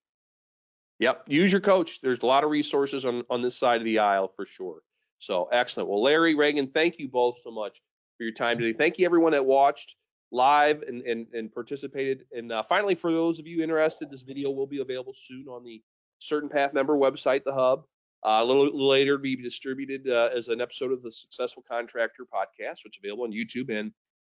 Yep, 0.99 1.25
use 1.27 1.51
your 1.51 1.61
coach. 1.61 2.01
There's 2.01 2.19
a 2.19 2.25
lot 2.25 2.43
of 2.43 2.49
resources 2.49 3.05
on 3.05 3.23
on 3.29 3.41
this 3.41 3.57
side 3.57 3.81
of 3.81 3.85
the 3.85 3.99
aisle 3.99 4.31
for 4.35 4.45
sure. 4.45 4.81
So 5.19 5.49
excellent. 5.51 5.89
Well, 5.89 6.01
Larry, 6.01 6.35
Reagan, 6.35 6.67
thank 6.67 6.99
you 6.99 7.09
both 7.09 7.41
so 7.41 7.51
much 7.51 7.81
for 8.17 8.23
your 8.23 8.33
time 8.33 8.57
today. 8.59 8.73
Thank 8.73 8.97
you 8.97 9.05
everyone 9.05 9.33
that 9.33 9.45
watched 9.45 9.95
live 10.31 10.83
and 10.83 11.01
and, 11.01 11.27
and 11.33 11.53
participated. 11.53 12.23
And 12.31 12.51
uh, 12.51 12.63
finally, 12.63 12.95
for 12.95 13.11
those 13.11 13.39
of 13.39 13.47
you 13.47 13.61
interested, 13.63 14.09
this 14.09 14.21
video 14.21 14.51
will 14.51 14.67
be 14.67 14.79
available 14.79 15.13
soon 15.13 15.47
on 15.47 15.63
the 15.63 15.81
CertainPath 16.21 16.73
member 16.73 16.95
website, 16.97 17.43
the 17.43 17.53
Hub. 17.53 17.83
Uh, 18.23 18.39
a 18.41 18.45
little, 18.45 18.87
later, 18.87 19.19
be 19.19 19.35
distributed 19.35 20.09
uh, 20.09 20.29
as 20.35 20.47
an 20.47 20.59
episode 20.59 20.91
of 20.91 21.03
the 21.03 21.11
Successful 21.11 21.63
Contractor 21.69 22.23
podcast, 22.23 22.83
which 22.83 22.97
is 22.97 22.99
available 23.03 23.25
on 23.25 23.31
YouTube 23.31 23.69
and 23.69 23.91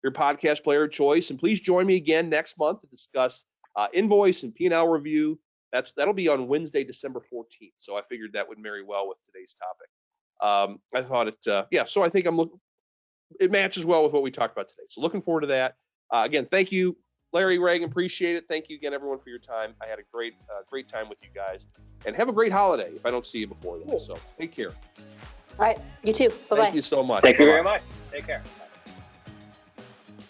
your 0.03 0.11
podcast 0.11 0.63
player 0.63 0.83
of 0.83 0.91
choice. 0.91 1.29
And 1.29 1.39
please 1.39 1.61
join 1.61 1.85
me 1.85 1.95
again 1.95 2.29
next 2.29 2.57
month 2.59 2.81
to 2.81 2.87
discuss 2.87 3.45
uh, 3.77 3.87
invoice 3.93 4.43
and 4.43 4.53
P&L 4.53 4.87
review. 4.89 5.39
That's 5.71 5.91
that'll 5.93 6.13
be 6.13 6.27
on 6.27 6.47
Wednesday, 6.47 6.83
December 6.83 7.21
14th. 7.33 7.73
So 7.75 7.97
I 7.97 8.01
figured 8.01 8.33
that 8.33 8.47
would 8.47 8.59
marry 8.59 8.83
well 8.83 9.07
with 9.07 9.17
today's 9.23 9.55
topic. 9.55 9.89
Um, 10.39 10.79
I 10.93 11.01
thought 11.01 11.27
it, 11.27 11.47
uh, 11.47 11.65
yeah. 11.71 11.85
So 11.85 12.03
I 12.03 12.09
think 12.09 12.25
I'm 12.25 12.37
look, 12.37 12.57
it 13.39 13.51
matches 13.51 13.85
well 13.85 14.03
with 14.03 14.13
what 14.13 14.23
we 14.23 14.31
talked 14.31 14.55
about 14.55 14.69
today. 14.69 14.83
So 14.87 15.01
looking 15.01 15.21
forward 15.21 15.41
to 15.41 15.47
that. 15.47 15.75
Uh, 16.11 16.23
again, 16.25 16.45
thank 16.45 16.71
you, 16.71 16.95
Larry 17.33 17.59
Reagan. 17.59 17.89
Appreciate 17.89 18.35
it. 18.35 18.45
Thank 18.47 18.69
you 18.69 18.77
again, 18.77 18.93
everyone, 18.93 19.19
for 19.19 19.29
your 19.29 19.39
time. 19.39 19.73
I 19.81 19.87
had 19.87 19.99
a 19.99 20.03
great, 20.13 20.33
uh, 20.49 20.61
great 20.69 20.87
time 20.87 21.09
with 21.09 21.21
you 21.21 21.29
guys, 21.35 21.65
and 22.05 22.15
have 22.15 22.29
a 22.29 22.33
great 22.33 22.51
holiday. 22.51 22.91
If 22.95 23.05
I 23.05 23.11
don't 23.11 23.25
see 23.25 23.39
you 23.39 23.47
before 23.47 23.79
then, 23.79 23.99
so 23.99 24.15
take 24.39 24.53
care. 24.53 24.69
all 24.69 24.75
right, 25.59 25.79
you 26.03 26.13
too. 26.13 26.29
Bye 26.29 26.55
bye. 26.55 26.55
Thank 26.63 26.75
you 26.75 26.81
so 26.81 27.03
much. 27.03 27.23
thank 27.23 27.39
you 27.39 27.45
Bye-bye. 27.45 27.51
very 27.51 27.63
much 27.63 27.81
take 28.11 28.25
care 28.25 28.41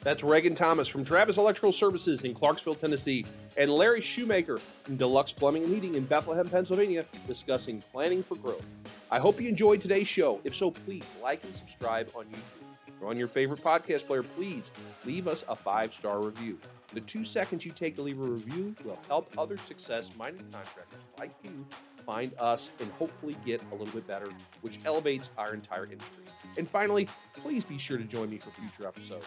That's 0.07 0.23
Reagan 0.23 0.55
Thomas 0.55 0.87
from 0.87 1.03
Travis 1.03 1.35
Electrical 1.37 1.73
Services 1.73 2.23
in 2.23 2.33
Clarksville, 2.33 2.75
Tennessee, 2.75 3.25
and 3.57 3.69
Larry 3.69 3.99
Shoemaker 3.99 4.57
from 4.83 4.95
Deluxe 4.95 5.33
Plumbing 5.33 5.65
and 5.65 5.73
Heating 5.73 5.95
in 5.95 6.05
Bethlehem, 6.05 6.47
Pennsylvania, 6.47 7.03
discussing 7.27 7.81
planning 7.91 8.23
for 8.23 8.35
growth. 8.35 8.65
I 9.11 9.19
hope 9.19 9.41
you 9.41 9.49
enjoyed 9.49 9.81
today's 9.81 10.07
show. 10.07 10.39
If 10.45 10.55
so, 10.55 10.71
please 10.71 11.03
like 11.21 11.43
and 11.43 11.53
subscribe 11.53 12.09
on 12.15 12.23
YouTube. 12.23 13.01
Or 13.01 13.09
on 13.09 13.17
your 13.17 13.27
favorite 13.27 13.61
podcast 13.61 14.07
player, 14.07 14.23
please 14.23 14.71
leave 15.03 15.27
us 15.27 15.43
a 15.49 15.57
five 15.57 15.93
star 15.93 16.23
review. 16.23 16.57
The 16.93 17.01
two 17.01 17.25
seconds 17.25 17.65
you 17.65 17.71
take 17.73 17.97
to 17.97 18.01
leave 18.01 18.21
a 18.21 18.29
review 18.29 18.75
will 18.85 18.99
help 19.09 19.29
other 19.37 19.57
success 19.57 20.15
minded 20.15 20.49
contractors 20.53 21.03
like 21.19 21.31
you 21.43 21.65
find 22.05 22.31
us 22.39 22.71
and 22.79 22.89
hopefully 22.93 23.35
get 23.45 23.61
a 23.73 23.75
little 23.75 23.93
bit 23.93 24.07
better, 24.07 24.29
which 24.61 24.79
elevates 24.85 25.31
our 25.37 25.53
entire 25.53 25.83
industry. 25.83 26.23
And 26.57 26.67
finally, 26.67 27.09
please 27.33 27.65
be 27.65 27.77
sure 27.77 27.97
to 27.97 28.05
join 28.05 28.29
me 28.29 28.37
for 28.37 28.51
future 28.51 28.87
episodes. 28.87 29.25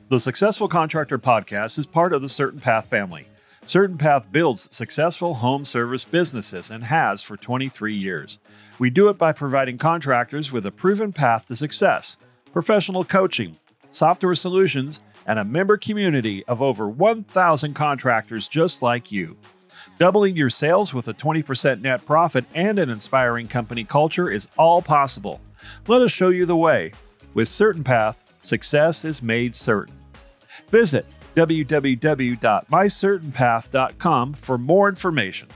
The 0.08 0.18
Successful 0.18 0.66
Contractor 0.66 1.20
Podcast 1.20 1.78
is 1.78 1.86
part 1.86 2.12
of 2.12 2.20
the 2.20 2.26
CertainPath 2.26 2.86
family. 2.86 3.28
CertainPath 3.64 4.32
builds 4.32 4.74
successful 4.74 5.34
home 5.34 5.64
service 5.64 6.04
businesses 6.04 6.72
and 6.72 6.82
has 6.82 7.22
for 7.22 7.36
23 7.36 7.94
years. 7.94 8.40
We 8.80 8.90
do 8.90 9.08
it 9.08 9.18
by 9.18 9.30
providing 9.30 9.78
contractors 9.78 10.50
with 10.50 10.66
a 10.66 10.72
proven 10.72 11.12
path 11.12 11.46
to 11.46 11.54
success, 11.54 12.18
professional 12.52 13.04
coaching, 13.04 13.56
software 13.90 14.34
solutions, 14.34 15.00
and 15.26 15.38
a 15.38 15.44
member 15.44 15.76
community 15.76 16.42
of 16.46 16.62
over 16.62 16.88
1,000 16.88 17.74
contractors 17.74 18.48
just 18.48 18.82
like 18.82 19.12
you. 19.12 19.36
Doubling 19.98 20.36
your 20.36 20.50
sales 20.50 20.92
with 20.94 21.08
a 21.08 21.14
20% 21.14 21.80
net 21.82 22.04
profit 22.06 22.44
and 22.54 22.78
an 22.78 22.90
inspiring 22.90 23.46
company 23.46 23.84
culture 23.84 24.30
is 24.30 24.48
all 24.56 24.82
possible. 24.82 25.40
Let 25.86 26.02
us 26.02 26.10
show 26.10 26.30
you 26.30 26.46
the 26.46 26.56
way. 26.56 26.90
With 27.34 27.46
CertainPath, 27.48 28.16
success 28.42 29.04
is 29.04 29.22
made 29.22 29.54
certain. 29.54 29.94
Visit 30.68 31.06
www.mycertainpath.com 31.36 34.34
for 34.34 34.58
more 34.58 34.88
information. 34.88 35.48